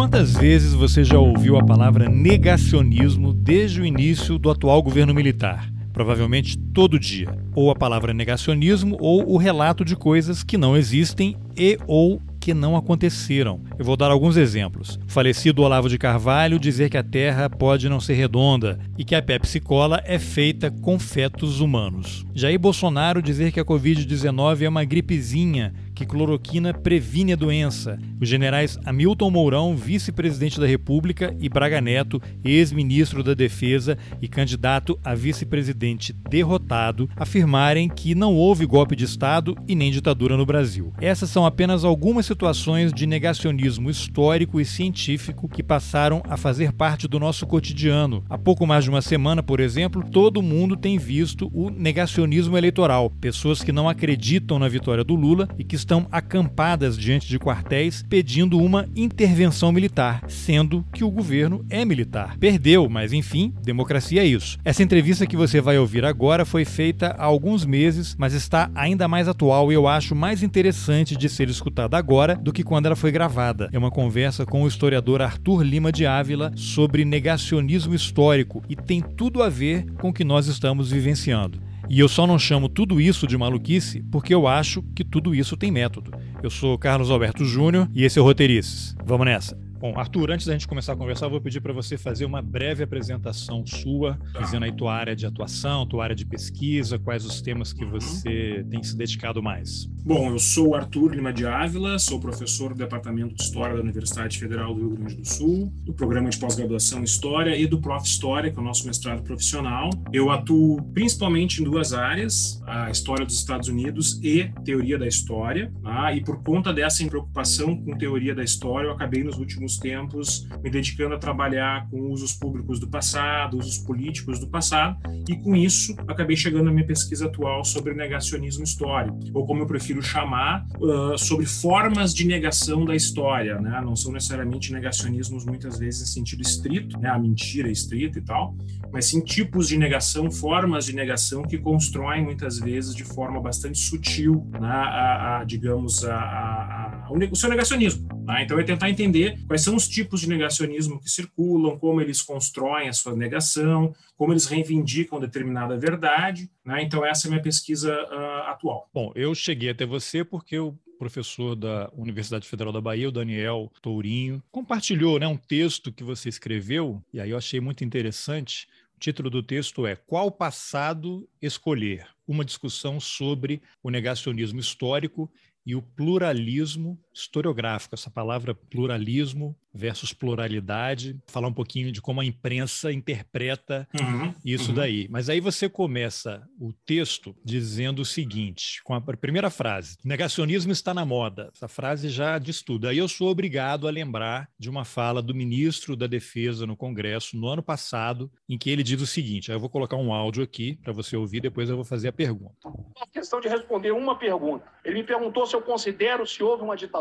Quantas 0.00 0.32
vezes 0.32 0.72
você 0.72 1.04
já 1.04 1.18
ouviu 1.18 1.58
a 1.58 1.62
palavra 1.62 2.08
negacionismo 2.08 3.34
desde 3.34 3.82
o 3.82 3.84
início 3.84 4.38
do 4.38 4.50
atual 4.50 4.82
governo 4.82 5.12
militar? 5.12 5.70
Provavelmente 5.92 6.56
todo 6.56 6.98
dia. 6.98 7.28
Ou 7.54 7.70
a 7.70 7.74
palavra 7.74 8.14
negacionismo 8.14 8.96
ou 8.98 9.30
o 9.30 9.36
relato 9.36 9.84
de 9.84 9.94
coisas 9.94 10.42
que 10.42 10.56
não 10.56 10.74
existem 10.74 11.36
e 11.54 11.78
ou 11.86 12.18
que 12.40 12.54
não 12.54 12.74
aconteceram. 12.74 13.60
Eu 13.78 13.84
vou 13.84 13.94
dar 13.94 14.10
alguns 14.10 14.38
exemplos. 14.38 14.98
O 15.06 15.12
falecido 15.12 15.62
Olavo 15.62 15.90
de 15.90 15.98
Carvalho 15.98 16.58
dizer 16.58 16.88
que 16.88 16.96
a 16.96 17.02
Terra 17.02 17.50
pode 17.50 17.86
não 17.86 18.00
ser 18.00 18.14
redonda 18.14 18.80
e 18.96 19.04
que 19.04 19.14
a 19.14 19.20
Pepsi 19.20 19.60
Cola 19.60 20.00
é 20.06 20.18
feita 20.18 20.70
com 20.70 20.98
fetos 20.98 21.60
humanos. 21.60 22.24
Jair 22.34 22.58
Bolsonaro 22.58 23.20
dizer 23.20 23.52
que 23.52 23.60
a 23.60 23.64
Covid-19 23.64 24.62
é 24.62 24.68
uma 24.68 24.84
gripezinha 24.84 25.74
que 26.00 26.06
cloroquina 26.06 26.72
previne 26.72 27.34
a 27.34 27.36
doença. 27.36 27.98
Os 28.18 28.26
generais 28.26 28.78
Hamilton 28.86 29.30
Mourão, 29.30 29.76
vice-presidente 29.76 30.58
da 30.58 30.66
República, 30.66 31.36
e 31.38 31.46
Braga 31.46 31.78
Neto, 31.78 32.22
ex-ministro 32.42 33.22
da 33.22 33.34
Defesa 33.34 33.98
e 34.22 34.26
candidato 34.26 34.98
a 35.04 35.14
vice-presidente 35.14 36.14
derrotado, 36.30 37.06
afirmarem 37.16 37.86
que 37.86 38.14
não 38.14 38.34
houve 38.34 38.64
golpe 38.64 38.96
de 38.96 39.04
Estado 39.04 39.54
e 39.68 39.74
nem 39.74 39.90
ditadura 39.90 40.38
no 40.38 40.46
Brasil. 40.46 40.90
Essas 41.02 41.28
são 41.28 41.44
apenas 41.44 41.84
algumas 41.84 42.24
situações 42.24 42.94
de 42.94 43.06
negacionismo 43.06 43.90
histórico 43.90 44.58
e 44.58 44.64
científico 44.64 45.50
que 45.50 45.62
passaram 45.62 46.22
a 46.30 46.38
fazer 46.38 46.72
parte 46.72 47.06
do 47.06 47.20
nosso 47.20 47.46
cotidiano. 47.46 48.24
Há 48.30 48.38
pouco 48.38 48.66
mais 48.66 48.84
de 48.84 48.90
uma 48.90 49.02
semana, 49.02 49.42
por 49.42 49.60
exemplo, 49.60 50.02
todo 50.10 50.40
mundo 50.40 50.78
tem 50.78 50.96
visto 50.96 51.50
o 51.52 51.68
negacionismo 51.68 52.56
eleitoral. 52.56 53.10
Pessoas 53.20 53.62
que 53.62 53.70
não 53.70 53.86
acreditam 53.86 54.58
na 54.58 54.66
vitória 54.66 55.04
do 55.04 55.14
Lula 55.14 55.46
e 55.58 55.64
que 55.64 55.76
estão 55.76 55.89
acampadas 56.12 56.96
diante 56.96 57.28
de 57.28 57.38
quartéis 57.38 58.04
pedindo 58.08 58.58
uma 58.58 58.86
intervenção 58.94 59.72
militar, 59.72 60.22
sendo 60.28 60.84
que 60.92 61.02
o 61.02 61.10
governo 61.10 61.64
é 61.68 61.84
militar. 61.84 62.36
Perdeu, 62.38 62.88
mas 62.88 63.12
enfim, 63.12 63.52
democracia 63.62 64.22
é 64.22 64.26
isso. 64.26 64.58
Essa 64.64 64.82
entrevista 64.82 65.26
que 65.26 65.36
você 65.36 65.60
vai 65.60 65.78
ouvir 65.78 66.04
agora 66.04 66.44
foi 66.44 66.64
feita 66.64 67.14
há 67.18 67.24
alguns 67.24 67.64
meses, 67.64 68.14
mas 68.18 68.34
está 68.34 68.70
ainda 68.74 69.08
mais 69.08 69.26
atual 69.28 69.72
e 69.72 69.74
eu 69.74 69.88
acho 69.88 70.14
mais 70.14 70.42
interessante 70.42 71.16
de 71.16 71.28
ser 71.28 71.48
escutada 71.48 71.96
agora 71.96 72.36
do 72.36 72.52
que 72.52 72.62
quando 72.62 72.86
ela 72.86 72.96
foi 72.96 73.10
gravada. 73.10 73.68
É 73.72 73.78
uma 73.78 73.90
conversa 73.90 74.46
com 74.46 74.62
o 74.62 74.68
historiador 74.68 75.22
Arthur 75.22 75.62
Lima 75.62 75.90
de 75.90 76.06
Ávila 76.06 76.52
sobre 76.54 77.04
negacionismo 77.04 77.94
histórico 77.94 78.62
e 78.68 78.76
tem 78.76 79.00
tudo 79.00 79.42
a 79.42 79.48
ver 79.48 79.86
com 79.98 80.10
o 80.10 80.12
que 80.12 80.24
nós 80.24 80.46
estamos 80.46 80.90
vivenciando. 80.90 81.69
E 81.90 81.98
eu 81.98 82.08
só 82.08 82.24
não 82.24 82.38
chamo 82.38 82.68
tudo 82.68 83.00
isso 83.00 83.26
de 83.26 83.36
maluquice 83.36 84.00
porque 84.12 84.32
eu 84.32 84.46
acho 84.46 84.80
que 84.94 85.04
tudo 85.04 85.34
isso 85.34 85.56
tem 85.56 85.72
método. 85.72 86.12
Eu 86.40 86.48
sou 86.48 86.78
Carlos 86.78 87.10
Alberto 87.10 87.44
Júnior 87.44 87.90
e 87.92 88.04
esse 88.04 88.16
é 88.16 88.22
o 88.22 88.24
Roteirices. 88.24 88.94
Vamos 89.04 89.26
nessa. 89.26 89.69
Bom, 89.80 89.98
Arthur, 89.98 90.32
antes 90.32 90.46
da 90.46 90.52
gente 90.52 90.68
começar 90.68 90.92
a 90.92 90.96
conversar, 90.96 91.24
eu 91.24 91.30
vou 91.30 91.40
pedir 91.40 91.62
para 91.62 91.72
você 91.72 91.96
fazer 91.96 92.26
uma 92.26 92.42
breve 92.42 92.82
apresentação 92.82 93.64
sua, 93.66 94.18
dizendo 94.38 94.66
aí 94.66 94.72
tua 94.72 94.92
área 94.92 95.16
de 95.16 95.24
atuação, 95.24 95.86
tua 95.86 96.04
área 96.04 96.14
de 96.14 96.26
pesquisa, 96.26 96.98
quais 96.98 97.24
os 97.24 97.40
temas 97.40 97.72
que 97.72 97.86
você 97.86 98.62
tem 98.68 98.82
se 98.82 98.94
dedicado 98.94 99.42
mais. 99.42 99.86
Bom, 100.04 100.30
eu 100.30 100.38
sou 100.38 100.74
Arthur 100.74 101.14
Lima 101.14 101.32
de 101.32 101.46
Ávila, 101.46 101.98
sou 101.98 102.20
professor 102.20 102.74
do 102.74 102.78
Departamento 102.78 103.34
de 103.34 103.42
História 103.42 103.74
da 103.74 103.80
Universidade 103.80 104.38
Federal 104.38 104.74
do 104.74 104.80
Rio 104.80 104.96
Grande 104.96 105.16
do 105.16 105.26
Sul, 105.26 105.72
do 105.82 105.94
Programa 105.94 106.28
de 106.28 106.38
Pós-Graduação 106.38 107.00
em 107.00 107.04
História 107.04 107.56
e 107.56 107.66
do 107.66 107.80
Prof. 107.80 108.06
História, 108.06 108.50
que 108.50 108.58
é 108.58 108.60
o 108.60 108.64
nosso 108.64 108.86
mestrado 108.86 109.22
profissional. 109.22 109.88
Eu 110.12 110.30
atuo 110.30 110.82
principalmente 110.92 111.62
em 111.62 111.64
duas 111.64 111.94
áreas, 111.94 112.60
a 112.66 112.90
História 112.90 113.24
dos 113.24 113.36
Estados 113.36 113.68
Unidos 113.68 114.20
e 114.22 114.50
Teoria 114.62 114.98
da 114.98 115.06
História, 115.06 115.72
tá? 115.82 116.12
e 116.12 116.22
por 116.22 116.42
conta 116.42 116.70
dessa 116.70 117.02
preocupação 117.06 117.76
com 117.82 117.96
Teoria 117.96 118.34
da 118.34 118.44
História, 118.44 118.88
eu 118.88 118.92
acabei 118.92 119.22
nos 119.22 119.38
últimos 119.38 119.69
últimos 119.70 119.78
tempos 119.78 120.48
me 120.62 120.70
dedicando 120.70 121.14
a 121.14 121.18
trabalhar 121.18 121.88
com 121.90 122.10
usos 122.10 122.32
públicos 122.32 122.80
do 122.80 122.88
passado, 122.88 123.58
usos 123.58 123.78
políticos 123.78 124.38
do 124.38 124.48
passado, 124.48 124.98
e 125.28 125.36
com 125.36 125.54
isso 125.54 125.94
acabei 126.08 126.36
chegando 126.36 126.68
à 126.68 126.72
minha 126.72 126.86
pesquisa 126.86 127.26
atual 127.26 127.64
sobre 127.64 127.94
negacionismo 127.94 128.64
histórico, 128.64 129.18
ou 129.32 129.46
como 129.46 129.62
eu 129.62 129.66
prefiro 129.66 130.02
chamar, 130.02 130.66
uh, 130.78 131.16
sobre 131.16 131.46
formas 131.46 132.14
de 132.14 132.26
negação 132.26 132.84
da 132.84 132.94
história, 132.94 133.60
né? 133.60 133.80
Não 133.84 133.94
são 133.94 134.12
necessariamente 134.12 134.72
negacionismos 134.72 135.44
muitas 135.44 135.78
vezes 135.78 136.02
em 136.02 136.12
sentido 136.12 136.42
estrito, 136.42 136.98
né? 136.98 137.08
A 137.08 137.18
mentira 137.18 137.70
estrita 137.70 138.18
e 138.18 138.22
tal, 138.22 138.56
mas 138.92 139.06
sim 139.06 139.20
tipos 139.20 139.68
de 139.68 139.76
negação, 139.76 140.30
formas 140.30 140.86
de 140.86 140.94
negação 140.94 141.42
que 141.42 141.58
constroem 141.58 142.24
muitas 142.24 142.58
vezes 142.58 142.94
de 142.94 143.04
forma 143.04 143.40
bastante 143.40 143.78
sutil, 143.78 144.46
né? 144.52 144.68
a, 144.68 145.38
a, 145.38 145.44
digamos, 145.44 146.04
a, 146.04 146.16
a, 146.16 147.08
o 147.10 147.36
seu 147.36 147.48
negacionismo. 147.48 148.08
Né? 148.24 148.44
Então 148.44 148.58
é 148.58 148.64
tentar 148.64 148.88
entender 148.88 149.38
quais 149.46 149.59
quais 149.60 149.64
são 149.64 149.76
os 149.76 149.88
tipos 149.88 150.20
de 150.20 150.28
negacionismo 150.28 151.00
que 151.00 151.10
circulam, 151.10 151.78
como 151.78 152.00
eles 152.00 152.22
constroem 152.22 152.88
a 152.88 152.92
sua 152.92 153.14
negação, 153.14 153.94
como 154.16 154.32
eles 154.32 154.46
reivindicam 154.46 155.20
determinada 155.20 155.76
verdade. 155.76 156.50
Né? 156.64 156.82
Então, 156.82 157.04
essa 157.04 157.26
é 157.26 157.28
a 157.28 157.30
minha 157.32 157.42
pesquisa 157.42 157.92
uh, 157.92 158.50
atual. 158.50 158.88
Bom, 158.92 159.12
eu 159.14 159.34
cheguei 159.34 159.70
até 159.70 159.84
você 159.84 160.24
porque 160.24 160.58
o 160.58 160.74
professor 160.98 161.54
da 161.54 161.90
Universidade 161.94 162.48
Federal 162.48 162.72
da 162.72 162.80
Bahia, 162.80 163.08
o 163.08 163.12
Daniel 163.12 163.70
Tourinho, 163.82 164.42
compartilhou 164.50 165.18
né, 165.18 165.26
um 165.26 165.36
texto 165.36 165.92
que 165.92 166.04
você 166.04 166.28
escreveu, 166.28 167.02
e 167.12 167.20
aí 167.20 167.30
eu 167.30 167.38
achei 167.38 167.60
muito 167.60 167.84
interessante. 167.84 168.66
O 168.96 169.00
título 169.00 169.30
do 169.30 169.42
texto 169.42 169.86
é 169.86 169.96
Qual 169.96 170.30
passado 170.30 171.28
escolher? 171.40 172.06
Uma 172.26 172.44
discussão 172.44 173.00
sobre 173.00 173.62
o 173.82 173.90
negacionismo 173.90 174.60
histórico 174.60 175.30
e 175.64 175.74
o 175.74 175.82
pluralismo 175.82 176.98
historiográfico, 177.12 177.94
essa 177.94 178.10
palavra 178.10 178.54
pluralismo 178.54 179.56
versus 179.72 180.12
pluralidade, 180.12 181.16
falar 181.26 181.48
um 181.48 181.52
pouquinho 181.52 181.92
de 181.92 182.00
como 182.00 182.20
a 182.20 182.24
imprensa 182.24 182.92
interpreta 182.92 183.88
uhum, 183.98 184.34
isso 184.44 184.70
uhum. 184.70 184.76
daí. 184.76 185.06
Mas 185.08 185.28
aí 185.28 185.40
você 185.40 185.68
começa 185.68 186.42
o 186.58 186.72
texto 186.72 187.34
dizendo 187.44 188.02
o 188.02 188.04
seguinte, 188.04 188.82
com 188.82 188.94
a 188.94 189.00
primeira 189.00 189.50
frase: 189.50 189.96
negacionismo 190.04 190.72
está 190.72 190.92
na 190.92 191.04
moda. 191.04 191.50
Essa 191.54 191.68
frase 191.68 192.08
já 192.08 192.38
diz 192.38 192.62
tudo. 192.62 192.88
Aí 192.88 192.98
eu 192.98 193.08
sou 193.08 193.28
obrigado 193.28 193.86
a 193.86 193.90
lembrar 193.90 194.48
de 194.58 194.68
uma 194.68 194.84
fala 194.84 195.22
do 195.22 195.34
ministro 195.34 195.96
da 195.96 196.06
Defesa 196.06 196.66
no 196.66 196.76
Congresso 196.76 197.36
no 197.36 197.46
ano 197.46 197.62
passado, 197.62 198.30
em 198.48 198.58
que 198.58 198.70
ele 198.70 198.82
diz 198.82 199.00
o 199.00 199.06
seguinte: 199.06 199.50
eu 199.50 199.60
vou 199.60 199.70
colocar 199.70 199.96
um 199.96 200.12
áudio 200.12 200.42
aqui 200.42 200.78
para 200.82 200.92
você 200.92 201.16
ouvir, 201.16 201.40
depois 201.40 201.68
eu 201.68 201.76
vou 201.76 201.84
fazer 201.84 202.08
a 202.08 202.12
pergunta. 202.12 202.54
A 203.00 203.06
questão 203.06 203.40
de 203.40 203.48
responder 203.48 203.92
uma 203.92 204.18
pergunta. 204.18 204.64
Ele 204.84 204.96
me 204.96 205.04
perguntou 205.04 205.46
se 205.46 205.54
eu 205.54 205.62
considero 205.62 206.26
se 206.26 206.42
houve 206.42 206.62
uma 206.62 206.76
ditadura. 206.76 206.99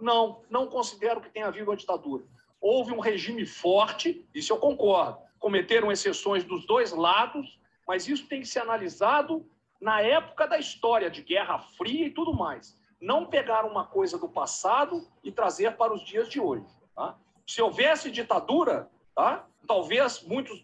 Não, 0.00 0.42
não 0.50 0.66
considero 0.66 1.20
que 1.20 1.30
tenha 1.30 1.46
havido 1.46 1.70
uma 1.70 1.76
ditadura. 1.76 2.24
Houve 2.60 2.92
um 2.92 3.00
regime 3.00 3.46
forte, 3.46 4.26
isso 4.34 4.52
eu 4.52 4.58
concordo. 4.58 5.18
Cometeram 5.38 5.92
exceções 5.92 6.44
dos 6.44 6.66
dois 6.66 6.92
lados, 6.92 7.58
mas 7.86 8.08
isso 8.08 8.26
tem 8.26 8.40
que 8.40 8.48
ser 8.48 8.60
analisado 8.60 9.48
na 9.80 10.00
época 10.00 10.46
da 10.46 10.58
história, 10.58 11.10
de 11.10 11.22
Guerra 11.22 11.58
Fria 11.58 12.06
e 12.06 12.10
tudo 12.10 12.32
mais. 12.32 12.76
Não 13.00 13.26
pegar 13.26 13.64
uma 13.64 13.86
coisa 13.86 14.18
do 14.18 14.28
passado 14.28 15.06
e 15.22 15.30
trazer 15.30 15.76
para 15.76 15.92
os 15.92 16.02
dias 16.02 16.28
de 16.28 16.40
hoje. 16.40 16.64
Tá? 16.94 17.16
Se 17.46 17.60
houvesse 17.60 18.10
ditadura, 18.10 18.90
tá? 19.14 19.46
talvez 19.66 20.22
muitos 20.22 20.62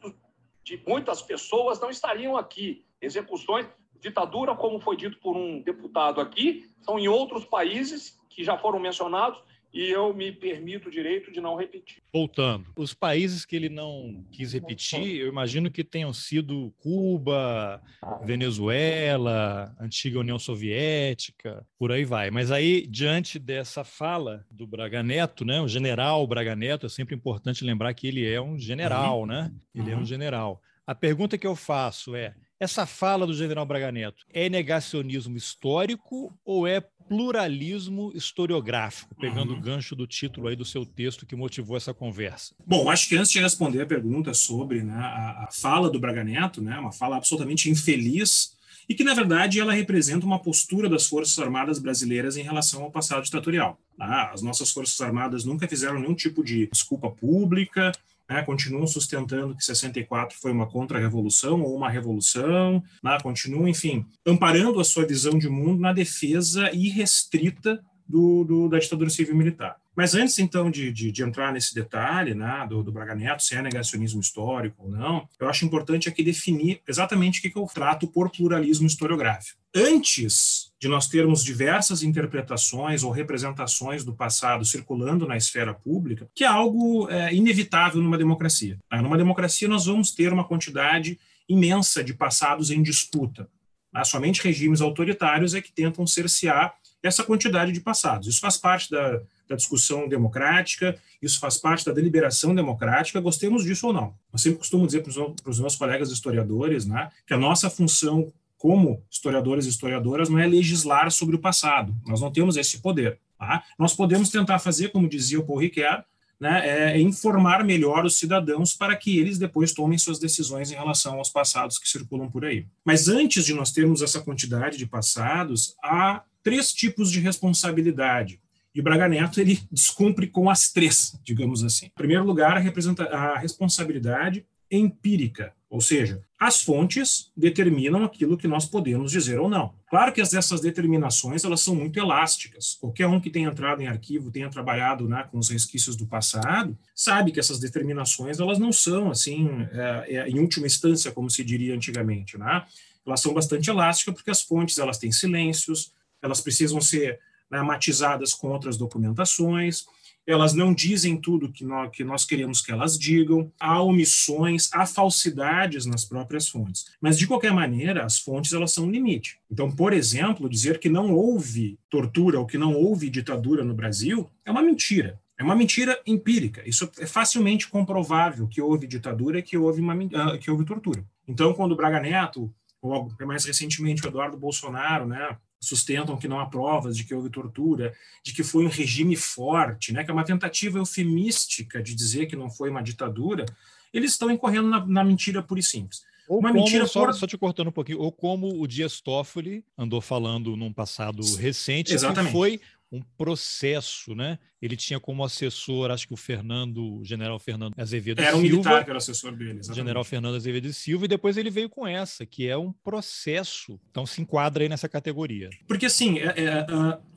de 0.64 0.82
muitas 0.86 1.20
pessoas 1.22 1.80
não 1.80 1.90
estariam 1.90 2.36
aqui. 2.36 2.84
Execuções, 3.00 3.66
ditadura, 4.00 4.54
como 4.54 4.80
foi 4.80 4.96
dito 4.96 5.18
por 5.18 5.36
um 5.36 5.60
deputado 5.60 6.20
aqui, 6.20 6.70
são 6.80 6.98
em 6.98 7.08
outros 7.08 7.44
países 7.44 8.20
que 8.34 8.44
já 8.44 8.56
foram 8.58 8.78
mencionados 8.78 9.38
e 9.72 9.88
eu 9.88 10.12
me 10.12 10.30
permito 10.30 10.88
o 10.88 10.92
direito 10.92 11.32
de 11.32 11.40
não 11.40 11.56
repetir. 11.56 12.02
Voltando, 12.12 12.66
os 12.76 12.92
países 12.92 13.46
que 13.46 13.56
ele 13.56 13.70
não 13.70 14.22
quis 14.30 14.52
repetir, 14.52 15.16
eu 15.16 15.28
imagino 15.28 15.70
que 15.70 15.82
tenham 15.82 16.12
sido 16.12 16.72
Cuba, 16.78 17.82
Venezuela, 18.22 19.74
antiga 19.80 20.20
União 20.20 20.38
Soviética, 20.38 21.66
por 21.78 21.90
aí 21.90 22.04
vai. 22.04 22.30
Mas 22.30 22.50
aí, 22.50 22.86
diante 22.86 23.38
dessa 23.38 23.82
fala 23.82 24.44
do 24.50 24.66
Braga 24.66 25.02
Neto, 25.02 25.44
né, 25.44 25.60
o 25.60 25.68
general 25.68 26.26
Braga 26.26 26.54
Neto, 26.54 26.86
é 26.86 26.90
sempre 26.90 27.14
importante 27.14 27.64
lembrar 27.64 27.94
que 27.94 28.06
ele 28.06 28.30
é 28.30 28.40
um 28.40 28.58
general, 28.58 29.20
uhum. 29.20 29.26
né? 29.26 29.50
Ele 29.74 29.84
uhum. 29.84 29.90
é 29.90 29.94
um 29.94 29.98
uhum. 30.00 30.04
general. 30.04 30.62
A 30.86 30.94
pergunta 30.94 31.38
que 31.38 31.46
eu 31.46 31.56
faço 31.56 32.14
é: 32.14 32.34
essa 32.62 32.86
fala 32.86 33.26
do 33.26 33.34
general 33.34 33.66
Braga 33.66 33.90
Neto 33.90 34.24
é 34.32 34.48
negacionismo 34.48 35.36
histórico 35.36 36.32
ou 36.44 36.64
é 36.64 36.80
pluralismo 37.08 38.12
historiográfico, 38.14 39.16
pegando 39.16 39.52
uhum. 39.52 39.58
o 39.58 39.60
gancho 39.60 39.96
do 39.96 40.06
título 40.06 40.46
aí 40.46 40.54
do 40.54 40.64
seu 40.64 40.86
texto 40.86 41.26
que 41.26 41.34
motivou 41.34 41.76
essa 41.76 41.92
conversa? 41.92 42.54
Bom, 42.64 42.88
acho 42.88 43.08
que 43.08 43.16
antes 43.16 43.32
de 43.32 43.40
responder 43.40 43.82
a 43.82 43.86
pergunta 43.86 44.32
sobre 44.32 44.80
né, 44.80 44.94
a, 44.94 45.44
a 45.44 45.48
fala 45.50 45.90
do 45.90 45.98
Braga 45.98 46.22
Neto, 46.22 46.62
né, 46.62 46.78
uma 46.78 46.92
fala 46.92 47.16
absolutamente 47.16 47.68
infeliz, 47.68 48.52
e 48.88 48.94
que, 48.94 49.02
na 49.02 49.14
verdade, 49.14 49.58
ela 49.58 49.72
representa 49.72 50.24
uma 50.24 50.38
postura 50.38 50.88
das 50.88 51.06
Forças 51.06 51.38
Armadas 51.40 51.80
brasileiras 51.80 52.36
em 52.36 52.42
relação 52.42 52.84
ao 52.84 52.90
passado 52.92 53.24
ditatorial. 53.24 53.76
Tá? 53.98 54.30
As 54.32 54.40
nossas 54.40 54.70
Forças 54.70 55.00
Armadas 55.00 55.44
nunca 55.44 55.66
fizeram 55.66 55.98
nenhum 55.98 56.14
tipo 56.14 56.44
de 56.44 56.68
desculpa 56.72 57.10
pública, 57.10 57.90
né, 58.28 58.42
continuam 58.42 58.86
sustentando 58.86 59.54
que 59.54 59.64
64 59.64 60.36
foi 60.38 60.52
uma 60.52 60.66
contra-revolução 60.66 61.62
ou 61.62 61.76
uma 61.76 61.90
revolução, 61.90 62.82
né, 63.02 63.18
continuam, 63.22 63.68
enfim, 63.68 64.06
amparando 64.26 64.80
a 64.80 64.84
sua 64.84 65.06
visão 65.06 65.38
de 65.38 65.48
mundo 65.48 65.80
na 65.80 65.92
defesa 65.92 66.70
irrestrita 66.72 67.82
do, 68.08 68.44
do, 68.44 68.68
da 68.68 68.78
ditadura 68.78 69.10
civil-militar. 69.10 69.81
Mas 69.94 70.14
antes, 70.14 70.38
então, 70.38 70.70
de, 70.70 70.90
de, 70.90 71.12
de, 71.12 71.22
entrar 71.22 71.52
nesse 71.52 71.74
detalhe 71.74 72.34
né, 72.34 72.66
do, 72.68 72.82
do 72.82 72.90
Braga 72.90 73.14
Neto, 73.14 73.42
se 73.42 73.54
é 73.54 73.60
negacionismo 73.60 74.20
histórico 74.20 74.84
ou 74.84 74.90
não, 74.90 75.28
eu 75.38 75.48
acho 75.48 75.64
importante 75.64 76.08
aqui 76.08 76.22
definir 76.22 76.80
exatamente 76.88 77.38
o 77.38 77.42
que, 77.42 77.50
que 77.50 77.58
eu 77.58 77.66
trato 77.66 78.06
por 78.06 78.30
pluralismo 78.30 78.86
historiográfico. 78.86 79.60
Antes 79.74 80.72
de 80.80 80.88
nós 80.88 81.06
termos 81.06 81.44
diversas 81.44 82.02
interpretações 82.02 83.02
ou 83.02 83.10
representações 83.10 84.02
do 84.04 84.14
passado 84.14 84.64
circulando 84.64 85.26
na 85.26 85.36
esfera 85.36 85.72
pública, 85.72 86.28
que 86.34 86.44
é 86.44 86.46
algo 86.46 87.08
é, 87.10 87.32
inevitável 87.32 88.00
numa 88.02 88.18
democracia. 88.18 88.78
Tá? 88.88 89.00
Numa 89.00 89.16
democracia, 89.16 89.68
nós 89.68 89.86
vamos 89.86 90.10
ter 90.12 90.32
uma 90.32 90.44
quantidade 90.44 91.18
imensa 91.48 92.02
de 92.02 92.14
passados 92.14 92.70
em 92.70 92.82
disputa. 92.82 93.48
Tá? 93.92 94.04
Somente 94.04 94.42
regimes 94.42 94.80
autoritários 94.80 95.54
é 95.54 95.60
que 95.60 95.72
tentam 95.72 96.06
cercear 96.06 96.74
essa 97.02 97.24
quantidade 97.24 97.72
de 97.72 97.80
passados. 97.80 98.28
Isso 98.28 98.40
faz 98.40 98.56
parte 98.56 98.90
da, 98.90 99.20
da 99.52 99.56
discussão 99.56 100.08
democrática, 100.08 100.98
isso 101.20 101.38
faz 101.38 101.56
parte 101.56 101.84
da 101.84 101.92
deliberação 101.92 102.54
democrática, 102.54 103.20
gostemos 103.20 103.64
disso 103.64 103.86
ou 103.86 103.92
não. 103.92 104.14
Eu 104.32 104.38
sempre 104.38 104.58
costumo 104.58 104.86
dizer 104.86 105.02
para 105.02 105.50
os 105.50 105.60
meus 105.60 105.76
colegas 105.76 106.10
historiadores 106.10 106.86
né, 106.86 107.10
que 107.26 107.34
a 107.34 107.38
nossa 107.38 107.70
função 107.70 108.32
como 108.58 109.02
historiadores 109.10 109.66
e 109.66 109.68
historiadoras 109.68 110.28
não 110.28 110.38
é 110.38 110.46
legislar 110.46 111.10
sobre 111.10 111.36
o 111.36 111.38
passado, 111.38 111.94
nós 112.06 112.20
não 112.20 112.30
temos 112.30 112.56
esse 112.56 112.78
poder. 112.78 113.18
Tá? 113.38 113.62
Nós 113.78 113.92
podemos 113.92 114.30
tentar 114.30 114.58
fazer, 114.58 114.90
como 114.90 115.08
dizia 115.08 115.40
o 115.40 115.44
Paul 115.44 115.58
Ricoeur, 115.58 116.04
né, 116.40 116.60
é, 116.64 116.92
é 116.92 117.00
informar 117.00 117.64
melhor 117.64 118.04
os 118.04 118.16
cidadãos 118.16 118.74
para 118.74 118.96
que 118.96 119.18
eles 119.18 119.38
depois 119.38 119.72
tomem 119.72 119.98
suas 119.98 120.18
decisões 120.18 120.72
em 120.72 120.74
relação 120.74 121.18
aos 121.18 121.28
passados 121.28 121.78
que 121.78 121.88
circulam 121.88 122.28
por 122.28 122.44
aí. 122.44 122.66
Mas 122.84 123.08
antes 123.08 123.44
de 123.44 123.54
nós 123.54 123.70
termos 123.70 124.02
essa 124.02 124.20
quantidade 124.20 124.78
de 124.78 124.86
passados, 124.86 125.76
há 125.82 126.22
três 126.42 126.72
tipos 126.72 127.10
de 127.10 127.20
responsabilidade. 127.20 128.40
E 128.74 128.80
Braga 128.80 129.08
Neto 129.08 129.40
ele 129.40 129.60
descumpre 129.70 130.26
com 130.26 130.48
as 130.48 130.72
três, 130.72 131.18
digamos 131.22 131.62
assim. 131.62 131.86
Em 131.86 131.94
primeiro 131.94 132.24
lugar, 132.24 132.56
a, 132.56 133.16
a 133.16 133.38
responsabilidade 133.38 134.46
empírica, 134.70 135.52
ou 135.68 135.82
seja, 135.82 136.22
as 136.40 136.62
fontes 136.62 137.30
determinam 137.36 138.04
aquilo 138.04 138.38
que 138.38 138.48
nós 138.48 138.64
podemos 138.64 139.12
dizer 139.12 139.38
ou 139.38 139.48
não. 139.48 139.74
Claro 139.88 140.12
que 140.12 140.20
essas 140.20 140.60
determinações 140.60 141.44
elas 141.44 141.60
são 141.60 141.74
muito 141.74 141.98
elásticas. 141.98 142.78
Qualquer 142.80 143.06
um 143.06 143.20
que 143.20 143.30
tenha 143.30 143.48
entrado 143.48 143.82
em 143.82 143.86
arquivo, 143.86 144.30
tenha 144.30 144.48
trabalhado 144.48 145.06
né, 145.06 145.26
com 145.30 145.38
os 145.38 145.50
resquícios 145.50 145.94
do 145.94 146.06
passado, 146.06 146.76
sabe 146.94 147.32
que 147.32 147.38
essas 147.38 147.58
determinações 147.58 148.40
elas 148.40 148.58
não 148.58 148.72
são 148.72 149.10
assim, 149.10 149.46
é, 149.72 150.16
é, 150.16 150.28
em 150.28 150.40
última 150.40 150.66
instância, 150.66 151.12
como 151.12 151.28
se 151.28 151.44
diria 151.44 151.74
antigamente, 151.74 152.38
né? 152.38 152.64
Elas 153.04 153.20
são 153.20 153.34
bastante 153.34 153.68
elásticas 153.68 154.14
porque 154.14 154.30
as 154.30 154.42
fontes 154.42 154.78
elas 154.78 154.96
têm 154.96 155.12
silêncios, 155.12 155.92
elas 156.22 156.40
precisam 156.40 156.80
ser 156.80 157.20
né, 157.52 157.60
matizadas 157.60 158.32
com 158.32 158.48
outras 158.48 158.78
documentações, 158.78 159.84
elas 160.26 160.54
não 160.54 160.72
dizem 160.72 161.16
tudo 161.16 161.50
que 161.50 161.64
nós, 161.64 161.90
que 161.90 162.04
nós 162.04 162.24
queremos 162.24 162.62
que 162.62 162.72
elas 162.72 162.98
digam, 162.98 163.52
há 163.60 163.82
omissões, 163.82 164.70
há 164.72 164.86
falsidades 164.86 165.84
nas 165.84 166.04
próprias 166.04 166.48
fontes. 166.48 166.86
Mas, 167.00 167.18
de 167.18 167.26
qualquer 167.26 167.52
maneira, 167.52 168.04
as 168.04 168.18
fontes 168.18 168.52
elas 168.52 168.72
são 168.72 168.84
um 168.84 168.90
limite. 168.90 169.38
Então, 169.50 169.70
por 169.70 169.92
exemplo, 169.92 170.48
dizer 170.48 170.78
que 170.78 170.88
não 170.88 171.12
houve 171.12 171.78
tortura 171.90 172.38
ou 172.38 172.46
que 172.46 172.56
não 172.56 172.72
houve 172.72 173.10
ditadura 173.10 173.64
no 173.64 173.74
Brasil 173.74 174.30
é 174.44 174.50
uma 174.50 174.62
mentira. 174.62 175.20
É 175.38 175.42
uma 175.42 175.56
mentira 175.56 176.00
empírica. 176.06 176.62
Isso 176.64 176.88
é 177.00 177.06
facilmente 177.06 177.68
comprovável 177.68 178.46
que 178.46 178.62
houve 178.62 178.86
ditadura 178.86 179.40
e 179.40 179.42
que 179.42 179.58
houve, 179.58 179.80
uma, 179.80 179.94
ah, 180.14 180.38
que 180.38 180.50
houve 180.50 180.64
tortura. 180.64 181.04
Então, 181.26 181.52
quando 181.52 181.72
o 181.72 181.76
Braga 181.76 181.98
Neto, 181.98 182.52
ou 182.80 183.10
mais 183.26 183.44
recentemente 183.44 184.04
o 184.04 184.08
Eduardo 184.08 184.36
Bolsonaro, 184.36 185.06
né, 185.06 185.36
sustentam 185.62 186.16
que 186.16 186.26
não 186.26 186.40
há 186.40 186.46
provas 186.46 186.96
de 186.96 187.04
que 187.04 187.14
houve 187.14 187.30
tortura, 187.30 187.94
de 188.24 188.34
que 188.34 188.42
foi 188.42 188.66
um 188.66 188.68
regime 188.68 189.14
forte, 189.14 189.92
né, 189.92 190.02
que 190.02 190.10
é 190.10 190.14
uma 190.14 190.24
tentativa 190.24 190.78
eufemística 190.78 191.80
de 191.80 191.94
dizer 191.94 192.26
que 192.26 192.34
não 192.34 192.50
foi 192.50 192.68
uma 192.68 192.82
ditadura, 192.82 193.46
eles 193.94 194.12
estão 194.12 194.30
incorrendo 194.30 194.68
na, 194.68 194.84
na 194.84 195.04
mentira 195.04 195.42
pura 195.42 195.60
e 195.60 195.62
simples. 195.62 196.02
Ou 196.28 196.40
uma 196.40 196.50
como, 196.50 196.64
mentira 196.64 196.86
só, 196.86 197.04
por... 197.04 197.14
só 197.14 197.26
te 197.26 197.38
cortando 197.38 197.68
um 197.68 197.72
pouquinho, 197.72 198.00
ou 198.00 198.10
como 198.10 198.60
o 198.60 198.66
Dias 198.66 199.00
Toffoli 199.00 199.64
andou 199.78 200.00
falando 200.00 200.56
num 200.56 200.72
passado 200.72 201.22
recente, 201.36 201.92
Exatamente. 201.92 202.26
que 202.26 202.32
foi 202.32 202.60
um 202.92 203.00
processo, 203.16 204.14
né? 204.14 204.38
Ele 204.60 204.76
tinha 204.76 205.00
como 205.00 205.24
assessor, 205.24 205.90
acho 205.90 206.06
que 206.06 206.12
o 206.12 206.16
Fernando, 206.16 206.98
o 206.98 207.04
general 207.04 207.38
Fernando 207.38 207.72
Azevedo 207.76 208.20
era 208.20 208.36
um 208.36 208.40
Silva. 208.42 208.56
militar 208.56 208.84
que 208.84 208.90
era 208.90 208.98
assessor 208.98 209.32
dele, 209.32 209.60
exatamente. 209.60 209.76
General 209.76 210.04
Fernando 210.04 210.34
Azevedo 210.36 210.72
Silva, 210.72 211.06
e 211.06 211.08
depois 211.08 211.38
ele 211.38 211.48
veio 211.48 211.70
com 211.70 211.86
essa, 211.86 212.26
que 212.26 212.46
é 212.46 212.56
um 212.56 212.70
processo. 212.70 213.80
Então 213.90 214.04
se 214.04 214.20
enquadra 214.20 214.62
aí 214.62 214.68
nessa 214.68 214.90
categoria. 214.90 215.48
Porque, 215.66 215.86
assim, 215.86 216.18
é, 216.18 216.26
é, 216.26 216.44
é 216.44 216.66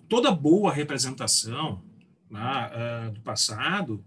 toda 0.08 0.32
boa 0.32 0.72
representação 0.72 1.84
né, 2.32 2.72
é, 2.74 3.10
do 3.12 3.20
passado, 3.20 4.04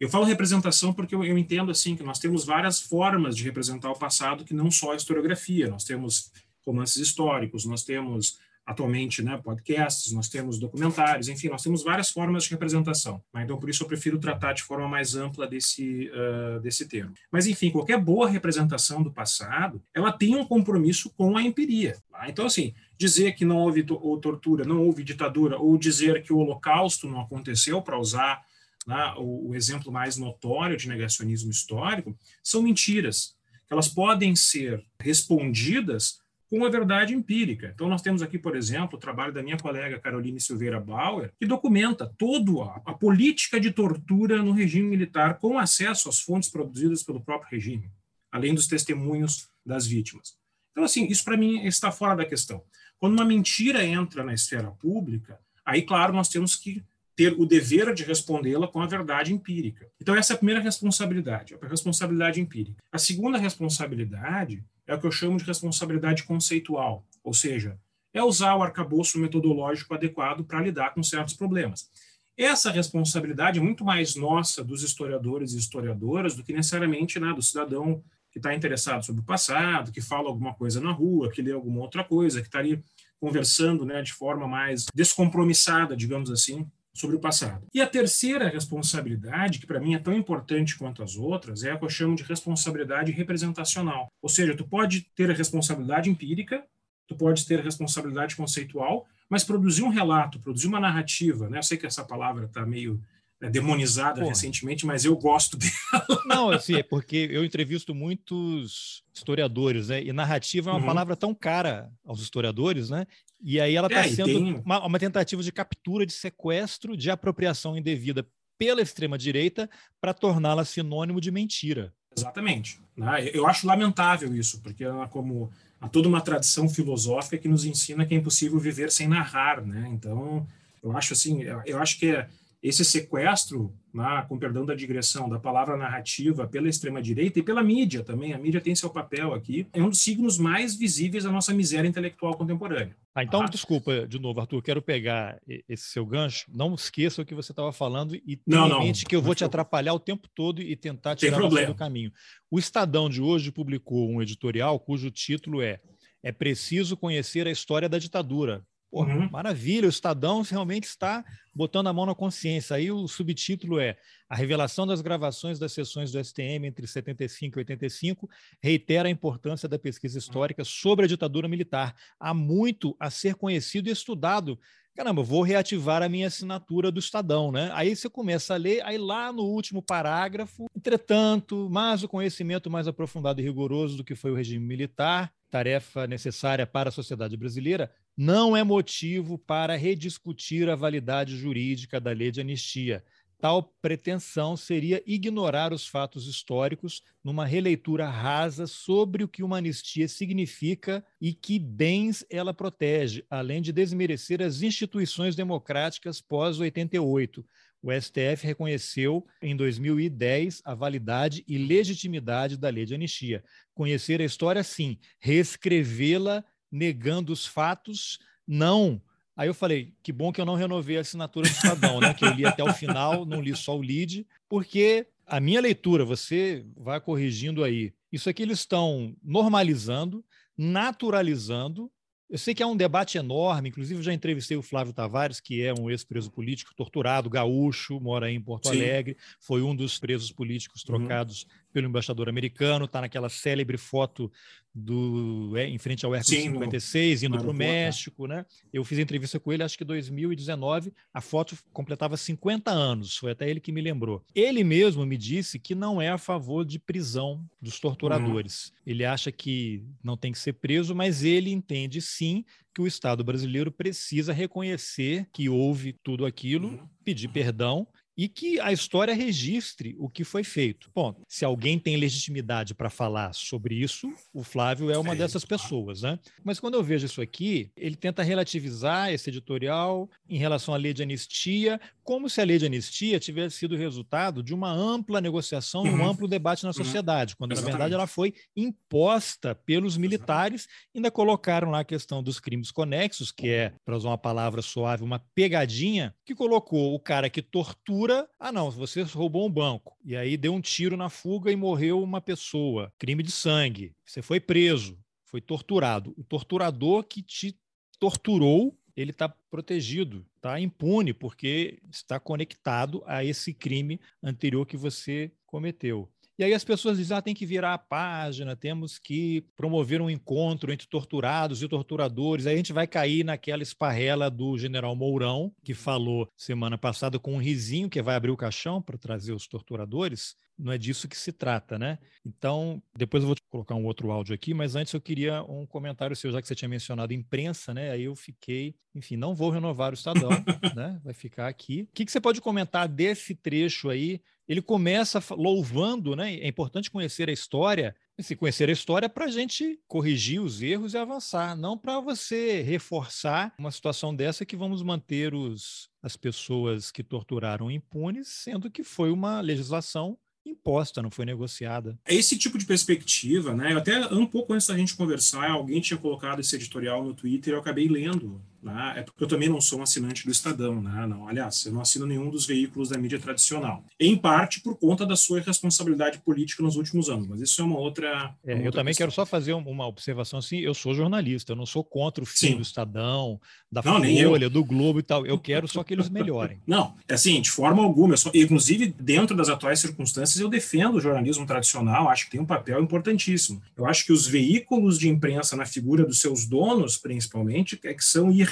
eu 0.00 0.08
falo 0.08 0.24
representação 0.24 0.92
porque 0.92 1.14
eu, 1.14 1.24
eu 1.24 1.38
entendo, 1.38 1.70
assim, 1.70 1.94
que 1.94 2.02
nós 2.02 2.18
temos 2.18 2.44
várias 2.44 2.80
formas 2.80 3.36
de 3.36 3.44
representar 3.44 3.92
o 3.92 3.98
passado 3.98 4.44
que 4.44 4.52
não 4.52 4.68
só 4.72 4.92
a 4.92 4.96
historiografia. 4.96 5.68
Nós 5.68 5.84
temos 5.84 6.32
romances 6.66 6.96
históricos, 6.96 7.64
nós 7.64 7.84
temos 7.84 8.38
atualmente 8.64 9.22
né, 9.22 9.40
podcasts, 9.42 10.12
nós 10.12 10.28
temos 10.28 10.58
documentários, 10.58 11.28
enfim, 11.28 11.48
nós 11.48 11.62
temos 11.62 11.82
várias 11.82 12.10
formas 12.10 12.44
de 12.44 12.50
representação. 12.50 13.22
Né? 13.34 13.42
Então, 13.42 13.58
por 13.58 13.68
isso 13.68 13.82
eu 13.82 13.88
prefiro 13.88 14.18
tratar 14.18 14.52
de 14.52 14.62
forma 14.62 14.88
mais 14.88 15.14
ampla 15.16 15.46
desse, 15.46 16.10
uh, 16.10 16.60
desse 16.60 16.86
termo. 16.86 17.12
Mas, 17.30 17.46
enfim, 17.46 17.70
qualquer 17.70 17.98
boa 17.98 18.28
representação 18.28 19.02
do 19.02 19.12
passado, 19.12 19.82
ela 19.92 20.12
tem 20.12 20.36
um 20.36 20.44
compromisso 20.44 21.10
com 21.10 21.36
a 21.36 21.42
empiria. 21.42 21.96
Tá? 22.10 22.28
Então, 22.28 22.46
assim, 22.46 22.72
dizer 22.96 23.32
que 23.32 23.44
não 23.44 23.58
houve 23.58 23.82
to 23.82 24.18
tortura, 24.18 24.64
não 24.64 24.80
houve 24.80 25.02
ditadura, 25.02 25.58
ou 25.58 25.76
dizer 25.76 26.22
que 26.22 26.32
o 26.32 26.38
holocausto 26.38 27.08
não 27.08 27.20
aconteceu, 27.20 27.82
para 27.82 27.98
usar 27.98 28.42
né, 28.86 29.14
o, 29.16 29.50
o 29.50 29.54
exemplo 29.56 29.90
mais 29.90 30.16
notório 30.16 30.76
de 30.76 30.88
negacionismo 30.88 31.50
histórico, 31.50 32.16
são 32.42 32.62
mentiras. 32.62 33.34
Elas 33.68 33.88
podem 33.88 34.36
ser 34.36 34.84
respondidas 35.00 36.21
com 36.52 36.66
a 36.66 36.68
verdade 36.68 37.14
empírica. 37.14 37.72
Então, 37.74 37.88
nós 37.88 38.02
temos 38.02 38.20
aqui, 38.20 38.38
por 38.38 38.54
exemplo, 38.54 38.98
o 38.98 39.00
trabalho 39.00 39.32
da 39.32 39.42
minha 39.42 39.56
colega 39.56 39.98
Caroline 39.98 40.38
Silveira 40.38 40.78
Bauer, 40.78 41.32
que 41.40 41.46
documenta 41.46 42.12
toda 42.18 42.74
a, 42.84 42.92
política 42.92 43.58
de 43.58 43.70
tortura 43.70 44.42
no 44.42 44.52
regime 44.52 44.86
militar, 44.86 45.38
com 45.38 45.58
acesso 45.58 46.10
às 46.10 46.20
fontes 46.20 46.50
produzidas 46.50 47.02
pelo 47.02 47.22
próprio 47.22 47.52
regime, 47.52 47.90
além 48.30 48.54
dos 48.54 48.66
testemunhos 48.66 49.48
das 49.64 49.86
vítimas. 49.86 50.36
Então, 50.72 50.84
assim, 50.84 51.06
isso 51.06 51.24
para 51.24 51.38
mim 51.38 51.64
está 51.64 51.90
fora 51.90 52.16
da 52.16 52.26
questão. 52.26 52.62
Quando 52.98 53.14
uma 53.14 53.24
mentira 53.24 53.82
entra 53.82 54.22
na 54.22 54.34
esfera 54.34 54.70
pública, 54.72 55.40
aí, 55.64 55.80
claro, 55.80 56.12
nós 56.12 56.28
temos 56.28 56.54
que 56.54 56.84
ter 57.16 57.32
o 57.32 57.46
dever 57.46 57.94
de 57.94 58.04
respondê-la 58.04 58.68
com 58.68 58.82
a 58.82 58.86
verdade 58.86 59.32
empírica. 59.32 59.88
Então, 59.98 60.14
essa 60.14 60.32
é 60.32 60.34
a 60.34 60.38
primeira 60.38 60.60
responsabilidade, 60.60 61.56
a 61.58 61.66
responsabilidade 61.66 62.42
empírica. 62.42 62.82
A 62.92 62.98
segunda 62.98 63.38
responsabilidade 63.38 64.62
é 64.86 64.94
o 64.94 65.00
que 65.00 65.06
eu 65.06 65.12
chamo 65.12 65.38
de 65.38 65.44
responsabilidade 65.44 66.24
conceitual, 66.24 67.06
ou 67.22 67.32
seja, 67.32 67.78
é 68.12 68.22
usar 68.22 68.56
o 68.56 68.62
arcabouço 68.62 69.18
metodológico 69.18 69.94
adequado 69.94 70.44
para 70.44 70.60
lidar 70.60 70.92
com 70.92 71.02
certos 71.02 71.34
problemas. 71.34 71.88
Essa 72.36 72.70
responsabilidade 72.70 73.58
é 73.58 73.62
muito 73.62 73.84
mais 73.84 74.16
nossa 74.16 74.64
dos 74.64 74.82
historiadores 74.82 75.52
e 75.52 75.58
historiadoras 75.58 76.34
do 76.34 76.42
que 76.42 76.52
necessariamente 76.52 77.20
né, 77.20 77.32
do 77.32 77.42
cidadão 77.42 78.02
que 78.30 78.38
está 78.38 78.54
interessado 78.54 79.04
sobre 79.04 79.20
o 79.20 79.24
passado, 79.24 79.92
que 79.92 80.00
fala 80.00 80.28
alguma 80.28 80.54
coisa 80.54 80.80
na 80.80 80.90
rua, 80.90 81.30
que 81.30 81.42
lê 81.42 81.52
alguma 81.52 81.80
outra 81.80 82.02
coisa, 82.02 82.40
que 82.40 82.48
está 82.48 82.58
ali 82.58 82.82
conversando 83.20 83.84
né, 83.84 84.02
de 84.02 84.12
forma 84.12 84.48
mais 84.48 84.86
descompromissada, 84.94 85.94
digamos 85.94 86.30
assim, 86.30 86.66
sobre 86.94 87.16
o 87.16 87.20
passado. 87.20 87.66
E 87.72 87.80
a 87.80 87.86
terceira 87.86 88.48
responsabilidade, 88.48 89.58
que 89.58 89.66
para 89.66 89.80
mim 89.80 89.94
é 89.94 89.98
tão 89.98 90.14
importante 90.14 90.76
quanto 90.76 91.02
as 91.02 91.16
outras, 91.16 91.64
é 91.64 91.70
a 91.70 91.78
que 91.78 91.84
eu 91.84 91.88
chamo 91.88 92.14
de 92.14 92.22
responsabilidade 92.22 93.12
representacional. 93.12 94.08
Ou 94.20 94.28
seja, 94.28 94.56
tu 94.56 94.66
pode 94.66 95.06
ter 95.14 95.30
a 95.30 95.34
responsabilidade 95.34 96.10
empírica, 96.10 96.64
tu 97.06 97.14
pode 97.14 97.46
ter 97.46 97.60
a 97.60 97.62
responsabilidade 97.62 98.36
conceitual, 98.36 99.06
mas 99.28 99.44
produzir 99.44 99.82
um 99.82 99.88
relato, 99.88 100.40
produzir 100.40 100.66
uma 100.66 100.80
narrativa, 100.80 101.48
né? 101.48 101.58
Eu 101.58 101.62
sei 101.62 101.78
que 101.78 101.86
essa 101.86 102.04
palavra 102.04 102.44
está 102.44 102.66
meio 102.66 103.02
é, 103.40 103.48
demonizada 103.48 104.20
Porra. 104.20 104.28
recentemente, 104.28 104.86
mas 104.86 105.04
eu 105.04 105.16
gosto 105.16 105.56
dela. 105.56 105.72
Não, 106.26 106.50
assim, 106.50 106.76
é 106.76 106.82
porque 106.82 107.28
eu 107.30 107.44
entrevisto 107.44 107.94
muitos 107.94 109.02
historiadores, 109.12 109.88
né? 109.88 110.02
E 110.02 110.12
narrativa 110.12 110.70
é 110.70 110.72
uma 110.72 110.80
uhum. 110.80 110.86
palavra 110.86 111.16
tão 111.16 111.34
cara 111.34 111.90
aos 112.04 112.20
historiadores, 112.20 112.90
né? 112.90 113.06
E 113.42 113.60
aí 113.60 113.74
ela 113.74 113.88
está 113.88 114.00
é, 114.00 114.08
sendo 114.08 114.26
tem... 114.26 114.62
uma, 114.64 114.86
uma 114.86 114.98
tentativa 114.98 115.42
de 115.42 115.50
captura, 115.50 116.06
de 116.06 116.12
sequestro, 116.12 116.96
de 116.96 117.10
apropriação 117.10 117.76
indevida 117.76 118.26
pela 118.56 118.80
extrema-direita 118.80 119.68
para 120.00 120.14
torná-la 120.14 120.64
sinônimo 120.64 121.20
de 121.20 121.30
mentira. 121.32 121.92
Exatamente. 122.16 122.78
Né? 122.96 123.30
Eu 123.34 123.46
acho 123.46 123.66
lamentável 123.66 124.34
isso, 124.34 124.60
porque 124.60 124.84
é 124.84 125.06
como 125.10 125.50
há 125.80 125.88
toda 125.88 126.08
uma 126.08 126.20
tradição 126.20 126.68
filosófica 126.68 127.38
que 127.38 127.48
nos 127.48 127.64
ensina 127.64 128.06
que 128.06 128.14
é 128.14 128.18
impossível 128.18 128.58
viver 128.60 128.92
sem 128.92 129.08
narrar, 129.08 129.60
né? 129.66 129.88
Então, 129.90 130.46
eu 130.82 130.96
acho 130.96 131.12
assim, 131.12 131.42
eu 131.66 131.80
acho 131.80 131.98
que 131.98 132.06
é, 132.06 132.28
esse 132.62 132.84
sequestro, 132.84 133.74
né, 133.92 134.24
com 134.28 134.38
perdão 134.38 134.64
da 134.64 134.74
digressão, 134.74 135.28
da 135.28 135.40
palavra 135.40 135.76
narrativa 135.76 136.46
pela 136.46 136.68
extrema-direita 136.68 137.40
e 137.40 137.42
pela 137.42 137.62
mídia 137.62 138.04
também, 138.04 138.32
a 138.32 138.38
mídia 138.38 138.60
tem 138.60 138.72
seu 138.74 138.88
papel 138.88 139.34
aqui, 139.34 139.66
é 139.72 139.82
um 139.82 139.88
dos 139.88 139.98
signos 139.98 140.38
mais 140.38 140.76
visíveis 140.76 141.24
da 141.24 141.32
nossa 141.32 141.52
miséria 141.52 141.88
intelectual 141.88 142.36
contemporânea. 142.36 142.96
Ah, 143.12 143.24
então, 143.24 143.42
ah. 143.42 143.48
desculpa 143.48 144.06
de 144.06 144.18
novo, 144.18 144.40
Arthur, 144.40 144.62
quero 144.62 144.80
pegar 144.80 145.40
esse 145.68 145.88
seu 145.88 146.06
gancho. 146.06 146.46
Não 146.54 146.72
esqueça 146.74 147.20
o 147.20 147.24
que 147.24 147.34
você 147.34 147.52
estava 147.52 147.72
falando 147.72 148.14
e 148.14 148.36
tenha 148.36 148.66
em 148.66 148.78
mente 148.78 149.04
que 149.04 149.16
eu 149.16 149.20
vou 149.20 149.34
te 149.34 149.44
atrapalhar 149.44 149.92
o 149.92 150.00
tempo 150.00 150.28
todo 150.32 150.62
e 150.62 150.76
tentar 150.76 151.16
tirar 151.16 151.40
você 151.40 151.66
do 151.66 151.74
caminho. 151.74 152.12
O 152.48 152.60
Estadão 152.60 153.10
de 153.10 153.20
hoje 153.20 153.50
publicou 153.50 154.08
um 154.08 154.22
editorial 154.22 154.78
cujo 154.78 155.10
título 155.10 155.60
é 155.60 155.80
É 156.22 156.30
preciso 156.30 156.96
conhecer 156.96 157.46
a 157.46 157.50
história 157.50 157.88
da 157.88 157.98
ditadura, 157.98 158.64
Pô, 158.92 159.04
uhum. 159.04 159.26
Maravilha, 159.30 159.86
o 159.86 159.88
Estadão 159.88 160.42
realmente 160.42 160.84
está 160.84 161.24
botando 161.54 161.86
a 161.86 161.92
mão 161.94 162.04
na 162.04 162.14
consciência. 162.14 162.76
Aí 162.76 162.92
o 162.92 163.08
subtítulo 163.08 163.80
é 163.80 163.96
A 164.28 164.36
revelação 164.36 164.86
das 164.86 165.00
gravações 165.00 165.58
das 165.58 165.72
sessões 165.72 166.12
do 166.12 166.22
STM 166.22 166.66
entre 166.66 166.86
75 166.86 167.58
e 167.58 167.60
85 167.60 168.28
reitera 168.60 169.08
a 169.08 169.10
importância 169.10 169.66
da 169.66 169.78
pesquisa 169.78 170.18
histórica 170.18 170.62
sobre 170.62 171.06
a 171.06 171.08
ditadura 171.08 171.48
militar. 171.48 171.96
Há 172.20 172.34
muito 172.34 172.94
a 173.00 173.08
ser 173.08 173.34
conhecido 173.34 173.88
e 173.88 173.92
estudado. 173.92 174.60
Caramba, 174.94 175.22
vou 175.22 175.42
reativar 175.42 176.02
a 176.02 176.08
minha 176.08 176.26
assinatura 176.26 176.90
do 176.92 177.00
Estadão, 177.00 177.50
né? 177.50 177.70
Aí 177.72 177.96
você 177.96 178.10
começa 178.10 178.52
a 178.52 178.58
ler, 178.58 178.84
aí 178.84 178.98
lá 178.98 179.32
no 179.32 179.42
último 179.42 179.82
parágrafo, 179.82 180.66
entretanto, 180.76 181.66
mas 181.70 182.02
o 182.02 182.08
conhecimento 182.08 182.70
mais 182.70 182.86
aprofundado 182.86 183.40
e 183.40 183.44
rigoroso 183.44 183.96
do 183.96 184.04
que 184.04 184.14
foi 184.14 184.30
o 184.30 184.34
regime 184.34 184.66
militar, 184.66 185.32
tarefa 185.50 186.06
necessária 186.06 186.66
para 186.66 186.90
a 186.90 186.92
sociedade 186.92 187.38
brasileira, 187.38 187.90
não 188.14 188.54
é 188.54 188.62
motivo 188.62 189.38
para 189.38 189.76
rediscutir 189.76 190.68
a 190.68 190.76
validade 190.76 191.36
jurídica 191.36 191.98
da 191.98 192.10
lei 192.10 192.30
de 192.30 192.42
anistia. 192.42 193.02
Tal 193.42 193.60
pretensão 193.82 194.56
seria 194.56 195.02
ignorar 195.04 195.72
os 195.72 195.84
fatos 195.84 196.28
históricos 196.28 197.02
numa 197.24 197.44
releitura 197.44 198.08
rasa 198.08 198.68
sobre 198.68 199.24
o 199.24 199.28
que 199.28 199.42
uma 199.42 199.56
anistia 199.56 200.06
significa 200.06 201.04
e 201.20 201.34
que 201.34 201.58
bens 201.58 202.24
ela 202.30 202.54
protege, 202.54 203.24
além 203.28 203.60
de 203.60 203.72
desmerecer 203.72 204.40
as 204.40 204.62
instituições 204.62 205.34
democráticas 205.34 206.20
pós-88. 206.20 207.44
O 207.82 207.90
STF 207.90 208.46
reconheceu 208.46 209.26
em 209.42 209.56
2010 209.56 210.62
a 210.64 210.72
validade 210.72 211.42
e 211.48 211.58
legitimidade 211.58 212.56
da 212.56 212.68
lei 212.68 212.84
de 212.84 212.94
anistia. 212.94 213.42
Conhecer 213.74 214.20
a 214.20 214.24
história, 214.24 214.62
sim, 214.62 214.96
reescrevê-la 215.18 216.44
negando 216.70 217.32
os 217.32 217.44
fatos, 217.44 218.20
não. 218.46 219.02
Aí 219.36 219.48
eu 219.48 219.54
falei, 219.54 219.92
que 220.02 220.12
bom 220.12 220.32
que 220.32 220.40
eu 220.40 220.44
não 220.44 220.54
renovei 220.54 220.98
a 220.98 221.00
assinatura 221.00 221.48
do 221.48 221.52
Estadão, 221.52 222.00
né? 222.00 222.12
Que 222.12 222.24
eu 222.24 222.32
li 222.32 222.44
até 222.44 222.62
o 222.62 222.72
final, 222.72 223.24
não 223.24 223.40
li 223.40 223.56
só 223.56 223.76
o 223.76 223.82
lead, 223.82 224.26
porque 224.48 225.06
a 225.26 225.40
minha 225.40 225.60
leitura, 225.60 226.04
você 226.04 226.64
vai 226.76 227.00
corrigindo 227.00 227.64
aí. 227.64 227.92
Isso 228.12 228.28
aqui 228.28 228.42
eles 228.42 228.58
estão 228.58 229.16
normalizando, 229.22 230.24
naturalizando 230.56 231.90
eu 232.32 232.38
sei 232.38 232.54
que 232.54 232.62
é 232.62 232.66
um 232.66 232.74
debate 232.74 233.18
enorme, 233.18 233.68
inclusive 233.68 234.00
eu 234.00 234.02
já 234.02 234.10
entrevistei 234.10 234.56
o 234.56 234.62
Flávio 234.62 234.94
Tavares, 234.94 235.38
que 235.38 235.62
é 235.62 235.74
um 235.78 235.90
ex-preso 235.90 236.30
político 236.30 236.74
torturado, 236.74 237.28
gaúcho, 237.28 238.00
mora 238.00 238.24
aí 238.24 238.34
em 238.34 238.40
Porto 238.40 238.70
Sim. 238.70 238.76
Alegre, 238.76 239.18
foi 239.38 239.60
um 239.60 239.76
dos 239.76 239.98
presos 239.98 240.32
políticos 240.32 240.80
uhum. 240.80 240.96
trocados 240.96 241.42
uhum. 241.42 241.48
Pelo 241.72 241.88
embaixador 241.88 242.28
americano, 242.28 242.84
está 242.84 243.00
naquela 243.00 243.28
célebre 243.28 243.78
foto 243.78 244.30
do 244.74 245.52
é, 245.56 245.68
em 245.68 245.76
frente 245.78 246.04
ao 246.06 246.14
Hércules 246.14 246.42
56, 246.42 247.22
indo 247.24 247.38
para 247.38 247.50
o 247.50 247.54
México, 247.54 248.26
né? 248.26 248.46
Eu 248.72 248.84
fiz 248.84 248.98
entrevista 248.98 249.38
com 249.38 249.52
ele, 249.52 249.62
acho 249.62 249.76
que 249.76 249.84
em 249.84 249.86
2019, 249.86 250.92
a 251.12 251.20
foto 251.20 251.56
completava 251.72 252.16
50 252.16 252.70
anos, 252.70 253.16
foi 253.16 253.32
até 253.32 253.48
ele 253.48 253.60
que 253.60 253.72
me 253.72 253.82
lembrou. 253.82 254.24
Ele 254.34 254.64
mesmo 254.64 255.04
me 255.04 255.18
disse 255.18 255.58
que 255.58 255.74
não 255.74 256.00
é 256.00 256.08
a 256.08 256.18
favor 256.18 256.64
de 256.64 256.78
prisão 256.78 257.44
dos 257.60 257.78
torturadores. 257.78 258.66
Uhum. 258.66 258.72
Ele 258.86 259.04
acha 259.04 259.30
que 259.30 259.84
não 260.02 260.16
tem 260.16 260.32
que 260.32 260.38
ser 260.38 260.54
preso, 260.54 260.94
mas 260.94 261.22
ele 261.22 261.50
entende 261.50 262.00
sim 262.00 262.44
que 262.74 262.80
o 262.80 262.86
Estado 262.86 263.22
brasileiro 263.22 263.70
precisa 263.70 264.32
reconhecer 264.32 265.28
que 265.32 265.48
houve 265.48 265.92
tudo 265.92 266.24
aquilo, 266.24 266.68
uhum. 266.68 266.88
pedir 267.04 267.28
perdão 267.28 267.86
e 268.16 268.28
que 268.28 268.60
a 268.60 268.72
história 268.72 269.14
registre 269.14 269.96
o 269.98 270.08
que 270.08 270.24
foi 270.24 270.44
feito. 270.44 270.90
Bom, 270.94 271.14
se 271.26 271.44
alguém 271.44 271.78
tem 271.78 271.96
legitimidade 271.96 272.74
para 272.74 272.90
falar 272.90 273.32
sobre 273.32 273.74
isso, 273.74 274.12
o 274.32 274.42
Flávio 274.42 274.90
é 274.90 274.98
uma 274.98 275.16
dessas 275.16 275.44
pessoas, 275.44 276.02
né? 276.02 276.18
Mas 276.44 276.60
quando 276.60 276.74
eu 276.74 276.82
vejo 276.82 277.06
isso 277.06 277.22
aqui, 277.22 277.70
ele 277.76 277.96
tenta 277.96 278.22
relativizar 278.22 279.12
esse 279.12 279.30
editorial 279.30 280.10
em 280.28 280.38
relação 280.38 280.74
à 280.74 280.76
lei 280.76 280.92
de 280.92 281.02
anistia, 281.02 281.80
como 282.04 282.28
se 282.28 282.40
a 282.40 282.44
lei 282.44 282.58
de 282.58 282.66
anistia 282.66 283.20
tivesse 283.20 283.56
sido 283.56 283.76
resultado 283.76 284.42
de 284.42 284.52
uma 284.52 284.70
ampla 284.70 285.20
negociação 285.20 285.86
e 285.86 285.90
um 285.90 286.00
uhum. 286.00 286.10
amplo 286.10 286.28
debate 286.28 286.64
na 286.64 286.70
uhum. 286.70 286.74
sociedade, 286.74 287.36
quando 287.36 287.52
Exatamente. 287.52 287.72
na 287.72 287.78
verdade 287.78 287.94
ela 287.94 288.06
foi 288.06 288.34
imposta 288.56 289.54
pelos 289.54 289.96
militares, 289.96 290.68
ainda 290.94 291.10
colocaram 291.10 291.70
lá 291.70 291.80
a 291.80 291.84
questão 291.84 292.22
dos 292.22 292.40
crimes 292.40 292.70
conexos, 292.70 293.30
que 293.30 293.48
é, 293.48 293.72
para 293.84 293.96
usar 293.96 294.08
uma 294.08 294.18
palavra 294.18 294.60
suave, 294.62 295.04
uma 295.04 295.20
pegadinha, 295.34 296.14
que 296.24 296.34
colocou 296.34 296.94
o 296.94 297.00
cara 297.00 297.30
que 297.30 297.40
tortura 297.40 298.01
ah, 298.10 298.50
não, 298.50 298.70
você 298.70 299.02
roubou 299.02 299.46
um 299.46 299.50
banco. 299.50 299.96
E 300.04 300.16
aí 300.16 300.36
deu 300.36 300.54
um 300.54 300.60
tiro 300.60 300.96
na 300.96 301.08
fuga 301.08 301.50
e 301.50 301.56
morreu 301.56 302.02
uma 302.02 302.20
pessoa. 302.20 302.92
Crime 302.98 303.22
de 303.22 303.30
sangue. 303.30 303.94
Você 304.04 304.22
foi 304.22 304.40
preso, 304.40 304.98
foi 305.24 305.40
torturado. 305.40 306.14
O 306.16 306.24
torturador 306.24 307.04
que 307.04 307.22
te 307.22 307.58
torturou, 307.98 308.76
ele 308.96 309.10
está 309.10 309.28
protegido, 309.28 310.26
está 310.36 310.58
impune, 310.58 311.14
porque 311.14 311.80
está 311.90 312.18
conectado 312.18 313.02
a 313.06 313.24
esse 313.24 313.54
crime 313.54 314.00
anterior 314.22 314.66
que 314.66 314.76
você 314.76 315.32
cometeu. 315.46 316.10
E 316.42 316.44
aí 316.44 316.54
as 316.54 316.64
pessoas 316.64 316.98
dizem, 316.98 317.16
ah, 317.16 317.22
tem 317.22 317.36
que 317.36 317.46
virar 317.46 317.72
a 317.72 317.78
página, 317.78 318.56
temos 318.56 318.98
que 318.98 319.46
promover 319.56 320.02
um 320.02 320.10
encontro 320.10 320.72
entre 320.72 320.88
torturados 320.88 321.62
e 321.62 321.68
torturadores. 321.68 322.48
Aí 322.48 322.54
a 322.54 322.56
gente 322.56 322.72
vai 322.72 322.84
cair 322.84 323.24
naquela 323.24 323.62
esparrela 323.62 324.28
do 324.28 324.58
general 324.58 324.96
Mourão, 324.96 325.54
que 325.62 325.72
falou 325.72 326.28
semana 326.36 326.76
passada 326.76 327.16
com 327.16 327.34
um 327.34 327.40
risinho 327.40 327.88
que 327.88 328.02
vai 328.02 328.16
abrir 328.16 328.32
o 328.32 328.36
caixão 328.36 328.82
para 328.82 328.98
trazer 328.98 329.32
os 329.32 329.46
torturadores. 329.46 330.34
Não 330.58 330.72
é 330.72 330.78
disso 330.78 331.06
que 331.06 331.16
se 331.16 331.30
trata, 331.30 331.78
né? 331.78 331.98
Então, 332.26 332.82
depois 332.96 333.22
eu 333.22 333.28
vou 333.28 333.36
colocar 333.48 333.76
um 333.76 333.84
outro 333.84 334.10
áudio 334.10 334.34
aqui, 334.34 334.52
mas 334.52 334.74
antes 334.74 334.92
eu 334.92 335.00
queria 335.00 335.44
um 335.44 335.64
comentário 335.64 336.16
seu, 336.16 336.32
já 336.32 336.42
que 336.42 336.48
você 336.48 336.56
tinha 336.56 336.68
mencionado 336.68 337.14
imprensa, 337.14 337.72
né? 337.72 337.92
Aí 337.92 338.02
eu 338.02 338.16
fiquei, 338.16 338.74
enfim, 338.96 339.16
não 339.16 339.32
vou 339.32 339.50
renovar 339.50 339.92
o 339.92 339.94
Estadão, 339.94 340.30
né? 340.74 341.00
Vai 341.04 341.14
ficar 341.14 341.46
aqui. 341.46 341.82
O 341.82 341.94
que, 341.94 342.04
que 342.04 342.10
você 342.10 342.20
pode 342.20 342.40
comentar 342.40 342.88
desse 342.88 343.32
trecho 343.32 343.88
aí 343.88 344.20
ele 344.48 344.62
começa 344.62 345.22
louvando, 345.30 346.16
né? 346.16 346.34
É 346.34 346.48
importante 346.48 346.90
conhecer 346.90 347.28
a 347.28 347.32
história. 347.32 347.94
Se 348.20 348.36
conhecer 348.36 348.68
a 348.68 348.72
história 348.72 349.08
para 349.08 349.24
a 349.24 349.30
gente 349.30 349.80
corrigir 349.88 350.40
os 350.40 350.62
erros 350.62 350.94
e 350.94 350.98
avançar, 350.98 351.56
não 351.56 351.76
para 351.76 351.98
você 351.98 352.60
reforçar 352.62 353.52
uma 353.58 353.70
situação 353.70 354.14
dessa 354.14 354.44
que 354.44 354.54
vamos 354.54 354.82
manter 354.82 355.34
os, 355.34 355.88
as 356.02 356.16
pessoas 356.16 356.90
que 356.90 357.02
torturaram 357.02 357.70
impunes, 357.70 358.28
sendo 358.28 358.70
que 358.70 358.84
foi 358.84 359.10
uma 359.10 359.40
legislação 359.40 360.18
imposta, 360.44 361.02
não 361.02 361.10
foi 361.10 361.24
negociada. 361.24 361.98
É 362.04 362.14
esse 362.14 362.36
tipo 362.36 362.58
de 362.58 362.66
perspectiva, 362.66 363.54
né? 363.54 363.72
Eu 363.72 363.78
até 363.78 364.06
um 364.08 364.26
pouco 364.26 364.52
antes 364.52 364.66
da 364.66 364.76
gente 364.76 364.96
conversar, 364.96 365.50
alguém 365.50 365.80
tinha 365.80 365.98
colocado 365.98 366.40
esse 366.40 366.54
editorial 366.54 367.02
no 367.02 367.14
Twitter, 367.14 367.54
eu 367.54 367.60
acabei 367.60 367.88
lendo 367.88 368.40
né? 368.62 368.94
É 368.96 369.02
porque 369.02 369.24
eu 369.24 369.28
também 369.28 369.48
não 369.48 369.60
sou 369.60 369.80
um 369.80 369.82
assinante 369.82 370.24
do 370.24 370.30
Estadão, 370.30 370.80
né? 370.80 371.06
não, 371.06 371.28
aliás, 371.28 371.66
eu 371.66 371.72
não 371.72 371.80
assino 371.80 372.06
nenhum 372.06 372.30
dos 372.30 372.46
veículos 372.46 372.90
da 372.90 372.98
mídia 372.98 373.18
tradicional. 373.18 373.84
Em 373.98 374.16
parte 374.16 374.60
por 374.60 374.78
conta 374.78 375.04
da 375.04 375.16
sua 375.16 375.38
irresponsabilidade 375.38 376.18
política 376.20 376.62
nos 376.62 376.76
últimos 376.76 377.08
anos, 377.08 377.26
mas 377.26 377.40
isso 377.40 377.60
é 377.60 377.64
uma 377.64 377.78
outra. 377.78 378.34
É, 378.44 378.54
uma 378.54 378.60
eu 378.60 378.66
outra 378.66 378.80
também 378.80 378.90
questão. 378.92 379.06
quero 379.06 379.12
só 379.14 379.26
fazer 379.26 379.52
uma 379.52 379.86
observação 379.86 380.38
assim: 380.38 380.58
eu 380.58 380.74
sou 380.74 380.94
jornalista, 380.94 381.52
eu 381.52 381.56
não 381.56 381.66
sou 381.66 381.82
contra 381.82 382.22
o 382.22 382.26
fim 382.26 382.48
Sim. 382.48 382.56
do 382.56 382.62
Estadão, 382.62 383.40
da 383.70 383.82
não, 383.82 384.00
Folha, 384.02 384.48
do 384.48 384.64
Globo 384.64 385.00
e 385.00 385.02
tal. 385.02 385.26
Eu 385.26 385.38
quero 385.40 385.66
só 385.66 385.82
que 385.82 385.92
eles 385.92 386.08
melhorem. 386.08 386.60
Não, 386.66 386.94
é 387.08 387.14
assim, 387.14 387.40
de 387.40 387.50
forma 387.50 387.82
alguma. 387.82 388.16
Só, 388.16 388.30
inclusive, 388.34 388.94
dentro 388.98 389.36
das 389.36 389.48
atuais 389.48 389.80
circunstâncias, 389.80 390.40
eu 390.40 390.48
defendo 390.48 390.96
o 390.96 391.00
jornalismo 391.00 391.46
tradicional, 391.46 392.08
acho 392.08 392.26
que 392.26 392.32
tem 392.32 392.40
um 392.40 392.46
papel 392.46 392.80
importantíssimo. 392.82 393.62
Eu 393.76 393.86
acho 393.86 394.06
que 394.06 394.12
os 394.12 394.26
veículos 394.26 394.98
de 394.98 395.08
imprensa, 395.08 395.56
na 395.56 395.66
figura 395.66 396.04
dos 396.04 396.20
seus 396.20 396.46
donos, 396.46 396.96
principalmente, 396.96 397.78
é 397.84 397.94
que 397.94 398.04
são 398.04 398.30
irresponsáveis 398.30 398.51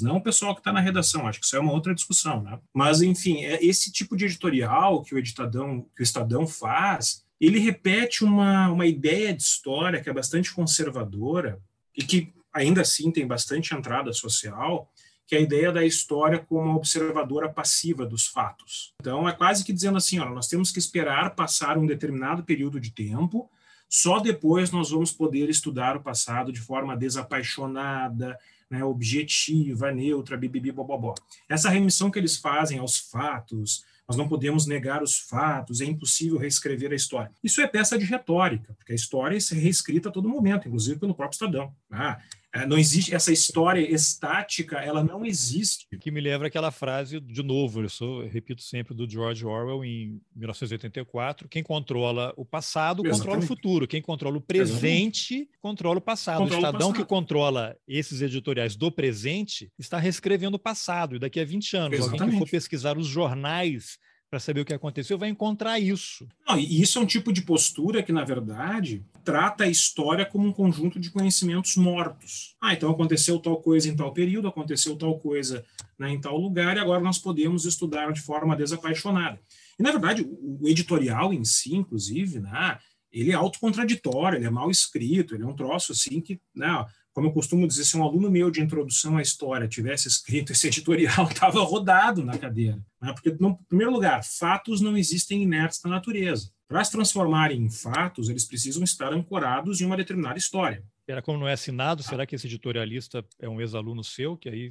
não 0.00 0.16
o 0.16 0.22
pessoal 0.22 0.54
que 0.54 0.60
está 0.60 0.72
na 0.72 0.80
redação, 0.80 1.26
acho 1.26 1.40
que 1.40 1.46
isso 1.46 1.56
é 1.56 1.60
uma 1.60 1.72
outra 1.72 1.94
discussão, 1.94 2.42
né? 2.42 2.58
Mas, 2.74 3.02
enfim, 3.02 3.44
é 3.44 3.64
esse 3.64 3.92
tipo 3.92 4.16
de 4.16 4.24
editorial 4.26 5.02
que 5.02 5.14
o 5.14 5.18
editadão, 5.18 5.86
que 5.94 6.02
o 6.02 6.04
Estadão 6.04 6.46
faz, 6.46 7.24
ele 7.40 7.58
repete 7.58 8.22
uma, 8.22 8.68
uma 8.68 8.86
ideia 8.86 9.32
de 9.32 9.42
história 9.42 10.00
que 10.00 10.10
é 10.10 10.12
bastante 10.12 10.52
conservadora 10.52 11.58
e 11.96 12.04
que 12.04 12.32
ainda 12.52 12.82
assim 12.82 13.10
tem 13.10 13.26
bastante 13.26 13.74
entrada 13.74 14.12
social, 14.12 14.92
que 15.26 15.36
é 15.36 15.38
a 15.38 15.42
ideia 15.42 15.70
da 15.70 15.84
história 15.84 16.38
como 16.38 16.76
observadora 16.76 17.48
passiva 17.48 18.04
dos 18.04 18.26
fatos. 18.26 18.92
Então, 19.00 19.28
é 19.28 19.32
quase 19.32 19.64
que 19.64 19.72
dizendo 19.72 19.96
assim, 19.96 20.18
ó, 20.18 20.28
nós 20.28 20.48
temos 20.48 20.72
que 20.72 20.78
esperar 20.78 21.34
passar 21.34 21.78
um 21.78 21.86
determinado 21.86 22.42
período 22.42 22.80
de 22.80 22.90
tempo, 22.90 23.48
só 23.88 24.18
depois 24.18 24.70
nós 24.70 24.90
vamos 24.90 25.12
poder 25.12 25.48
estudar 25.48 25.96
o 25.96 26.02
passado 26.02 26.52
de 26.52 26.60
forma 26.60 26.96
desapaixonada, 26.96 28.38
né, 28.70 28.84
objetiva, 28.84 29.90
neutra, 29.90 30.36
bibibi, 30.36 30.70
bobobó. 30.70 31.14
Essa 31.48 31.68
remissão 31.68 32.10
que 32.10 32.18
eles 32.18 32.36
fazem 32.36 32.78
aos 32.78 32.98
fatos, 32.98 33.84
nós 34.08 34.16
não 34.16 34.28
podemos 34.28 34.66
negar 34.66 35.02
os 35.02 35.18
fatos, 35.18 35.80
é 35.80 35.84
impossível 35.84 36.38
reescrever 36.38 36.92
a 36.92 36.96
história. 36.96 37.30
Isso 37.42 37.60
é 37.60 37.66
peça 37.66 37.98
de 37.98 38.04
retórica, 38.04 38.72
porque 38.74 38.92
a 38.92 38.96
história 38.96 39.36
é 39.36 39.54
reescrita 39.54 40.08
a 40.08 40.12
todo 40.12 40.28
momento, 40.28 40.68
inclusive 40.68 40.98
pelo 40.98 41.14
próprio 41.14 41.34
Estadão. 41.34 41.74
Ah, 41.90 42.18
é, 42.18 42.39
não 42.66 42.76
existe 42.76 43.14
essa 43.14 43.32
história 43.32 43.80
estática, 43.80 44.78
ela 44.78 45.04
não 45.04 45.24
existe. 45.24 45.86
Que 46.00 46.10
me 46.10 46.20
lembra 46.20 46.48
aquela 46.48 46.70
frase, 46.70 47.20
de 47.20 47.42
novo, 47.42 47.82
eu, 47.82 47.88
sou, 47.88 48.22
eu 48.22 48.28
repito 48.28 48.62
sempre, 48.62 48.94
do 48.94 49.08
George 49.08 49.46
Orwell 49.46 49.84
em 49.84 50.20
1984: 50.34 51.48
quem 51.48 51.62
controla 51.62 52.32
o 52.36 52.44
passado 52.44 53.02
Exatamente. 53.02 53.18
controla 53.18 53.38
o 53.38 53.46
futuro, 53.46 53.86
quem 53.86 54.02
controla 54.02 54.36
o 54.38 54.40
presente 54.40 55.34
Exatamente. 55.34 55.58
controla 55.60 55.98
o 55.98 56.02
passado. 56.02 56.38
Controla 56.38 56.62
o 56.62 56.66
Estadão 56.66 56.88
o 56.88 56.92
passado. 56.92 57.04
que 57.04 57.08
controla 57.08 57.76
esses 57.86 58.20
editoriais 58.20 58.74
do 58.74 58.90
presente 58.90 59.70
está 59.78 59.98
reescrevendo 59.98 60.56
o 60.56 60.60
passado, 60.60 61.16
e 61.16 61.18
daqui 61.18 61.38
a 61.38 61.44
20 61.44 61.76
anos, 61.76 61.98
Exatamente. 61.98 62.22
alguém 62.22 62.38
que 62.38 62.44
for 62.44 62.50
pesquisar 62.50 62.98
os 62.98 63.06
jornais 63.06 63.98
para 64.30 64.38
saber 64.38 64.60
o 64.60 64.64
que 64.64 64.72
aconteceu, 64.72 65.18
vai 65.18 65.28
encontrar 65.28 65.80
isso. 65.80 66.26
Não, 66.46 66.56
e 66.56 66.80
isso 66.80 66.98
é 66.98 67.02
um 67.02 67.06
tipo 67.06 67.32
de 67.32 67.42
postura 67.42 68.00
que, 68.00 68.12
na 68.12 68.24
verdade, 68.24 69.04
trata 69.24 69.64
a 69.64 69.68
história 69.68 70.24
como 70.24 70.46
um 70.46 70.52
conjunto 70.52 70.98
de 70.98 71.10
conhecimentos 71.10 71.76
mortos. 71.76 72.56
Ah, 72.60 72.72
então 72.72 72.90
aconteceu 72.90 73.38
tal 73.38 73.60
coisa 73.60 73.88
em 73.88 73.96
tal 73.96 74.12
período, 74.12 74.48
aconteceu 74.48 74.96
tal 74.96 75.18
coisa 75.18 75.64
né, 75.98 76.10
em 76.10 76.20
tal 76.20 76.36
lugar, 76.36 76.76
e 76.76 76.80
agora 76.80 77.02
nós 77.02 77.18
podemos 77.18 77.64
estudar 77.64 78.12
de 78.12 78.20
forma 78.20 78.56
desapaixonada. 78.56 79.38
E, 79.78 79.82
na 79.82 79.90
verdade, 79.90 80.22
o 80.22 80.68
editorial 80.68 81.32
em 81.32 81.44
si, 81.44 81.74
inclusive, 81.74 82.40
né, 82.40 82.78
ele 83.12 83.32
é 83.32 83.34
autocontraditório, 83.34 84.38
ele 84.38 84.46
é 84.46 84.50
mal 84.50 84.70
escrito, 84.70 85.34
ele 85.34 85.42
é 85.42 85.46
um 85.46 85.56
troço 85.56 85.92
assim 85.92 86.20
que, 86.20 86.40
né, 86.54 86.86
como 87.12 87.28
eu 87.28 87.32
costumo 87.32 87.66
dizer, 87.66 87.84
se 87.84 87.96
um 87.96 88.02
aluno 88.02 88.30
meu 88.30 88.50
de 88.50 88.60
introdução 88.60 89.16
à 89.16 89.22
história 89.22 89.68
tivesse 89.68 90.08
escrito 90.08 90.52
esse 90.52 90.66
editorial, 90.66 91.26
estava 91.30 91.60
rodado 91.62 92.24
na 92.24 92.38
cadeira. 92.38 92.78
Né? 93.00 93.12
Porque, 93.12 93.36
no 93.38 93.56
primeiro 93.68 93.92
lugar, 93.92 94.22
fatos 94.24 94.80
não 94.80 94.96
existem 94.96 95.42
inertes 95.42 95.80
na 95.84 95.90
natureza. 95.90 96.50
Para 96.68 96.84
se 96.84 96.92
transformarem 96.92 97.62
em 97.62 97.70
fatos, 97.70 98.28
eles 98.28 98.44
precisam 98.44 98.84
estar 98.84 99.12
ancorados 99.12 99.80
em 99.80 99.84
uma 99.84 99.96
determinada 99.96 100.38
história. 100.38 100.84
Era 101.06 101.20
como 101.20 101.38
não 101.38 101.48
é 101.48 101.54
assinado, 101.54 102.04
será 102.04 102.24
que 102.24 102.36
esse 102.36 102.46
editorialista 102.46 103.24
é 103.40 103.48
um 103.48 103.60
ex-aluno 103.60 104.04
seu, 104.04 104.36
que 104.36 104.48
aí 104.48 104.70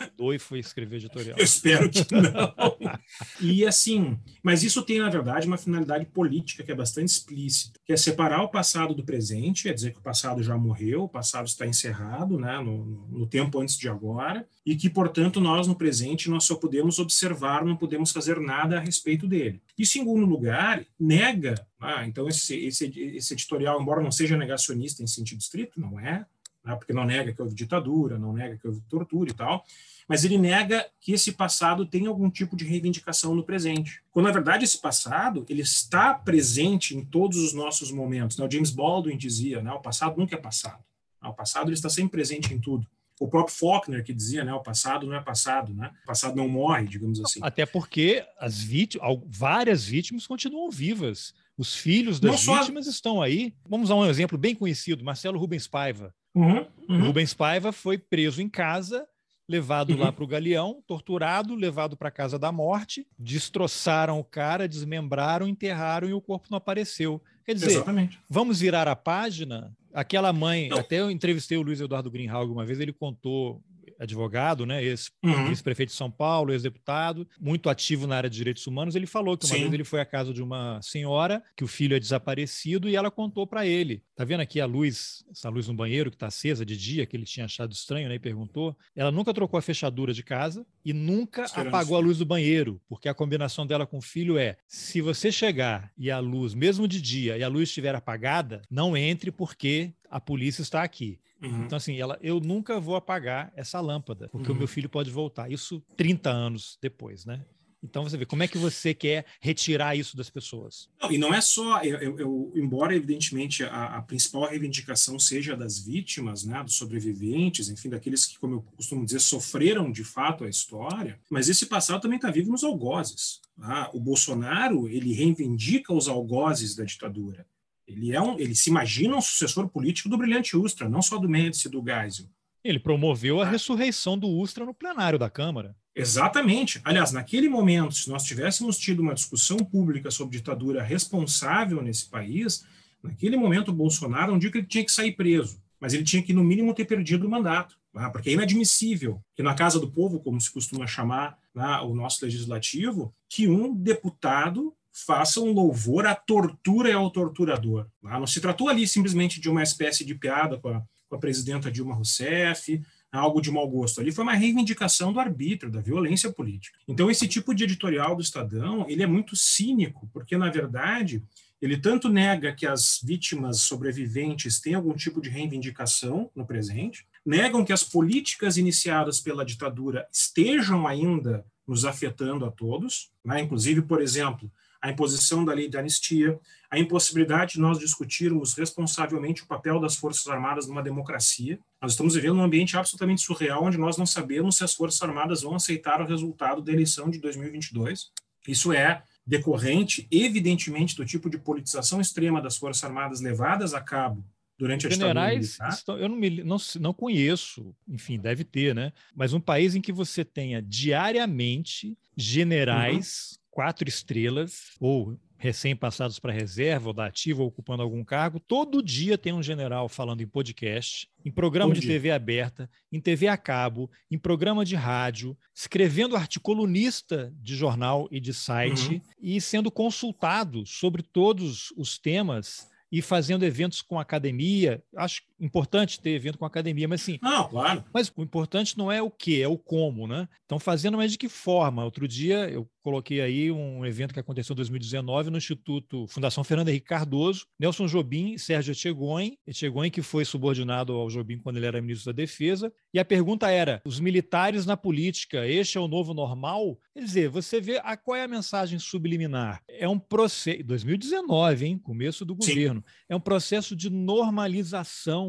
mudou 0.00 0.34
e 0.34 0.38
foi 0.38 0.58
escrever 0.58 0.96
editorial. 0.96 1.38
Eu 1.38 1.44
espero 1.44 1.88
que 1.90 2.04
não. 2.14 2.54
e 3.40 3.64
assim, 3.66 4.18
mas 4.42 4.62
isso 4.62 4.82
tem, 4.82 4.98
na 4.98 5.08
verdade, 5.08 5.46
uma 5.46 5.58
finalidade 5.58 6.06
política 6.06 6.62
que 6.62 6.72
é 6.72 6.74
bastante 6.74 7.08
explícita, 7.08 7.78
que 7.84 7.92
é 7.92 7.96
separar 7.96 8.42
o 8.42 8.48
passado 8.48 8.94
do 8.94 9.04
presente, 9.04 9.68
é 9.68 9.72
dizer 9.72 9.92
que 9.92 9.98
o 9.98 10.02
passado 10.02 10.42
já 10.42 10.56
morreu, 10.56 11.04
o 11.04 11.08
passado 11.08 11.46
está 11.46 11.66
encerrado, 11.66 12.38
né, 12.38 12.58
no, 12.60 12.84
no 13.08 13.26
tempo 13.26 13.60
antes 13.60 13.76
de 13.76 13.88
agora, 13.88 14.46
e 14.64 14.74
que, 14.74 14.90
portanto, 14.90 15.40
nós 15.40 15.66
no 15.66 15.76
presente 15.76 16.30
nós 16.30 16.44
só 16.44 16.56
podemos 16.56 16.98
observar, 16.98 17.64
não 17.64 17.76
podemos 17.76 18.10
fazer 18.10 18.40
nada 18.40 18.78
a 18.78 18.80
respeito 18.80 19.26
dele. 19.26 19.60
E, 19.78 19.82
em 19.82 19.86
segundo 19.86 20.24
lugar, 20.26 20.84
nega, 20.98 21.54
ah, 21.80 22.06
então 22.06 22.28
esse, 22.28 22.56
esse, 22.66 22.86
esse 23.16 23.34
editorial, 23.34 23.80
embora 23.80 24.02
não 24.02 24.10
seja 24.10 24.36
negacionista 24.36 25.02
em 25.02 25.06
sentido 25.06 25.40
estrito, 25.40 25.80
não 25.80 26.00
é, 26.00 26.26
né, 26.66 26.74
porque 26.74 26.92
não 26.92 27.04
nega 27.04 27.32
que 27.32 27.40
houve 27.40 27.54
ditadura, 27.54 28.18
não 28.18 28.32
nega 28.32 28.58
que 28.58 28.66
houve 28.66 28.80
tortura 28.88 29.30
e 29.30 29.34
tal, 29.34 29.64
mas 30.08 30.24
ele 30.24 30.36
nega 30.36 30.84
que 31.00 31.12
esse 31.12 31.32
passado 31.32 31.86
tem 31.86 32.06
algum 32.06 32.28
tipo 32.28 32.56
de 32.56 32.64
reivindicação 32.64 33.34
no 33.34 33.44
presente. 33.44 34.02
Quando, 34.10 34.26
na 34.26 34.32
verdade, 34.32 34.64
esse 34.64 34.78
passado 34.78 35.46
ele 35.48 35.62
está 35.62 36.12
presente 36.12 36.96
em 36.96 37.04
todos 37.04 37.38
os 37.38 37.52
nossos 37.52 37.92
momentos. 37.92 38.36
Né? 38.36 38.44
O 38.44 38.50
James 38.50 38.70
Baldwin 38.70 39.16
dizia, 39.16 39.62
né, 39.62 39.72
o 39.72 39.80
passado 39.80 40.18
nunca 40.18 40.34
é 40.34 40.38
passado. 40.38 40.82
O 41.22 41.32
passado 41.32 41.68
ele 41.68 41.74
está 41.74 41.88
sempre 41.88 42.12
presente 42.12 42.52
em 42.52 42.60
tudo. 42.60 42.86
O 43.18 43.26
próprio 43.26 43.54
Faulkner 43.56 44.04
que 44.04 44.12
dizia, 44.12 44.44
né, 44.44 44.52
o 44.52 44.62
passado 44.62 45.06
não 45.06 45.16
é 45.16 45.20
passado, 45.20 45.72
né? 45.72 45.90
O 46.04 46.06
passado 46.06 46.36
não 46.36 46.46
morre, 46.46 46.86
digamos 46.86 47.18
assim. 47.20 47.40
Até 47.42 47.64
porque 47.64 48.24
as 48.38 48.58
vítimas, 48.58 49.18
várias 49.26 49.84
vítimas 49.86 50.26
continuam 50.26 50.70
vivas. 50.70 51.34
Os 51.56 51.74
filhos 51.74 52.20
das 52.20 52.40
só... 52.40 52.58
vítimas 52.58 52.86
estão 52.86 53.22
aí. 53.22 53.54
Vamos 53.68 53.88
dar 53.88 53.96
um 53.96 54.06
exemplo 54.06 54.36
bem 54.36 54.54
conhecido, 54.54 55.04
Marcelo 55.04 55.38
Rubens 55.38 55.66
Paiva. 55.66 56.14
Uhum, 56.34 56.66
uhum. 56.88 57.06
Rubens 57.06 57.32
Paiva 57.32 57.72
foi 57.72 57.96
preso 57.96 58.42
em 58.42 58.48
casa, 58.48 59.06
levado 59.48 59.90
uhum. 59.90 60.00
lá 60.00 60.12
para 60.12 60.24
o 60.24 60.26
galeão, 60.26 60.82
torturado, 60.86 61.54
levado 61.54 61.96
para 61.96 62.08
a 62.08 62.12
casa 62.12 62.38
da 62.38 62.52
morte, 62.52 63.06
destroçaram 63.18 64.18
o 64.18 64.24
cara, 64.24 64.68
desmembraram, 64.68 65.48
enterraram 65.48 66.08
e 66.08 66.12
o 66.12 66.20
corpo 66.20 66.48
não 66.50 66.58
apareceu. 66.58 67.22
Quer 67.44 67.54
dizer, 67.54 67.70
Exatamente. 67.70 68.18
vamos 68.28 68.60
virar 68.60 68.88
a 68.88 68.96
página? 68.96 69.74
Aquela 69.94 70.32
mãe, 70.32 70.68
não. 70.68 70.78
até 70.78 71.00
eu 71.00 71.10
entrevistei 71.10 71.56
o 71.56 71.62
Luiz 71.62 71.80
Eduardo 71.80 72.10
Greenhalgh 72.10 72.52
uma 72.52 72.66
vez, 72.66 72.80
ele 72.80 72.92
contou 72.92 73.62
advogado, 73.98 74.66
né, 74.66 74.80
uhum. 75.24 75.48
ex-prefeito 75.48 75.90
uhum. 75.90 75.92
de 75.92 75.98
São 75.98 76.10
Paulo, 76.10 76.52
ex-deputado, 76.52 77.26
muito 77.40 77.68
ativo 77.68 78.06
na 78.06 78.16
área 78.16 78.30
de 78.30 78.36
direitos 78.36 78.66
humanos, 78.66 78.94
ele 78.94 79.06
falou 79.06 79.36
que 79.36 79.46
uma 79.46 79.54
Sim. 79.54 79.62
vez 79.62 79.72
ele 79.72 79.84
foi 79.84 80.00
à 80.00 80.04
casa 80.04 80.32
de 80.32 80.42
uma 80.42 80.80
senhora 80.82 81.42
que 81.56 81.64
o 81.64 81.66
filho 81.66 81.96
é 81.96 82.00
desaparecido 82.00 82.88
e 82.88 82.96
ela 82.96 83.10
contou 83.10 83.46
para 83.46 83.66
ele. 83.66 84.02
Tá 84.14 84.24
vendo 84.24 84.40
aqui 84.40 84.60
a 84.60 84.66
luz, 84.66 85.24
essa 85.30 85.48
luz 85.48 85.68
no 85.68 85.74
banheiro 85.74 86.10
que 86.10 86.16
está 86.16 86.26
acesa 86.26 86.64
de 86.64 86.76
dia, 86.76 87.06
que 87.06 87.16
ele 87.16 87.24
tinha 87.24 87.46
achado 87.46 87.72
estranho, 87.72 88.08
né, 88.08 88.14
e 88.14 88.18
perguntou. 88.18 88.76
Ela 88.94 89.10
nunca 89.10 89.32
trocou 89.34 89.58
a 89.58 89.62
fechadura 89.62 90.12
de 90.12 90.22
casa 90.22 90.66
e 90.84 90.92
nunca 90.92 91.44
Esperando 91.44 91.68
apagou 91.68 91.96
a 91.96 92.00
luz 92.00 92.18
do 92.18 92.24
banheiro, 92.24 92.80
porque 92.88 93.08
a 93.08 93.14
combinação 93.14 93.66
dela 93.66 93.86
com 93.86 93.98
o 93.98 94.02
filho 94.02 94.38
é: 94.38 94.56
se 94.66 95.00
você 95.00 95.30
chegar 95.30 95.92
e 95.96 96.10
a 96.10 96.18
luz, 96.18 96.54
mesmo 96.54 96.88
de 96.88 97.00
dia, 97.00 97.36
e 97.36 97.42
a 97.42 97.48
luz 97.48 97.68
estiver 97.68 97.94
apagada, 97.94 98.62
não 98.70 98.96
entre 98.96 99.30
porque 99.30 99.92
a 100.10 100.20
polícia 100.20 100.62
está 100.62 100.82
aqui. 100.82 101.18
Uhum. 101.46 101.64
Então, 101.64 101.76
assim, 101.76 101.98
ela, 101.98 102.18
eu 102.20 102.40
nunca 102.40 102.78
vou 102.80 102.96
apagar 102.96 103.52
essa 103.56 103.80
lâmpada, 103.80 104.28
porque 104.28 104.48
uhum. 104.50 104.56
o 104.56 104.58
meu 104.58 104.68
filho 104.68 104.88
pode 104.88 105.10
voltar. 105.10 105.50
Isso 105.50 105.82
30 105.96 106.30
anos 106.30 106.78
depois, 106.80 107.24
né? 107.24 107.44
Então 107.82 108.02
você 108.02 108.16
vê 108.16 108.26
como 108.26 108.42
é 108.42 108.48
que 108.48 108.58
você 108.58 108.92
quer 108.92 109.24
retirar 109.40 109.94
isso 109.94 110.16
das 110.16 110.28
pessoas. 110.28 110.88
Não, 111.00 111.12
e 111.12 111.18
não 111.18 111.32
é 111.32 111.40
só, 111.40 111.82
eu, 111.82 112.18
eu, 112.18 112.52
embora 112.56 112.96
evidentemente 112.96 113.62
a, 113.62 113.96
a, 113.96 114.02
principal 114.02 114.48
reivindicação 114.48 115.18
seja 115.18 115.56
das 115.56 115.78
vítimas, 115.78 116.44
né, 116.44 116.62
dos 116.64 116.74
sobreviventes, 116.74 117.68
enfim, 117.68 117.88
daqueles 117.88 118.24
que, 118.24 118.38
como 118.38 118.56
eu 118.56 118.62
costumo 118.76 119.04
dizer, 119.04 119.20
sofreram 119.20 119.92
de 119.92 120.02
fato 120.02 120.44
a 120.44 120.48
história, 120.48 121.20
mas 121.30 121.48
esse 121.48 121.66
passado 121.66 122.00
também 122.00 122.16
está 122.16 122.30
vivo 122.30 122.50
nos 122.50 122.64
algozes. 122.64 123.40
Tá? 123.60 123.90
O 123.94 124.00
Bolsonaro 124.00 124.88
ele 124.88 125.12
reivindica 125.12 125.92
os 125.92 126.08
algozes 126.08 126.74
da 126.74 126.84
ditadura. 126.84 127.46
Ele, 127.86 128.12
é 128.12 128.20
um, 128.20 128.38
ele 128.38 128.54
se 128.54 128.68
imagina 128.68 129.16
um 129.16 129.20
sucessor 129.20 129.68
político 129.68 130.08
do 130.08 130.18
brilhante 130.18 130.56
Ustra, 130.56 130.88
não 130.88 131.00
só 131.00 131.18
do 131.18 131.28
Médici 131.28 131.68
e 131.68 131.70
do 131.70 131.82
Geisel. 131.82 132.26
Ele 132.64 132.80
promoveu 132.80 133.40
a 133.40 133.48
ressurreição 133.48 134.18
do 134.18 134.28
Ustra 134.28 134.64
no 134.64 134.74
plenário 134.74 135.18
da 135.18 135.30
Câmara. 135.30 135.76
Exatamente. 135.94 136.80
Aliás, 136.84 137.12
naquele 137.12 137.48
momento, 137.48 137.94
se 137.94 138.10
nós 138.10 138.24
tivéssemos 138.24 138.76
tido 138.76 139.00
uma 139.00 139.14
discussão 139.14 139.56
pública 139.58 140.10
sobre 140.10 140.36
ditadura 140.36 140.82
responsável 140.82 141.80
nesse 141.80 142.06
país, 142.10 142.66
naquele 143.02 143.36
momento 143.36 143.68
o 143.68 143.74
Bolsonaro 143.74 144.32
não 144.32 144.38
digo 144.38 144.52
que 144.52 144.58
ele 144.58 144.66
tinha 144.66 144.84
que 144.84 144.92
sair 144.92 145.12
preso, 145.12 145.62
mas 145.80 145.94
ele 145.94 146.02
tinha 146.02 146.22
que, 146.22 146.34
no 146.34 146.42
mínimo, 146.42 146.74
ter 146.74 146.84
perdido 146.84 147.26
o 147.26 147.30
mandato. 147.30 147.78
Tá? 147.92 148.10
Porque 148.10 148.30
é 148.30 148.32
inadmissível 148.32 149.22
que 149.34 149.42
na 149.42 149.54
Casa 149.54 149.80
do 149.80 149.90
Povo, 149.90 150.20
como 150.20 150.40
se 150.40 150.50
costuma 150.50 150.86
chamar 150.86 151.38
né, 151.54 151.78
o 151.78 151.94
nosso 151.94 152.22
legislativo, 152.24 153.14
que 153.28 153.48
um 153.48 153.74
deputado 153.74 154.74
faça 155.04 155.40
um 155.40 155.52
louvor 155.52 156.06
à 156.06 156.14
tortura 156.14 156.88
e 156.88 156.92
ao 156.92 157.10
torturador. 157.10 157.86
Tá? 158.02 158.18
Não 158.18 158.26
se 158.26 158.40
tratou 158.40 158.68
ali 158.68 158.86
simplesmente 158.86 159.40
de 159.40 159.50
uma 159.50 159.62
espécie 159.62 160.04
de 160.04 160.14
piada 160.14 160.58
com 160.58 160.68
a, 160.68 160.82
com 161.08 161.16
a 161.16 161.18
presidenta 161.18 161.70
Dilma 161.70 161.94
Rousseff, 161.94 162.80
algo 163.12 163.40
de 163.40 163.50
mau 163.50 163.68
gosto. 163.68 164.00
Ali 164.00 164.12
foi 164.12 164.22
uma 164.22 164.34
reivindicação 164.34 165.12
do 165.12 165.20
arbítrio, 165.20 165.70
da 165.70 165.80
violência 165.80 166.30
política. 166.32 166.78
Então, 166.86 167.10
esse 167.10 167.26
tipo 167.28 167.54
de 167.54 167.64
editorial 167.64 168.14
do 168.16 168.22
Estadão, 168.22 168.86
ele 168.88 169.02
é 169.02 169.06
muito 169.06 169.36
cínico, 169.36 170.08
porque, 170.12 170.36
na 170.36 170.50
verdade, 170.50 171.22
ele 171.60 171.78
tanto 171.78 172.08
nega 172.08 172.52
que 172.52 172.66
as 172.66 173.00
vítimas 173.02 173.60
sobreviventes 173.60 174.60
têm 174.60 174.74
algum 174.74 174.94
tipo 174.94 175.20
de 175.20 175.30
reivindicação 175.30 176.30
no 176.34 176.46
presente, 176.46 177.06
negam 177.24 177.64
que 177.64 177.72
as 177.72 177.82
políticas 177.82 178.56
iniciadas 178.56 179.20
pela 179.20 179.44
ditadura 179.44 180.06
estejam 180.12 180.86
ainda 180.86 181.44
nos 181.66 181.84
afetando 181.84 182.44
a 182.44 182.50
todos, 182.50 183.10
né? 183.24 183.40
inclusive, 183.40 183.82
por 183.82 184.00
exemplo, 184.00 184.50
a 184.80 184.90
imposição 184.90 185.44
da 185.44 185.52
lei 185.52 185.68
de 185.68 185.76
anistia, 185.76 186.38
a 186.70 186.78
impossibilidade 186.78 187.54
de 187.54 187.60
nós 187.60 187.78
discutirmos 187.78 188.54
responsavelmente 188.54 189.42
o 189.42 189.46
papel 189.46 189.80
das 189.80 189.96
Forças 189.96 190.26
Armadas 190.26 190.66
numa 190.66 190.82
democracia. 190.82 191.58
Nós 191.80 191.92
estamos 191.92 192.14
vivendo 192.14 192.36
um 192.36 192.42
ambiente 192.42 192.76
absolutamente 192.76 193.22
surreal, 193.22 193.64
onde 193.64 193.78
nós 193.78 193.96
não 193.96 194.06
sabemos 194.06 194.56
se 194.56 194.64
as 194.64 194.74
Forças 194.74 195.00
Armadas 195.02 195.42
vão 195.42 195.54
aceitar 195.54 196.00
o 196.00 196.06
resultado 196.06 196.62
da 196.62 196.72
eleição 196.72 197.08
de 197.08 197.18
2022. 197.20 198.10
Isso 198.46 198.72
é 198.72 199.02
decorrente, 199.26 200.06
evidentemente, 200.10 200.94
do 200.94 201.04
tipo 201.04 201.28
de 201.28 201.38
politização 201.38 202.00
extrema 202.00 202.40
das 202.40 202.56
Forças 202.56 202.84
Armadas 202.84 203.20
levadas 203.20 203.74
a 203.74 203.80
cabo 203.80 204.24
durante 204.58 204.86
a 204.86 204.90
Generais, 204.90 205.58
estão, 205.70 205.98
eu 205.98 206.08
não, 206.08 206.16
me, 206.16 206.42
não, 206.42 206.56
não 206.80 206.94
conheço, 206.94 207.74
enfim, 207.86 208.18
deve 208.18 208.42
ter, 208.42 208.74
né? 208.74 208.92
Mas 209.14 209.34
um 209.34 209.40
país 209.40 209.74
em 209.74 209.82
que 209.82 209.92
você 209.92 210.24
tenha 210.24 210.62
diariamente 210.62 211.96
generais 212.16 213.32
uhum 213.32 213.45
quatro 213.56 213.88
estrelas, 213.88 214.76
ou 214.78 215.18
recém-passados 215.38 216.18
para 216.18 216.30
reserva 216.30 216.88
ou 216.88 216.92
da 216.92 217.06
ativa 217.06 217.40
ou 217.40 217.48
ocupando 217.48 217.82
algum 217.82 218.04
cargo, 218.04 218.38
todo 218.38 218.82
dia 218.82 219.16
tem 219.16 219.32
um 219.32 219.42
general 219.42 219.88
falando 219.88 220.20
em 220.20 220.26
podcast, 220.26 221.08
em 221.24 221.30
programa 221.30 221.70
Bom 221.70 221.74
de 221.74 221.80
dia. 221.80 221.92
TV 221.92 222.10
aberta, 222.10 222.68
em 222.92 223.00
TV 223.00 223.28
a 223.28 223.36
cabo, 223.38 223.90
em 224.10 224.18
programa 224.18 224.62
de 224.62 224.76
rádio, 224.76 225.34
escrevendo 225.54 226.16
articulista 226.16 227.32
de 227.40 227.56
jornal 227.56 228.06
e 228.10 228.20
de 228.20 228.34
site 228.34 228.96
uhum. 228.96 229.00
e 229.18 229.40
sendo 229.40 229.70
consultado 229.70 230.66
sobre 230.66 231.02
todos 231.02 231.72
os 231.78 231.96
temas 231.96 232.68
e 232.92 233.00
fazendo 233.00 233.42
eventos 233.42 233.80
com 233.80 233.98
academia. 233.98 234.84
Acho 234.94 235.22
importante 235.40 236.00
ter 236.00 236.10
evento 236.10 236.38
com 236.38 236.44
academia, 236.44 236.88
mas 236.88 237.02
sim. 237.02 237.18
Não, 237.22 237.48
claro. 237.48 237.84
Mas 237.92 238.12
o 238.14 238.22
importante 238.22 238.76
não 238.76 238.90
é 238.90 239.02
o 239.02 239.10
que, 239.10 239.40
é 239.40 239.48
o 239.48 239.58
como, 239.58 240.06
né? 240.06 240.28
Então, 240.44 240.58
fazendo, 240.58 240.96
mas 240.96 241.12
de 241.12 241.18
que 241.18 241.28
forma? 241.28 241.84
Outro 241.84 242.06
dia 242.06 242.48
eu 242.48 242.68
coloquei 242.82 243.20
aí 243.20 243.50
um 243.50 243.84
evento 243.84 244.14
que 244.14 244.20
aconteceu 244.20 244.54
em 244.54 244.56
2019 244.56 245.28
no 245.28 245.38
Instituto 245.38 246.06
Fundação 246.06 246.44
Fernando 246.44 246.68
Henrique 246.68 246.86
Cardoso, 246.86 247.46
Nelson 247.58 247.86
Jobim 247.86 248.34
e 248.34 248.38
Sérgio 248.38 248.70
Etchegoin, 248.70 249.36
Etchegoin 249.44 249.90
que 249.90 250.02
foi 250.02 250.24
subordinado 250.24 250.92
ao 250.92 251.08
Jobim 251.08 251.38
quando 251.38 251.56
ele 251.56 251.66
era 251.66 251.82
ministro 251.82 252.12
da 252.12 252.16
Defesa, 252.16 252.72
e 252.94 253.00
a 253.00 253.04
pergunta 253.04 253.50
era, 253.50 253.82
os 253.84 253.98
militares 253.98 254.64
na 254.64 254.76
política, 254.76 255.46
este 255.46 255.76
é 255.76 255.80
o 255.80 255.88
novo 255.88 256.14
normal? 256.14 256.78
Quer 256.94 257.00
dizer, 257.00 257.28
você 257.28 257.60
vê 257.60 257.78
a, 257.82 257.96
qual 257.96 258.16
é 258.16 258.22
a 258.22 258.28
mensagem 258.28 258.78
subliminar? 258.78 259.60
É 259.68 259.88
um 259.88 259.98
processo, 259.98 260.62
2019, 260.62 261.66
hein, 261.66 261.78
começo 261.78 262.24
do 262.24 262.36
governo, 262.36 262.84
Sim. 262.86 262.94
é 263.08 263.16
um 263.16 263.20
processo 263.20 263.74
de 263.74 263.90
normalização 263.90 265.25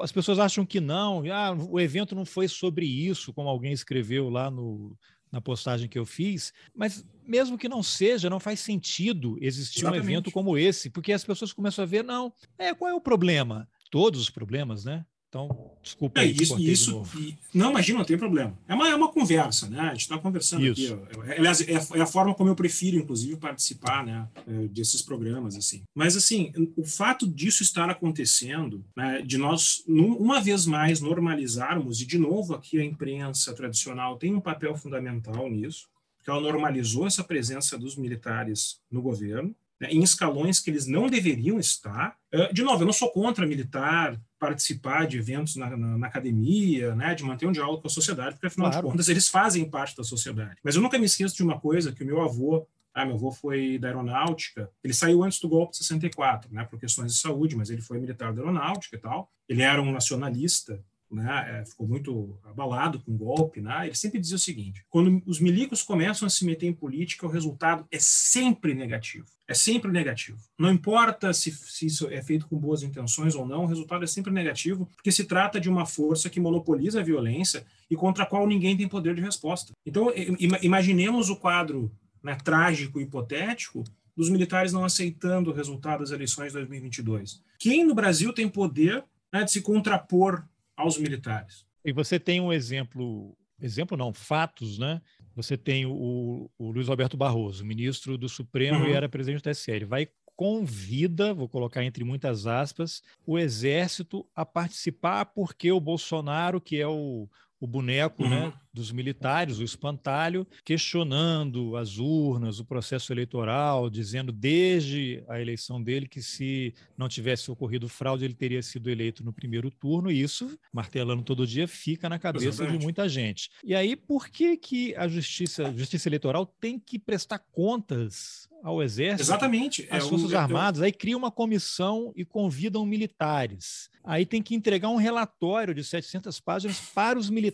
as 0.00 0.12
pessoas 0.12 0.38
acham 0.38 0.64
que 0.64 0.80
não, 0.80 1.22
ah, 1.32 1.52
o 1.52 1.80
evento 1.80 2.14
não 2.14 2.24
foi 2.24 2.46
sobre 2.46 2.86
isso, 2.86 3.32
como 3.32 3.48
alguém 3.48 3.72
escreveu 3.72 4.28
lá 4.28 4.50
no, 4.50 4.96
na 5.30 5.40
postagem 5.40 5.88
que 5.88 5.98
eu 5.98 6.06
fiz, 6.06 6.52
mas 6.74 7.04
mesmo 7.26 7.58
que 7.58 7.68
não 7.68 7.82
seja, 7.82 8.30
não 8.30 8.38
faz 8.38 8.60
sentido 8.60 9.36
existir 9.40 9.80
Exatamente. 9.80 10.00
um 10.00 10.04
evento 10.04 10.30
como 10.30 10.56
esse, 10.56 10.88
porque 10.88 11.12
as 11.12 11.24
pessoas 11.24 11.52
começam 11.52 11.82
a 11.82 11.86
ver, 11.86 12.04
não, 12.04 12.32
é, 12.56 12.72
qual 12.74 12.90
é 12.90 12.94
o 12.94 13.00
problema? 13.00 13.68
Todos 13.90 14.20
os 14.20 14.30
problemas, 14.30 14.84
né? 14.84 15.04
Então, 15.36 15.70
desculpa. 15.82 16.20
É, 16.20 16.24
isso, 16.24 16.58
isso 16.58 17.02
e, 17.18 17.36
não, 17.52 17.70
imagina, 17.70 17.98
não 17.98 18.04
tem 18.06 18.16
problema. 18.16 18.58
É 18.66 18.74
uma, 18.74 18.88
é 18.88 18.94
uma 18.94 19.12
conversa, 19.12 19.68
né? 19.68 19.80
A 19.80 19.90
gente 19.90 20.00
está 20.00 20.18
conversando 20.18 20.64
isso. 20.64 20.94
aqui. 20.94 21.32
Aliás, 21.32 21.60
é, 21.60 21.72
é, 21.72 22.00
a 22.00 22.06
forma 22.06 22.34
como 22.34 22.48
eu 22.48 22.56
prefiro, 22.56 22.96
inclusive, 22.96 23.36
participar 23.36 24.04
né, 24.04 24.26
é, 24.46 24.68
desses 24.68 25.02
programas. 25.02 25.54
assim. 25.54 25.82
Mas, 25.94 26.16
assim, 26.16 26.52
o 26.76 26.84
fato 26.84 27.28
disso 27.28 27.62
estar 27.62 27.90
acontecendo, 27.90 28.82
né, 28.96 29.20
de 29.20 29.36
nós, 29.36 29.82
uma 29.86 30.40
vez 30.40 30.64
mais, 30.64 31.00
normalizarmos, 31.00 32.00
e 32.00 32.06
de 32.06 32.18
novo 32.18 32.54
aqui 32.54 32.80
a 32.80 32.84
imprensa 32.84 33.52
tradicional 33.54 34.16
tem 34.16 34.34
um 34.34 34.40
papel 34.40 34.74
fundamental 34.74 35.50
nisso, 35.50 35.88
porque 36.16 36.30
ela 36.30 36.40
normalizou 36.40 37.06
essa 37.06 37.22
presença 37.22 37.78
dos 37.78 37.96
militares 37.96 38.80
no 38.90 39.02
governo, 39.02 39.54
né, 39.78 39.88
em 39.90 40.02
escalões 40.02 40.58
que 40.60 40.70
eles 40.70 40.86
não 40.86 41.08
deveriam 41.08 41.58
estar. 41.58 42.16
É, 42.32 42.50
de 42.52 42.62
novo, 42.62 42.82
eu 42.82 42.86
não 42.86 42.92
sou 42.92 43.10
contra 43.12 43.46
militar 43.46 44.18
participar 44.38 45.06
de 45.06 45.18
eventos 45.18 45.56
na, 45.56 45.76
na, 45.76 45.98
na, 45.98 46.06
academia, 46.06 46.94
né, 46.94 47.14
de 47.14 47.24
manter 47.24 47.46
um 47.46 47.52
diálogo 47.52 47.80
com 47.80 47.88
a 47.88 47.90
sociedade, 47.90 48.34
porque 48.34 48.46
afinal 48.46 48.70
claro. 48.70 48.86
de 48.86 48.92
contas 48.92 49.08
eles 49.08 49.28
fazem 49.28 49.68
parte 49.68 49.96
da 49.96 50.04
sociedade. 50.04 50.56
Mas 50.62 50.74
eu 50.74 50.82
nunca 50.82 50.98
me 50.98 51.06
esqueço 51.06 51.36
de 51.36 51.42
uma 51.42 51.58
coisa 51.58 51.92
que 51.92 52.02
o 52.02 52.06
meu 52.06 52.20
avô, 52.20 52.66
ah, 52.94 53.04
meu 53.04 53.14
avô 53.14 53.30
foi 53.32 53.78
da 53.78 53.88
aeronáutica, 53.88 54.70
ele 54.82 54.94
saiu 54.94 55.22
antes 55.22 55.40
do 55.40 55.48
golpe 55.48 55.72
de 55.72 55.78
64, 55.78 56.52
né, 56.52 56.64
por 56.64 56.78
questões 56.78 57.14
de 57.14 57.18
saúde, 57.18 57.56
mas 57.56 57.70
ele 57.70 57.82
foi 57.82 57.98
militar 57.98 58.32
da 58.32 58.40
aeronáutica 58.40 58.96
e 58.96 58.98
tal. 58.98 59.30
Ele 59.48 59.62
era 59.62 59.80
um 59.80 59.92
nacionalista 59.92 60.82
né, 61.10 61.60
é, 61.60 61.64
ficou 61.64 61.86
muito 61.86 62.38
abalado 62.44 63.00
com 63.00 63.12
o 63.12 63.16
golpe, 63.16 63.60
né, 63.60 63.86
ele 63.86 63.94
sempre 63.94 64.18
dizia 64.18 64.36
o 64.36 64.40
seguinte: 64.40 64.84
quando 64.88 65.22
os 65.26 65.40
milicos 65.40 65.82
começam 65.82 66.26
a 66.26 66.30
se 66.30 66.44
meter 66.44 66.66
em 66.66 66.72
política, 66.72 67.26
o 67.26 67.30
resultado 67.30 67.86
é 67.90 67.98
sempre 68.00 68.74
negativo. 68.74 69.26
É 69.48 69.54
sempre 69.54 69.92
negativo. 69.92 70.38
Não 70.58 70.72
importa 70.72 71.32
se, 71.32 71.52
se 71.52 71.86
isso 71.86 72.08
é 72.08 72.20
feito 72.20 72.48
com 72.48 72.58
boas 72.58 72.82
intenções 72.82 73.36
ou 73.36 73.46
não, 73.46 73.62
o 73.62 73.66
resultado 73.66 74.02
é 74.02 74.06
sempre 74.06 74.32
negativo, 74.32 74.86
porque 74.96 75.12
se 75.12 75.24
trata 75.24 75.60
de 75.60 75.68
uma 75.68 75.86
força 75.86 76.28
que 76.28 76.40
monopoliza 76.40 77.00
a 77.00 77.04
violência 77.04 77.64
e 77.88 77.94
contra 77.94 78.24
a 78.24 78.26
qual 78.26 78.46
ninguém 78.46 78.76
tem 78.76 78.88
poder 78.88 79.14
de 79.14 79.22
resposta. 79.22 79.72
Então, 79.86 80.12
imaginemos 80.60 81.30
o 81.30 81.36
quadro 81.36 81.92
né, 82.22 82.36
trágico, 82.42 83.00
hipotético, 83.00 83.84
dos 84.16 84.30
militares 84.30 84.72
não 84.72 84.84
aceitando 84.84 85.50
o 85.50 85.54
resultado 85.54 86.00
das 86.00 86.10
eleições 86.10 86.48
de 86.48 86.58
2022. 86.58 87.40
Quem 87.58 87.84
no 87.84 87.94
Brasil 87.94 88.32
tem 88.32 88.48
poder 88.48 89.04
né, 89.32 89.44
de 89.44 89.52
se 89.52 89.60
contrapor 89.60 90.42
aos 90.76 90.98
militares. 90.98 91.64
E 91.84 91.92
você 91.92 92.18
tem 92.18 92.40
um 92.40 92.52
exemplo, 92.52 93.36
exemplo 93.60 93.96
não, 93.96 94.12
fatos, 94.12 94.78
né? 94.78 95.00
Você 95.34 95.56
tem 95.56 95.86
o, 95.86 96.50
o 96.58 96.70
Luiz 96.70 96.88
Alberto 96.88 97.16
Barroso, 97.16 97.64
ministro 97.64 98.16
do 98.16 98.28
Supremo 98.28 98.80
uhum. 98.80 98.88
e 98.88 98.92
era 98.92 99.08
presidente 99.08 99.42
do 99.42 99.50
TSE. 99.50 99.70
Ele 99.70 99.84
vai 99.84 100.08
convida, 100.34 101.32
vou 101.32 101.48
colocar 101.48 101.82
entre 101.82 102.04
muitas 102.04 102.46
aspas, 102.46 103.02
o 103.24 103.38
exército 103.38 104.26
a 104.34 104.44
participar 104.44 105.24
porque 105.26 105.72
o 105.72 105.80
Bolsonaro, 105.80 106.60
que 106.60 106.78
é 106.78 106.86
o, 106.86 107.28
o 107.60 107.66
boneco 107.66 108.22
né, 108.22 108.36
uhum. 108.36 108.46
né, 108.46 108.52
dos 108.72 108.92
militares, 108.92 109.58
o 109.58 109.64
espantalho, 109.64 110.46
questionando 110.62 111.76
as 111.76 111.96
urnas, 111.96 112.60
o 112.60 112.64
processo 112.64 113.12
eleitoral, 113.12 113.88
dizendo 113.88 114.30
desde 114.30 115.24
a 115.28 115.40
eleição 115.40 115.82
dele 115.82 116.06
que 116.06 116.20
se 116.20 116.74
não 116.96 117.08
tivesse 117.08 117.50
ocorrido 117.50 117.88
fraude, 117.88 118.24
ele 118.24 118.34
teria 118.34 118.62
sido 118.62 118.90
eleito 118.90 119.24
no 119.24 119.32
primeiro 119.32 119.70
turno, 119.70 120.10
e 120.10 120.20
isso, 120.20 120.58
martelando 120.72 121.22
todo 121.22 121.46
dia, 121.46 121.66
fica 121.66 122.08
na 122.08 122.18
cabeça 122.18 122.48
Exatamente. 122.48 122.78
de 122.78 122.84
muita 122.84 123.08
gente. 123.08 123.50
E 123.64 123.74
aí, 123.74 123.96
por 123.96 124.28
que, 124.28 124.56
que 124.58 124.94
a 124.94 125.08
justiça, 125.08 125.68
a 125.68 125.72
justiça 125.72 126.08
eleitoral 126.08 126.44
tem 126.44 126.78
que 126.78 126.98
prestar 126.98 127.38
contas 127.38 128.46
ao 128.62 128.82
exército, 128.82 129.22
Exatamente. 129.22 129.86
às 129.90 130.04
é 130.04 130.08
Forças 130.08 130.32
é 130.32 130.36
Armadas, 130.36 130.82
aí 130.82 130.92
cria 130.92 131.16
uma 131.16 131.30
comissão 131.30 132.12
e 132.16 132.24
convidam 132.24 132.84
militares. 132.84 133.88
Aí 134.02 134.26
tem 134.26 134.42
que 134.42 134.54
entregar 134.54 134.88
um 134.88 134.96
relatório 134.96 135.74
de 135.74 135.84
700 135.84 136.40
páginas 136.40 136.80
para 136.80 137.18
os 137.18 137.30
militares 137.30 137.45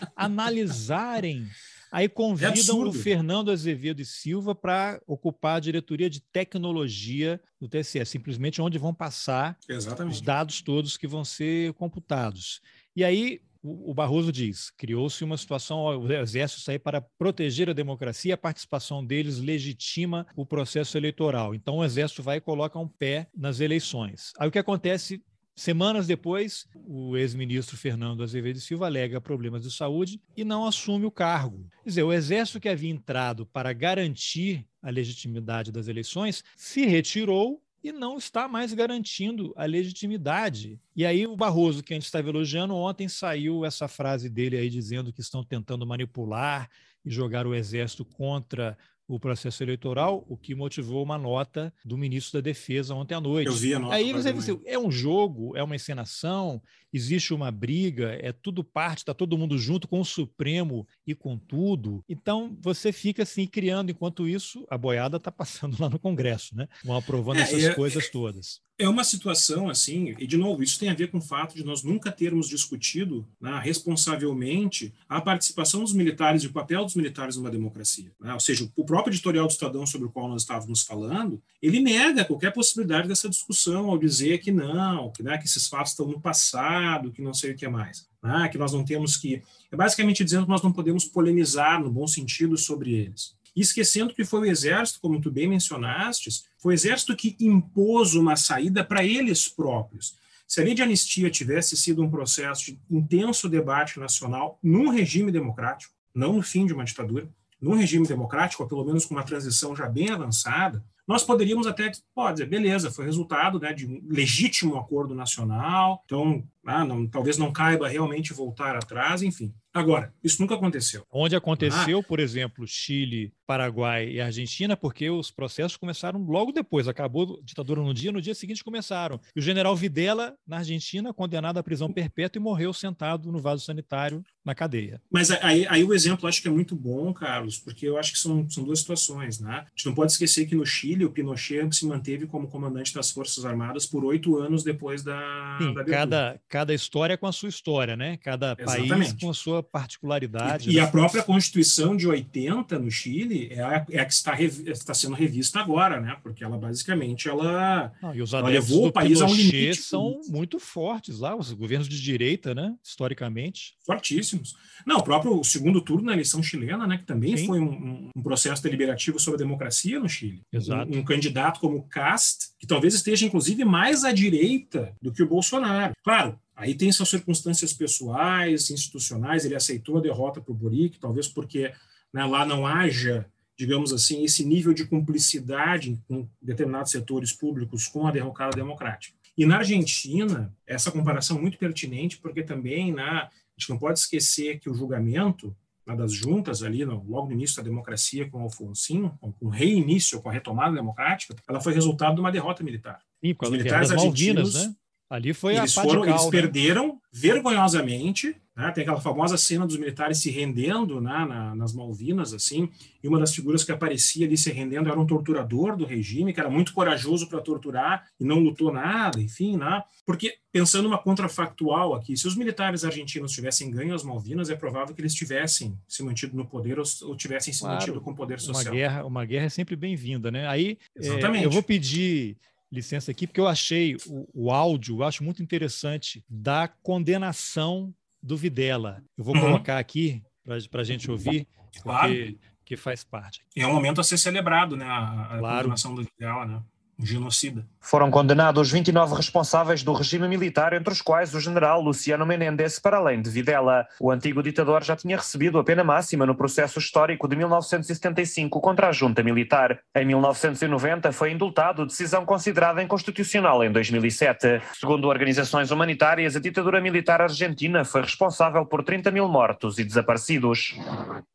analisarem. 0.16 1.46
Aí 1.94 2.08
convidam 2.08 2.84
é 2.84 2.88
o 2.88 2.92
Fernando 2.92 3.52
Azevedo 3.52 4.02
e 4.02 4.04
Silva 4.04 4.52
para 4.52 5.00
ocupar 5.06 5.58
a 5.58 5.60
diretoria 5.60 6.10
de 6.10 6.20
tecnologia 6.20 7.40
do 7.60 7.68
TSE, 7.68 8.04
simplesmente 8.04 8.60
onde 8.60 8.78
vão 8.78 8.92
passar 8.92 9.56
Exatamente. 9.68 10.14
os 10.14 10.20
dados 10.20 10.60
todos 10.60 10.96
que 10.96 11.06
vão 11.06 11.24
ser 11.24 11.72
computados. 11.74 12.60
E 12.96 13.04
aí 13.04 13.40
o 13.64 13.94
Barroso 13.94 14.30
diz: 14.30 14.70
criou-se 14.70 15.24
uma 15.24 15.36
situação, 15.36 15.84
o 15.84 16.12
exército 16.12 16.60
sair 16.60 16.78
para 16.78 17.00
proteger 17.00 17.70
a 17.70 17.72
democracia, 17.72 18.34
a 18.34 18.38
participação 18.38 19.04
deles 19.04 19.38
legitima 19.38 20.26
o 20.36 20.44
processo 20.44 20.98
eleitoral. 20.98 21.54
Então 21.54 21.76
o 21.76 21.84
exército 21.84 22.22
vai 22.22 22.36
e 22.36 22.42
coloca 22.42 22.78
um 22.78 22.88
pé 22.88 23.28
nas 23.34 23.60
eleições. 23.60 24.32
Aí 24.38 24.48
o 24.48 24.52
que 24.52 24.58
acontece? 24.58 25.22
Semanas 25.56 26.08
depois, 26.08 26.66
o 26.74 27.16
ex-ministro 27.16 27.76
Fernando 27.76 28.24
Azevedo 28.24 28.58
Silva 28.58 28.86
alega 28.86 29.20
problemas 29.20 29.62
de 29.62 29.70
saúde 29.70 30.20
e 30.36 30.44
não 30.44 30.66
assume 30.66 31.06
o 31.06 31.12
cargo. 31.12 31.68
Quer 31.84 31.88
dizer, 31.88 32.02
o 32.02 32.12
exército 32.12 32.58
que 32.58 32.68
havia 32.68 32.90
entrado 32.90 33.46
para 33.46 33.72
garantir 33.72 34.66
a 34.82 34.90
legitimidade 34.90 35.70
das 35.70 35.86
eleições 35.86 36.42
se 36.56 36.84
retirou 36.84 37.62
e 37.84 37.92
não 37.92 38.16
está 38.16 38.48
mais 38.48 38.72
garantindo 38.72 39.52
a 39.56 39.64
legitimidade. 39.64 40.80
E 40.96 41.06
aí 41.06 41.24
o 41.26 41.36
Barroso, 41.36 41.84
que 41.84 41.92
a 41.92 41.96
gente 41.96 42.06
estava 42.06 42.28
elogiando, 42.28 42.74
ontem 42.74 43.08
saiu 43.08 43.64
essa 43.64 43.86
frase 43.86 44.28
dele 44.28 44.56
aí 44.56 44.68
dizendo 44.68 45.12
que 45.12 45.20
estão 45.20 45.44
tentando 45.44 45.86
manipular 45.86 46.68
e 47.04 47.10
jogar 47.10 47.46
o 47.46 47.54
exército 47.54 48.04
contra 48.04 48.76
o 49.06 49.20
processo 49.20 49.62
eleitoral, 49.62 50.24
o 50.28 50.36
que 50.36 50.54
motivou 50.54 51.02
uma 51.02 51.18
nota 51.18 51.72
do 51.84 51.96
ministro 51.98 52.40
da 52.40 52.44
Defesa 52.44 52.94
ontem 52.94 53.14
à 53.14 53.20
noite. 53.20 53.48
Eu 53.48 53.54
vi 53.54 53.74
a 53.74 53.78
nota. 53.78 53.94
Aí 53.94 54.12
você 54.12 54.30
assim, 54.30 54.60
é 54.64 54.78
um 54.78 54.90
jogo, 54.90 55.56
é 55.56 55.62
uma 55.62 55.76
encenação, 55.76 56.62
existe 56.92 57.34
uma 57.34 57.50
briga, 57.50 58.18
é 58.20 58.32
tudo 58.32 58.64
parte, 58.64 58.98
está 58.98 59.12
todo 59.12 59.36
mundo 59.36 59.58
junto 59.58 59.86
com 59.86 60.00
o 60.00 60.04
Supremo 60.04 60.86
e 61.06 61.14
com 61.14 61.36
tudo. 61.36 62.02
Então 62.08 62.56
você 62.60 62.92
fica 62.92 63.24
assim 63.24 63.46
criando, 63.46 63.90
enquanto 63.90 64.28
isso 64.28 64.66
a 64.70 64.78
boiada 64.78 65.18
está 65.18 65.30
passando 65.30 65.76
lá 65.80 65.90
no 65.90 65.98
Congresso, 65.98 66.56
né? 66.56 66.66
Vão 66.84 66.96
aprovando 66.96 67.38
é, 67.38 67.42
essas 67.42 67.64
é, 67.64 67.74
coisas 67.74 68.08
todas. 68.08 68.60
É 68.76 68.88
uma 68.88 69.04
situação 69.04 69.68
assim, 69.68 70.16
e 70.18 70.26
de 70.26 70.36
novo, 70.36 70.60
isso 70.60 70.80
tem 70.80 70.88
a 70.88 70.94
ver 70.94 71.08
com 71.08 71.18
o 71.18 71.22
fato 71.22 71.54
de 71.54 71.64
nós 71.64 71.84
nunca 71.84 72.10
termos 72.10 72.48
discutido 72.48 73.24
né, 73.40 73.60
responsavelmente 73.62 74.92
a 75.08 75.20
participação 75.20 75.84
dos 75.84 75.92
militares 75.92 76.42
e 76.42 76.48
o 76.48 76.52
papel 76.52 76.84
dos 76.84 76.96
militares 76.96 77.36
numa 77.36 77.52
democracia. 77.52 78.10
Né? 78.20 78.34
Ou 78.34 78.40
seja, 78.40 78.68
o 78.74 78.84
próprio 78.84 79.12
editorial 79.12 79.46
do 79.46 79.52
Estadão 79.52 79.86
sobre 79.86 80.08
o 80.08 80.10
qual 80.10 80.28
nós 80.28 80.42
estávamos 80.42 80.82
falando, 80.82 81.40
ele 81.62 81.78
nega 81.78 82.24
qualquer 82.24 82.52
possibilidade 82.52 83.06
dessa 83.06 83.28
discussão 83.28 83.90
ao 83.90 83.96
dizer 83.96 84.38
que 84.38 84.50
não, 84.50 85.12
que, 85.12 85.22
né, 85.22 85.38
que 85.38 85.46
esses 85.46 85.68
fatos 85.68 85.92
estão 85.92 86.08
no 86.08 86.20
passado, 86.20 87.12
que 87.12 87.22
não 87.22 87.32
sei 87.32 87.52
o 87.52 87.56
que 87.56 87.68
mais. 87.68 88.08
Né, 88.20 88.48
que 88.50 88.58
nós 88.58 88.72
não 88.72 88.84
temos 88.84 89.16
que. 89.16 89.40
É 89.70 89.76
basicamente 89.76 90.24
dizendo 90.24 90.46
que 90.46 90.50
nós 90.50 90.62
não 90.62 90.72
podemos 90.72 91.04
polemizar 91.04 91.80
no 91.80 91.90
bom 91.90 92.08
sentido 92.08 92.58
sobre 92.58 92.92
eles. 92.92 93.36
E 93.54 93.60
esquecendo 93.60 94.12
que 94.12 94.24
foi 94.24 94.40
o 94.40 94.44
exército, 94.46 94.98
como 95.00 95.20
tu 95.20 95.30
bem 95.30 95.46
mencionastes, 95.46 96.44
foi 96.64 96.72
o 96.72 96.76
exército 96.76 97.14
que 97.14 97.36
impôs 97.38 98.14
uma 98.14 98.36
saída 98.36 98.82
para 98.82 99.04
eles 99.04 99.46
próprios. 99.46 100.16
Se 100.48 100.62
a 100.62 100.64
lei 100.64 100.72
de 100.72 100.80
anistia 100.80 101.30
tivesse 101.30 101.76
sido 101.76 102.02
um 102.02 102.10
processo 102.10 102.64
de 102.64 102.80
intenso 102.90 103.50
debate 103.50 104.00
nacional 104.00 104.58
num 104.62 104.88
regime 104.88 105.30
democrático, 105.30 105.92
não 106.14 106.32
no 106.32 106.42
fim 106.42 106.64
de 106.64 106.72
uma 106.72 106.82
ditadura, 106.82 107.28
num 107.60 107.74
regime 107.74 108.06
democrático, 108.06 108.62
ou 108.62 108.68
pelo 108.68 108.82
menos 108.82 109.04
com 109.04 109.12
uma 109.12 109.22
transição 109.22 109.76
já 109.76 109.86
bem 109.86 110.08
avançada, 110.08 110.82
nós 111.06 111.22
poderíamos 111.22 111.66
até 111.66 111.90
pode 112.14 112.34
dizer, 112.34 112.46
beleza, 112.46 112.90
foi 112.90 113.04
resultado 113.04 113.58
né, 113.60 113.72
de 113.72 113.86
um 113.86 114.02
legítimo 114.08 114.76
acordo 114.76 115.14
nacional, 115.14 116.02
então 116.04 116.44
ah, 116.66 116.84
não, 116.84 117.06
talvez 117.06 117.36
não 117.36 117.52
caiba 117.52 117.88
realmente 117.88 118.32
voltar 118.32 118.74
atrás, 118.76 119.22
enfim. 119.22 119.54
Agora, 119.72 120.14
isso 120.22 120.40
nunca 120.40 120.54
aconteceu. 120.54 121.02
Onde 121.10 121.34
aconteceu, 121.34 121.98
ah. 121.98 122.02
por 122.02 122.20
exemplo, 122.20 122.64
Chile, 122.66 123.32
Paraguai 123.44 124.08
e 124.08 124.20
Argentina, 124.20 124.76
porque 124.76 125.10
os 125.10 125.32
processos 125.32 125.76
começaram 125.76 126.22
logo 126.22 126.52
depois. 126.52 126.86
Acabou 126.86 127.40
a 127.40 127.44
ditadura 127.44 127.82
no 127.82 127.92
dia, 127.92 128.12
no 128.12 128.22
dia 128.22 128.36
seguinte 128.36 128.62
começaram. 128.62 129.20
E 129.34 129.40
o 129.40 129.42
general 129.42 129.74
Videla, 129.74 130.36
na 130.46 130.58
Argentina, 130.58 131.12
condenado 131.12 131.58
à 131.58 131.62
prisão 131.62 131.92
perpétua 131.92 132.38
e 132.38 132.42
morreu 132.42 132.72
sentado 132.72 133.32
no 133.32 133.40
vaso 133.40 133.64
sanitário 133.64 134.24
na 134.44 134.54
cadeia. 134.54 135.02
Mas 135.10 135.30
aí, 135.30 135.66
aí 135.68 135.82
o 135.82 135.92
exemplo 135.92 136.28
acho 136.28 136.40
que 136.40 136.48
é 136.48 136.52
muito 136.52 136.76
bom, 136.76 137.12
Carlos, 137.12 137.58
porque 137.58 137.88
eu 137.88 137.98
acho 137.98 138.12
que 138.12 138.18
são, 138.18 138.48
são 138.48 138.62
duas 138.62 138.78
situações. 138.78 139.40
Né? 139.40 139.50
A 139.50 139.70
gente 139.74 139.86
não 139.86 139.94
pode 139.94 140.12
esquecer 140.12 140.46
que 140.46 140.54
no 140.54 140.64
Chile 140.64 140.93
o 141.02 141.10
Pinochet 141.10 141.74
se 141.74 141.86
manteve 141.86 142.26
como 142.26 142.46
comandante 142.46 142.92
das 142.92 143.10
Forças 143.10 143.46
Armadas 143.46 143.86
por 143.86 144.04
oito 144.04 144.36
anos 144.36 144.62
depois 144.62 145.02
da, 145.02 145.56
Sim, 145.58 145.72
da 145.72 145.84
cada, 145.84 146.40
cada 146.46 146.74
história 146.74 147.16
com 147.16 147.26
a 147.26 147.32
sua 147.32 147.48
história, 147.48 147.96
né? 147.96 148.18
Cada 148.18 148.54
Exatamente. 148.58 148.88
país 148.88 149.12
com 149.14 149.30
a 149.30 149.34
sua 149.34 149.62
particularidade. 149.62 150.68
E, 150.68 150.74
né? 150.74 150.78
e, 150.78 150.80
a 150.80 150.86
própria 150.86 151.22
Constituição 151.22 151.96
de 151.96 152.06
80 152.06 152.78
no 152.78 152.90
Chile 152.90 153.48
é 153.50 153.62
a, 153.62 153.86
é 153.90 154.00
a 154.00 154.04
que 154.04 154.12
está, 154.12 154.38
está 154.40 154.92
sendo 154.92 155.14
revista 155.14 155.60
agora, 155.60 155.98
né? 155.98 156.18
Porque 156.22 156.44
ela 156.44 156.58
basicamente 156.58 157.28
ela, 157.28 157.92
Não, 158.02 158.14
e 158.14 158.20
os 158.20 158.34
ela 158.34 158.48
levou 158.48 158.88
o 158.88 158.92
país 158.92 159.18
Pinochet 159.18 159.24
a 159.24 159.32
um 159.32 159.36
limite. 159.36 159.82
são 159.82 160.20
muito 160.28 160.58
fortes 160.58 161.20
lá, 161.20 161.34
os 161.34 161.52
governos 161.52 161.88
de 161.88 162.00
direita, 162.00 162.54
né? 162.54 162.74
Historicamente. 162.84 163.74
Fortíssimos. 163.86 164.54
Não, 164.86 164.98
o 164.98 165.02
próprio 165.02 165.42
segundo 165.44 165.80
turno 165.80 166.06
na 166.06 166.12
eleição 166.12 166.42
chilena, 166.42 166.86
né? 166.86 166.98
Que 166.98 167.04
também 167.04 167.36
Sim. 167.36 167.46
foi 167.46 167.60
um, 167.60 168.10
um, 168.14 168.22
processo 168.22 168.62
deliberativo 168.62 169.18
sobre 169.18 169.36
a 169.36 169.44
democracia 169.44 169.98
no 169.98 170.08
Chile. 170.08 170.42
Exato. 170.52 170.83
Um, 170.88 171.04
candidato 171.04 171.60
como 171.60 171.88
Cast, 171.88 172.50
que 172.58 172.66
talvez 172.66 172.94
esteja 172.94 173.26
inclusive 173.26 173.64
mais 173.64 174.04
à 174.04 174.12
direita 174.12 174.94
do 175.00 175.12
que 175.12 175.22
o 175.22 175.28
Bolsonaro. 175.28 175.94
Claro, 176.02 176.38
Aí 176.56 176.74
tem 176.74 176.92
suas 176.92 177.08
circunstâncias 177.08 177.72
pessoais, 177.72 178.70
institucionais. 178.70 179.44
Ele 179.44 179.56
aceitou 179.56 179.98
a 179.98 180.00
derrota 180.00 180.40
para 180.40 180.52
o 180.52 180.54
Boric, 180.54 180.98
talvez 181.00 181.26
porque 181.26 181.72
né, 182.12 182.24
lá 182.24 182.46
não 182.46 182.66
haja, 182.66 183.26
digamos 183.58 183.92
assim, 183.92 184.24
esse 184.24 184.44
nível 184.44 184.72
de 184.72 184.86
cumplicidade 184.86 186.00
com 186.06 186.28
determinados 186.40 186.92
setores 186.92 187.32
públicos 187.32 187.88
com 187.88 188.06
a 188.06 188.12
derrocada 188.12 188.56
democrática. 188.56 189.16
E 189.36 189.44
na 189.44 189.58
Argentina, 189.58 190.54
essa 190.64 190.92
comparação 190.92 191.38
é 191.38 191.40
muito 191.40 191.58
pertinente, 191.58 192.18
porque 192.18 192.44
também 192.44 192.92
na, 192.92 193.14
né, 193.14 193.20
a 193.20 193.30
gente 193.58 193.70
não 193.70 193.78
pode 193.78 193.98
esquecer 193.98 194.60
que 194.60 194.70
o 194.70 194.74
julgamento 194.74 195.56
das 195.86 196.12
juntas 196.12 196.62
ali, 196.62 196.84
no, 196.84 197.04
logo 197.04 197.26
no 197.26 197.32
início 197.32 197.56
da 197.56 197.62
democracia 197.62 198.28
com 198.30 198.40
Alfonsin, 198.40 199.10
com 199.20 199.34
o 199.40 199.48
reinício, 199.48 200.22
com 200.22 200.30
a 200.30 200.32
retomada 200.32 200.74
democrática, 200.74 201.34
ela 201.48 201.60
foi 201.60 201.74
resultado 201.74 202.14
de 202.14 202.20
uma 202.20 202.32
derrota 202.32 202.62
militar. 202.62 203.00
Sim, 203.22 203.34
Os 203.40 203.50
militares 203.50 203.90
argentinos, 203.90 204.54
Malvinas, 204.54 204.68
né? 204.68 204.74
Ali 205.10 205.34
foi 205.34 205.56
eles 205.56 205.76
a 205.76 205.82
foram, 205.82 206.04
Eles 206.04 206.24
né? 206.24 206.30
perderam 206.30 206.98
vergonhosamente. 207.12 208.34
Né? 208.56 208.70
Tem 208.70 208.82
aquela 208.82 209.00
famosa 209.00 209.36
cena 209.36 209.66
dos 209.66 209.76
militares 209.76 210.18
se 210.18 210.30
rendendo 210.30 211.00
né? 211.00 211.24
Na, 211.28 211.54
nas 211.54 211.72
Malvinas, 211.72 212.32
assim. 212.32 212.68
E 213.02 213.08
uma 213.08 213.18
das 213.18 213.34
figuras 213.34 213.64
que 213.64 213.72
aparecia 213.72 214.26
ali 214.26 214.36
se 214.36 214.50
rendendo 214.52 214.88
era 214.88 214.98
um 214.98 215.06
torturador 215.06 215.76
do 215.76 215.84
regime, 215.84 216.32
que 216.32 216.40
era 216.40 216.48
muito 216.48 216.72
corajoso 216.72 217.28
para 217.28 217.40
torturar 217.40 218.06
e 218.18 218.24
não 218.24 218.38
lutou 218.38 218.72
nada, 218.72 219.20
enfim, 219.20 219.56
né? 219.56 219.82
Porque 220.06 220.36
pensando 220.52 220.86
uma 220.86 220.98
contrafactual 220.98 221.94
aqui, 221.94 222.16
se 222.16 222.28
os 222.28 222.36
militares 222.36 222.84
argentinos 222.84 223.32
tivessem 223.32 223.70
ganho 223.70 223.94
as 223.94 224.04
Malvinas, 224.04 224.50
é 224.50 224.54
provável 224.54 224.94
que 224.94 225.00
eles 225.00 225.14
tivessem 225.14 225.76
se 225.88 226.02
mantido 226.02 226.36
no 226.36 226.46
poder 226.46 226.78
ou, 226.78 226.84
ou 227.02 227.16
tivessem 227.16 227.52
se 227.52 227.60
claro, 227.60 227.74
mantido 227.74 228.00
com 228.00 228.14
poder 228.14 228.38
social. 228.38 228.64
Uma 228.66 228.70
guerra, 228.70 229.04
uma 229.04 229.24
guerra 229.24 229.46
é 229.46 229.50
sempre 229.50 229.74
bem-vinda, 229.74 230.30
né? 230.30 230.46
Aí, 230.46 230.78
é, 230.96 231.44
eu 231.44 231.50
vou 231.50 231.62
pedir 231.62 232.36
licença 232.70 233.10
aqui, 233.10 233.26
porque 233.26 233.40
eu 233.40 233.46
achei 233.46 233.96
o, 234.06 234.28
o 234.32 234.50
áudio, 234.50 234.98
eu 234.98 235.04
acho 235.04 235.22
muito 235.22 235.42
interessante, 235.42 236.24
da 236.28 236.68
condenação 236.68 237.94
do 238.24 238.36
Videla. 238.36 239.04
Eu 239.18 239.22
vou 239.22 239.34
uhum. 239.34 239.42
colocar 239.42 239.78
aqui 239.78 240.22
para 240.70 240.80
a 240.80 240.84
gente 240.84 241.10
ouvir, 241.10 241.46
porque 241.72 241.82
claro. 241.82 242.38
que 242.64 242.76
faz 242.76 243.04
parte. 243.04 243.44
É 243.54 243.66
um 243.66 243.74
momento 243.74 244.00
a 244.00 244.04
ser 244.04 244.16
celebrado, 244.16 244.76
né? 244.76 244.86
A, 244.86 245.34
a 245.34 245.38
claro. 245.38 245.68
do 245.68 246.02
Videla, 246.02 246.46
né? 246.46 246.62
Genocida. 246.98 247.66
Foram 247.80 248.10
condenados 248.10 248.70
29 248.70 249.14
responsáveis 249.14 249.82
do 249.82 249.92
regime 249.92 250.26
militar, 250.28 250.72
entre 250.72 250.92
os 250.92 251.02
quais 251.02 251.34
o 251.34 251.40
general 251.40 251.80
Luciano 251.80 252.24
Menendez, 252.24 252.78
para 252.78 252.96
além 252.96 253.20
de 253.20 253.28
Videla. 253.30 253.86
O 254.00 254.10
antigo 254.10 254.42
ditador 254.42 254.82
já 254.82 254.96
tinha 254.96 255.16
recebido 255.16 255.58
a 255.58 255.64
pena 255.64 255.84
máxima 255.84 256.24
no 256.24 256.34
processo 256.34 256.78
histórico 256.78 257.28
de 257.28 257.36
1975 257.36 258.60
contra 258.60 258.88
a 258.88 258.92
junta 258.92 259.22
militar. 259.22 259.80
Em 259.94 260.04
1990 260.04 261.12
foi 261.12 261.32
indultado, 261.32 261.86
decisão 261.86 262.24
considerada 262.24 262.82
inconstitucional 262.82 263.62
em 263.64 263.70
2007. 263.70 264.62
Segundo 264.78 265.08
organizações 265.08 265.70
humanitárias, 265.70 266.36
a 266.36 266.40
ditadura 266.40 266.80
militar 266.80 267.20
argentina 267.20 267.84
foi 267.84 268.02
responsável 268.02 268.64
por 268.64 268.82
30 268.82 269.10
mil 269.10 269.28
mortos 269.28 269.78
e 269.78 269.84
desaparecidos. 269.84 270.74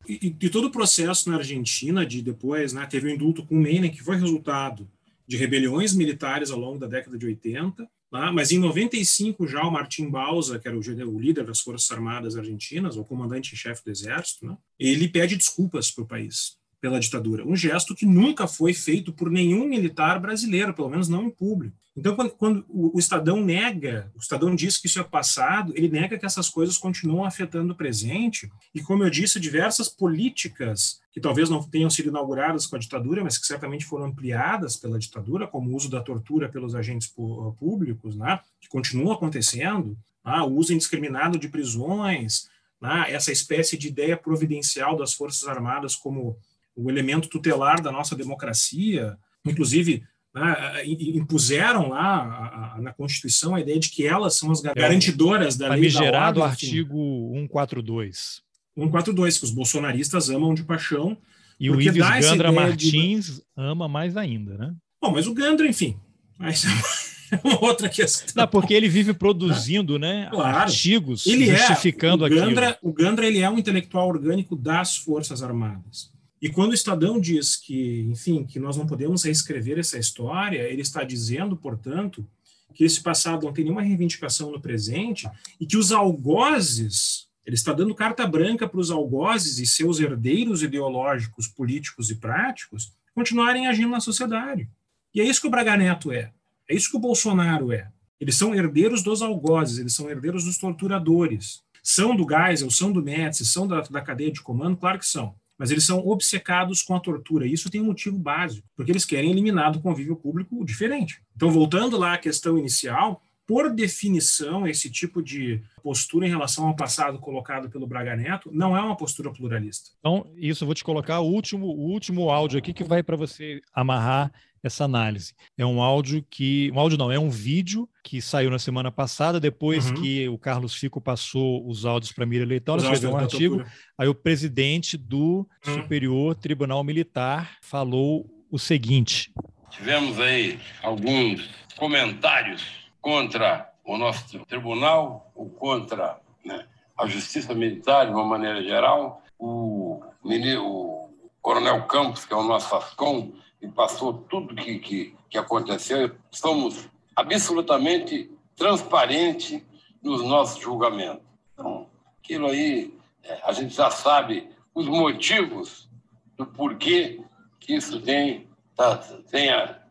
E, 0.08 0.34
e 0.40 0.48
todo 0.48 0.66
o 0.66 0.70
processo 0.70 1.30
na 1.30 1.36
Argentina 1.36 2.04
de 2.04 2.22
depois, 2.22 2.72
né, 2.72 2.86
teve 2.86 3.08
o 3.08 3.10
um 3.10 3.14
indulto 3.14 3.44
com 3.44 3.54
Menem, 3.54 3.90
que 3.90 4.02
foi 4.02 4.16
resultado 4.16 4.88
de 5.30 5.36
rebeliões 5.36 5.94
militares 5.94 6.50
ao 6.50 6.58
longo 6.58 6.76
da 6.76 6.88
década 6.88 7.16
de 7.16 7.24
80, 7.24 7.88
tá? 8.10 8.32
mas 8.32 8.50
em 8.50 8.58
95 8.58 9.46
já 9.46 9.62
o 9.62 9.70
Martim 9.70 10.10
Bausa, 10.10 10.58
que 10.58 10.66
era 10.66 10.76
o, 10.76 10.80
o 10.80 11.20
líder 11.20 11.44
das 11.44 11.60
Forças 11.60 11.88
Armadas 11.92 12.36
Argentinas, 12.36 12.96
o 12.96 13.04
comandante-chefe 13.04 13.84
do 13.84 13.92
Exército, 13.92 14.44
né? 14.44 14.58
ele 14.76 15.06
pede 15.08 15.36
desculpas 15.36 15.88
para 15.88 16.02
o 16.02 16.06
país 16.08 16.58
pela 16.80 16.98
ditadura, 16.98 17.46
um 17.46 17.54
gesto 17.54 17.94
que 17.94 18.06
nunca 18.06 18.46
foi 18.46 18.72
feito 18.72 19.12
por 19.12 19.30
nenhum 19.30 19.68
militar 19.68 20.18
brasileiro, 20.18 20.72
pelo 20.72 20.88
menos 20.88 21.08
não 21.08 21.24
em 21.24 21.30
público. 21.30 21.76
Então, 21.96 22.14
quando, 22.14 22.30
quando 22.30 22.64
o, 22.68 22.98
Estadão 22.98 23.44
nega, 23.44 24.10
o 24.14 24.18
Estadão 24.18 24.54
diz 24.54 24.78
que 24.78 24.86
isso 24.86 25.00
é 25.00 25.04
passado, 25.04 25.72
ele 25.76 25.88
nega 25.88 26.16
que 26.16 26.24
essas 26.24 26.48
coisas 26.48 26.78
continuam 26.78 27.24
afetando 27.24 27.72
o 27.72 27.76
presente, 27.76 28.50
e 28.74 28.80
como 28.80 29.02
eu 29.02 29.10
disse, 29.10 29.40
diversas 29.40 29.88
políticas 29.88 31.00
que 31.12 31.20
talvez 31.20 31.50
não 31.50 31.62
tenham 31.62 31.90
sido 31.90 32.08
inauguradas 32.08 32.66
com 32.66 32.76
a 32.76 32.78
ditadura, 32.78 33.22
mas 33.22 33.36
que 33.36 33.46
certamente 33.46 33.84
foram 33.84 34.06
ampliadas 34.06 34.76
pela 34.76 34.98
ditadura, 34.98 35.46
como 35.46 35.70
o 35.70 35.76
uso 35.76 35.90
da 35.90 36.00
tortura 36.00 36.48
pelos 36.48 36.74
agentes 36.74 37.12
públicos, 37.58 38.16
né, 38.16 38.40
que 38.60 38.68
continuam 38.68 39.12
acontecendo, 39.12 39.98
né, 40.24 40.40
o 40.40 40.52
uso 40.52 40.72
indiscriminado 40.72 41.38
de 41.38 41.48
prisões, 41.48 42.48
né, 42.80 43.06
essa 43.08 43.32
espécie 43.32 43.76
de 43.76 43.88
ideia 43.88 44.16
providencial 44.16 44.96
das 44.96 45.12
Forças 45.12 45.46
Armadas 45.48 45.96
como 45.96 46.38
o 46.84 46.90
elemento 46.90 47.28
tutelar 47.28 47.80
da 47.80 47.92
nossa 47.92 48.16
democracia, 48.16 49.16
inclusive 49.44 50.02
né, 50.34 50.84
impuseram 50.86 51.88
lá 51.88 52.76
na 52.80 52.92
Constituição 52.92 53.54
a 53.54 53.60
ideia 53.60 53.78
de 53.78 53.90
que 53.90 54.06
elas 54.06 54.36
são 54.36 54.50
as 54.50 54.60
garantidoras 54.60 55.56
da 55.56 55.74
lei 55.74 55.90
da 55.92 56.02
ordem. 56.02 56.42
artigo 56.42 57.32
142. 57.34 58.42
142, 58.76 59.38
que 59.38 59.44
os 59.44 59.50
bolsonaristas 59.50 60.30
amam 60.30 60.54
de 60.54 60.62
paixão. 60.62 61.16
E 61.58 61.70
o 61.70 61.80
Ives 61.80 61.96
Gandra 61.96 62.50
Martins 62.50 63.36
de... 63.36 63.42
ama 63.56 63.86
mais 63.86 64.16
ainda, 64.16 64.56
né? 64.56 64.74
Bom, 65.02 65.12
mas 65.12 65.26
o 65.26 65.34
Gandra, 65.34 65.66
enfim, 65.66 65.98
mas 66.38 66.64
é 67.30 67.40
uma 67.44 67.62
outra 67.62 67.88
questão. 67.88 68.26
Não, 68.34 68.48
porque 68.48 68.72
ele 68.72 68.88
vive 68.88 69.12
produzindo 69.12 69.98
né, 69.98 70.28
claro. 70.30 70.58
artigos 70.58 71.26
ele 71.26 71.50
é, 71.50 71.56
justificando 71.56 72.24
é, 72.24 72.28
o 72.28 72.30
Gandra, 72.30 72.68
aquilo. 72.70 72.90
O 72.90 72.94
Gandra 72.94 73.26
ele 73.26 73.40
é 73.40 73.50
um 73.50 73.58
intelectual 73.58 74.08
orgânico 74.08 74.56
das 74.56 74.96
Forças 74.96 75.42
Armadas. 75.42 76.10
E 76.40 76.48
quando 76.48 76.70
o 76.70 76.74
Estadão 76.74 77.20
diz 77.20 77.56
que, 77.56 78.06
enfim, 78.10 78.44
que 78.44 78.58
nós 78.58 78.76
não 78.76 78.86
podemos 78.86 79.24
reescrever 79.24 79.78
essa 79.78 79.98
história, 79.98 80.62
ele 80.62 80.80
está 80.80 81.04
dizendo, 81.04 81.54
portanto, 81.54 82.26
que 82.74 82.82
esse 82.82 83.02
passado 83.02 83.44
não 83.44 83.52
tem 83.52 83.64
nenhuma 83.64 83.82
reivindicação 83.82 84.50
no 84.50 84.60
presente 84.60 85.28
e 85.60 85.66
que 85.66 85.76
os 85.76 85.92
algozes, 85.92 87.28
ele 87.44 87.56
está 87.56 87.74
dando 87.74 87.94
carta 87.94 88.26
branca 88.26 88.66
para 88.66 88.80
os 88.80 88.90
algozes 88.90 89.58
e 89.58 89.66
seus 89.66 90.00
herdeiros 90.00 90.62
ideológicos, 90.62 91.46
políticos 91.46 92.10
e 92.10 92.14
práticos 92.14 92.92
continuarem 93.14 93.66
agindo 93.66 93.90
na 93.90 94.00
sociedade. 94.00 94.68
E 95.14 95.20
é 95.20 95.24
isso 95.24 95.42
que 95.42 95.46
o 95.46 95.50
Braga 95.50 95.76
Neto 95.76 96.10
é. 96.10 96.32
É 96.66 96.74
isso 96.74 96.90
que 96.90 96.96
o 96.96 97.00
Bolsonaro 97.00 97.70
é. 97.72 97.90
Eles 98.18 98.36
são 98.36 98.54
herdeiros 98.54 99.02
dos 99.02 99.20
algozes, 99.20 99.78
eles 99.78 99.94
são 99.94 100.08
herdeiros 100.08 100.44
dos 100.44 100.56
torturadores. 100.56 101.62
São 101.82 102.14
do 102.14 102.26
Geisel, 102.28 102.70
são 102.70 102.92
do 102.92 103.02
Médici, 103.02 103.44
são 103.44 103.66
da, 103.66 103.80
da 103.80 104.00
cadeia 104.00 104.30
de 104.30 104.40
comando? 104.40 104.76
Claro 104.76 104.98
que 104.98 105.06
são 105.06 105.34
mas 105.60 105.70
eles 105.70 105.84
são 105.84 105.98
obcecados 105.98 106.80
com 106.80 106.94
a 106.94 107.00
tortura. 107.00 107.46
Isso 107.46 107.68
tem 107.68 107.82
um 107.82 107.84
motivo 107.84 108.18
básico, 108.18 108.66
porque 108.74 108.90
eles 108.90 109.04
querem 109.04 109.30
eliminar 109.30 109.70
do 109.70 109.78
convívio 109.78 110.16
público 110.16 110.64
diferente. 110.64 111.20
Então, 111.36 111.50
voltando 111.50 111.98
lá 111.98 112.14
à 112.14 112.18
questão 112.18 112.56
inicial, 112.56 113.20
por 113.46 113.68
definição, 113.68 114.66
esse 114.66 114.88
tipo 114.88 115.22
de 115.22 115.60
postura 115.82 116.26
em 116.26 116.30
relação 116.30 116.66
ao 116.66 116.74
passado 116.74 117.18
colocado 117.18 117.68
pelo 117.68 117.86
Braga 117.86 118.16
Neto 118.16 118.48
não 118.50 118.74
é 118.74 118.80
uma 118.80 118.96
postura 118.96 119.30
pluralista. 119.30 119.90
Então, 119.98 120.24
isso 120.34 120.64
vou 120.64 120.74
te 120.74 120.82
colocar 120.82 121.20
o 121.20 121.26
último, 121.26 121.66
o 121.66 121.90
último 121.90 122.30
áudio 122.30 122.58
aqui 122.58 122.72
que 122.72 122.82
vai 122.82 123.02
para 123.02 123.16
você 123.16 123.60
amarrar 123.74 124.32
essa 124.62 124.84
análise. 124.84 125.34
É 125.56 125.64
um 125.64 125.82
áudio 125.82 126.24
que. 126.28 126.70
Um 126.72 126.78
áudio 126.80 126.98
não, 126.98 127.10
é 127.10 127.18
um 127.18 127.30
vídeo 127.30 127.88
que 128.02 128.20
saiu 128.20 128.50
na 128.50 128.58
semana 128.58 128.90
passada, 128.90 129.40
depois 129.40 129.90
uhum. 129.90 129.94
que 129.94 130.28
o 130.28 130.38
Carlos 130.38 130.74
Fico 130.74 131.00
passou 131.00 131.66
os 131.68 131.84
áudios 131.84 132.12
para 132.12 132.24
a 132.24 132.26
Mira 132.26 132.44
Leitão, 132.44 132.74
ela 132.74 132.84
escreveu 132.84 133.12
um 133.12 133.16
artigo. 133.16 133.64
Aí 133.98 134.08
o 134.08 134.14
presidente 134.14 134.96
do 134.96 135.46
uhum. 135.66 135.74
Superior 135.74 136.34
Tribunal 136.34 136.82
Militar 136.82 137.58
falou 137.62 138.26
o 138.50 138.58
seguinte. 138.58 139.32
tivemos 139.70 140.18
aí 140.18 140.58
alguns 140.82 141.48
comentários 141.76 142.66
contra 143.00 143.70
o 143.84 143.96
nosso 143.96 144.38
tribunal 144.46 145.30
ou 145.34 145.48
contra 145.48 146.18
né, 146.44 146.66
a 146.98 147.06
justiça 147.06 147.54
militar 147.54 148.06
de 148.06 148.12
uma 148.12 148.24
maneira 148.24 148.62
geral. 148.62 149.22
O, 149.38 150.02
o 150.22 151.10
Coronel 151.40 151.84
Campos, 151.84 152.24
que 152.24 152.32
é 152.32 152.36
o 152.36 152.42
nosso 152.42 152.74
ASCOM, 152.74 153.32
e 153.60 153.68
passou 153.68 154.12
tudo 154.12 154.54
que, 154.54 154.78
que, 154.78 155.14
que 155.28 155.38
aconteceu. 155.38 156.14
Somos 156.30 156.88
absolutamente 157.14 158.30
transparentes 158.56 159.62
nos 160.02 160.22
nossos 160.22 160.62
julgamentos. 160.62 161.22
Então, 161.52 161.86
aquilo 162.18 162.46
aí, 162.46 162.94
é, 163.22 163.40
a 163.44 163.52
gente 163.52 163.74
já 163.74 163.90
sabe 163.90 164.48
os 164.74 164.86
motivos 164.86 165.88
do 166.36 166.46
porquê 166.46 167.20
que 167.58 167.74
isso 167.74 168.00
tem, 168.00 168.48
tá, 168.74 168.96
tenha, 169.30 169.82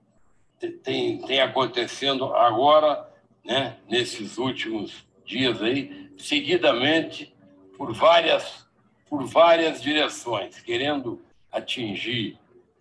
tem, 0.84 1.20
tem 1.20 1.42
acontecendo 1.42 2.34
agora, 2.34 3.08
né, 3.46 3.78
nesses 3.88 4.38
últimos 4.38 5.06
dias 5.26 5.62
aí, 5.62 6.12
seguidamente 6.18 7.34
por 7.78 7.94
várias, 7.94 8.68
por 9.08 9.26
várias 9.26 9.82
direções, 9.82 10.60
querendo 10.60 11.22
atingir 11.52 12.38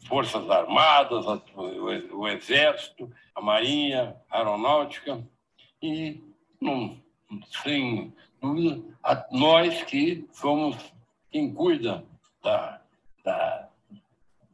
Forças 0.09 0.49
Armadas, 0.51 1.27
o 1.55 2.27
Exército, 2.27 3.13
a 3.35 3.43
Marinha, 3.43 4.17
a 4.31 4.39
Aeronáutica, 4.39 5.23
e, 5.83 6.23
não, 6.61 6.99
sem 7.63 8.13
dúvida, 8.41 8.83
nós 9.31 9.83
que 9.85 10.27
somos 10.33 10.77
quem 11.31 11.53
cuida 11.53 12.05
da, 12.43 12.81
da 13.23 13.69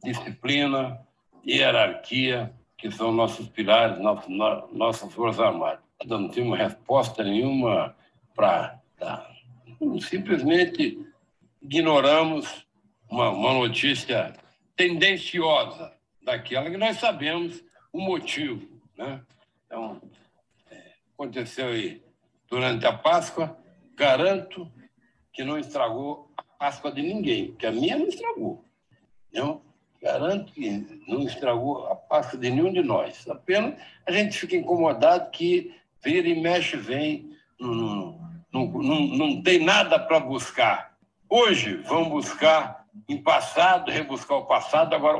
disciplina, 0.03 0.99
hierarquia, 1.47 2.53
que 2.77 2.91
são 2.91 3.13
nossos 3.13 3.47
pilares, 3.47 3.97
nossas, 3.99 4.29
nossas 4.73 5.13
Forças 5.13 5.39
Armadas. 5.39 5.79
Não 6.05 6.27
temos 6.27 6.57
resposta 6.57 7.23
nenhuma 7.23 7.95
para 8.35 8.77
dar. 8.99 9.31
Simplesmente 10.01 10.99
ignoramos 11.61 12.67
uma, 13.09 13.29
uma 13.29 13.53
notícia 13.53 14.35
tendenciosa 14.75 15.93
daquela 16.21 16.69
que 16.69 16.77
nós 16.77 16.97
sabemos 16.97 17.63
o 17.93 17.99
motivo. 17.99 18.67
Né? 18.97 19.21
Então, 19.65 20.01
é, 20.69 20.93
aconteceu 21.13 21.67
aí 21.67 22.03
durante 22.49 22.85
a 22.85 22.93
Páscoa, 22.93 23.57
garanto 23.95 24.71
que 25.31 25.43
não 25.43 25.57
estragou 25.57 26.31
a 26.37 26.43
Páscoa 26.43 26.91
de 26.91 27.01
ninguém, 27.01 27.53
que 27.55 27.65
a 27.65 27.71
minha 27.71 27.97
não 27.97 28.07
estragou. 28.07 28.63
Não? 29.33 29.61
Garanto 30.01 30.51
que 30.53 30.69
não 31.07 31.23
estragou 31.23 31.87
a 31.87 31.95
Páscoa 31.95 32.39
de 32.39 32.49
nenhum 32.49 32.71
de 32.71 32.83
nós. 32.83 33.27
Apenas 33.29 33.79
a 34.05 34.11
gente 34.11 34.37
fica 34.37 34.55
incomodado 34.55 35.31
que 35.31 35.73
vira 36.03 36.27
e 36.27 36.39
mexe, 36.39 36.77
vem, 36.77 37.35
não, 37.59 38.19
não, 38.51 38.67
não, 38.67 39.01
não 39.07 39.41
tem 39.41 39.63
nada 39.63 39.97
para 39.99 40.19
buscar. 40.19 40.95
Hoje 41.27 41.77
vão 41.77 42.09
buscar 42.09 42.84
em 43.07 43.21
passado, 43.21 43.91
rebuscar 43.91 44.37
o 44.37 44.45
passado, 44.45 44.93
agora 44.93 45.19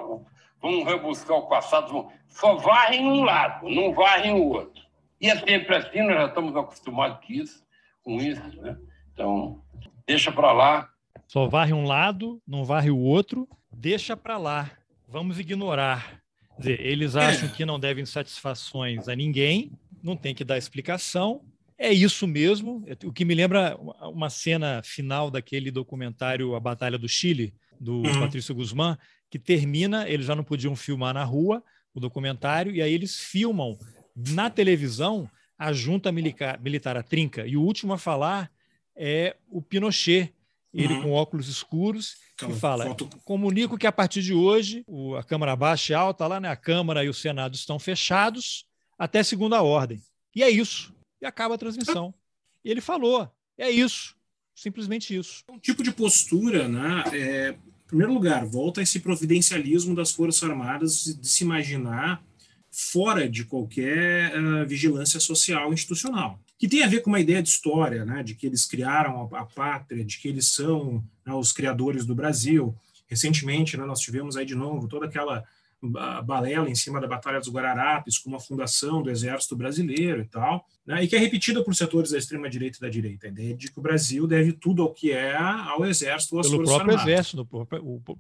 vamos 0.62 0.86
rebuscar 0.86 1.38
o 1.38 1.48
passado, 1.48 2.08
só 2.28 2.56
varrem 2.56 3.06
um 3.06 3.24
lado, 3.24 3.70
não 3.70 3.94
varrem 3.94 4.34
o 4.34 4.50
outro. 4.50 4.84
E 5.20 5.30
é 5.30 5.36
sempre 5.38 5.76
assim, 5.76 6.02
nós 6.02 6.16
já 6.16 6.26
estamos 6.28 6.56
acostumados 6.56 7.26
com 7.26 7.34
isso, 7.34 7.66
com 8.04 8.18
isso, 8.18 8.62
né? 8.62 8.78
Então, 9.14 9.62
deixa 10.06 10.32
para 10.32 10.52
lá. 10.52 10.90
Só 11.28 11.48
varre 11.48 11.74
um 11.74 11.86
lado, 11.86 12.42
não 12.48 12.64
varre 12.64 12.92
o 12.92 13.00
outro, 13.00 13.48
deixa 13.72 14.16
para 14.16 14.38
lá. 14.38 14.72
Vamos 15.08 15.40
ignorar. 15.40 16.22
Quer 16.56 16.62
dizer, 16.62 16.80
eles 16.82 17.16
acham 17.16 17.50
que 17.50 17.66
não 17.66 17.80
devem 17.80 18.06
satisfações 18.06 19.08
a 19.08 19.16
ninguém, 19.16 19.72
não 20.02 20.16
tem 20.16 20.34
que 20.34 20.44
dar 20.44 20.58
explicação. 20.58 21.42
É 21.78 21.92
isso 21.92 22.26
mesmo. 22.28 22.86
O 23.04 23.12
que 23.12 23.26
me 23.26 23.36
lembra 23.36 23.78
uma 24.04 24.30
cena 24.30 24.82
final 24.84 25.30
daquele 25.30 25.72
documentário 25.72 26.56
A 26.56 26.60
Batalha 26.60 26.98
do 26.98 27.10
Chile, 27.10 27.54
do 27.80 27.98
uhum. 27.98 28.20
Patrício 28.20 28.56
Guzmán, 28.56 28.98
que 29.30 29.40
termina, 29.40 30.08
eles 30.08 30.26
já 30.26 30.36
não 30.36 30.44
podiam 30.44 30.76
filmar 30.76 31.14
na 31.14 31.24
rua 31.24 31.64
o 31.94 32.00
documentário, 32.00 32.76
e 32.76 32.82
aí 32.82 32.94
eles 32.94 33.20
filmam 33.20 33.78
na 34.16 34.50
televisão 34.50 35.30
a 35.58 35.72
junta 35.72 36.12
militar, 36.12 36.60
militar 36.60 36.98
a 36.98 37.04
trinca. 37.04 37.46
E 37.48 37.56
o 37.56 37.62
último 37.62 37.94
a 37.94 37.98
falar 37.98 38.52
é 38.96 39.36
o 39.50 39.62
Pinochet, 39.62 40.34
ele 40.74 40.94
uhum. 40.96 41.04
com 41.04 41.12
óculos 41.12 41.48
escuros, 41.48 42.18
então, 42.34 42.50
que 42.50 42.60
fala: 42.60 42.86
foto... 42.86 43.08
comunico 43.24 43.78
que 43.78 43.88
a 43.88 43.92
partir 43.92 44.22
de 44.22 44.34
hoje 44.34 44.84
o, 44.88 45.16
a 45.16 45.24
Câmara 45.24 45.56
Baixa 45.56 45.94
e 45.94 45.96
Alta, 45.96 46.28
lá, 46.28 46.40
né, 46.40 46.50
a 46.50 46.56
Câmara 46.56 47.04
e 47.04 47.10
o 47.10 47.14
Senado 47.14 47.56
estão 47.56 47.80
fechados 47.80 48.66
até 48.98 49.24
segunda 49.24 49.62
ordem. 49.62 50.02
E 50.36 50.44
é 50.44 50.50
isso. 50.50 50.94
E 51.22 51.26
acaba 51.26 51.56
a 51.56 51.58
transmissão. 51.58 52.14
E 52.64 52.72
ele 52.72 52.82
falou: 52.82 53.32
é 53.60 53.70
isso. 53.70 54.15
Simplesmente 54.56 55.16
isso. 55.16 55.44
Um 55.50 55.60
tipo 55.60 55.84
de 55.84 55.92
postura, 55.92 56.68
né? 56.68 57.04
É, 57.12 57.50
em 57.50 57.88
primeiro 57.88 58.14
lugar, 58.14 58.46
volta 58.46 58.82
esse 58.82 59.00
providencialismo 59.00 59.94
das 59.94 60.12
Forças 60.12 60.50
Armadas 60.50 61.18
de 61.20 61.28
se 61.28 61.44
imaginar 61.44 62.24
fora 62.72 63.30
de 63.30 63.46
qualquer 63.46 64.34
uh, 64.38 64.68
vigilância 64.68 65.20
social 65.20 65.72
institucional, 65.74 66.40
que 66.58 66.68
tem 66.68 66.84
a 66.84 66.88
ver 66.88 67.02
com 67.02 67.10
uma 67.10 67.22
ideia 67.22 67.42
de 67.42 67.48
história, 67.48 68.04
né, 68.04 68.22
de 68.22 68.36
que 68.36 68.46
eles 68.46 68.66
criaram 68.66 69.30
a, 69.32 69.42
a 69.42 69.46
pátria, 69.46 70.04
de 70.04 70.18
que 70.18 70.28
eles 70.28 70.48
são 70.48 71.02
né, 71.26 71.34
os 71.34 71.54
criadores 71.54 72.06
do 72.06 72.14
Brasil. 72.14 72.76
Recentemente, 73.08 73.78
né, 73.78 73.86
nós 73.86 74.02
tivemos 74.02 74.36
aí 74.36 74.46
de 74.46 74.56
novo 74.56 74.90
toda 74.90 75.06
aquela 75.06 75.46
balela 75.82 76.70
em 76.70 76.76
cima 76.76 77.00
da 77.00 77.08
Batalha 77.08 77.40
dos 77.40 77.52
Guararapes, 77.52 78.18
com 78.18 78.30
uma 78.30 78.40
fundação 78.40 79.02
do 79.02 79.10
Exército 79.10 79.56
Brasileiro 79.56 80.22
e 80.22 80.26
tal, 80.26 80.66
né, 80.86 81.04
e 81.04 81.08
que 81.08 81.16
é 81.16 81.20
repetida 81.20 81.64
por 81.64 81.76
setores 81.76 82.12
da 82.12 82.18
extrema-direita 82.18 82.78
e 82.78 82.82
da 82.82 82.90
direita, 82.90 83.28
a 83.28 83.30
ideia 83.30 83.56
de 83.56 83.72
que 83.72 83.80
o 83.80 83.82
Brasil 83.82 84.28
deve 84.28 84.54
tudo 84.54 84.84
ao 84.84 84.94
que 84.94 85.12
é 85.12 85.36
ao 85.36 85.86
Exército 85.86 86.36
ou 86.36 86.42
às 86.42 86.50
Pelo 86.50 86.64
próprio 86.64 86.92
Armadas. 86.92 87.08
Exército, 87.08 87.48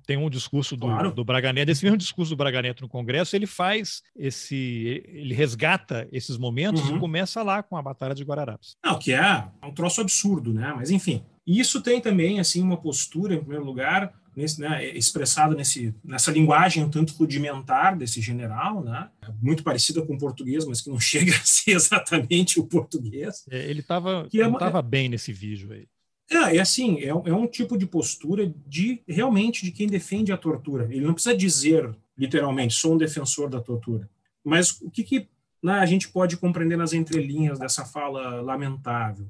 tem 0.05 0.17
um 0.17 0.29
discurso 0.29 0.75
do, 0.75 0.87
claro. 0.87 1.11
do 1.11 1.23
Braga 1.23 1.53
Neto, 1.53 1.67
desse 1.67 1.83
mesmo 1.83 1.97
discurso 1.97 2.31
do 2.31 2.37
Braga 2.37 2.61
Neto 2.61 2.81
no 2.81 2.89
Congresso, 2.89 3.35
ele 3.35 3.47
faz 3.47 4.01
esse, 4.15 5.03
ele 5.07 5.33
resgata 5.33 6.07
esses 6.11 6.37
momentos 6.37 6.81
uhum. 6.89 6.97
e 6.97 6.99
começa 6.99 7.41
lá 7.43 7.63
com 7.63 7.77
a 7.77 7.81
Batalha 7.81 8.15
de 8.15 8.23
Guararapes. 8.23 8.75
Não, 8.83 8.97
que 8.97 9.13
é 9.13 9.47
um 9.63 9.71
troço 9.71 10.01
absurdo, 10.01 10.53
né, 10.53 10.73
mas 10.75 10.91
enfim. 10.91 11.23
Isso 11.45 11.79
tem 11.79 12.01
também, 12.01 12.39
assim, 12.39 12.63
uma 12.63 12.75
postura, 12.75 13.35
em 13.35 13.39
primeiro 13.39 13.63
lugar, 13.63 14.11
nesse, 14.35 14.59
né, 14.59 14.85
expressado 14.95 15.55
nesse, 15.55 15.93
nessa 16.03 16.31
linguagem 16.31 16.83
um 16.83 16.89
tanto 16.89 17.13
rudimentar 17.13 17.97
desse 17.97 18.21
general, 18.21 18.83
né, 18.83 19.09
muito 19.41 19.63
parecida 19.63 20.01
com 20.01 20.15
o 20.15 20.17
português, 20.17 20.65
mas 20.65 20.81
que 20.81 20.89
não 20.89 20.99
chega 21.01 21.33
a 21.35 21.45
ser 21.45 21.71
exatamente 21.71 22.59
o 22.59 22.65
português. 22.65 23.45
É, 23.49 23.69
ele 23.69 23.79
estava 23.79 24.27
é, 24.33 24.81
bem 24.81 25.09
nesse 25.09 25.31
vídeo 25.31 25.71
aí. 25.71 25.87
É, 26.29 26.57
é 26.57 26.59
assim, 26.59 26.99
é, 26.99 27.09
é 27.09 27.33
um 27.33 27.47
tipo 27.47 27.77
de 27.77 27.85
postura 27.85 28.51
de 28.65 29.01
realmente 29.07 29.63
de 29.63 29.71
quem 29.71 29.87
defende 29.87 30.31
a 30.31 30.37
tortura. 30.37 30.85
Ele 30.85 31.05
não 31.05 31.13
precisa 31.13 31.37
dizer 31.37 31.95
literalmente, 32.17 32.73
sou 32.73 32.93
um 32.93 32.97
defensor 32.97 33.49
da 33.49 33.59
tortura. 33.59 34.09
Mas 34.43 34.79
o 34.81 34.89
que, 34.89 35.03
que 35.03 35.27
né, 35.61 35.73
a 35.73 35.85
gente 35.85 36.07
pode 36.09 36.37
compreender 36.37 36.77
nas 36.77 36.93
entrelinhas 36.93 37.59
dessa 37.59 37.85
fala 37.85 38.41
lamentável? 38.41 39.27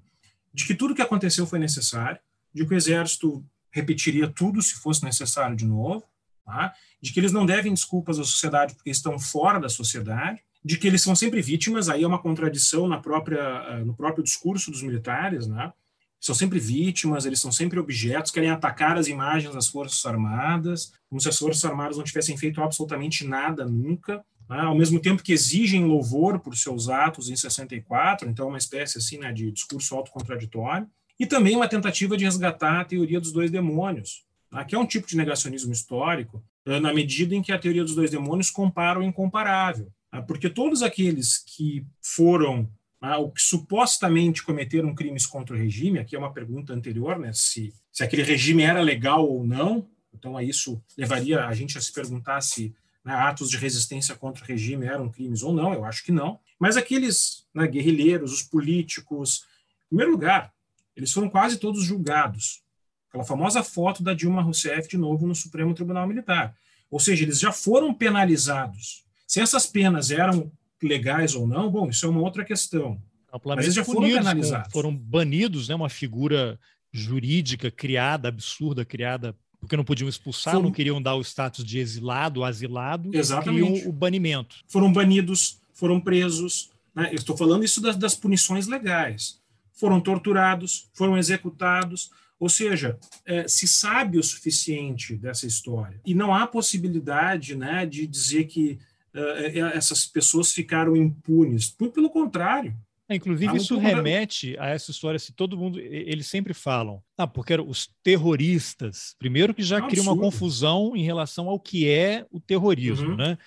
De 0.54 0.66
que 0.66 0.76
tudo 0.76 0.96
que 0.96 1.02
aconteceu 1.02 1.46
foi 1.46 1.60
necessário, 1.60 2.20
de 2.54 2.66
que 2.66 2.74
o 2.74 2.78
exército 2.78 3.44
repetiria 3.76 4.28
tudo 4.28 4.62
se 4.62 4.76
fosse 4.76 5.04
necessário 5.04 5.56
de 5.56 5.66
novo, 5.66 6.06
tá? 6.46 6.74
de 7.02 7.12
que 7.12 7.20
eles 7.20 7.34
não 7.34 7.46
devem 7.46 7.74
desculpas 7.74 8.18
à 8.18 8.24
sociedade 8.24 8.74
porque 8.74 8.90
estão 8.90 9.20
fora 9.20 9.60
da 9.60 9.68
sociedade, 9.68 10.40
de 10.64 10.78
que 10.78 10.88
eles 10.88 11.02
são 11.02 11.14
sempre 11.14 11.42
vítimas, 11.42 11.90
aí 11.90 12.04
é 12.04 12.08
uma 12.08 12.22
contradição 12.22 12.88
na 12.88 12.98
própria, 12.98 13.42
eh, 13.70 13.84
no 13.84 13.94
próprio 13.94 14.24
discurso 14.24 14.72
dos 14.72 14.82
militares, 14.82 15.46
né? 15.46 15.74
são 16.20 16.34
sempre 16.34 16.58
vítimas, 16.58 17.26
eles 17.26 17.40
são 17.40 17.52
sempre 17.52 17.78
objetos, 17.80 18.32
querem 18.32 18.50
atacar 18.50 18.98
as 18.98 19.08
imagens 19.08 19.54
das 19.54 19.68
Forças 19.68 20.04
Armadas, 20.06 20.94
como 21.08 21.20
se 21.20 21.28
as 21.30 21.38
Forças 21.38 21.64
Armadas 21.66 21.98
não 21.98 22.04
tivessem 22.04 22.36
feito 22.38 22.62
absolutamente 22.62 23.28
nada 23.28 23.66
nunca, 23.66 24.26
né? 24.50 24.62
ao 24.62 24.76
mesmo 24.76 25.00
tempo 25.02 25.22
que 25.22 25.34
exigem 25.34 25.84
louvor 25.84 26.40
por 26.40 26.56
seus 26.56 26.88
atos 26.88 27.30
em 27.30 27.36
64, 27.36 28.28
então 28.30 28.48
uma 28.48 28.58
espécie 28.58 28.98
assim 28.98 29.20
né, 29.20 29.34
de 29.34 29.52
discurso 29.52 29.94
autocontraditório 29.94 30.88
e 31.20 31.26
também 31.26 31.56
uma 31.56 31.68
tentativa 31.68 32.18
de 32.18 32.26
resgatar 32.26 32.82
a 32.82 32.86
teoria 32.86 33.20
dos 33.20 33.32
dois 33.32 33.50
demônios, 33.50 34.26
tá? 34.50 34.64
que 34.66 34.76
é 34.76 34.80
um 34.80 34.86
tipo 34.86 35.08
de 35.08 35.18
negacionismo 35.18 35.72
histórico, 35.72 36.44
eh, 36.66 36.80
na 36.80 36.94
medida 36.94 37.36
em 37.36 37.42
que 37.42 37.52
a 37.52 37.60
teoria 37.60 37.84
dos 37.84 37.96
dois 37.96 38.12
demônios 38.12 38.50
compara 38.50 39.00
o 39.00 39.04
incomparável. 39.04 39.92
Tá? 40.12 40.22
Porque 40.22 40.50
todos 40.50 40.82
aqueles 40.82 41.38
que 41.38 41.86
foram 42.02 42.70
tá? 43.00 43.18
ou 43.18 43.32
que 43.32 43.42
supostamente 43.42 44.44
cometeram 44.44 44.94
crimes 44.94 45.26
contra 45.26 45.56
o 45.56 45.60
regime, 45.60 46.00
aqui 46.00 46.16
é 46.16 46.20
uma 46.20 46.34
pergunta 46.34 46.74
anterior, 46.74 47.18
né, 47.18 47.32
se, 47.34 47.74
se 47.92 48.04
aquele 48.04 48.24
regime 48.24 48.64
era 48.64 48.82
legal 48.82 49.28
ou 49.28 49.46
não, 49.46 49.88
então 50.14 50.40
isso 50.42 50.82
levaria 50.98 51.46
a 51.46 51.54
gente 51.54 51.78
a 51.78 51.82
se 51.82 51.92
perguntar 51.92 52.42
se 52.42 52.74
né, 53.04 53.14
atos 53.14 53.50
de 53.50 53.58
resistência 53.58 54.16
contra 54.16 54.44
o 54.44 54.48
regime 54.48 54.86
eram 54.86 55.10
crimes 55.10 55.44
ou 55.44 55.54
não, 55.54 55.74
eu 55.74 55.86
acho 55.86 56.04
que 56.04 56.12
não. 56.12 56.40
Mas 56.60 56.78
aqueles 56.78 57.46
né, 57.54 57.68
guerrilheiros, 57.68 58.34
os 58.34 58.42
políticos, 58.42 59.46
em 59.86 59.90
primeiro 59.90 60.12
lugar, 60.12 60.55
eles 60.96 61.12
foram 61.12 61.30
quase 61.30 61.58
todos 61.58 61.84
julgados. 61.84 62.62
Aquela 63.10 63.24
famosa 63.24 63.64
foto 63.64 64.04
da 64.04 64.14
Dilma 64.14 64.42
Rousseff 64.42 64.88
de 64.88 64.98
novo 64.98 65.28
no 65.28 65.36
Supremo 65.36 65.74
Tribunal 65.74 66.08
Militar. 66.08 66.56
Ou 66.90 67.00
seja, 67.00 67.24
eles 67.24 67.40
já 67.40 67.52
foram 67.52 67.94
penalizados. 67.94 69.04
Se 69.28 69.40
essas 69.40 69.66
penas 69.66 70.12
eram 70.12 70.52
legais 70.82 71.34
ou 71.34 71.48
não, 71.48 71.70
bom, 71.70 71.90
isso 71.90 72.06
é 72.06 72.10
uma 72.10 72.22
outra 72.22 72.46
questão. 72.46 73.02
Mas 73.44 73.66
eles 73.66 73.76
já 73.76 73.84
foram 73.84 74.02
penalizados. 74.02 74.72
Foram 74.72 74.96
banidos, 74.96 75.68
né? 75.68 75.76
Uma 75.76 75.90
figura 75.90 76.60
jurídica 76.92 77.70
criada, 77.70 78.30
absurda, 78.30 78.86
criada 78.86 79.36
porque 79.66 79.76
não 79.76 79.84
podiam 79.84 80.08
expulsar, 80.08 80.54
foram... 80.54 80.66
não 80.66 80.72
queriam 80.72 81.02
dar 81.02 81.16
o 81.16 81.22
status 81.22 81.66
de 81.66 81.80
exilado, 81.80 82.44
asilado, 82.44 83.10
queriam 83.44 83.74
o 83.88 83.92
banimento. 83.92 84.58
Foram 84.68 84.94
banidos, 84.94 85.60
foram 85.74 86.00
presos. 86.00 86.70
Né? 86.94 87.10
Eu 87.12 87.16
estou 87.16 87.36
falando 87.36 87.66
isso 87.66 87.82
das, 87.82 87.96
das 87.96 88.16
punições 88.16 88.68
legais. 88.68 89.40
Foram 89.76 90.02
torturados, 90.02 90.90
foram 90.94 91.18
executados. 91.18 92.10
Ou 92.40 92.50
seja, 92.50 92.98
é, 93.26 93.48
se 93.48 93.68
sabe 93.68 94.18
o 94.18 94.24
suficiente 94.24 95.16
dessa 95.16 95.46
história 95.46 96.00
e 96.06 96.14
não 96.14 96.34
há 96.34 96.46
possibilidade 96.48 97.56
né, 97.56 97.86
de 97.86 98.06
dizer 98.06 98.46
que 98.46 98.78
uh, 99.14 99.66
essas 99.74 100.06
pessoas 100.06 100.52
ficaram 100.52 100.96
impunes. 100.96 101.70
Pelo 101.70 102.10
contrário, 102.10 102.76
é, 103.08 103.16
inclusive, 103.16 103.56
isso 103.56 103.78
remete 103.78 104.58
a 104.58 104.68
essa 104.68 104.90
história, 104.90 105.20
se 105.20 105.32
todo 105.32 105.58
mundo. 105.58 105.80
Eles 105.80 106.28
sempre 106.28 106.54
falam, 106.54 107.04
ah, 107.16 107.28
porque 107.28 107.54
eram 107.54 107.70
os 107.70 107.88
terroristas. 108.04 109.16
Primeiro 109.20 109.54
que 109.54 109.62
já 109.62 109.80
cria 109.82 110.02
uma 110.02 110.18
confusão 110.18 110.96
em 110.96 111.04
relação 111.04 111.48
ao 111.48 111.60
que 111.60 111.88
é 111.88 112.26
o 112.32 112.40
terrorismo, 112.40 113.12
uhum. 113.12 113.16
né? 113.16 113.38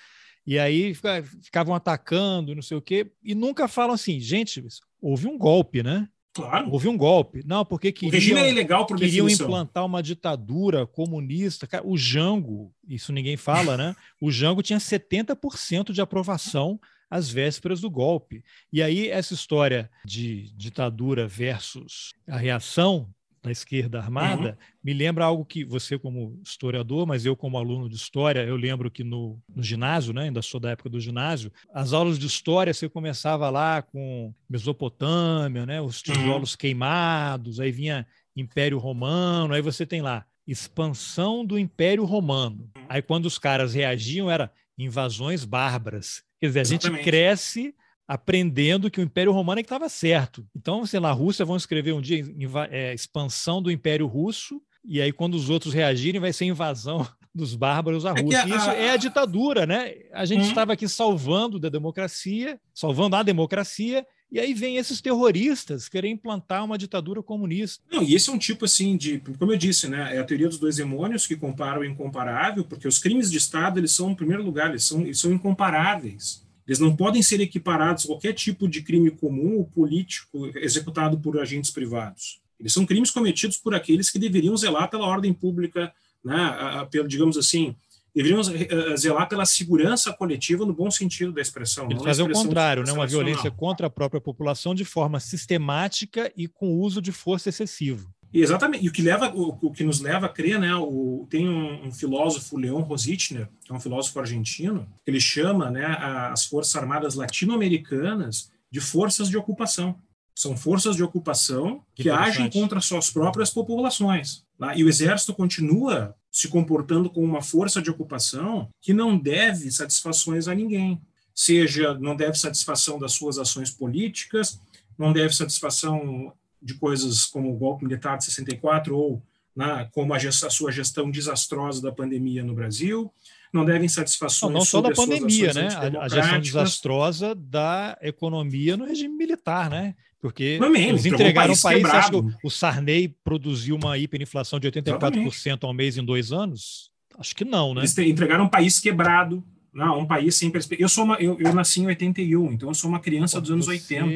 E 0.47 0.59
aí 0.59 0.95
ficavam 1.43 1.74
atacando, 1.74 2.55
não 2.55 2.62
sei 2.62 2.76
o 2.76 2.83
quê, 2.83 3.11
e 3.22 3.35
nunca 3.35 3.68
falam 3.68 3.95
assim, 3.95 4.18
gente, 4.20 4.64
houve 5.03 5.26
um 5.26 5.37
golpe, 5.37 5.83
né? 5.83 6.09
Claro. 6.43 6.70
Houve 6.70 6.89
um 6.89 6.97
golpe. 6.97 7.43
Não, 7.45 7.64
porque 7.64 7.91
queriam, 7.91 8.11
o 8.11 8.12
regime 8.12 8.41
é 8.41 8.51
ilegal 8.51 8.86
por 8.86 8.97
queriam 8.97 9.26
definição. 9.26 9.47
implantar 9.47 9.84
uma 9.84 10.03
ditadura 10.03 10.86
comunista. 10.86 11.68
O 11.84 11.97
Jango, 11.97 12.72
isso 12.89 13.12
ninguém 13.12 13.36
fala, 13.36 13.76
né? 13.76 13.97
O 14.20 14.30
Jango 14.30 14.62
tinha 14.62 14.78
70% 14.78 15.93
de 15.93 16.01
aprovação 16.01 16.80
às 17.11 17.30
vésperas 17.30 17.80
do 17.80 17.91
golpe. 17.91 18.45
E 18.72 18.82
aí, 18.82 19.09
essa 19.09 19.34
história 19.34 19.91
de 20.05 20.53
ditadura 20.57 21.26
versus 21.26 22.12
a 22.28 22.36
reação 22.36 23.09
da 23.43 23.51
esquerda 23.51 23.99
armada, 23.99 24.51
uhum. 24.51 24.57
me 24.82 24.93
lembra 24.93 25.24
algo 25.24 25.45
que 25.45 25.64
você, 25.64 25.99
como 25.99 26.41
historiador, 26.45 27.07
mas 27.07 27.24
eu, 27.24 27.36
como 27.36 27.57
aluno 27.57 27.89
de 27.89 27.97
história, 27.97 28.41
eu 28.41 28.57
lembro 28.57 28.91
que 28.91 29.05
no, 29.05 29.41
no, 29.55 29.62
ginásio, 29.62 30.12
né, 30.12 30.24
ainda 30.24 30.43
sou 30.43 30.59
da 30.59 30.70
época 30.70 30.89
do 30.89 31.01
ginásio, 31.01 31.53
as 31.72 31.93
aulas 31.93 32.18
de 32.18 32.26
história 32.26 32.74
você 32.74 32.89
começava 32.89 33.49
lá 33.51 33.82
com 33.82 34.32
Mesopotâmia, 34.49 35.64
né, 35.64 35.80
os 35.80 36.03
uhum. 36.03 36.14
tijolos 36.14 36.53
uhum. 36.53 36.59
queimados, 36.59 37.61
aí 37.61 37.70
vinha 37.70 38.07
Império 38.36 38.78
Romano, 38.78 39.55
aí 39.55 39.62
você 39.62 39.86
tem 39.86 40.03
lá 40.03 40.24
expansão 40.47 41.45
do 41.45 41.59
Império 41.59 42.05
Romano. 42.05 42.70
Uhum. 42.76 42.84
Aí 42.89 43.03
quando 43.03 43.26
os 43.26 43.39
caras 43.39 43.74
reagiam 43.74 44.30
era 44.30 44.51
invasões 44.78 45.45
bárbaras. 45.45 46.22
Quer 46.41 46.47
dizer, 46.47 46.59
a 46.61 46.62
Exatamente. 46.62 46.97
gente 46.97 47.05
cresce 47.05 47.74
aprendendo 48.09 48.90
que 48.90 49.00
o 49.00 49.04
Império 49.04 49.32
Romano 49.32 49.61
é 49.61 49.62
que 49.62 49.66
estava 49.66 49.86
certo. 49.90 50.46
Então, 50.56 50.86
sei 50.86 50.98
lá, 50.98 51.11
a 51.11 51.12
Rússia 51.12 51.44
vão 51.44 51.56
escrever 51.56 51.92
um 51.92 52.00
dia 52.00 52.24
é, 52.70 52.94
expansão 52.94 53.61
do 53.61 53.70
Império 53.70 54.06
Russo, 54.06 54.62
e 54.82 55.02
aí 55.02 55.12
quando 55.12 55.34
os 55.34 55.50
outros 55.50 55.74
reagirem 55.74 56.18
vai 56.18 56.32
ser 56.32 56.46
invasão 56.46 57.06
dos 57.34 57.54
bárbaros 57.54 58.06
à 58.06 58.14
é 58.16 58.22
Rússia. 58.22 58.38
É 58.38 58.42
a, 58.42 58.56
Isso 58.56 58.70
é 58.70 58.90
a 58.92 58.96
ditadura, 58.96 59.66
né? 59.66 59.92
A 60.14 60.24
gente 60.24 60.40
hum. 60.40 60.48
estava 60.48 60.72
aqui 60.72 60.88
salvando 60.88 61.59
da 61.59 61.68
democracia, 61.68 62.59
salvando 62.72 63.14
a 63.14 63.22
democracia, 63.22 64.06
e 64.32 64.40
aí 64.40 64.54
vem 64.54 64.76
esses 64.76 65.02
terroristas 65.02 65.86
querer 65.88 66.09
implantar 66.09 66.64
uma 66.64 66.78
ditadura 66.78 67.22
comunista. 67.22 67.84
Não, 67.90 68.02
e 68.02 68.14
esse 68.14 68.30
é 68.30 68.32
um 68.32 68.38
tipo 68.38 68.64
assim 68.64 68.96
de, 68.96 69.22
como 69.38 69.52
eu 69.52 69.56
disse, 69.56 69.86
né, 69.86 70.16
é 70.16 70.18
a 70.18 70.24
teoria 70.24 70.48
dos 70.48 70.59
dois 70.59 70.76
demônios 70.76 71.26
que 71.26 71.36
compara 71.36 71.80
o 71.80 71.84
incomparável, 71.84 72.64
porque 72.64 72.88
os 72.88 72.98
crimes 72.98 73.30
de 73.30 73.36
Estado, 73.36 73.78
eles 73.78 73.92
são, 73.92 74.11
em 74.11 74.14
primeiro 74.14 74.42
lugar, 74.42 74.70
eles 74.70 74.84
são, 74.84 75.02
eles 75.02 75.18
são 75.18 75.32
incomparáveis. 75.32 76.46
Eles 76.68 76.78
não 76.78 76.94
podem 76.94 77.22
ser 77.22 77.40
equiparados 77.40 78.04
a 78.04 78.08
qualquer 78.08 78.34
tipo 78.34 78.68
de 78.68 78.82
crime 78.82 79.10
comum 79.10 79.56
ou 79.56 79.64
político 79.64 80.46
executado 80.56 81.18
por 81.18 81.40
agentes 81.40 81.70
privados. 81.70 82.40
Eles 82.60 82.74
são 82.74 82.84
crimes 82.84 83.10
cometidos 83.10 83.56
por 83.56 83.74
aqueles 83.74 84.10
que 84.10 84.18
deveriam 84.18 84.54
zelar 84.54 84.90
pela 84.90 85.06
ordem 85.06 85.32
pública, 85.32 85.90
né, 86.22 86.86
pelo, 86.90 87.08
digamos 87.08 87.38
assim, 87.38 87.74
deveriam 88.14 88.40
eh, 88.40 88.96
zelar 88.96 89.28
pela 89.28 89.46
segurança 89.46 90.12
coletiva 90.12 90.66
no 90.66 90.74
bom 90.74 90.90
sentido 90.90 91.32
da 91.32 91.40
expressão. 91.40 91.88
Ele 91.90 92.00
faz 92.00 92.18
o 92.18 92.28
contrário, 92.28 92.82
né? 92.84 92.92
uma 92.92 93.06
violência 93.06 93.50
contra 93.50 93.86
a 93.86 93.90
própria 93.90 94.20
população 94.20 94.74
de 94.74 94.84
forma 94.84 95.20
sistemática 95.20 96.30
e 96.36 96.48
com 96.48 96.74
uso 96.74 97.00
de 97.00 97.12
força 97.12 97.48
excessivo. 97.48 98.12
Exatamente. 98.33 98.85
E 98.85 98.89
o 98.89 98.93
que 98.93 99.03
leva, 99.03 99.33
o, 99.35 99.59
o 99.61 99.72
que 99.72 99.85
nos 99.85 100.01
leva 100.01 100.26
a 100.26 100.29
crer, 100.29 100.59
né? 100.59 100.74
O, 100.74 101.26
tem 101.31 101.49
um, 101.49 101.87
um, 101.87 101.93
filósofo, 101.93 102.59
Leon 102.59 102.83
Rosichner, 102.83 103.49
que 103.64 103.72
é 103.72 103.74
um 103.74 103.81
filósofo 103.81 104.18
argentino, 104.20 104.87
ele 105.07 105.20
chama, 105.20 105.70
né, 105.70 105.87
as 105.87 106.45
forças 106.45 106.76
armadas 106.76 107.14
latino-americanas 107.14 108.51
de 108.70 108.81
forças 108.81 109.29
de 109.29 109.37
ocupação. 109.37 109.97
São 110.35 110.57
forças 110.57 110.95
de 110.95 111.03
ocupação 111.03 111.83
que, 111.95 112.05
que 112.05 112.11
agem 112.11 112.49
contra 112.49 112.81
suas 112.81 113.11
próprias 113.11 113.51
populações. 113.51 114.45
Tá? 114.59 114.76
E 114.76 114.85
o 114.85 114.89
exército 114.89 115.35
continua 115.35 116.14
se 116.31 116.49
comportando 116.49 117.11
como 117.11 117.26
uma 117.26 117.43
força 117.43 117.83
de 117.83 117.91
ocupação 117.91 118.68
que 118.81 118.93
não 118.93 119.18
deve 119.18 119.70
satisfações 119.70 120.47
a 120.47 120.55
ninguém. 120.55 121.01
Seja, 121.35 121.95
não 121.95 122.14
deve 122.14 122.39
satisfação 122.39 122.99
das 122.99 123.12
suas 123.12 123.39
ações 123.39 123.70
políticas, 123.70 124.61
não 124.97 125.12
deve 125.12 125.35
satisfação 125.35 126.33
de 126.61 126.74
coisas 126.74 127.24
como 127.24 127.52
o 127.52 127.56
golpe 127.56 127.84
militar 127.84 128.18
de 128.18 128.24
64 128.24 128.96
ou 128.96 129.22
né, 129.54 129.88
como 129.92 130.14
a, 130.14 130.18
gest, 130.18 130.44
a, 130.44 130.50
sua 130.50 130.70
gestão 130.70 131.11
desastrosa 131.11 131.82
da 131.82 131.90
pandemia 131.90 132.44
no 132.44 132.54
Brasil, 132.54 133.12
não 133.52 133.64
devem 133.64 133.88
satisfações 133.88 134.52
não, 134.52 134.61
não 134.61 134.64
só 134.64 134.80
da 134.80 134.92
pandemia, 134.92 135.52
né? 135.52 135.68
A, 135.98 136.04
a, 136.04 136.09
gestão 136.09 136.40
desastrosa 136.40 137.34
da 137.34 137.98
economia 138.00 138.76
no 138.76 138.84
regime 138.84 139.16
militar, 139.16 139.68
né? 139.68 139.94
Porque 140.20 140.59
eles 140.74 141.06
entregaram 141.06 141.54
um 141.54 141.61
país. 141.61 141.82
País 141.82 141.84
acho 141.84 142.11
que 142.11 142.46
o 142.46 142.50
Sarney 142.50 143.09
produziu 143.24 143.76
uma 143.76 143.96
hiperinflação 143.96 144.59
de 144.59 144.68
84% 144.68 144.88
Exatamente. 144.88 145.64
ao 145.64 145.72
mês 145.72 145.96
em 145.96 146.04
dois 146.04 146.32
anos? 146.32 146.90
Acho 147.16 147.34
que 147.34 147.44
não, 147.44 147.74
né? 147.74 147.80
Eles 147.80 147.96
entregaram 147.98 148.44
um 148.44 148.48
país 148.48 148.78
quebrado, 148.78 149.44
não, 149.79 150.01
um 150.01 150.07
país 150.07 150.35
sem 150.35 150.51
perspectiva. 150.51 150.85
Eu 150.85 150.89
sou 150.89 151.05
uma, 151.05 151.14
eu, 151.16 151.39
eu, 151.39 151.55
nasci 151.55 151.81
em 151.81 151.87
81, 151.87 152.53
então 152.53 152.68
eu 152.68 152.74
sou 152.74 152.91
uma 152.91 152.99
criança 152.99 153.41
dos 153.41 153.51
anos 153.51 153.66
Você 153.66 153.95
80. 153.95 154.12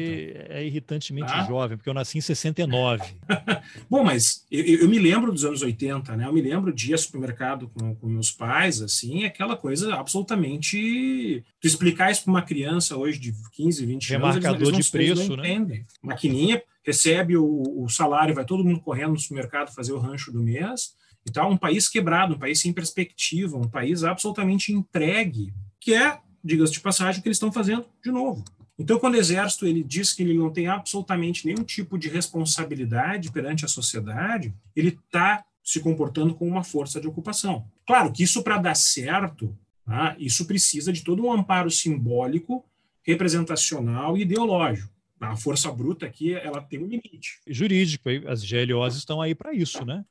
É 0.49 0.65
irritantemente 0.65 1.31
ah? 1.33 1.45
jovem, 1.45 1.77
porque 1.77 1.89
eu 1.89 1.93
nasci 1.93 2.17
em 2.17 2.21
69. 2.21 3.01
Bom, 3.89 4.03
mas 4.03 4.45
eu, 4.51 4.61
eu, 4.61 4.89
me 4.89 4.99
lembro 4.99 5.31
dos 5.31 5.45
anos 5.45 5.61
80, 5.61 6.17
né? 6.17 6.27
Eu 6.27 6.33
me 6.33 6.41
lembro 6.41 6.73
de 6.73 6.89
ir 6.89 6.93
ao 6.93 6.99
supermercado 6.99 7.69
com, 7.69 7.95
com 7.95 8.07
meus 8.07 8.29
pais, 8.29 8.81
assim, 8.81 9.23
aquela 9.23 9.55
coisa 9.55 9.95
absolutamente. 9.95 11.41
Tu 11.61 11.67
explicar 11.67 12.11
isso 12.11 12.23
para 12.25 12.31
uma 12.31 12.41
criança 12.41 12.97
hoje 12.97 13.17
de 13.17 13.33
15, 13.53 13.85
20 13.85 14.09
Remarcador 14.09 14.35
anos. 14.35 14.45
Remarcador 14.45 14.81
de 14.81 14.91
preço, 14.91 15.37
né? 15.37 15.49
Entendem. 15.53 15.85
Maquininha, 16.01 16.61
recebe 16.85 17.37
o, 17.37 17.63
o 17.77 17.87
salário, 17.87 18.35
vai 18.35 18.43
todo 18.43 18.65
mundo 18.65 18.81
correndo 18.81 19.13
no 19.13 19.19
supermercado 19.19 19.73
fazer 19.73 19.93
o 19.93 19.99
rancho 19.99 20.29
do 20.29 20.41
mês 20.41 21.01
então, 21.27 21.49
um 21.49 21.57
país 21.57 21.87
quebrado, 21.87 22.35
um 22.35 22.39
país 22.39 22.59
sem 22.59 22.73
perspectiva, 22.73 23.57
um 23.57 23.67
país 23.67 24.03
absolutamente 24.03 24.73
entregue, 24.73 25.53
que 25.79 25.93
é, 25.93 26.19
diga-se 26.43 26.73
de 26.73 26.81
passagem, 26.81 27.19
o 27.19 27.23
que 27.23 27.29
eles 27.29 27.37
estão 27.37 27.51
fazendo 27.51 27.85
de 28.03 28.11
novo. 28.11 28.43
Então, 28.77 28.99
quando 28.99 29.13
o 29.13 29.17
exército 29.17 29.65
ele 29.65 29.83
diz 29.83 30.13
que 30.13 30.23
ele 30.23 30.33
não 30.33 30.51
tem 30.51 30.67
absolutamente 30.67 31.45
nenhum 31.45 31.63
tipo 31.63 31.97
de 31.97 32.09
responsabilidade 32.09 33.31
perante 33.31 33.63
a 33.63 33.67
sociedade, 33.67 34.53
ele 34.75 34.89
está 34.89 35.45
se 35.63 35.79
comportando 35.79 36.33
como 36.33 36.51
uma 36.51 36.63
força 36.63 36.99
de 36.99 37.07
ocupação. 37.07 37.65
Claro 37.87 38.11
que 38.11 38.23
isso, 38.23 38.43
para 38.43 38.57
dar 38.57 38.75
certo, 38.75 39.57
tá, 39.85 40.15
isso 40.19 40.45
precisa 40.45 40.91
de 40.91 41.03
todo 41.03 41.23
um 41.23 41.31
amparo 41.31 41.69
simbólico, 41.71 42.65
representacional 43.03 44.17
e 44.17 44.21
ideológico. 44.21 44.91
A 45.19 45.37
força 45.37 45.71
bruta 45.71 46.05
aqui, 46.05 46.33
ela 46.33 46.61
tem 46.61 46.79
um 46.79 46.87
limite. 46.87 47.39
Jurídico, 47.47 48.09
as 48.27 48.43
GLOs 48.43 48.97
estão 48.97 49.21
aí 49.21 49.33
para 49.33 49.53
isso, 49.53 49.85
né? 49.85 50.03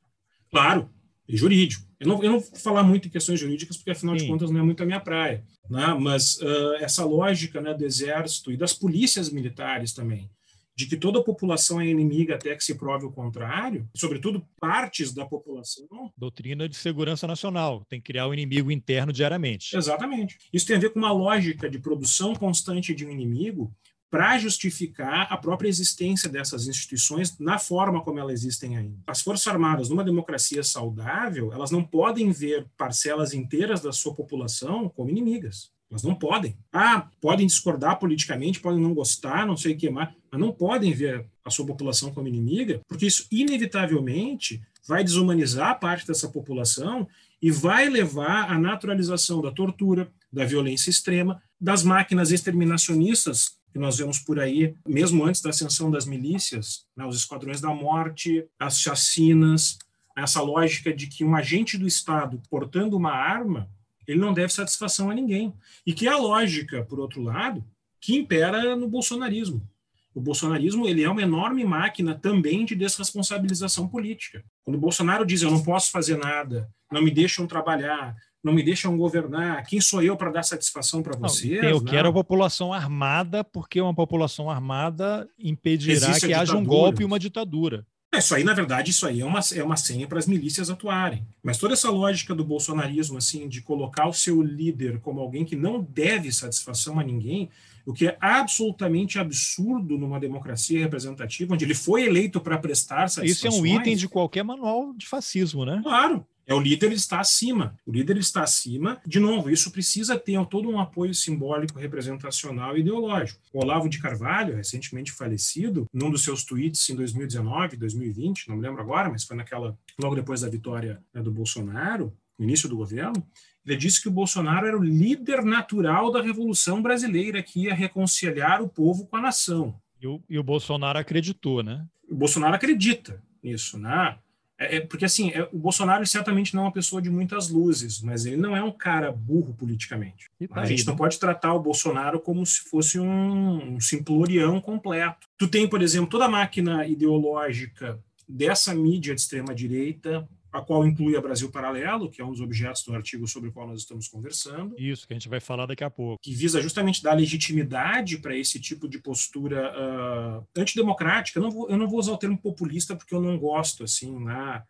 Claro, 0.51 0.89
jurídico. 1.37 1.85
Eu 1.99 2.09
não, 2.09 2.23
eu 2.23 2.33
não 2.33 2.41
vou 2.41 2.59
falar 2.59 2.83
muito 2.83 3.09
em 3.09 3.11
questões 3.11 3.39
jurídicas, 3.39 3.77
porque 3.77 3.91
afinal 3.91 4.19
Sim. 4.19 4.25
de 4.25 4.31
contas 4.31 4.51
não 4.51 4.61
é 4.61 4.63
muito 4.63 4.83
a 4.83 4.87
minha 4.87 5.01
praia. 5.01 5.45
Né? 5.71 5.97
Mas 5.99 6.37
uh, 6.41 6.75
essa 6.81 7.05
lógica 7.05 7.61
né, 7.61 7.73
do 7.75 7.85
exército 7.85 8.51
e 8.53 8.57
das 8.57 8.73
polícias 8.73 9.31
militares 9.31 9.93
também, 9.93 10.31
de 10.75 10.87
que 10.87 10.97
toda 10.97 11.19
a 11.19 11.23
população 11.23 11.81
é 11.81 11.87
inimiga 11.87 12.35
até 12.35 12.55
que 12.55 12.65
se 12.65 12.75
prove 12.75 13.07
o 13.07 13.13
contrário, 13.13 13.89
sobretudo 13.95 14.47
partes 14.59 15.13
da 15.13 15.25
população. 15.25 15.87
Doutrina 16.17 16.69
de 16.69 16.77
segurança 16.77 17.27
nacional, 17.27 17.85
tem 17.89 18.01
que 18.01 18.07
criar 18.07 18.27
o 18.27 18.31
um 18.31 18.35
inimigo 18.35 18.71
interno 18.71 19.13
diariamente. 19.13 19.77
Exatamente. 19.77 20.39
Isso 20.53 20.67
tem 20.67 20.77
a 20.77 20.81
ver 20.81 20.91
com 20.91 20.99
uma 20.99 21.13
lógica 21.13 21.69
de 21.69 21.79
produção 21.79 22.35
constante 22.35 22.95
de 22.95 23.07
um 23.07 23.11
inimigo 23.11 23.73
para 24.13 24.37
justificar 24.37 25.27
a 25.31 25.39
própria 25.39 25.71
existência 25.71 26.29
dessas 26.29 26.69
instituições 26.69 27.39
na 27.39 27.59
forma 27.59 28.03
como 28.03 28.19
elas 28.19 28.35
existem 28.35 28.77
ainda. 28.77 28.99
As 29.07 29.23
Forças 29.23 29.47
Armadas, 29.47 29.89
numa 29.89 30.05
democracia 30.05 30.63
saudável, 30.63 31.51
elas 31.51 31.71
não 31.71 31.83
podem 31.83 32.31
ver 32.31 32.67
parcelas 32.77 33.33
inteiras 33.33 33.81
da 33.81 33.91
sua 33.91 34.15
população 34.15 34.87
como 34.91 35.09
inimigas. 35.09 35.71
Elas 35.91 36.03
não 36.03 36.15
podem. 36.15 36.59
Ah, 36.71 37.09
podem 37.23 37.47
discordar 37.47 37.99
politicamente, 37.99 38.61
podem 38.61 38.83
não 38.83 38.93
gostar, 38.93 39.47
não 39.47 39.57
sei 39.57 39.73
o 39.73 39.79
que 39.79 39.89
mais, 39.89 40.11
mas 40.31 40.39
não 40.39 40.53
podem 40.53 40.93
ver 40.93 41.27
a 41.43 41.49
sua 41.49 41.65
população 41.65 42.13
como 42.13 42.29
inimiga, 42.29 42.83
porque 42.87 43.07
isso 43.07 43.27
inevitavelmente 43.33 44.61
vai 44.87 45.03
desumanizar 45.03 45.81
parte 45.81 46.07
dessa 46.07 46.29
população 46.29 47.09
e 47.41 47.51
vai 47.51 47.89
levar 47.89 48.53
à 48.53 48.59
naturalização 48.59 49.41
da 49.41 49.51
tortura, 49.51 50.13
da 50.31 50.45
violência 50.45 50.91
extrema, 50.91 51.41
das 51.59 51.83
máquinas 51.83 52.31
exterminacionistas 52.31 53.62
que 53.73 53.79
nós 53.79 53.97
vemos 53.97 54.19
por 54.19 54.39
aí, 54.39 54.75
mesmo 54.87 55.25
antes 55.25 55.41
da 55.41 55.51
ascensão 55.51 55.91
das 55.91 56.05
milícias, 56.05 56.85
né, 56.95 57.07
os 57.07 57.17
esquadrões 57.17 57.61
da 57.61 57.71
morte, 57.71 58.45
as 58.59 58.79
chacinas, 58.79 59.79
essa 60.17 60.43
lógica 60.43 60.93
de 60.93 61.07
que 61.07 61.25
um 61.25 61.35
agente 61.35 61.79
do 61.79 61.87
Estado 61.87 62.41
portando 62.51 62.97
uma 62.97 63.13
arma, 63.13 63.71
ele 64.07 64.21
não 64.21 64.35
deve 64.35 64.53
satisfação 64.53 65.11
a 65.11 65.15
ninguém. 65.15 65.55
E 65.87 65.95
que 65.95 66.07
é 66.07 66.11
a 66.11 66.19
lógica, 66.19 66.85
por 66.85 67.01
outro 67.01 67.23
lado, 67.23 67.65
que 68.01 68.15
impera 68.15 68.77
no 68.77 68.89
bolsonarismo. 68.89 69.67
O 70.15 70.21
bolsonarismo 70.21 70.87
ele 70.87 71.03
é 71.03 71.09
uma 71.09 71.23
enorme 71.23 71.65
máquina 71.65 72.15
também 72.15 72.67
de 72.67 72.75
desresponsabilização 72.75 73.89
política. 73.89 74.45
Quando 74.63 74.77
o 74.77 74.81
Bolsonaro 74.81 75.25
diz 75.25 75.41
eu 75.41 75.51
não 75.51 75.63
posso 75.63 75.91
fazer 75.91 76.19
nada, 76.19 76.69
não 76.91 77.03
me 77.03 77.11
deixam 77.11 77.47
trabalhar, 77.47 78.15
não 78.43 78.53
me 78.53 78.63
deixam 78.63 78.97
governar, 78.97 79.65
quem 79.67 79.81
sou 79.81 80.03
eu 80.03 80.17
para 80.17 80.31
dar 80.31 80.43
satisfação 80.43 81.03
para 81.03 81.17
vocês? 81.17 81.63
eu 81.63 81.83
quero 81.83 82.09
a 82.09 82.13
população 82.13 82.73
armada, 82.73 83.45
porque 83.45 83.81
uma 83.81 83.95
população 83.95 84.51
armada 84.51 85.29
impedirá 85.39 85.93
Existe 85.93 86.27
que 86.27 86.35
haja 86.35 86.57
um 86.57 86.65
golpe 86.65 87.03
e 87.03 87.05
uma 87.05 87.19
ditadura. 87.19 87.87
É, 88.15 88.19
isso 88.19 88.35
aí, 88.35 88.45
na 88.45 88.53
verdade, 88.53 88.91
isso 88.91 89.07
aí 89.07 89.23
é 89.23 89.25
uma, 89.25 89.41
é 89.55 89.65
uma 89.65 89.77
senha 89.77 90.07
para 90.07 90.19
as 90.19 90.27
milícias 90.27 90.69
atuarem. 90.69 91.27
Mas 91.43 91.57
toda 91.57 91.73
essa 91.73 91.91
lógica 91.91 92.35
do 92.35 92.45
bolsonarismo, 92.45 93.17
assim, 93.17 93.49
de 93.49 93.63
colocar 93.63 94.07
o 94.07 94.13
seu 94.13 94.43
líder 94.43 95.01
como 95.01 95.21
alguém 95.21 95.47
que 95.47 95.57
não 95.57 95.81
deve 95.81 96.31
satisfação 96.31 97.01
a 97.01 97.03
ninguém, 97.03 97.49
o 97.87 97.95
que 97.95 98.09
é 98.09 98.19
absolutamente 98.21 99.19
absurdo 99.19 99.97
numa 99.97 100.21
democracia 100.21 100.79
representativa, 100.79 101.55
onde 101.55 101.65
ele 101.65 101.75
foi 101.75 102.05
eleito 102.05 102.39
para 102.39 102.59
prestar 102.59 103.09
satisfações. 103.09 103.31
Isso 103.31 103.47
é 103.47 103.51
um 103.51 103.81
item 103.81 103.97
de 103.97 104.07
qualquer 104.07 104.45
manual 104.45 104.93
de 104.93 105.07
fascismo, 105.07 105.65
né? 105.65 105.81
Claro. 105.83 106.27
É 106.47 106.55
o 106.55 106.61
líder 106.61 106.87
ele 106.87 106.97
está 106.97 107.21
acima. 107.21 107.77
O 107.87 107.93
líder 107.93 108.17
está 108.17 108.43
acima. 108.43 109.01
De 109.07 109.21
novo, 109.21 109.51
isso 109.51 109.71
precisa 109.71 110.19
ter 110.19 110.45
todo 110.47 110.69
um 110.69 110.81
apoio 110.81 111.15
simbólico, 111.15 111.79
representacional 111.79 112.77
e 112.77 112.81
ideológico. 112.81 113.41
O 113.53 113.61
Olavo 113.61 113.89
de 113.89 113.99
Carvalho, 113.99 114.57
recentemente 114.57 115.13
falecido, 115.13 115.87
num 115.93 116.11
dos 116.11 116.25
seus 116.25 116.45
tweets 116.45 116.89
em 116.91 116.97
2019, 116.97 117.77
2020, 117.77 118.49
não 118.49 118.57
me 118.57 118.63
lembro 118.63 118.81
agora, 118.81 119.09
mas 119.09 119.25
foi 119.25 119.37
naquela 119.37 119.77
logo 120.01 120.15
depois 120.15 120.41
da 120.41 120.49
vitória 120.49 121.03
né, 121.15 121.23
do 121.23 121.31
Bolsonaro, 121.31 122.13
no 122.39 122.45
início 122.45 122.69
do 122.69 122.77
governo, 122.77 123.25
ele 123.65 123.77
disse 123.77 124.03
que 124.03 124.09
o 124.09 124.13
Bolsonaro 124.13 124.67
era 124.67 124.77
o 124.77 124.83
líder 124.83 125.45
natural 125.45 126.11
da 126.11 126.21
revolução 126.21 126.83
brasileira 126.83 127.43
que 127.43 127.65
ia 127.65 127.75
reconciliar 127.75 128.61
o 128.61 128.69
povo 128.69 129.07
com 129.07 129.17
a 129.17 129.21
nação. 129.21 129.77
E 130.01 130.07
o, 130.07 130.21
e 130.29 130.39
o 130.39 130.43
Bolsonaro 130.43 130.99
acreditou, 130.99 131.63
né? 131.63 131.87
O 132.11 132.17
Bolsonaro 132.17 132.57
acredita 132.57 133.23
nisso, 133.43 133.79
né? 133.79 134.19
É, 134.63 134.77
é, 134.77 134.81
porque, 134.81 135.05
assim, 135.05 135.31
é, 135.31 135.49
o 135.53 135.59
Bolsonaro 135.59 136.07
certamente 136.07 136.55
não 136.55 136.63
é 136.63 136.67
uma 136.67 136.73
pessoa 136.73 137.03
de 137.03 137.11
muitas 137.11 137.49
luzes, 137.49 138.01
mas 138.01 138.25
ele 138.25 138.37
não 138.37 138.57
é 138.57 138.63
um 138.63 138.71
cara 138.71 139.11
burro 139.11 139.55
politicamente. 139.55 140.31
Tá 140.49 140.61
a 140.61 140.67
gente 140.67 140.87
não 140.87 140.97
pode 140.97 141.19
tratar 141.19 141.55
o 141.55 141.61
Bolsonaro 141.61 142.21
como 142.21 142.45
se 142.47 142.61
fosse 142.61 142.99
um, 142.99 143.75
um 143.75 143.81
simplorião 143.81 144.61
completo. 144.61 145.27
Tu 145.37 145.49
tem, 145.49 145.69
por 145.69 145.83
exemplo, 145.83 146.09
toda 146.09 146.27
a 146.27 146.29
máquina 146.29 146.87
ideológica 146.87 147.99
dessa 148.29 148.75
mídia 148.75 149.15
de 149.15 149.21
extrema-direita, 149.21 150.27
a 150.53 150.61
qual 150.61 150.87
inclui 150.87 151.17
a 151.17 151.21
Brasil 151.21 151.51
Paralelo, 151.51 152.11
que 152.11 152.21
é 152.21 152.25
um 152.25 152.31
dos 152.31 152.41
objetos 152.41 152.85
do 152.85 152.95
artigo 152.95 153.27
sobre 153.27 153.49
o 153.49 153.53
qual 153.53 153.67
nós 153.67 153.81
estamos 153.81 154.07
conversando. 154.07 154.79
Isso, 154.79 155.07
que 155.07 155.15
a 155.15 155.17
gente 155.17 155.29
vai 155.29 155.41
falar 155.41 155.65
daqui 155.67 155.83
a 155.83 155.91
pouco. 155.91 156.23
Que 156.23 156.35
visa 156.35 156.61
justamente 156.61 157.03
dar 157.03 157.15
legitimidade 157.15 158.19
para 158.19 158.37
esse 158.37 158.61
tipo 158.61 158.87
de 158.87 158.99
postura 158.99 159.73
uh, 159.73 160.47
antidemocrática. 160.55 161.39
Eu 161.39 161.45
não, 161.45 161.51
vou, 161.51 161.71
eu 161.71 161.79
não 161.79 161.89
vou 161.89 161.99
usar 161.99 162.13
o 162.13 162.19
termo 162.19 162.37
populista 162.37 162.95
porque 162.95 163.15
eu 163.15 163.21
não 163.21 163.39
gosto, 163.39 163.83
assim, 163.83 164.19
né, 164.23 164.63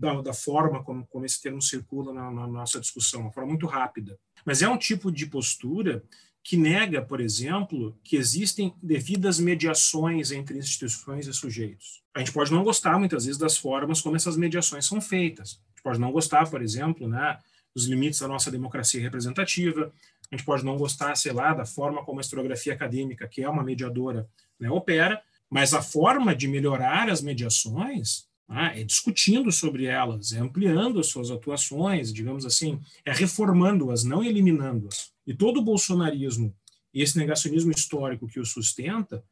da, 0.00 0.20
da 0.20 0.32
forma 0.34 0.82
como, 0.82 1.06
como 1.06 1.24
esse 1.24 1.40
termo 1.40 1.62
circula 1.62 2.12
na, 2.12 2.30
na 2.30 2.46
nossa 2.46 2.80
discussão, 2.80 3.20
uma 3.20 3.32
forma 3.32 3.50
muito 3.50 3.66
rápida. 3.66 4.18
Mas 4.44 4.60
é 4.60 4.68
um 4.68 4.76
tipo 4.76 5.12
de 5.12 5.26
postura 5.26 6.02
que 6.42 6.56
nega, 6.56 7.00
por 7.00 7.20
exemplo, 7.20 7.96
que 8.02 8.16
existem 8.16 8.74
devidas 8.82 9.38
mediações 9.38 10.32
entre 10.32 10.58
instituições 10.58 11.28
e 11.28 11.32
sujeitos. 11.32 12.01
A 12.14 12.18
gente 12.18 12.32
pode 12.32 12.52
não 12.52 12.62
gostar, 12.62 12.98
muitas 12.98 13.24
vezes, 13.24 13.38
das 13.38 13.56
formas 13.56 14.00
como 14.00 14.16
essas 14.16 14.36
mediações 14.36 14.86
são 14.86 15.00
feitas. 15.00 15.60
A 15.66 15.70
gente 15.70 15.82
pode 15.82 15.98
não 15.98 16.12
gostar, 16.12 16.48
por 16.50 16.62
exemplo, 16.62 17.08
né, 17.08 17.38
dos 17.74 17.86
limites 17.86 18.20
da 18.20 18.28
nossa 18.28 18.50
democracia 18.50 19.00
representativa, 19.00 19.92
a 20.30 20.36
gente 20.36 20.46
pode 20.46 20.64
não 20.64 20.76
gostar, 20.76 21.14
sei 21.14 21.32
lá, 21.32 21.52
da 21.52 21.66
forma 21.66 22.02
como 22.04 22.18
a 22.18 22.22
historiografia 22.22 22.72
acadêmica, 22.72 23.28
que 23.28 23.42
é 23.42 23.48
uma 23.48 23.62
mediadora, 23.62 24.28
né, 24.58 24.70
opera, 24.70 25.22
mas 25.50 25.74
a 25.74 25.82
forma 25.82 26.34
de 26.34 26.48
melhorar 26.48 27.10
as 27.10 27.20
mediações 27.20 28.26
né, 28.48 28.80
é 28.80 28.84
discutindo 28.84 29.52
sobre 29.52 29.84
elas, 29.84 30.32
é 30.32 30.38
ampliando 30.38 30.98
as 30.98 31.08
suas 31.08 31.30
atuações, 31.30 32.12
digamos 32.12 32.46
assim, 32.46 32.80
é 33.04 33.12
reformando-as, 33.12 34.04
não 34.04 34.24
eliminando-as. 34.24 35.12
E 35.26 35.34
todo 35.34 35.60
o 35.60 35.62
bolsonarismo 35.62 36.54
e 36.94 37.02
esse 37.02 37.18
negacionismo 37.18 37.70
histórico 37.70 38.26
que 38.26 38.40
o 38.40 38.44
sustenta 38.44 39.22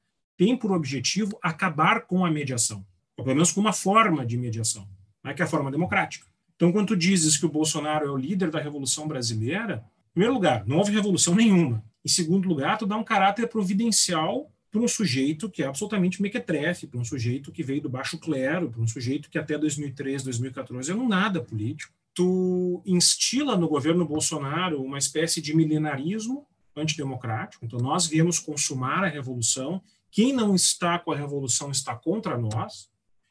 tem 0.41 0.57
por 0.57 0.73
objetivo 0.73 1.39
acabar 1.43 2.07
com 2.07 2.25
a 2.25 2.31
mediação, 2.31 2.83
ou 3.15 3.23
pelo 3.23 3.37
menos 3.37 3.53
com 3.53 3.61
uma 3.61 3.75
forma 3.75 4.25
de 4.25 4.39
mediação, 4.39 4.89
né, 5.23 5.35
que 5.35 5.43
é 5.43 5.45
a 5.45 5.49
forma 5.49 5.71
democrática. 5.71 6.27
Então, 6.57 6.73
quando 6.73 6.89
tu 6.89 6.97
dizes 6.97 7.37
que 7.37 7.45
o 7.45 7.51
Bolsonaro 7.51 8.07
é 8.07 8.11
o 8.11 8.17
líder 8.17 8.51
da 8.51 8.59
Revolução 8.59 9.07
Brasileira, 9.07 9.85
em 10.09 10.15
primeiro 10.15 10.33
lugar, 10.33 10.67
não 10.67 10.79
houve 10.79 10.93
revolução 10.93 11.35
nenhuma. 11.35 11.85
Em 12.03 12.09
segundo 12.09 12.49
lugar, 12.49 12.79
tu 12.79 12.87
dá 12.87 12.97
um 12.97 13.05
caráter 13.05 13.49
providencial 13.49 14.51
para 14.71 14.81
um 14.81 14.89
sujeito 14.89 15.51
que 15.51 15.63
é 15.63 15.67
absolutamente 15.67 16.23
mequetrefe, 16.23 16.87
para 16.87 16.99
um 16.99 17.05
sujeito 17.05 17.53
que 17.53 17.63
veio 17.63 17.83
do 17.83 17.91
baixo 17.91 18.19
clero, 18.19 18.71
para 18.71 18.81
um 18.81 18.89
sujeito 18.89 19.29
que 19.29 19.39
até 19.39 19.59
2013, 19.59 20.25
2014 20.25 20.91
era 20.91 20.99
um 20.99 21.07
nada 21.07 21.43
político 21.43 21.93
tu 22.15 22.83
instila 22.85 23.57
no 23.57 23.69
governo 23.69 24.05
Bolsonaro 24.05 24.83
uma 24.83 24.99
espécie 24.99 25.41
de 25.41 25.55
milenarismo 25.55 26.47
antidemocrático. 26.77 27.65
Então, 27.65 27.79
nós 27.79 28.07
viemos 28.07 28.39
consumar 28.39 29.05
a 29.05 29.09
revolução. 29.09 29.83
Quem 30.11 30.33
não 30.33 30.55
está 30.55 30.99
com 30.99 31.13
a 31.13 31.17
revolução 31.17 31.71
está 31.71 31.95
contra 31.95 32.37
nós. 32.37 32.89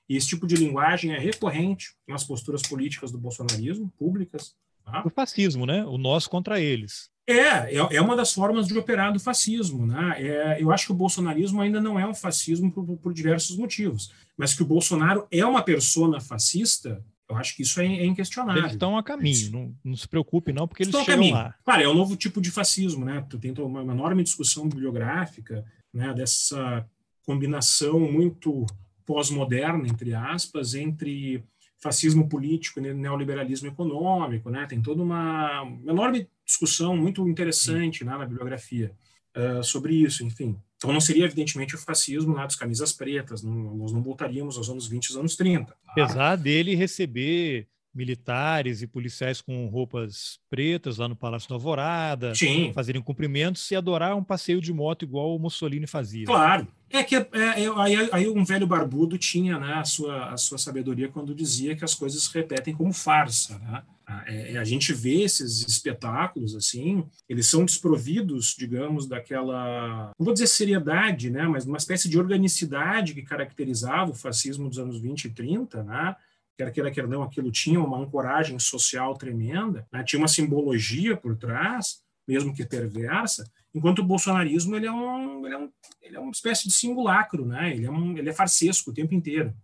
E 0.08 0.16
esse 0.16 0.28
tipo 0.28 0.48
de 0.48 0.56
linguagem 0.56 1.14
é 1.14 1.20
recorrente 1.20 1.94
nas 2.08 2.24
posturas 2.24 2.64
políticas 2.64 3.12
do 3.12 3.20
bolsonarismo, 3.20 3.94
públicas. 3.98 4.56
Tá? 4.84 5.04
O 5.06 5.10
fascismo, 5.10 5.66
né? 5.66 5.86
O 5.86 5.98
nós 5.98 6.26
contra 6.26 6.60
eles. 6.60 7.12
É, 7.28 7.76
é, 7.76 7.96
é 7.96 8.02
uma 8.02 8.16
das 8.16 8.34
formas 8.34 8.68
de 8.68 8.76
operar 8.76 9.14
do 9.14 9.20
fascismo. 9.20 9.86
Né? 9.86 10.16
É, 10.18 10.58
eu 10.60 10.72
acho 10.72 10.88
que 10.88 10.92
o 10.92 10.96
bolsonarismo 10.96 11.62
ainda 11.62 11.80
não 11.80 12.00
é 12.00 12.08
um 12.08 12.14
fascismo 12.16 12.72
por, 12.72 12.98
por 12.98 13.14
diversos 13.14 13.56
motivos, 13.56 14.12
mas 14.36 14.56
que 14.56 14.64
o 14.64 14.66
Bolsonaro 14.66 15.28
é 15.30 15.46
uma 15.46 15.62
persona 15.62 16.20
fascista, 16.20 17.04
eu 17.30 17.38
acho 17.38 17.56
que 17.56 17.62
isso 17.62 17.80
é, 17.80 17.86
é 17.86 18.06
inquestionável. 18.06 18.64
Eles 18.64 18.72
estão 18.72 18.98
a 18.98 19.04
caminho, 19.04 19.52
não, 19.52 19.76
não 19.84 19.96
se 19.96 20.08
preocupe 20.08 20.52
não, 20.52 20.68
porque 20.68 20.82
eles 20.82 20.94
estão 20.94 21.06
chegam 21.06 21.30
lá. 21.30 21.54
Claro, 21.64 21.84
é 21.84 21.88
um 21.88 21.94
novo 21.94 22.16
tipo 22.16 22.42
de 22.42 22.50
fascismo, 22.50 23.06
né? 23.06 23.24
Tu 23.30 23.38
tem 23.38 23.54
uma, 23.60 23.82
uma 23.82 23.94
enorme 23.94 24.24
discussão 24.24 24.68
bibliográfica, 24.68 25.64
né, 25.94 26.14
dessa 26.14 26.88
combinação 27.26 28.00
muito 28.00 28.66
pós-moderna, 29.06 29.88
entre 29.88 30.14
aspas, 30.14 30.74
entre 30.74 31.44
fascismo 31.82 32.28
político 32.28 32.80
e 32.80 32.94
neoliberalismo 32.94 33.70
econômico, 33.70 34.50
né? 34.50 34.66
Tem 34.68 34.82
toda 34.82 35.02
uma, 35.02 35.64
enorme 35.88 36.28
discussão 36.46 36.96
muito 36.96 37.28
interessante 37.28 38.04
né, 38.04 38.12
na 38.12 38.26
bibliografia 38.26 38.92
uh, 39.36 39.64
sobre 39.64 39.96
isso, 39.96 40.24
enfim. 40.24 40.58
Então 40.78 40.92
não 40.94 41.02
seria, 41.02 41.26
evidentemente, 41.26 41.76
o 41.76 41.78
fascismo 41.78 42.34
lá 42.34 42.46
dos 42.46 42.56
camisas 42.56 42.92
pretas, 42.92 43.42
não, 43.42 43.76
nós 43.76 43.92
não 43.92 44.02
voltaríamos 44.02 44.58
aos 44.58 44.70
anos 44.70 44.88
20 44.88 45.06
e 45.06 45.12
aos 45.12 45.18
anos 45.18 45.36
30. 45.36 45.76
Apesar 45.88 46.36
dele 46.36 46.76
receber 46.76 47.68
militares 47.94 48.82
e 48.82 48.88
policiais 48.88 49.42
com 49.42 49.68
roupas 49.68 50.40
pretas 50.50 50.98
lá 50.98 51.08
no 51.08 51.16
Palácio 51.16 51.50
da 51.50 51.56
Alvorada, 51.56 52.36
Sim. 52.36 52.72
fazerem 52.74 53.02
cumprimentos 53.02 53.70
e 53.72 53.76
adorar 53.76 54.16
um 54.16 54.24
passeio 54.24 54.62
de 54.62 54.72
moto 54.72 55.04
igual 55.04 55.36
o 55.36 55.40
Mussolini 55.40 55.88
fazia. 55.88 56.26
Claro. 56.26 56.68
É 56.92 57.04
que 57.04 57.16
é, 57.16 57.28
é, 57.34 57.72
aí, 57.76 58.10
aí, 58.12 58.28
um 58.28 58.44
velho 58.44 58.66
barbudo 58.66 59.16
tinha 59.18 59.60
né, 59.60 59.74
a, 59.74 59.84
sua, 59.84 60.32
a 60.32 60.38
sua 60.38 60.58
sabedoria 60.58 61.08
quando 61.08 61.36
dizia 61.36 61.76
que 61.76 61.86
as 61.86 61.94
coisas 61.94 62.24
se 62.24 62.34
repetem 62.34 62.74
como 62.74 62.92
farsa. 62.92 63.60
Né? 63.60 63.84
É, 64.26 64.54
é, 64.54 64.58
a 64.58 64.64
gente 64.64 64.92
vê 64.92 65.22
esses 65.22 65.68
espetáculos 65.68 66.56
assim, 66.56 67.04
eles 67.28 67.46
são 67.46 67.64
desprovidos, 67.64 68.56
digamos, 68.58 69.08
daquela, 69.08 70.12
não 70.18 70.26
vou 70.26 70.34
dizer 70.34 70.48
seriedade, 70.48 71.30
né, 71.30 71.44
mas 71.44 71.66
uma 71.66 71.78
espécie 71.78 72.10
de 72.10 72.18
organicidade 72.18 73.14
que 73.14 73.22
caracterizava 73.22 74.12
o 74.12 74.16
fascismo 74.16 74.68
dos 74.68 74.80
anos 74.80 75.00
20 75.00 75.26
e 75.26 75.30
30, 75.30 75.84
né? 75.84 76.16
Quer 76.60 76.74
queira, 76.74 76.92
quer 76.92 77.08
não, 77.08 77.24
aquilo 77.24 77.50
tinha 77.54 77.80
uma 77.80 77.98
ancoragem 77.98 78.60
social 78.60 79.18
tremenda, 79.18 79.88
né? 79.94 80.04
tinha 80.04 80.20
uma 80.20 80.28
simbologia 80.28 81.16
por 81.16 81.38
trás, 81.38 82.02
mesmo 82.28 82.54
que 82.54 82.66
perversa, 82.66 83.50
enquanto 83.74 84.00
o 84.00 84.04
bolsonarismo 84.04 84.76
ele 84.76 84.86
é, 84.86 84.92
um, 84.92 85.46
ele 85.46 85.56
é, 85.56 85.58
um, 85.58 85.72
ele 86.02 86.18
é 86.18 86.20
uma 86.20 86.32
espécie 86.32 86.68
de 86.68 86.74
simulacro, 86.74 87.46
né? 87.46 87.72
ele, 87.74 87.86
é 87.86 87.90
um, 87.90 88.18
ele 88.18 88.30
é 88.30 88.34
farsesco 88.34 88.92
o 88.92 88.94
tempo 88.94 89.14
inteiro, 89.14 89.56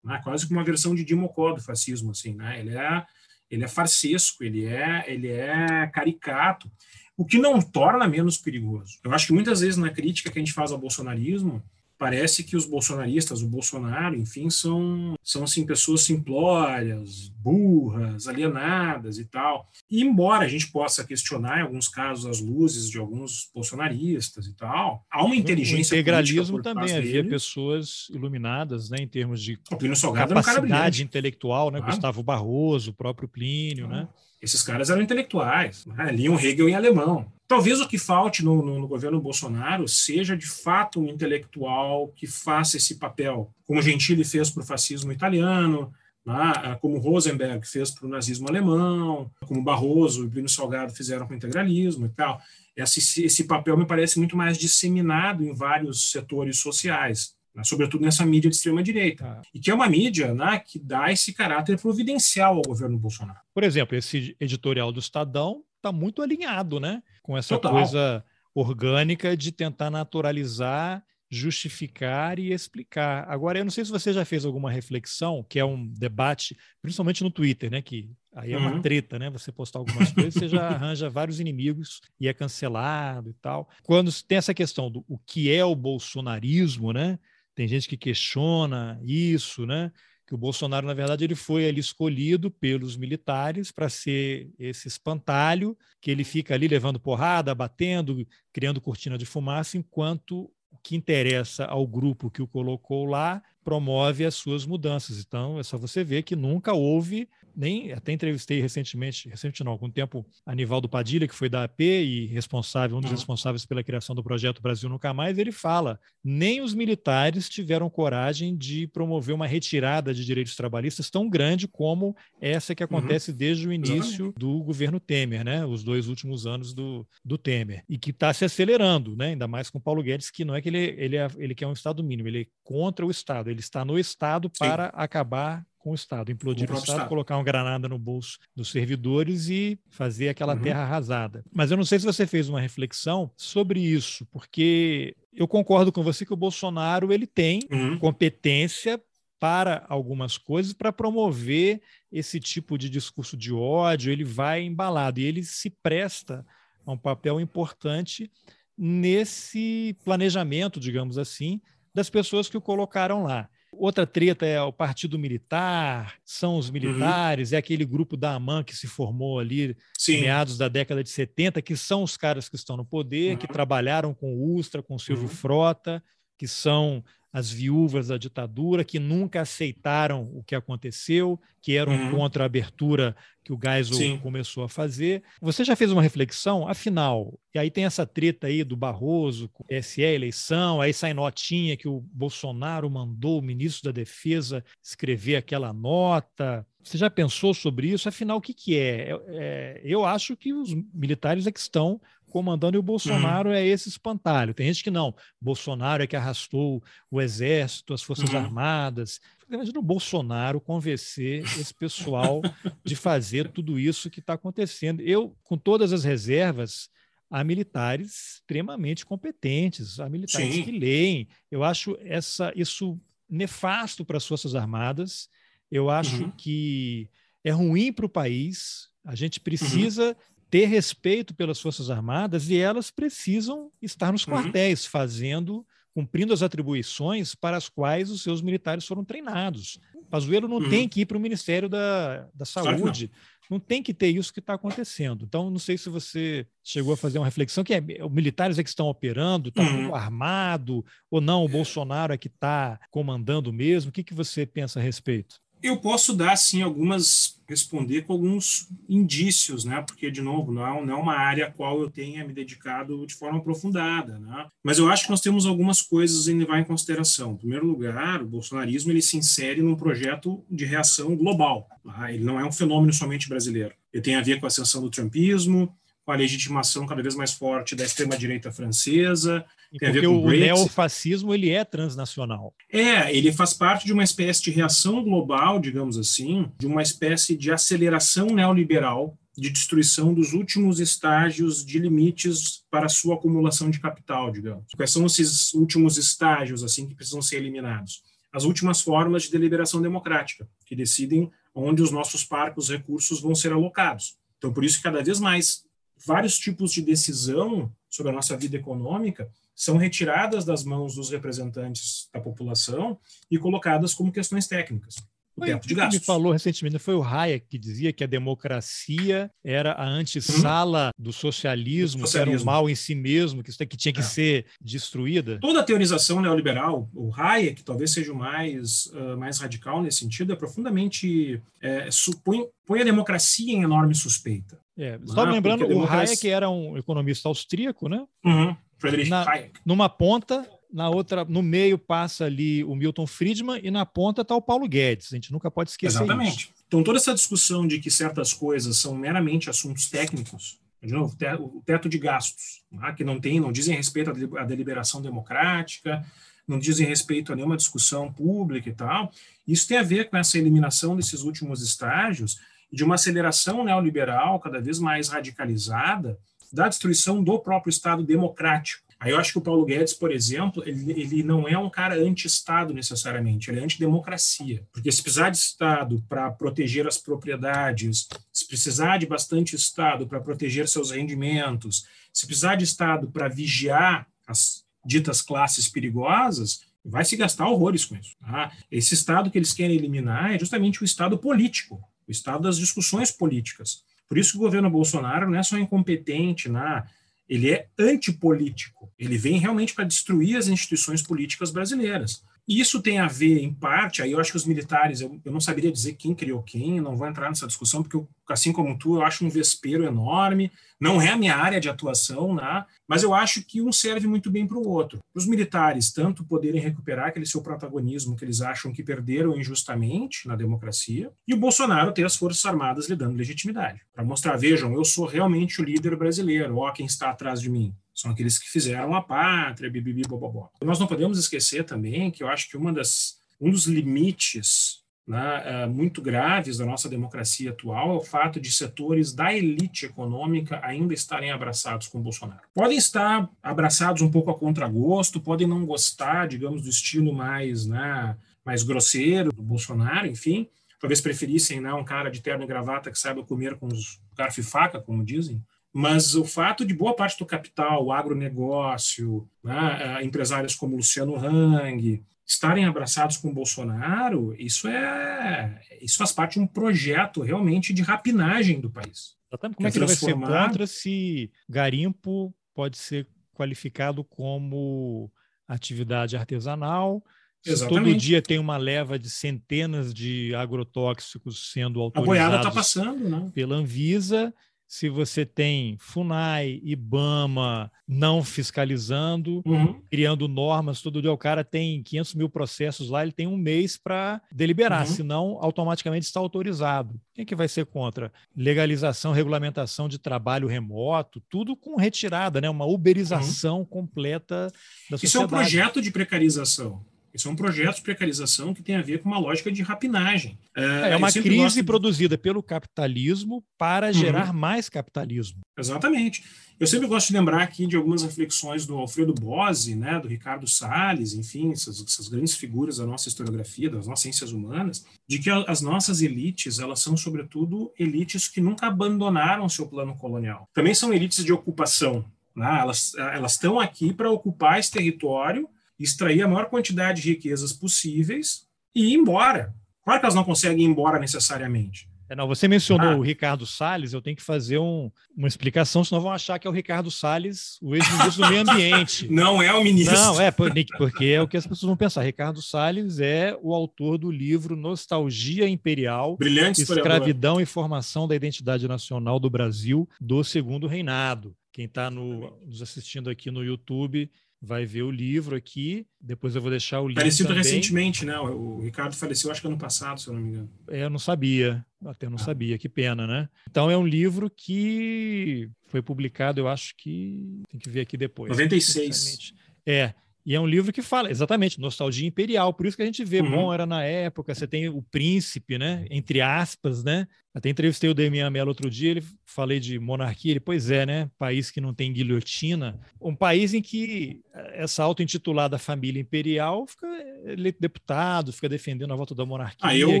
né? 0.04 0.20
quase 0.22 0.46
como 0.46 0.60
uma 0.60 0.64
versão 0.64 0.94
de 0.94 1.06
Dimocó 1.06 1.54
do 1.54 1.62
fascismo, 1.62 2.10
assim, 2.10 2.34
né? 2.34 2.60
ele 2.60 2.76
é 2.76 3.06
ele 3.50 3.64
é 3.64 3.68
farsesco, 3.68 4.44
ele 4.44 4.66
é, 4.66 5.04
ele 5.06 5.28
é 5.28 5.86
caricato, 5.86 6.70
o 7.16 7.24
que 7.24 7.38
não 7.38 7.62
torna 7.62 8.06
menos 8.06 8.36
perigoso. 8.36 8.98
Eu 9.02 9.12
acho 9.14 9.26
que 9.26 9.32
muitas 9.32 9.60
vezes 9.60 9.78
na 9.78 9.90
crítica 9.90 10.30
que 10.30 10.38
a 10.38 10.42
gente 10.42 10.54
faz 10.54 10.70
ao 10.70 10.78
bolsonarismo, 10.78 11.62
parece 12.02 12.42
que 12.42 12.56
os 12.56 12.66
bolsonaristas, 12.66 13.42
o 13.42 13.46
Bolsonaro, 13.48 14.16
enfim, 14.16 14.50
são, 14.50 15.14
são 15.22 15.44
assim, 15.44 15.64
pessoas 15.64 16.00
simplórias, 16.00 17.28
burras, 17.28 18.26
alienadas 18.26 19.18
e 19.18 19.24
tal. 19.24 19.68
E 19.88 20.02
embora 20.02 20.44
a 20.44 20.48
gente 20.48 20.72
possa 20.72 21.06
questionar, 21.06 21.60
em 21.60 21.62
alguns 21.62 21.86
casos, 21.86 22.26
as 22.26 22.40
luzes 22.40 22.90
de 22.90 22.98
alguns 22.98 23.48
bolsonaristas 23.54 24.48
e 24.48 24.56
tal, 24.56 25.06
há 25.08 25.24
uma 25.24 25.36
inteligência. 25.36 25.94
O 25.94 26.00
integralismo 26.00 26.60
também 26.60 26.92
havia 26.92 27.22
dele. 27.22 27.28
pessoas 27.28 28.08
iluminadas, 28.10 28.90
né, 28.90 28.96
em 28.98 29.06
termos 29.06 29.40
de 29.40 29.56
capacidade 29.56 31.02
um 31.02 31.04
intelectual, 31.04 31.70
né? 31.70 31.78
Claro. 31.78 31.92
Gustavo 31.92 32.20
Barroso, 32.24 32.90
o 32.90 32.94
próprio 32.94 33.28
Plínio, 33.28 33.86
né? 33.86 34.08
Esses 34.42 34.60
caras 34.60 34.90
eram 34.90 35.00
intelectuais, 35.00 35.86
né? 35.86 36.10
liam 36.10 36.38
Hegel 36.38 36.68
em 36.68 36.74
alemão. 36.74 37.30
Talvez 37.46 37.80
o 37.80 37.86
que 37.86 37.96
falte 37.96 38.44
no, 38.44 38.60
no, 38.60 38.80
no, 38.80 38.88
governo 38.88 39.20
Bolsonaro 39.20 39.86
seja, 39.86 40.36
de 40.36 40.48
fato, 40.48 41.00
um 41.00 41.08
intelectual 41.08 42.08
que 42.08 42.26
faça 42.26 42.76
esse 42.76 42.96
papel, 42.96 43.50
como 43.64 43.80
Gentili 43.80 44.24
fez 44.24 44.50
para 44.50 44.62
o 44.62 44.66
fascismo 44.66 45.12
italiano, 45.12 45.92
né? 46.26 46.76
como 46.80 46.98
Rosenberg 46.98 47.64
fez 47.66 47.90
para 47.90 48.06
o 48.06 48.08
nazismo 48.08 48.48
alemão, 48.48 49.30
como 49.46 49.62
Barroso 49.62 50.24
e 50.24 50.28
Bruno 50.28 50.48
Salgado 50.48 50.92
fizeram 50.92 51.26
com 51.26 51.34
o 51.34 51.36
integralismo 51.36 52.06
e 52.06 52.08
tal. 52.08 52.40
Esse, 52.74 53.24
esse 53.24 53.44
papel 53.44 53.76
me 53.76 53.86
parece 53.86 54.18
muito 54.18 54.36
mais 54.36 54.58
disseminado 54.58 55.44
em 55.44 55.54
vários 55.54 56.10
setores 56.10 56.58
sociais 56.58 57.34
né, 57.54 57.62
sobretudo 57.64 58.02
nessa 58.02 58.24
mídia 58.24 58.50
de 58.50 58.56
extrema-direita, 58.56 59.42
e 59.54 59.60
que 59.60 59.70
é 59.70 59.74
uma 59.74 59.88
mídia 59.88 60.34
né, 60.34 60.58
que 60.58 60.78
dá 60.78 61.12
esse 61.12 61.32
caráter 61.32 61.78
providencial 61.78 62.56
ao 62.56 62.62
governo 62.62 62.98
Bolsonaro. 62.98 63.40
Por 63.54 63.62
exemplo, 63.62 63.96
esse 63.96 64.36
editorial 64.40 64.90
do 64.92 65.00
Estadão 65.00 65.62
está 65.76 65.92
muito 65.92 66.22
alinhado 66.22 66.80
né, 66.80 67.02
com 67.22 67.36
essa 67.36 67.56
Total. 67.56 67.72
coisa 67.72 68.24
orgânica 68.54 69.36
de 69.36 69.50
tentar 69.50 69.90
naturalizar, 69.90 71.04
justificar 71.30 72.38
e 72.38 72.52
explicar. 72.52 73.26
Agora, 73.28 73.58
eu 73.58 73.64
não 73.64 73.70
sei 73.70 73.84
se 73.84 73.90
você 73.90 74.12
já 74.12 74.24
fez 74.24 74.44
alguma 74.44 74.70
reflexão, 74.70 75.44
que 75.48 75.58
é 75.58 75.64
um 75.64 75.86
debate, 75.86 76.56
principalmente 76.80 77.24
no 77.24 77.30
Twitter, 77.30 77.70
né, 77.70 77.80
que 77.80 78.10
aí 78.34 78.52
é 78.52 78.58
uma 78.58 78.72
uhum. 78.72 78.82
treta, 78.82 79.18
né? 79.18 79.30
Você 79.30 79.50
postar 79.50 79.78
algumas 79.78 80.10
coisas, 80.12 80.34
você 80.34 80.48
já 80.48 80.68
arranja 80.68 81.08
vários 81.08 81.40
inimigos 81.40 82.00
e 82.20 82.28
é 82.28 82.34
cancelado 82.34 83.30
e 83.30 83.34
tal. 83.34 83.68
Quando 83.82 84.10
tem 84.22 84.38
essa 84.38 84.54
questão 84.54 84.90
do 84.90 85.04
o 85.08 85.18
que 85.18 85.52
é 85.52 85.64
o 85.64 85.74
bolsonarismo, 85.74 86.92
né? 86.92 87.18
Tem 87.54 87.68
gente 87.68 87.88
que 87.88 87.96
questiona 87.96 88.98
isso, 89.02 89.66
né? 89.66 89.92
Que 90.26 90.34
o 90.34 90.38
Bolsonaro, 90.38 90.86
na 90.86 90.94
verdade, 90.94 91.24
ele 91.24 91.34
foi 91.34 91.68
ali 91.68 91.80
escolhido 91.80 92.50
pelos 92.50 92.96
militares 92.96 93.70
para 93.70 93.88
ser 93.88 94.50
esse 94.58 94.88
espantalho, 94.88 95.76
que 96.00 96.10
ele 96.10 96.24
fica 96.24 96.54
ali 96.54 96.66
levando 96.68 96.98
porrada, 96.98 97.54
batendo, 97.54 98.26
criando 98.52 98.80
cortina 98.80 99.18
de 99.18 99.26
fumaça, 99.26 99.76
enquanto 99.76 100.50
o 100.70 100.78
que 100.82 100.96
interessa 100.96 101.66
ao 101.66 101.86
grupo 101.86 102.30
que 102.30 102.40
o 102.40 102.48
colocou 102.48 103.04
lá 103.04 103.42
promove 103.62 104.24
as 104.24 104.34
suas 104.34 104.64
mudanças. 104.64 105.18
Então, 105.18 105.58
é 105.58 105.62
só 105.62 105.76
você 105.76 106.02
ver 106.02 106.22
que 106.22 106.34
nunca 106.34 106.72
houve 106.72 107.28
nem 107.56 107.92
até 107.92 108.12
entrevistei 108.12 108.60
recentemente, 108.60 109.28
recentemente 109.28 109.64
não, 109.64 109.72
algum 109.72 109.90
tempo, 109.90 110.26
Anivaldo 110.44 110.88
Padilha, 110.88 111.28
que 111.28 111.34
foi 111.34 111.48
da 111.48 111.64
AP 111.64 111.80
e 111.80 112.26
responsável, 112.26 112.96
um 112.96 113.00
dos 113.00 113.10
uhum. 113.10 113.16
responsáveis 113.16 113.64
pela 113.64 113.82
criação 113.82 114.14
do 114.14 114.22
projeto 114.22 114.62
Brasil 114.62 114.88
Nunca 114.88 115.12
Mais, 115.12 115.38
ele 115.38 115.52
fala: 115.52 115.98
nem 116.24 116.60
os 116.60 116.74
militares 116.74 117.48
tiveram 117.48 117.88
coragem 117.90 118.56
de 118.56 118.86
promover 118.88 119.34
uma 119.34 119.46
retirada 119.46 120.14
de 120.14 120.24
direitos 120.24 120.56
trabalhistas 120.56 121.10
tão 121.10 121.28
grande 121.28 121.68
como 121.68 122.16
essa 122.40 122.74
que 122.74 122.82
uhum. 122.82 122.98
acontece 122.98 123.30
uhum. 123.30 123.36
desde 123.36 123.68
o 123.68 123.72
início 123.72 124.32
do 124.36 124.62
governo 124.62 125.00
Temer, 125.00 125.44
né? 125.44 125.64
Os 125.64 125.82
dois 125.82 126.08
últimos 126.08 126.46
anos 126.46 126.74
do, 126.74 127.06
do 127.24 127.38
Temer. 127.38 127.84
E 127.88 127.98
que 127.98 128.10
está 128.10 128.32
se 128.32 128.44
acelerando, 128.44 129.16
né? 129.16 129.28
Ainda 129.28 129.48
mais 129.48 129.70
com 129.70 129.80
Paulo 129.80 130.02
Guedes, 130.02 130.30
que 130.30 130.44
não 130.44 130.54
é 130.54 130.62
que 130.62 130.68
ele, 130.68 130.94
ele, 130.98 131.16
é, 131.16 131.28
ele 131.36 131.54
quer 131.54 131.66
um 131.66 131.72
Estado 131.72 132.02
mínimo, 132.02 132.28
ele 132.28 132.42
é 132.42 132.46
contra 132.62 133.04
o 133.04 133.10
Estado, 133.10 133.50
ele 133.50 133.60
está 133.60 133.84
no 133.84 133.98
Estado 133.98 134.50
para 134.50 134.86
Sim. 134.86 134.92
acabar 134.94 135.64
com 135.82 135.90
o 135.90 135.94
Estado, 135.94 136.30
implodir 136.30 136.70
o, 136.70 136.74
o 136.74 136.76
Estado, 136.76 136.96
Estado, 136.96 137.08
colocar 137.08 137.36
uma 137.36 137.42
granada 137.42 137.88
no 137.88 137.98
bolso 137.98 138.38
dos 138.54 138.70
servidores 138.70 139.48
e 139.48 139.78
fazer 139.90 140.28
aquela 140.28 140.54
uhum. 140.54 140.62
terra 140.62 140.82
arrasada. 140.82 141.44
Mas 141.52 141.70
eu 141.70 141.76
não 141.76 141.84
sei 141.84 141.98
se 141.98 142.04
você 142.04 142.26
fez 142.26 142.48
uma 142.48 142.60
reflexão 142.60 143.30
sobre 143.36 143.80
isso, 143.80 144.24
porque 144.26 145.16
eu 145.34 145.48
concordo 145.48 145.90
com 145.90 146.02
você 146.02 146.24
que 146.24 146.32
o 146.32 146.36
Bolsonaro 146.36 147.12
ele 147.12 147.26
tem 147.26 147.60
uhum. 147.70 147.98
competência 147.98 149.02
para 149.40 149.84
algumas 149.88 150.38
coisas 150.38 150.72
para 150.72 150.92
promover 150.92 151.82
esse 152.12 152.38
tipo 152.38 152.78
de 152.78 152.88
discurso 152.88 153.36
de 153.36 153.52
ódio, 153.52 154.12
ele 154.12 154.22
vai 154.22 154.62
embalado 154.62 155.18
e 155.18 155.24
ele 155.24 155.42
se 155.42 155.68
presta 155.68 156.46
a 156.86 156.92
um 156.92 156.96
papel 156.96 157.40
importante 157.40 158.30
nesse 158.78 159.96
planejamento, 160.04 160.78
digamos 160.78 161.18
assim, 161.18 161.60
das 161.92 162.08
pessoas 162.08 162.48
que 162.48 162.56
o 162.56 162.60
colocaram 162.60 163.24
lá. 163.24 163.48
Outra 163.74 164.06
treta 164.06 164.44
é 164.44 164.60
o 164.60 164.72
Partido 164.72 165.18
Militar, 165.18 166.16
são 166.24 166.58
os 166.58 166.66
uhum. 166.66 166.74
militares, 166.74 167.50
uhum. 167.50 167.56
é 167.56 167.58
aquele 167.58 167.84
grupo 167.86 168.16
da 168.16 168.34
AMAN 168.34 168.62
que 168.62 168.76
se 168.76 168.86
formou 168.86 169.38
ali 169.38 169.74
Sim. 169.98 170.20
meados 170.20 170.58
da 170.58 170.68
década 170.68 171.02
de 171.02 171.08
70, 171.08 171.62
que 171.62 171.74
são 171.74 172.02
os 172.02 172.16
caras 172.16 172.48
que 172.50 172.56
estão 172.56 172.76
no 172.76 172.84
poder, 172.84 173.32
uhum. 173.32 173.38
que 173.38 173.48
trabalharam 173.48 174.12
com 174.12 174.34
o 174.34 174.54
Ustra, 174.54 174.82
com 174.82 174.94
o 174.94 175.00
Silvio 175.00 175.24
uhum. 175.24 175.30
Frota, 175.30 176.04
que 176.38 176.46
são 176.46 177.02
as 177.32 177.50
viúvas 177.50 178.08
da 178.08 178.18
ditadura, 178.18 178.84
que 178.84 178.98
nunca 178.98 179.40
aceitaram 179.40 180.30
o 180.34 180.42
que 180.44 180.54
aconteceu, 180.54 181.40
que 181.62 181.76
eram 181.76 181.92
uhum. 181.92 182.10
contra 182.10 182.44
a 182.44 182.46
abertura 182.46 183.16
que 183.42 183.52
o 183.52 183.58
Geisel 183.62 184.18
começou 184.18 184.64
a 184.64 184.68
fazer. 184.68 185.22
Você 185.40 185.64
já 185.64 185.74
fez 185.74 185.90
uma 185.90 186.02
reflexão? 186.02 186.68
Afinal, 186.68 187.38
e 187.54 187.58
aí 187.58 187.70
tem 187.70 187.84
essa 187.84 188.06
treta 188.06 188.46
aí 188.46 188.62
do 188.62 188.76
Barroso, 188.76 189.50
PSE, 189.68 190.02
eleição, 190.02 190.80
aí 190.80 190.92
sai 190.92 191.14
notinha 191.14 191.76
que 191.76 191.88
o 191.88 192.00
Bolsonaro 192.12 192.88
mandou 192.90 193.38
o 193.38 193.42
ministro 193.42 193.84
da 193.84 193.92
Defesa 193.92 194.64
escrever 194.82 195.36
aquela 195.36 195.72
nota. 195.72 196.66
Você 196.82 196.98
já 196.98 197.08
pensou 197.08 197.54
sobre 197.54 197.88
isso? 197.88 198.08
Afinal, 198.08 198.38
o 198.38 198.40
que, 198.40 198.52
que 198.52 198.76
é? 198.76 199.10
é, 199.10 199.20
é 199.28 199.80
eu 199.84 200.04
acho 200.04 200.36
que 200.36 200.52
os 200.52 200.74
militares 200.92 201.46
é 201.46 201.52
que 201.52 201.60
estão 201.60 202.00
comandando 202.32 202.76
e 202.76 202.78
o 202.78 202.82
Bolsonaro 202.82 203.50
uhum. 203.50 203.54
é 203.54 203.64
esse 203.64 203.88
espantalho. 203.88 204.54
Tem 204.54 204.66
gente 204.66 204.82
que 204.82 204.90
não. 204.90 205.14
Bolsonaro 205.40 206.02
é 206.02 206.06
que 206.06 206.16
arrastou 206.16 206.82
o 207.10 207.20
exército, 207.20 207.92
as 207.92 208.02
forças 208.02 208.30
uhum. 208.30 208.38
armadas. 208.38 209.20
Imagina 209.48 209.78
o 209.78 209.82
Bolsonaro 209.82 210.58
convencer 210.58 211.44
esse 211.44 211.74
pessoal 211.74 212.40
de 212.82 212.96
fazer 212.96 213.48
tudo 213.50 213.78
isso 213.78 214.08
que 214.08 214.20
está 214.20 214.32
acontecendo. 214.32 215.02
Eu, 215.02 215.36
com 215.42 215.58
todas 215.58 215.92
as 215.92 216.04
reservas, 216.04 216.88
há 217.30 217.44
militares 217.44 218.36
extremamente 218.36 219.04
competentes, 219.04 220.00
há 220.00 220.08
militares 220.08 220.54
Sim. 220.54 220.62
que 220.62 220.72
leem. 220.72 221.28
Eu 221.50 221.62
acho 221.62 221.96
essa, 222.00 222.50
isso 222.56 222.98
nefasto 223.28 224.04
para 224.04 224.16
as 224.16 224.26
Forças 224.26 224.54
Armadas. 224.54 225.28
Eu 225.72 225.88
acho 225.88 226.24
uhum. 226.24 226.30
que 226.30 227.08
é 227.42 227.50
ruim 227.50 227.90
para 227.90 228.04
o 228.04 228.10
país. 228.10 228.90
A 229.02 229.14
gente 229.14 229.38
uhum. 229.38 229.44
precisa 229.44 230.14
ter 230.50 230.66
respeito 230.66 231.34
pelas 231.34 231.58
Forças 231.58 231.88
Armadas 231.88 232.50
e 232.50 232.58
elas 232.58 232.90
precisam 232.90 233.72
estar 233.80 234.12
nos 234.12 234.26
uhum. 234.26 234.34
quartéis, 234.34 234.84
uhum. 234.84 234.90
fazendo, 234.90 235.66
cumprindo 235.94 236.34
as 236.34 236.42
atribuições 236.42 237.34
para 237.34 237.56
as 237.56 237.70
quais 237.70 238.10
os 238.10 238.22
seus 238.22 238.42
militares 238.42 238.86
foram 238.86 239.02
treinados. 239.02 239.80
O 239.94 240.04
Pazuello 240.04 240.46
não 240.46 240.58
uhum. 240.58 240.68
tem 240.68 240.86
que 240.86 241.00
ir 241.00 241.06
para 241.06 241.16
o 241.16 241.20
Ministério 241.20 241.70
da, 241.70 242.28
da 242.34 242.44
Saúde, 242.44 243.10
não. 243.50 243.58
tem 243.58 243.82
que 243.82 243.94
ter 243.94 244.08
isso 244.08 244.30
que 244.30 244.40
está 244.40 244.52
acontecendo. 244.52 245.24
Então, 245.24 245.48
não 245.48 245.58
sei 245.58 245.78
se 245.78 245.88
você 245.88 246.46
chegou 246.62 246.92
a 246.92 246.98
fazer 246.98 247.18
uma 247.18 247.24
reflexão 247.24 247.64
que 247.64 247.72
é, 247.72 247.82
os 248.04 248.12
militares 248.12 248.58
é 248.58 248.62
que 248.62 248.68
estão 248.68 248.88
operando, 248.88 249.48
está 249.48 249.62
uhum. 249.62 249.94
armado, 249.94 250.84
ou 251.10 251.18
não, 251.18 251.46
o 251.46 251.48
Bolsonaro 251.48 252.12
é 252.12 252.18
que 252.18 252.28
está 252.28 252.78
comandando 252.90 253.50
mesmo. 253.50 253.88
O 253.88 253.92
que, 253.92 254.04
que 254.04 254.12
você 254.12 254.44
pensa 254.44 254.78
a 254.78 254.82
respeito? 254.82 255.40
Eu 255.62 255.76
posso 255.76 256.12
dar, 256.12 256.36
sim, 256.36 256.60
algumas, 256.60 257.38
responder 257.48 258.02
com 258.02 258.14
alguns 258.14 258.68
indícios, 258.88 259.64
né? 259.64 259.82
Porque, 259.86 260.10
de 260.10 260.20
novo, 260.20 260.50
não 260.50 260.66
é, 260.66 260.84
não 260.84 260.94
é 260.94 260.96
uma 260.96 261.14
área 261.14 261.46
a 261.46 261.50
qual 261.50 261.80
eu 261.80 261.88
tenha 261.88 262.26
me 262.26 262.32
dedicado 262.32 263.06
de 263.06 263.14
forma 263.14 263.38
aprofundada, 263.38 264.18
né? 264.18 264.46
Mas 264.62 264.78
eu 264.78 264.90
acho 264.90 265.04
que 265.04 265.10
nós 265.10 265.20
temos 265.20 265.46
algumas 265.46 265.80
coisas 265.80 266.26
a 266.26 266.32
levar 266.32 266.58
em 266.58 266.64
consideração. 266.64 267.32
Em 267.32 267.36
primeiro 267.36 267.66
lugar, 267.66 268.22
o 268.22 268.26
bolsonarismo 268.26 268.90
ele 268.90 269.02
se 269.02 269.16
insere 269.16 269.62
num 269.62 269.76
projeto 269.76 270.44
de 270.50 270.64
reação 270.64 271.14
global. 271.14 271.68
Tá? 271.84 272.12
Ele 272.12 272.24
não 272.24 272.40
é 272.40 272.44
um 272.44 272.52
fenômeno 272.52 272.92
somente 272.92 273.28
brasileiro. 273.28 273.74
Ele 273.92 274.02
tem 274.02 274.16
a 274.16 274.22
ver 274.22 274.40
com 274.40 274.46
a 274.46 274.48
ascensão 274.48 274.80
do 274.80 274.90
trumpismo, 274.90 275.72
com 276.04 276.12
a 276.12 276.16
legitimação 276.16 276.86
cada 276.86 277.02
vez 277.02 277.14
mais 277.14 277.32
forte 277.32 277.76
da 277.76 277.84
extrema-direita 277.84 278.50
francesa. 278.50 279.44
E 279.72 279.78
tem 279.78 279.92
porque 279.92 280.06
o, 280.06 280.22
o 280.22 280.30
neofascismo 280.30 281.32
ele 281.32 281.50
é 281.50 281.64
transnacional. 281.64 282.54
É, 282.70 283.14
ele 283.16 283.32
faz 283.32 283.54
parte 283.54 283.86
de 283.86 283.92
uma 283.92 284.02
espécie 284.02 284.42
de 284.42 284.50
reação 284.50 285.02
global, 285.02 285.60
digamos 285.60 285.96
assim, 285.96 286.50
de 286.58 286.66
uma 286.66 286.82
espécie 286.82 287.36
de 287.36 287.52
aceleração 287.52 288.26
neoliberal 288.26 289.16
de 289.36 289.50
destruição 289.50 290.12
dos 290.12 290.34
últimos 290.34 290.78
estágios 290.78 291.64
de 291.64 291.78
limites 291.78 292.64
para 292.70 292.88
sua 292.88 293.14
acumulação 293.14 293.70
de 293.70 293.80
capital, 293.80 294.30
digamos. 294.30 294.66
Quais 294.76 294.90
são 294.90 295.06
esses 295.06 295.54
últimos 295.54 295.96
estágios 295.96 296.62
assim 296.62 296.86
que 296.86 296.94
precisam 296.94 297.22
ser 297.22 297.36
eliminados? 297.36 298.02
As 298.30 298.44
últimas 298.44 298.82
formas 298.82 299.24
de 299.24 299.30
deliberação 299.30 299.80
democrática, 299.80 300.46
que 300.66 300.76
decidem 300.76 301.30
onde 301.54 301.82
os 301.82 301.90
nossos 301.90 302.24
parcos 302.24 302.68
recursos 302.68 303.20
vão 303.20 303.34
ser 303.34 303.52
alocados. 303.52 304.16
Então, 304.38 304.52
por 304.52 304.64
isso, 304.64 304.82
cada 304.82 305.02
vez 305.02 305.20
mais 305.20 305.64
vários 306.06 306.38
tipos 306.38 306.72
de 306.72 306.82
decisão 306.82 307.70
sobre 307.88 308.10
a 308.10 308.14
nossa 308.14 308.36
vida 308.36 308.56
econômica 308.56 309.30
são 309.54 309.76
retiradas 309.76 310.44
das 310.44 310.64
mãos 310.64 310.94
dos 310.94 311.10
representantes 311.10 312.08
da 312.12 312.20
população 312.20 312.98
e 313.30 313.38
colocadas 313.38 313.94
como 313.94 314.12
questões 314.12 314.46
técnicas 314.46 314.96
o 315.36 315.44
teto 315.44 315.66
de 315.66 315.74
gastos. 315.74 316.00
me 316.00 316.04
falou 316.04 316.32
recentemente, 316.32 316.78
foi 316.78 316.94
o 316.94 317.02
Hayek 317.02 317.46
que 317.48 317.58
dizia 317.58 317.92
que 317.92 318.04
a 318.04 318.06
democracia 318.06 319.30
era 319.44 319.72
a 319.72 319.86
antessala 319.86 320.88
hum. 320.88 321.02
do 321.02 321.12
socialismo, 321.12 322.06
socialismo, 322.06 322.08
que 322.08 322.16
era 322.18 322.42
um 322.42 322.44
mal 322.44 322.68
em 322.68 322.74
si 322.74 322.94
mesmo, 322.94 323.42
que, 323.42 323.50
isso 323.50 323.66
que 323.66 323.76
tinha 323.76 323.92
que 323.92 324.00
é. 324.00 324.04
ser 324.04 324.46
destruída? 324.60 325.38
Toda 325.40 325.60
a 325.60 325.62
teorização 325.62 326.20
neoliberal, 326.20 326.88
o 326.94 327.12
Hayek 327.14 327.62
talvez 327.62 327.92
seja 327.92 328.12
o 328.12 328.16
mais, 328.16 328.86
uh, 328.86 329.16
mais 329.16 329.38
radical 329.38 329.82
nesse 329.82 329.98
sentido, 329.98 330.32
é 330.32 330.36
profundamente 330.36 331.40
é, 331.60 331.90
supõe, 331.90 332.46
põe 332.66 332.80
a 332.80 332.84
democracia 332.84 333.52
em 333.52 333.62
enorme 333.62 333.94
suspeita. 333.94 334.58
É, 334.76 334.98
só 335.04 335.20
ah, 335.20 335.30
lembrando, 335.30 335.66
o 335.66 335.86
Hayek 335.86 336.28
era 336.28 336.48
um 336.48 336.76
economista 336.78 337.28
austríaco, 337.28 337.88
né? 337.88 338.04
Uhum. 338.24 338.56
Friedrich 338.78 339.10
Na, 339.10 339.28
Hayek. 339.28 339.52
Numa 339.64 339.88
ponta 339.88 340.48
na 340.72 340.88
outra, 340.88 341.24
no 341.24 341.42
meio 341.42 341.78
passa 341.78 342.24
ali 342.24 342.64
o 342.64 342.74
Milton 342.74 343.06
Friedman 343.06 343.60
e 343.62 343.70
na 343.70 343.84
ponta 343.84 344.22
está 344.22 344.34
o 344.34 344.42
Paulo 344.42 344.66
Guedes. 344.66 345.12
A 345.12 345.16
gente 345.16 345.30
nunca 345.30 345.50
pode 345.50 345.70
esquecer 345.70 345.98
Exatamente. 345.98 346.44
Isso. 346.44 346.48
Então 346.66 346.82
toda 346.82 346.98
essa 346.98 347.12
discussão 347.12 347.66
de 347.66 347.78
que 347.78 347.90
certas 347.90 348.32
coisas 348.32 348.78
são 348.78 348.94
meramente 348.94 349.50
assuntos 349.50 349.90
técnicos, 349.90 350.58
de 350.82 350.92
novo, 350.92 351.14
o 351.40 351.62
teto 351.64 351.88
de 351.88 351.98
gastos, 351.98 352.62
né, 352.70 352.92
que 352.96 353.04
não 353.04 353.20
tem, 353.20 353.38
não 353.38 353.52
dizem 353.52 353.76
respeito 353.76 354.10
à 354.10 354.44
deliberação 354.44 355.00
democrática, 355.00 356.04
não 356.48 356.58
dizem 356.58 356.86
respeito 356.86 357.32
a 357.32 357.36
nenhuma 357.36 357.56
discussão 357.56 358.12
pública 358.12 358.68
e 358.68 358.72
tal. 358.72 359.12
Isso 359.46 359.68
tem 359.68 359.78
a 359.78 359.82
ver 359.82 360.10
com 360.10 360.16
essa 360.16 360.38
eliminação 360.38 360.96
desses 360.96 361.22
últimos 361.22 361.62
estágios 361.62 362.40
de 362.72 362.82
uma 362.82 362.96
aceleração 362.96 363.62
neoliberal 363.62 364.40
cada 364.40 364.60
vez 364.60 364.78
mais 364.78 365.08
radicalizada 365.08 366.18
da 366.52 366.68
destruição 366.68 367.22
do 367.22 367.38
próprio 367.38 367.70
Estado 367.70 368.02
democrático. 368.02 368.82
Aí 369.02 369.10
eu 369.10 369.18
acho 369.18 369.32
que 369.32 369.38
o 369.38 369.42
Paulo 369.42 369.64
Guedes, 369.64 369.92
por 369.92 370.12
exemplo, 370.12 370.62
ele, 370.64 370.92
ele 370.92 371.22
não 371.24 371.48
é 371.48 371.58
um 371.58 371.68
cara 371.68 371.96
anti-Estado 371.96 372.72
necessariamente, 372.72 373.50
ele 373.50 373.58
é 373.58 373.64
anti-democracia. 373.64 374.64
Porque 374.70 374.92
se 374.92 375.02
precisar 375.02 375.30
de 375.30 375.38
Estado 375.38 376.04
para 376.08 376.30
proteger 376.30 376.86
as 376.86 376.98
propriedades, 376.98 378.06
se 378.32 378.46
precisar 378.46 378.98
de 378.98 379.06
bastante 379.06 379.56
Estado 379.56 380.06
para 380.06 380.20
proteger 380.20 380.68
seus 380.68 380.92
rendimentos, 380.92 381.84
se 382.12 382.24
precisar 382.26 382.54
de 382.54 382.62
Estado 382.62 383.10
para 383.10 383.26
vigiar 383.26 384.06
as 384.24 384.64
ditas 384.86 385.20
classes 385.20 385.66
perigosas, 385.66 386.60
vai 386.84 387.04
se 387.04 387.16
gastar 387.16 387.48
horrores 387.48 387.84
com 387.84 387.96
isso. 387.96 388.14
Tá? 388.20 388.52
Esse 388.70 388.94
Estado 388.94 389.32
que 389.32 389.38
eles 389.38 389.52
querem 389.52 389.74
eliminar 389.74 390.32
é 390.32 390.38
justamente 390.38 390.80
o 390.80 390.84
Estado 390.84 391.18
político, 391.18 391.82
o 392.06 392.12
Estado 392.12 392.44
das 392.44 392.56
discussões 392.56 393.10
políticas. 393.10 393.82
Por 394.08 394.16
isso 394.16 394.30
que 394.30 394.38
o 394.38 394.42
governo 394.42 394.70
Bolsonaro 394.70 395.28
não 395.28 395.36
é 395.36 395.42
só 395.42 395.58
incompetente 395.58 396.48
na 396.48 396.86
ele 397.32 397.50
é 397.50 397.66
antipolítico. 397.78 398.92
Ele 398.98 399.16
vem 399.16 399.38
realmente 399.38 399.72
para 399.72 399.86
destruir 399.86 400.36
as 400.36 400.48
instituições 400.48 401.00
políticas 401.00 401.50
brasileiras. 401.50 402.22
Isso 402.48 402.82
tem 402.82 402.98
a 402.98 403.06
ver, 403.06 403.38
em 403.38 403.54
parte, 403.54 404.02
aí 404.02 404.10
eu 404.10 404.20
acho 404.20 404.32
que 404.32 404.36
os 404.36 404.44
militares, 404.44 405.00
eu, 405.00 405.20
eu 405.24 405.30
não 405.30 405.40
saberia 405.40 405.70
dizer 405.70 405.94
quem 405.94 406.14
criou 406.14 406.42
quem, 406.42 406.80
não 406.80 406.96
vou 406.96 407.06
entrar 407.06 407.28
nessa 407.28 407.46
discussão, 407.46 407.82
porque 407.82 407.96
eu, 407.96 408.08
assim 408.28 408.52
como 408.52 408.76
tu, 408.76 408.96
eu 408.96 409.02
acho 409.02 409.24
um 409.24 409.30
vespeiro 409.30 409.84
enorme, 409.84 410.50
não 410.80 411.00
é 411.00 411.10
a 411.10 411.16
minha 411.16 411.36
área 411.36 411.60
de 411.60 411.68
atuação, 411.68 412.34
né? 412.34 412.64
mas 412.88 413.04
eu 413.04 413.14
acho 413.14 413.44
que 413.44 413.62
um 413.62 413.70
serve 413.70 414.08
muito 414.08 414.28
bem 414.28 414.44
para 414.46 414.58
o 414.58 414.68
outro. 414.68 414.98
Os 415.14 415.24
militares, 415.24 415.92
tanto 415.92 416.24
poderem 416.24 416.60
recuperar 416.60 417.08
aquele 417.08 417.26
seu 417.26 417.40
protagonismo 417.40 418.16
que 418.16 418.24
eles 418.24 418.40
acham 418.40 418.72
que 418.72 418.82
perderam 418.82 419.38
injustamente 419.38 420.26
na 420.26 420.34
democracia, 420.34 421.12
e 421.26 421.34
o 421.34 421.38
Bolsonaro 421.38 421.92
ter 421.92 422.04
as 422.04 422.16
Forças 422.16 422.44
Armadas 422.44 422.88
lhe 422.88 422.96
dando 422.96 423.16
legitimidade, 423.16 423.82
para 423.94 424.04
mostrar, 424.04 424.36
vejam, 424.36 424.74
eu 424.74 424.84
sou 424.84 425.06
realmente 425.06 425.60
o 425.60 425.64
líder 425.64 425.94
brasileiro, 425.94 426.58
ó 426.58 426.72
quem 426.72 426.86
está 426.86 427.10
atrás 427.10 427.40
de 427.40 427.48
mim. 427.48 427.72
São 427.94 428.10
aqueles 428.10 428.38
que 428.38 428.48
fizeram 428.48 428.94
a 428.94 429.02
pátria, 429.02 429.70
bibibi, 429.70 430.02
bobobó. 430.08 430.50
Nós 430.62 430.78
não 430.78 430.86
podemos 430.86 431.18
esquecer 431.18 431.64
também 431.64 432.10
que 432.10 432.22
eu 432.22 432.28
acho 432.28 432.48
que 432.48 432.56
uma 432.56 432.72
das, 432.72 433.18
um 433.40 433.50
dos 433.50 433.66
limites 433.66 434.82
né, 435.06 435.66
muito 435.66 436.00
graves 436.00 436.58
da 436.58 436.64
nossa 436.64 436.88
democracia 436.88 437.50
atual 437.50 437.92
é 437.92 437.96
o 437.96 438.02
fato 438.02 438.40
de 438.40 438.52
setores 438.52 439.12
da 439.12 439.34
elite 439.34 439.86
econômica 439.86 440.60
ainda 440.62 440.94
estarem 440.94 441.30
abraçados 441.30 441.88
com 441.88 442.00
Bolsonaro. 442.00 442.42
Podem 442.54 442.78
estar 442.78 443.28
abraçados 443.42 444.00
um 444.02 444.10
pouco 444.10 444.30
a 444.30 444.38
contragosto, 444.38 445.20
podem 445.20 445.46
não 445.46 445.66
gostar, 445.66 446.28
digamos, 446.28 446.62
do 446.62 446.68
estilo 446.68 447.12
mais, 447.12 447.66
né, 447.66 448.16
mais 448.44 448.62
grosseiro 448.62 449.32
do 449.32 449.42
Bolsonaro, 449.42 450.06
enfim, 450.06 450.48
talvez 450.80 451.00
preferissem 451.00 451.60
né, 451.60 451.72
um 451.72 451.84
cara 451.84 452.10
de 452.10 452.20
terno 452.20 452.44
e 452.44 452.46
gravata 452.46 452.90
que 452.90 452.98
saiba 452.98 453.24
comer 453.24 453.56
com 453.56 453.66
os 453.66 454.00
garfo 454.16 454.40
e 454.40 454.42
faca, 454.42 454.80
como 454.80 455.04
dizem, 455.04 455.42
mas 455.72 456.14
o 456.14 456.24
fato 456.24 456.64
de 456.64 456.74
boa 456.74 456.94
parte 456.94 457.18
do 457.18 457.24
capital, 457.24 457.86
o 457.86 457.92
agronegócio, 457.92 459.28
né, 459.42 459.78
eh, 460.00 460.04
empresários 460.04 460.54
como 460.54 460.76
Luciano 460.76 461.16
Hang, 461.16 462.04
estarem 462.26 462.64
abraçados 462.64 463.16
com 463.16 463.32
Bolsonaro, 463.32 464.34
isso 464.38 464.68
é 464.68 465.60
isso 465.80 465.98
faz 465.98 466.12
parte 466.12 466.34
de 466.34 466.40
um 466.40 466.46
projeto 466.46 467.22
realmente 467.22 467.72
de 467.72 467.82
rapinagem 467.82 468.60
do 468.60 468.70
país. 468.70 469.16
Como 469.56 469.66
é 469.66 469.70
que 469.70 469.78
ele 469.78 469.86
vai 469.86 469.96
ser 469.96 470.14
contra 470.14 470.66
se 470.66 471.30
garimpo 471.48 472.34
pode 472.54 472.76
ser 472.76 473.08
qualificado 473.32 474.04
como 474.04 475.10
atividade 475.48 476.16
artesanal? 476.16 477.02
Exatamente. 477.44 477.84
Todo 477.84 477.98
dia 477.98 478.22
tem 478.22 478.38
uma 478.38 478.56
leva 478.56 478.98
de 478.98 479.10
centenas 479.10 479.92
de 479.92 480.34
agrotóxicos 480.34 481.50
sendo 481.50 481.80
autorizados 481.80 482.38
a 482.38 482.42
tá 482.42 482.50
passando, 482.50 483.08
né? 483.08 483.30
pela 483.34 483.56
Anvisa 483.56 484.32
se 484.72 484.88
você 484.88 485.26
tem 485.26 485.76
FUNAI, 485.78 486.58
IBAMA 486.64 487.70
não 487.86 488.24
fiscalizando, 488.24 489.42
uhum. 489.44 489.78
criando 489.90 490.26
normas, 490.26 490.80
dia 490.80 491.12
o 491.12 491.18
cara 491.18 491.44
tem 491.44 491.82
500 491.82 492.14
mil 492.14 492.30
processos 492.30 492.88
lá, 492.88 493.02
ele 493.02 493.12
tem 493.12 493.26
um 493.26 493.36
mês 493.36 493.76
para 493.76 494.22
deliberar, 494.32 494.86
uhum. 494.86 494.94
senão 494.94 495.38
automaticamente 495.42 496.06
está 496.06 496.20
autorizado. 496.20 496.98
Quem 497.12 497.26
que 497.26 497.34
vai 497.34 497.48
ser 497.48 497.66
contra? 497.66 498.10
Legalização, 498.34 499.12
regulamentação 499.12 499.90
de 499.90 499.98
trabalho 499.98 500.48
remoto, 500.48 501.22
tudo 501.28 501.54
com 501.54 501.76
retirada, 501.76 502.40
né? 502.40 502.48
uma 502.48 502.64
uberização 502.64 503.58
uhum. 503.58 503.66
completa 503.66 504.46
da 504.88 504.96
sociedade. 504.96 505.04
Isso 505.04 505.18
é 505.18 505.20
um 505.20 505.28
projeto 505.28 505.82
de 505.82 505.90
precarização. 505.90 506.82
Isso 507.14 507.28
é 507.28 507.30
um 507.30 507.36
projeto 507.36 507.76
de 507.76 507.82
precarização 507.82 508.54
que 508.54 508.62
tem 508.62 508.76
a 508.76 508.82
ver 508.82 509.00
com 509.00 509.08
uma 509.08 509.18
lógica 509.18 509.52
de 509.52 509.62
rapinagem. 509.62 510.38
É, 510.56 510.92
é 510.92 510.96
uma 510.96 511.12
crise 511.12 511.36
gosto... 511.36 511.64
produzida 511.64 512.16
pelo 512.16 512.42
capitalismo 512.42 513.44
para 513.58 513.88
uhum. 513.88 513.92
gerar 513.92 514.32
mais 514.32 514.68
capitalismo. 514.68 515.40
Exatamente. 515.58 516.24
Eu 516.58 516.66
sempre 516.66 516.86
gosto 516.86 517.08
de 517.08 517.14
lembrar 517.14 517.42
aqui 517.42 517.66
de 517.66 517.76
algumas 517.76 518.02
reflexões 518.02 518.64
do 518.64 518.76
Alfredo 518.76 519.12
Bose, 519.12 519.74
né, 519.74 519.98
do 519.98 520.08
Ricardo 520.08 520.46
Salles, 520.46 521.12
enfim, 521.12 521.52
essas, 521.52 521.82
essas 521.82 522.08
grandes 522.08 522.34
figuras 522.34 522.76
da 522.76 522.86
nossa 522.86 523.08
historiografia, 523.08 523.68
das 523.68 523.86
nossas 523.86 524.02
ciências 524.02 524.32
humanas, 524.32 524.86
de 525.06 525.18
que 525.18 525.28
as 525.28 525.60
nossas 525.60 526.00
elites, 526.02 526.58
elas 526.58 526.80
são, 526.80 526.96
sobretudo, 526.96 527.72
elites 527.78 528.28
que 528.28 528.40
nunca 528.40 528.66
abandonaram 528.68 529.48
seu 529.48 529.66
plano 529.66 529.96
colonial. 529.96 530.48
Também 530.54 530.74
são 530.74 530.94
elites 530.94 531.24
de 531.24 531.32
ocupação. 531.32 532.04
Né? 532.34 532.58
Elas, 532.60 532.94
elas 532.94 533.32
estão 533.32 533.60
aqui 533.60 533.92
para 533.92 534.10
ocupar 534.10 534.58
esse 534.58 534.70
território 534.70 535.48
extrair 535.82 536.22
a 536.22 536.28
maior 536.28 536.46
quantidade 536.46 537.02
de 537.02 537.10
riquezas 537.10 537.52
possíveis 537.52 538.46
e 538.74 538.92
ir 538.92 538.94
embora. 538.94 539.54
Claro 539.84 540.00
que 540.00 540.06
elas 540.06 540.14
não 540.14 540.24
conseguem 540.24 540.64
ir 540.64 540.68
embora 540.68 540.98
necessariamente. 540.98 541.90
É, 542.12 542.14
não, 542.14 542.28
você 542.28 542.46
mencionou 542.46 542.90
ah. 542.90 542.96
o 542.96 543.00
Ricardo 543.00 543.46
Salles, 543.46 543.94
eu 543.94 544.02
tenho 544.02 544.14
que 544.14 544.22
fazer 544.22 544.58
um, 544.58 544.90
uma 545.16 545.26
explicação, 545.26 545.82
senão 545.82 546.02
vão 546.02 546.12
achar 546.12 546.38
que 546.38 546.46
é 546.46 546.50
o 546.50 546.52
Ricardo 546.52 546.90
Salles, 546.90 547.56
o 547.62 547.74
ex-ministro 547.74 548.22
do 548.22 548.28
Meio 548.28 548.42
Ambiente. 548.42 549.08
Não 549.10 549.42
é 549.42 549.50
o 549.54 549.64
ministro. 549.64 549.96
Não, 549.96 550.20
é, 550.20 550.30
porque 550.30 551.06
é 551.06 551.22
o 551.22 551.26
que 551.26 551.38
as 551.38 551.46
pessoas 551.46 551.68
vão 551.68 551.76
pensar. 551.76 552.02
Ricardo 552.02 552.42
Salles 552.42 553.00
é 553.00 553.34
o 553.40 553.54
autor 553.54 553.96
do 553.96 554.10
livro 554.10 554.54
Nostalgia 554.54 555.48
Imperial, 555.48 556.18
Brilhante 556.18 556.60
Escravidão 556.60 557.40
e 557.40 557.46
Formação 557.46 558.06
da 558.06 558.14
Identidade 558.14 558.68
Nacional 558.68 559.18
do 559.18 559.30
Brasil 559.30 559.88
do 559.98 560.22
Segundo 560.22 560.66
Reinado. 560.66 561.34
Quem 561.50 561.64
está 561.64 561.90
nos 561.90 562.60
assistindo 562.60 563.08
aqui 563.08 563.30
no 563.30 563.42
YouTube 563.42 564.10
vai 564.42 564.66
ver 564.66 564.82
o 564.82 564.90
livro 564.90 565.36
aqui. 565.36 565.86
Depois 566.00 566.34
eu 566.34 566.42
vou 566.42 566.50
deixar 566.50 566.80
o 566.80 566.88
link. 566.88 566.98
Falecido 566.98 567.28
também. 567.28 567.44
recentemente, 567.44 568.04
né? 568.04 568.18
O 568.18 568.58
Ricardo 568.60 568.96
faleceu, 568.96 569.30
acho 569.30 569.40
que 569.40 569.46
ano 569.46 569.56
passado, 569.56 570.00
se 570.00 570.08
eu 570.08 570.14
não 570.14 570.20
me 570.20 570.30
engano. 570.30 570.50
É, 570.68 570.82
eu 570.82 570.90
não 570.90 570.98
sabia, 570.98 571.64
até 571.86 572.08
não 572.08 572.16
ah. 572.16 572.18
sabia, 572.18 572.58
que 572.58 572.68
pena, 572.68 573.06
né? 573.06 573.28
Então 573.48 573.70
é 573.70 573.76
um 573.76 573.86
livro 573.86 574.28
que 574.28 575.48
foi 575.68 575.80
publicado, 575.80 576.40
eu 576.40 576.48
acho 576.48 576.74
que. 576.76 577.40
Tem 577.48 577.60
que 577.60 577.70
ver 577.70 577.82
aqui 577.82 577.96
depois. 577.96 578.30
96. 578.30 579.32
É, 579.64 579.94
e 580.24 580.34
é 580.34 580.40
um 580.40 580.46
livro 580.46 580.72
que 580.72 580.82
fala, 580.82 581.10
exatamente, 581.10 581.60
nostalgia 581.60 582.06
imperial. 582.06 582.54
Por 582.54 582.66
isso 582.66 582.76
que 582.76 582.82
a 582.82 582.86
gente 582.86 583.04
vê, 583.04 583.20
uhum. 583.20 583.30
bom, 583.30 583.52
era 583.52 583.66
na 583.66 583.82
época, 583.82 584.32
você 584.34 584.46
tem 584.46 584.68
o 584.68 584.80
príncipe, 584.80 585.58
né? 585.58 585.84
Entre 585.90 586.20
aspas, 586.20 586.84
né? 586.84 587.08
Até 587.34 587.48
entrevistei 587.48 587.90
o 587.90 587.94
Demian 587.94 588.30
Mello 588.30 588.48
outro 588.48 588.70
dia, 588.70 588.90
ele 588.90 589.04
falei 589.24 589.58
de 589.58 589.78
monarquia, 589.80 590.32
ele, 590.32 590.40
pois 590.40 590.70
é, 590.70 590.86
né? 590.86 591.10
País 591.18 591.50
que 591.50 591.60
não 591.60 591.74
tem 591.74 591.92
guilhotina. 591.92 592.78
Um 593.00 593.16
país 593.16 593.52
em 593.52 593.60
que 593.60 594.20
essa 594.52 594.84
auto-intitulada 594.84 595.58
família 595.58 596.00
imperial 596.00 596.66
fica 596.68 596.86
eleito 597.24 597.60
deputado, 597.60 598.32
fica 598.32 598.48
defendendo 598.48 598.92
a 598.92 598.96
volta 598.96 599.14
da 599.14 599.26
monarquia, 599.26 599.68
ah, 599.68 599.76
eu, 599.76 600.00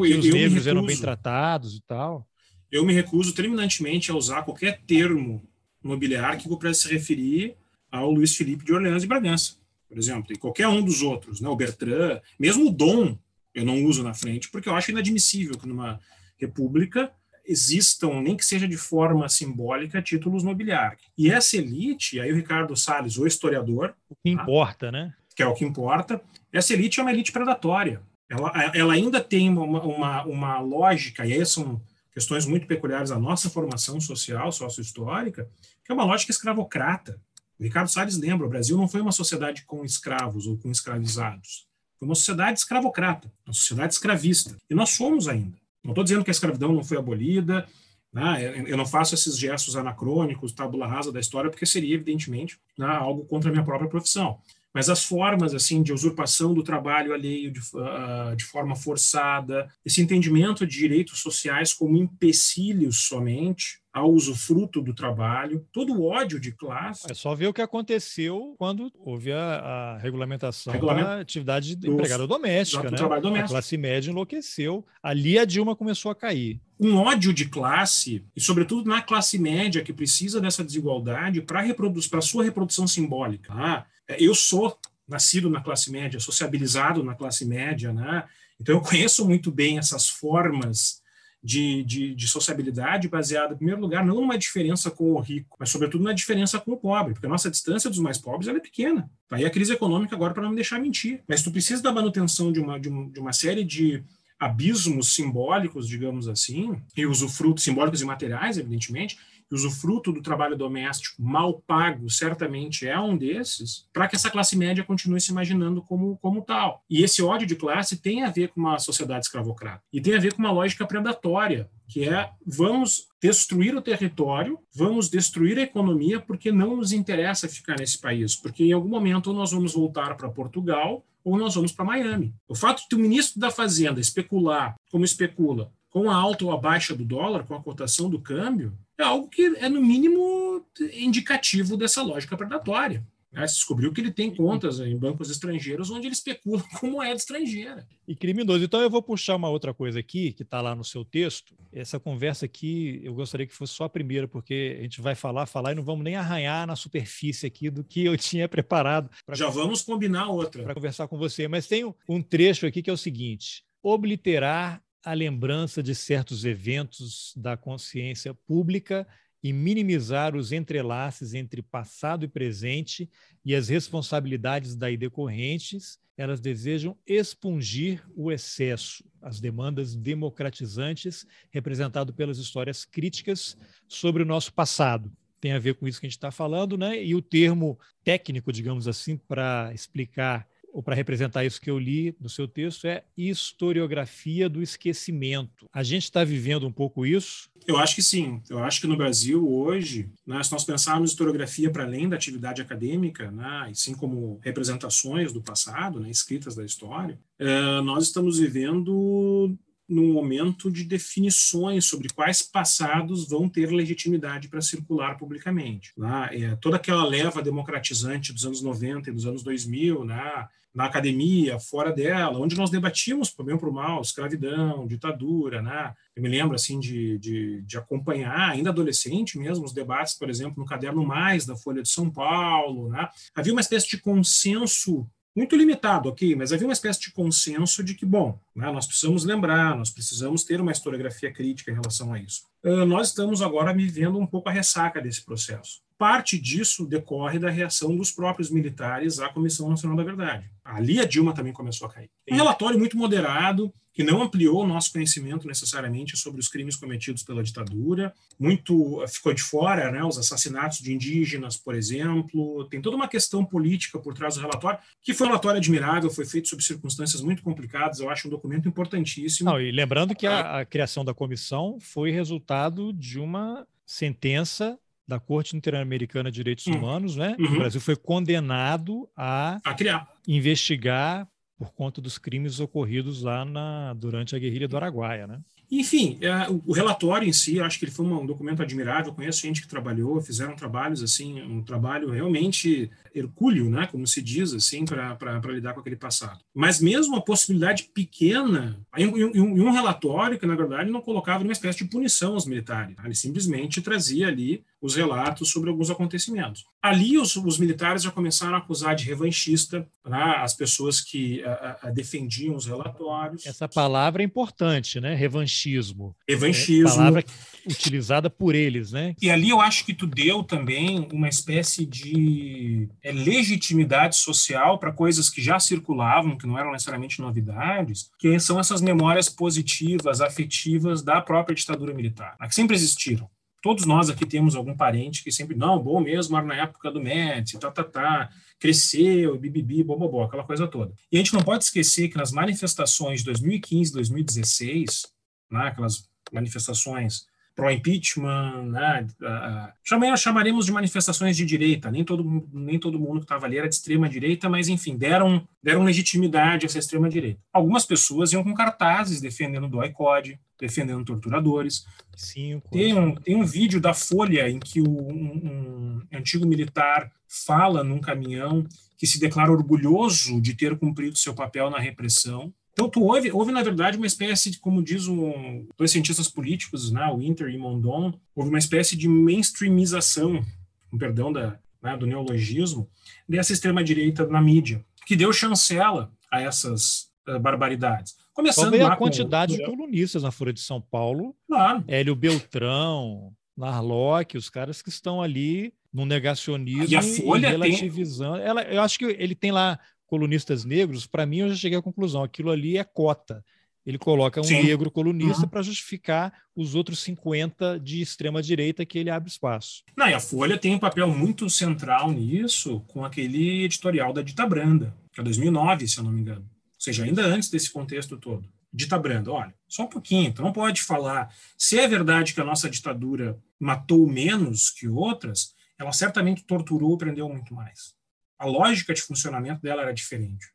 que 0.00 0.12
eu, 0.12 0.18
os 0.20 0.26
eu 0.26 0.34
negros 0.34 0.66
eram 0.66 0.84
bem 0.84 0.96
tratados 0.96 1.76
e 1.76 1.82
tal. 1.82 2.28
Eu 2.70 2.86
me 2.86 2.92
recuso 2.92 3.34
terminantemente 3.34 4.10
a 4.10 4.14
usar 4.14 4.44
qualquer 4.44 4.80
termo 4.86 5.42
nobiliárquico 5.82 6.56
para 6.58 6.72
se 6.72 6.88
referir 6.90 7.56
ao 7.90 8.10
Luiz 8.10 8.34
Felipe 8.36 8.64
de 8.64 8.72
Orleans 8.72 9.02
e 9.02 9.06
Bragança, 9.06 9.56
por 9.92 9.98
exemplo, 9.98 10.32
e 10.32 10.38
qualquer 10.38 10.66
um 10.68 10.82
dos 10.82 11.02
outros, 11.02 11.42
né? 11.42 11.50
o 11.50 11.54
Bertrand, 11.54 12.18
mesmo 12.40 12.68
o 12.68 12.70
Dom, 12.70 13.18
eu 13.54 13.62
não 13.62 13.84
uso 13.84 14.02
na 14.02 14.14
frente, 14.14 14.48
porque 14.50 14.66
eu 14.66 14.74
acho 14.74 14.90
inadmissível 14.90 15.58
que 15.58 15.68
numa 15.68 16.00
república 16.40 17.12
existam, 17.44 18.22
nem 18.22 18.34
que 18.34 18.44
seja 18.44 18.66
de 18.66 18.78
forma 18.78 19.28
simbólica, 19.28 20.00
títulos 20.00 20.42
nobiliários. 20.42 21.02
E 21.18 21.30
essa 21.30 21.58
elite, 21.58 22.18
aí 22.18 22.32
o 22.32 22.34
Ricardo 22.34 22.74
Salles, 22.74 23.18
o 23.18 23.26
historiador... 23.26 23.94
O 24.08 24.14
que 24.14 24.34
tá? 24.34 24.42
importa, 24.42 24.90
né? 24.90 25.12
Que 25.36 25.42
é 25.42 25.46
o 25.46 25.52
que 25.52 25.64
importa. 25.64 26.22
Essa 26.50 26.72
elite 26.72 26.98
é 26.98 27.02
uma 27.02 27.12
elite 27.12 27.30
predatória. 27.30 28.00
Ela, 28.30 28.50
ela 28.74 28.94
ainda 28.94 29.20
tem 29.20 29.50
uma, 29.50 29.82
uma, 29.82 30.24
uma 30.24 30.60
lógica, 30.60 31.26
e 31.26 31.34
aí 31.34 31.44
são 31.44 31.82
questões 32.14 32.46
muito 32.46 32.66
peculiares 32.66 33.10
à 33.10 33.18
nossa 33.18 33.50
formação 33.50 34.00
social, 34.00 34.50
sócio-histórica, 34.50 35.46
que 35.84 35.92
é 35.92 35.94
uma 35.94 36.04
lógica 36.04 36.32
escravocrata. 36.32 37.20
O 37.58 37.62
Ricardo 37.62 37.88
Salles 37.88 38.16
lembra, 38.18 38.46
o 38.46 38.50
Brasil 38.50 38.76
não 38.76 38.88
foi 38.88 39.00
uma 39.00 39.12
sociedade 39.12 39.64
com 39.64 39.84
escravos 39.84 40.46
ou 40.46 40.56
com 40.56 40.70
escravizados. 40.70 41.66
Foi 41.98 42.08
uma 42.08 42.14
sociedade 42.14 42.58
escravocrata, 42.58 43.32
uma 43.46 43.54
sociedade 43.54 43.94
escravista. 43.94 44.56
E 44.68 44.74
nós 44.74 44.90
somos 44.90 45.28
ainda. 45.28 45.56
Não 45.84 45.92
estou 45.92 46.04
dizendo 46.04 46.24
que 46.24 46.30
a 46.30 46.32
escravidão 46.32 46.72
não 46.72 46.84
foi 46.84 46.96
abolida, 46.96 47.66
né? 48.12 48.64
eu 48.66 48.76
não 48.76 48.86
faço 48.86 49.14
esses 49.14 49.38
gestos 49.38 49.76
anacrônicos, 49.76 50.52
tabula 50.52 50.86
rasa 50.86 51.12
da 51.12 51.20
história, 51.20 51.50
porque 51.50 51.66
seria, 51.66 51.94
evidentemente, 51.94 52.58
né, 52.78 52.86
algo 52.86 53.24
contra 53.24 53.50
a 53.50 53.52
minha 53.52 53.64
própria 53.64 53.88
profissão 53.88 54.38
mas 54.72 54.88
as 54.88 55.04
formas 55.04 55.54
assim 55.54 55.82
de 55.82 55.92
usurpação 55.92 56.54
do 56.54 56.62
trabalho 56.62 57.12
alheio 57.12 57.50
de, 57.50 57.60
uh, 57.60 58.34
de 58.34 58.44
forma 58.44 58.74
forçada, 58.74 59.68
esse 59.84 60.00
entendimento 60.00 60.66
de 60.66 60.78
direitos 60.78 61.20
sociais 61.20 61.74
como 61.74 61.96
empecilhos 61.96 63.04
somente 63.06 63.81
ao 63.92 64.10
usufruto 64.10 64.80
do 64.80 64.94
trabalho, 64.94 65.66
todo 65.70 65.92
o 65.92 66.04
ódio 66.04 66.40
de 66.40 66.50
classe. 66.50 67.10
É 67.10 67.14
só 67.14 67.34
ver 67.34 67.48
o 67.48 67.52
que 67.52 67.60
aconteceu 67.60 68.54
quando 68.58 68.90
houve 68.98 69.32
a, 69.32 69.56
a 69.94 69.98
regulamentação 69.98 70.72
Regulamento 70.72 71.08
da 71.08 71.20
atividade 71.20 71.76
de 71.76 71.90
empregada 71.90 72.26
doméstica. 72.26 72.90
Né? 72.90 72.96
Trabalho 72.96 73.20
doméstico. 73.20 73.50
A 73.50 73.54
classe 73.56 73.76
média 73.76 74.10
enlouqueceu. 74.10 74.86
Ali 75.02 75.38
a 75.38 75.44
Dilma 75.44 75.76
começou 75.76 76.10
a 76.10 76.14
cair. 76.14 76.58
Um 76.80 76.96
ódio 76.96 77.34
de 77.34 77.48
classe, 77.48 78.24
e 78.34 78.40
sobretudo 78.40 78.88
na 78.88 79.02
classe 79.02 79.38
média, 79.38 79.84
que 79.84 79.92
precisa 79.92 80.40
dessa 80.40 80.64
desigualdade 80.64 81.42
para 81.42 81.60
a 81.60 82.20
sua 82.22 82.44
reprodução 82.44 82.86
simbólica. 82.86 83.52
Ah, 83.52 83.84
eu 84.18 84.34
sou 84.34 84.78
nascido 85.06 85.50
na 85.50 85.60
classe 85.60 85.92
média, 85.92 86.18
sociabilizado 86.18 87.04
na 87.04 87.14
classe 87.14 87.44
média, 87.44 87.92
né? 87.92 88.24
Então 88.58 88.76
eu 88.76 88.80
conheço 88.80 89.26
muito 89.26 89.50
bem 89.50 89.78
essas 89.78 90.08
formas 90.08 91.01
de, 91.42 91.82
de, 91.82 92.14
de, 92.14 92.28
sociabilidade 92.28 93.08
baseada, 93.08 93.54
em 93.54 93.56
primeiro 93.56 93.80
lugar, 93.80 94.04
não 94.06 94.14
numa 94.14 94.38
diferença 94.38 94.90
com 94.90 95.12
o 95.12 95.20
rico, 95.20 95.56
mas 95.58 95.70
sobretudo 95.70 96.04
na 96.04 96.12
diferença 96.12 96.60
com 96.60 96.72
o 96.72 96.76
pobre, 96.76 97.14
porque 97.14 97.26
a 97.26 97.28
nossa 97.28 97.50
distância 97.50 97.90
dos 97.90 97.98
mais 97.98 98.16
pobres 98.16 98.48
é 98.48 98.60
pequena. 98.60 99.10
Tá 99.28 99.36
aí 99.36 99.44
a 99.44 99.50
crise 99.50 99.72
econômica 99.72 100.14
agora 100.14 100.32
para 100.32 100.44
não 100.44 100.50
me 100.50 100.56
deixar 100.56 100.78
mentir. 100.78 101.20
Mas 101.26 101.42
tu 101.42 101.50
precisa 101.50 101.82
da 101.82 101.92
manutenção 101.92 102.52
de 102.52 102.60
uma, 102.60 102.78
de, 102.78 102.88
uma, 102.88 103.10
de 103.10 103.18
uma 103.18 103.32
série 103.32 103.64
de 103.64 104.04
abismos 104.38 105.14
simbólicos, 105.14 105.86
digamos 105.88 106.28
assim, 106.28 106.76
e 106.96 107.06
usufrutos 107.06 107.62
simbólicos 107.62 108.02
e 108.02 108.04
materiais, 108.04 108.58
evidentemente, 108.58 109.16
que 109.52 109.54
usufruto 109.54 110.10
do 110.10 110.22
trabalho 110.22 110.56
doméstico 110.56 111.22
mal 111.22 111.62
pago 111.66 112.08
certamente 112.08 112.88
é 112.88 112.98
um 112.98 113.14
desses, 113.14 113.86
para 113.92 114.08
que 114.08 114.16
essa 114.16 114.30
classe 114.30 114.56
média 114.56 114.82
continue 114.82 115.20
se 115.20 115.30
imaginando 115.30 115.82
como, 115.82 116.16
como 116.22 116.40
tal. 116.40 116.82
E 116.88 117.02
esse 117.02 117.22
ódio 117.22 117.46
de 117.46 117.54
classe 117.54 118.00
tem 118.00 118.22
a 118.22 118.30
ver 118.30 118.48
com 118.48 118.60
uma 118.60 118.78
sociedade 118.78 119.26
escravocrata 119.26 119.82
e 119.92 120.00
tem 120.00 120.14
a 120.14 120.18
ver 120.18 120.32
com 120.32 120.38
uma 120.38 120.50
lógica 120.50 120.86
predatória, 120.86 121.68
que 121.86 122.08
é 122.08 122.30
vamos 122.46 123.08
destruir 123.22 123.76
o 123.76 123.82
território, 123.82 124.58
vamos 124.74 125.10
destruir 125.10 125.58
a 125.58 125.62
economia, 125.62 126.18
porque 126.18 126.50
não 126.50 126.76
nos 126.76 126.90
interessa 126.90 127.46
ficar 127.46 127.78
nesse 127.78 128.00
país, 128.00 128.34
porque 128.34 128.64
em 128.64 128.72
algum 128.72 128.88
momento 128.88 129.34
nós 129.34 129.52
vamos 129.52 129.74
voltar 129.74 130.16
para 130.16 130.30
Portugal 130.30 131.04
ou 131.22 131.36
nós 131.36 131.54
vamos 131.54 131.72
para 131.72 131.84
Miami. 131.84 132.34
O 132.48 132.54
fato 132.54 132.82
de 132.88 132.96
o 132.96 132.98
ministro 132.98 133.38
da 133.38 133.50
Fazenda 133.50 134.00
especular 134.00 134.76
como 134.90 135.04
especula 135.04 135.70
com 135.92 136.10
a 136.10 136.16
alta 136.16 136.46
ou 136.46 136.52
a 136.52 136.56
baixa 136.56 136.96
do 136.96 137.04
dólar, 137.04 137.44
com 137.44 137.54
a 137.54 137.62
cotação 137.62 138.08
do 138.08 138.18
câmbio, 138.18 138.72
é 139.02 139.06
algo 139.06 139.28
que 139.28 139.44
é, 139.56 139.68
no 139.68 139.82
mínimo, 139.82 140.64
indicativo 140.94 141.76
dessa 141.76 142.02
lógica 142.02 142.36
predatória. 142.36 143.04
Né? 143.32 143.46
Se 143.46 143.54
descobriu 143.54 143.92
que 143.92 144.00
ele 144.00 144.10
tem 144.10 144.32
contas 144.34 144.78
em 144.78 144.96
bancos 144.96 145.30
estrangeiros 145.30 145.90
onde 145.90 146.06
ele 146.06 146.14
especula 146.14 146.62
com 146.78 146.90
moeda 146.90 147.14
estrangeira. 147.14 147.86
E 148.06 148.14
criminoso. 148.14 148.62
Então, 148.62 148.80
eu 148.82 148.90
vou 148.90 149.02
puxar 149.02 149.36
uma 149.36 149.48
outra 149.48 149.72
coisa 149.72 149.98
aqui, 149.98 150.32
que 150.32 150.42
está 150.42 150.60
lá 150.60 150.74
no 150.74 150.84
seu 150.84 151.04
texto. 151.04 151.54
Essa 151.72 151.98
conversa 151.98 152.44
aqui, 152.44 153.00
eu 153.02 153.14
gostaria 153.14 153.46
que 153.46 153.54
fosse 153.54 153.72
só 153.72 153.84
a 153.84 153.88
primeira, 153.88 154.28
porque 154.28 154.76
a 154.78 154.82
gente 154.82 155.00
vai 155.00 155.14
falar, 155.14 155.46
falar 155.46 155.72
e 155.72 155.74
não 155.74 155.82
vamos 155.82 156.04
nem 156.04 156.14
arranhar 156.14 156.66
na 156.66 156.76
superfície 156.76 157.46
aqui 157.46 157.70
do 157.70 157.82
que 157.82 158.04
eu 158.04 158.16
tinha 158.18 158.48
preparado. 158.48 159.10
Já 159.32 159.48
vamos 159.48 159.80
combinar 159.80 160.28
outra. 160.28 160.62
Para 160.62 160.74
conversar 160.74 161.08
com 161.08 161.16
você. 161.16 161.48
Mas 161.48 161.66
tem 161.66 161.90
um 162.08 162.22
trecho 162.22 162.66
aqui 162.66 162.82
que 162.82 162.90
é 162.90 162.92
o 162.92 162.98
seguinte: 162.98 163.64
obliterar 163.82 164.82
a 165.04 165.12
lembrança 165.12 165.82
de 165.82 165.94
certos 165.94 166.44
eventos 166.44 167.32
da 167.36 167.56
consciência 167.56 168.32
pública 168.32 169.06
e 169.42 169.52
minimizar 169.52 170.36
os 170.36 170.52
entrelaces 170.52 171.34
entre 171.34 171.62
passado 171.62 172.24
e 172.24 172.28
presente 172.28 173.10
e 173.44 173.54
as 173.54 173.68
responsabilidades 173.68 174.76
daí 174.76 174.96
decorrentes, 174.96 175.98
elas 176.16 176.40
desejam 176.40 176.96
expungir 177.04 178.04
o 178.14 178.30
excesso, 178.30 179.04
as 179.20 179.40
demandas 179.40 179.96
democratizantes 179.96 181.26
representado 181.50 182.12
pelas 182.14 182.38
histórias 182.38 182.84
críticas 182.84 183.56
sobre 183.88 184.22
o 184.22 184.26
nosso 184.26 184.52
passado. 184.52 185.10
Tem 185.40 185.52
a 185.52 185.58
ver 185.58 185.74
com 185.74 185.88
isso 185.88 185.98
que 185.98 186.06
a 186.06 186.08
gente 186.08 186.18
está 186.18 186.30
falando, 186.30 186.78
né? 186.78 187.02
E 187.02 187.16
o 187.16 187.20
termo 187.20 187.76
técnico, 188.04 188.52
digamos 188.52 188.86
assim, 188.86 189.16
para 189.16 189.72
explicar 189.74 190.46
ou 190.72 190.82
para 190.82 190.94
representar 190.94 191.44
isso 191.44 191.60
que 191.60 191.70
eu 191.70 191.78
li 191.78 192.16
no 192.18 192.28
seu 192.28 192.48
texto, 192.48 192.86
é 192.86 193.04
historiografia 193.16 194.48
do 194.48 194.62
esquecimento. 194.62 195.68
A 195.72 195.82
gente 195.82 196.04
está 196.04 196.24
vivendo 196.24 196.66
um 196.66 196.72
pouco 196.72 197.04
isso? 197.04 197.50
Eu 197.66 197.76
acho 197.76 197.94
que 197.94 198.02
sim. 198.02 198.40
Eu 198.48 198.58
acho 198.58 198.80
que 198.80 198.86
no 198.86 198.96
Brasil, 198.96 199.48
hoje, 199.48 200.10
né, 200.26 200.42
se 200.42 200.50
nós 200.50 200.64
pensarmos 200.64 201.10
historiografia 201.10 201.70
para 201.70 201.84
além 201.84 202.08
da 202.08 202.16
atividade 202.16 202.62
acadêmica, 202.62 203.30
né, 203.30 203.68
assim 203.70 203.94
como 203.94 204.40
representações 204.42 205.32
do 205.32 205.42
passado, 205.42 206.00
né, 206.00 206.10
escritas 206.10 206.54
da 206.54 206.64
história, 206.64 207.20
é, 207.38 207.80
nós 207.82 208.04
estamos 208.04 208.38
vivendo 208.38 209.56
num 209.88 210.12
momento 210.12 210.70
de 210.70 210.84
definições 210.84 211.84
sobre 211.84 212.08
quais 212.08 212.40
passados 212.40 213.28
vão 213.28 213.48
ter 213.48 213.70
legitimidade 213.70 214.48
para 214.48 214.62
circular 214.62 215.18
publicamente. 215.18 215.92
Né? 215.96 216.28
É, 216.32 216.56
toda 216.56 216.76
aquela 216.76 217.06
leva 217.06 217.42
democratizante 217.42 218.32
dos 218.32 218.46
anos 218.46 218.62
90 218.62 219.10
e 219.10 219.12
dos 219.12 219.26
anos 219.26 219.42
2000, 219.42 220.04
né? 220.04 220.48
Na 220.74 220.86
academia, 220.86 221.58
fora 221.58 221.92
dela, 221.92 222.38
onde 222.38 222.56
nós 222.56 222.70
debatíamos, 222.70 223.30
por 223.30 223.44
bem 223.44 223.54
ou 223.54 223.60
por 223.60 223.70
mal, 223.70 224.00
escravidão, 224.00 224.86
ditadura, 224.86 225.60
né? 225.60 225.92
Eu 226.16 226.22
me 226.22 226.28
lembro, 226.28 226.54
assim, 226.54 226.80
de, 226.80 227.18
de, 227.18 227.62
de, 227.62 227.78
acompanhar, 227.78 228.50
ainda 228.50 228.70
adolescente 228.70 229.38
mesmo, 229.38 229.64
os 229.64 229.72
debates, 229.72 230.14
por 230.14 230.30
exemplo, 230.30 230.54
no 230.58 230.66
Caderno 230.66 231.04
Mais, 231.04 231.44
da 231.44 231.56
Folha 231.56 231.82
de 231.82 231.88
São 231.88 232.10
Paulo, 232.10 232.88
né? 232.88 233.08
Havia 233.34 233.52
uma 233.52 233.60
espécie 233.60 233.88
de 233.88 233.98
consenso 234.00 235.06
muito 235.34 235.56
limitado, 235.56 236.10
ok, 236.10 236.36
mas 236.36 236.52
havia 236.52 236.66
uma 236.66 236.74
espécie 236.74 237.00
de 237.00 237.12
consenso 237.12 237.82
de 237.82 237.94
que, 237.94 238.04
bom, 238.04 238.38
né, 238.54 238.70
nós 238.70 238.86
precisamos 238.86 239.24
lembrar, 239.24 239.76
nós 239.76 239.90
precisamos 239.90 240.44
ter 240.44 240.60
uma 240.60 240.72
historiografia 240.72 241.32
crítica 241.32 241.70
em 241.70 241.74
relação 241.74 242.12
a 242.12 242.20
isso. 242.20 242.42
Uh, 242.62 242.84
nós 242.84 243.08
estamos 243.08 243.40
agora 243.40 243.72
vivendo 243.72 244.18
um 244.18 244.26
pouco 244.26 244.48
a 244.50 244.52
ressaca 244.52 245.00
desse 245.00 245.24
processo. 245.24 245.80
Parte 246.02 246.36
disso 246.36 246.84
decorre 246.84 247.38
da 247.38 247.48
reação 247.48 247.96
dos 247.96 248.10
próprios 248.10 248.50
militares 248.50 249.20
à 249.20 249.28
Comissão 249.28 249.70
Nacional 249.70 249.96
da 249.96 250.02
Verdade. 250.02 250.50
Ali 250.64 250.98
a 250.98 251.04
Dilma 251.04 251.32
também 251.32 251.52
começou 251.52 251.86
a 251.86 251.92
cair. 251.92 252.10
Um 252.28 252.34
relatório 252.34 252.76
muito 252.76 252.96
moderado, 252.96 253.72
que 253.92 254.02
não 254.02 254.20
ampliou 254.20 254.64
o 254.64 254.66
nosso 254.66 254.92
conhecimento 254.92 255.46
necessariamente 255.46 256.16
sobre 256.16 256.40
os 256.40 256.48
crimes 256.48 256.74
cometidos 256.74 257.22
pela 257.22 257.40
ditadura, 257.40 258.12
muito 258.36 259.04
ficou 259.06 259.32
de 259.32 259.44
fora, 259.44 259.92
né, 259.92 260.02
os 260.02 260.18
assassinatos 260.18 260.78
de 260.78 260.92
indígenas, 260.92 261.56
por 261.56 261.72
exemplo, 261.72 262.64
tem 262.68 262.82
toda 262.82 262.96
uma 262.96 263.06
questão 263.06 263.44
política 263.44 263.96
por 263.96 264.12
trás 264.12 264.34
do 264.34 264.40
relatório, 264.40 264.80
que 265.00 265.14
foi 265.14 265.28
um 265.28 265.30
relatório 265.30 265.58
admirável, 265.58 266.10
foi 266.10 266.26
feito 266.26 266.48
sob 266.48 266.64
circunstâncias 266.64 267.22
muito 267.22 267.44
complicadas, 267.44 268.00
eu 268.00 268.10
acho 268.10 268.26
um 268.26 268.30
documento 268.32 268.68
importantíssimo. 268.68 269.48
Não, 269.48 269.60
e 269.60 269.70
lembrando 269.70 270.16
que 270.16 270.26
a, 270.26 270.62
a 270.62 270.64
criação 270.64 271.04
da 271.04 271.14
comissão 271.14 271.78
foi 271.78 272.10
resultado 272.10 272.92
de 272.92 273.20
uma 273.20 273.64
sentença 273.86 274.76
da 275.12 275.20
Corte 275.20 275.54
Interamericana 275.54 276.30
de 276.30 276.36
Direitos 276.36 276.66
hum. 276.66 276.72
Humanos, 276.72 277.16
né? 277.16 277.36
Uhum. 277.38 277.52
O 277.52 277.58
Brasil 277.58 277.80
foi 277.80 277.96
condenado 277.96 279.06
a, 279.14 279.60
a 279.62 279.74
criar. 279.74 280.08
investigar 280.26 281.28
por 281.58 281.70
conta 281.74 282.00
dos 282.00 282.16
crimes 282.16 282.58
ocorridos 282.58 283.22
lá 283.22 283.44
na, 283.44 283.92
durante 283.94 284.34
a 284.34 284.38
guerrilha 284.38 284.66
do 284.66 284.76
Araguaia, 284.76 285.26
né? 285.26 285.40
Enfim, 285.70 286.18
é, 286.20 286.50
o 286.66 286.72
relatório 286.72 287.26
em 287.26 287.32
si, 287.32 287.58
acho 287.58 287.78
que 287.78 287.86
ele 287.86 287.92
foi 287.92 288.04
um 288.04 288.26
documento 288.26 288.62
admirável. 288.62 289.06
Eu 289.06 289.14
conheço 289.14 289.40
gente 289.40 289.62
que 289.62 289.68
trabalhou, 289.68 290.20
fizeram 290.20 290.54
trabalhos 290.54 291.02
assim, 291.02 291.40
um 291.40 291.62
trabalho 291.62 292.10
realmente 292.10 292.90
hercúleo, 293.14 293.70
né, 293.70 293.88
como 293.90 294.06
se 294.06 294.20
diz 294.20 294.52
assim, 294.52 294.84
para 294.84 295.40
lidar 295.52 295.72
com 295.72 295.80
aquele 295.80 295.96
passado. 295.96 296.40
Mas 296.54 296.78
mesmo 296.78 297.16
a 297.16 297.22
possibilidade 297.22 297.84
pequena, 297.94 298.78
em 298.96 299.06
um, 299.06 299.66
um, 299.66 299.70
relatório 299.70 300.38
que 300.38 300.46
na 300.46 300.54
verdade 300.54 300.90
não 300.90 301.00
colocava 301.00 301.42
uma 301.42 301.52
espécie 301.52 301.78
de 301.78 301.90
punição 301.90 302.34
aos 302.34 302.44
militares, 302.44 302.94
ele 303.02 303.14
simplesmente 303.14 303.80
trazia 303.80 304.28
ali 304.28 304.62
os 304.82 304.96
relatos 304.96 305.50
sobre 305.50 305.70
alguns 305.70 305.90
acontecimentos. 305.90 306.64
Ali, 306.82 307.16
os, 307.16 307.36
os 307.36 307.56
militares 307.56 308.02
já 308.02 308.10
começaram 308.10 308.56
a 308.56 308.58
acusar 308.58 308.96
de 308.96 309.04
revanchista 309.04 309.88
né, 310.04 310.34
as 310.38 310.54
pessoas 310.54 311.00
que 311.00 311.42
a, 311.44 311.78
a, 311.84 311.90
defendiam 311.90 312.56
os 312.56 312.66
relatórios. 312.66 313.46
Essa 313.46 313.68
palavra 313.68 314.22
é 314.22 314.26
importante, 314.26 315.00
né? 315.00 315.14
Revanchismo. 315.14 316.16
Revanchismo. 316.28 316.88
É 316.88 316.96
palavra 316.96 317.24
utilizada 317.64 318.28
por 318.28 318.56
eles, 318.56 318.90
né? 318.90 319.14
E 319.22 319.30
ali 319.30 319.50
eu 319.50 319.60
acho 319.60 319.86
que 319.86 319.94
tu 319.94 320.04
deu 320.04 320.42
também 320.42 321.06
uma 321.12 321.28
espécie 321.28 321.86
de 321.86 322.88
é, 323.04 323.12
legitimidade 323.12 324.16
social 324.16 324.78
para 324.80 324.90
coisas 324.90 325.30
que 325.30 325.40
já 325.40 325.60
circulavam, 325.60 326.36
que 326.36 326.46
não 326.46 326.58
eram 326.58 326.72
necessariamente 326.72 327.20
novidades, 327.20 328.10
que 328.18 328.40
são 328.40 328.58
essas 328.58 328.80
memórias 328.80 329.28
positivas, 329.28 330.20
afetivas 330.20 331.02
da 331.02 331.20
própria 331.20 331.54
ditadura 331.54 331.94
militar, 331.94 332.36
que 332.48 332.54
sempre 332.54 332.74
existiram 332.74 333.30
todos 333.62 333.86
nós 333.86 334.10
aqui 334.10 334.26
temos 334.26 334.56
algum 334.56 334.76
parente 334.76 335.22
que 335.22 335.30
sempre, 335.30 335.56
não, 335.56 335.82
bom 335.82 336.00
mesmo, 336.00 336.36
era 336.36 336.44
na 336.44 336.56
época 336.56 336.90
do 336.90 337.00
Médici, 337.00 337.58
tá, 337.58 337.70
tá, 337.70 337.84
tá, 337.84 338.28
cresceu, 338.58 339.38
bibibi, 339.38 339.84
bobobó, 339.84 340.24
aquela 340.24 340.44
coisa 340.44 340.66
toda. 340.66 340.92
E 341.10 341.16
a 341.16 341.18
gente 341.18 341.32
não 341.32 341.42
pode 341.42 341.64
esquecer 341.64 342.08
que 342.08 342.16
nas 342.16 342.32
manifestações 342.32 343.20
de 343.20 343.26
2015, 343.26 343.92
2016, 343.92 345.06
né, 345.50 345.68
aquelas 345.68 346.08
manifestações 346.32 347.26
pró-impeachment, 347.54 348.64
né? 348.70 349.06
Uh, 349.20 350.16
chamaremos 350.16 350.66
de 350.66 350.72
manifestações 350.72 351.36
de 351.36 351.44
direita. 351.44 351.90
Nem 351.90 352.04
todo, 352.04 352.48
nem 352.52 352.78
todo 352.78 352.98
mundo 352.98 353.20
que 353.20 353.24
estava 353.24 353.46
ali 353.46 353.58
era 353.58 353.68
de 353.68 353.74
extrema 353.74 354.08
direita, 354.08 354.48
mas 354.48 354.68
enfim, 354.68 354.96
deram, 354.96 355.46
deram 355.62 355.84
legitimidade 355.84 356.64
a 356.64 356.66
essa 356.66 356.78
extrema 356.78 357.08
direita. 357.08 357.40
Algumas 357.52 357.84
pessoas 357.84 358.32
iam 358.32 358.42
com 358.42 358.54
cartazes 358.54 359.20
defendendo 359.20 359.64
o 359.64 359.68
DOI-CODE, 359.68 360.38
defendendo 360.58 361.04
torturadores. 361.04 361.84
Sim, 362.16 362.62
tem, 362.70 362.94
um, 362.94 363.14
tem 363.14 363.36
um 363.36 363.44
vídeo 363.44 363.80
da 363.80 363.92
Folha 363.92 364.48
em 364.48 364.58
que 364.58 364.80
o, 364.80 364.88
um, 364.88 366.00
um 366.12 366.16
antigo 366.16 366.46
militar 366.46 367.10
fala 367.28 367.82
num 367.82 368.00
caminhão 368.00 368.64
que 368.96 369.06
se 369.06 369.18
declara 369.18 369.50
orgulhoso 369.50 370.40
de 370.40 370.54
ter 370.54 370.78
cumprido 370.78 371.18
seu 371.18 371.34
papel 371.34 371.68
na 371.68 371.78
repressão 371.78 372.52
então, 372.72 372.88
tu 372.88 373.02
houve, 373.02 373.30
houve, 373.30 373.52
na 373.52 373.62
verdade, 373.62 373.98
uma 373.98 374.06
espécie 374.06 374.50
de, 374.50 374.58
como 374.58 374.82
diz 374.82 375.06
um, 375.06 375.66
dois 375.76 375.90
cientistas 375.90 376.28
políticos, 376.28 376.90
né, 376.90 377.06
o 377.12 377.20
Inter 377.20 377.48
e 377.48 377.58
Mondon, 377.58 378.14
houve 378.34 378.48
uma 378.48 378.58
espécie 378.58 378.96
de 378.96 379.06
mainstreamização, 379.08 380.42
com 380.90 380.98
perdão 380.98 381.30
da, 381.30 381.58
né, 381.82 381.96
do 381.96 382.06
neologismo, 382.06 382.88
dessa 383.28 383.52
extrema-direita 383.52 384.26
na 384.26 384.40
mídia, 384.40 384.84
que 385.06 385.14
deu 385.14 385.32
chancela 385.32 386.10
a 386.30 386.40
essas 386.40 387.10
uh, 387.28 387.38
barbaridades. 387.38 388.16
Começando 388.32 388.74
a 388.80 388.96
quantidade 388.96 389.58
com... 389.58 389.64
de 389.64 389.70
colunistas 389.70 390.22
na 390.22 390.30
Folha 390.30 390.52
de 390.52 390.60
São 390.60 390.80
Paulo. 390.80 391.36
Claro. 391.46 391.84
Hélio 391.86 392.16
Beltrão, 392.16 393.34
Narlock, 393.54 394.38
os 394.38 394.48
caras 394.48 394.80
que 394.80 394.88
estão 394.88 395.20
ali 395.20 395.74
no 395.92 396.06
negacionismo 396.06 396.86
e, 396.88 396.96
a 396.96 397.02
Folha 397.02 397.48
e 397.48 397.50
relativizando. 397.50 398.38
Tem... 398.38 398.46
Ela, 398.46 398.62
eu 398.62 398.80
acho 398.80 398.98
que 398.98 399.04
ele 399.04 399.34
tem 399.34 399.52
lá 399.52 399.78
colunistas 400.12 400.62
negros, 400.62 401.06
para 401.06 401.24
mim 401.24 401.38
eu 401.38 401.48
já 401.48 401.54
cheguei 401.54 401.78
à 401.78 401.80
conclusão, 401.80 402.22
aquilo 402.22 402.50
ali 402.50 402.76
é 402.76 402.84
cota. 402.84 403.42
Ele 403.84 403.96
coloca 403.96 404.42
um 404.42 404.44
Sim. 404.44 404.62
negro 404.62 404.90
colunista 404.90 405.44
uhum. 405.44 405.48
para 405.48 405.62
justificar 405.62 406.30
os 406.54 406.74
outros 406.74 406.98
50 406.98 407.80
de 407.80 408.02
extrema 408.02 408.42
direita 408.42 408.84
que 408.84 408.98
ele 408.98 409.08
abre 409.08 409.30
espaço. 409.30 409.82
Não, 409.96 410.06
e 410.06 410.12
a 410.12 410.20
Folha 410.20 410.58
tem 410.58 410.74
um 410.74 410.78
papel 410.78 411.08
muito 411.08 411.48
central 411.48 412.12
nisso, 412.12 412.80
com 412.88 413.06
aquele 413.06 413.64
editorial 413.64 414.12
da 414.12 414.20
Dita 414.20 414.46
Branda, 414.46 414.94
que 415.14 415.20
é 415.22 415.24
2009, 415.24 415.88
se 415.88 415.96
eu 415.96 416.04
não 416.04 416.12
me 416.12 416.20
engano. 416.20 416.42
Ou 416.42 416.80
seja, 416.80 417.04
ainda 417.04 417.24
antes 417.24 417.48
desse 417.48 417.72
contexto 417.72 418.18
todo. 418.18 418.46
Dita 418.70 418.98
Branda, 418.98 419.32
olha, 419.32 419.54
só 419.66 419.84
um 419.84 419.88
pouquinho, 419.88 420.28
então 420.28 420.44
não 420.44 420.52
pode 420.52 420.82
falar. 420.82 421.34
Se 421.56 421.80
é 421.80 421.88
verdade 421.88 422.34
que 422.34 422.40
a 422.42 422.44
nossa 422.44 422.68
ditadura 422.68 423.38
matou 423.58 424.06
menos 424.06 424.68
que 424.68 424.86
outras, 424.86 425.54
ela 425.78 425.90
certamente 425.90 426.44
torturou 426.44 426.96
e 426.96 426.98
prendeu 426.98 427.26
muito 427.30 427.54
mais 427.54 427.94
a 428.42 428.46
lógica 428.46 428.92
de 428.92 429.00
funcionamento 429.00 429.62
dela 429.62 429.82
era 429.82 429.94
diferente. 429.94 430.46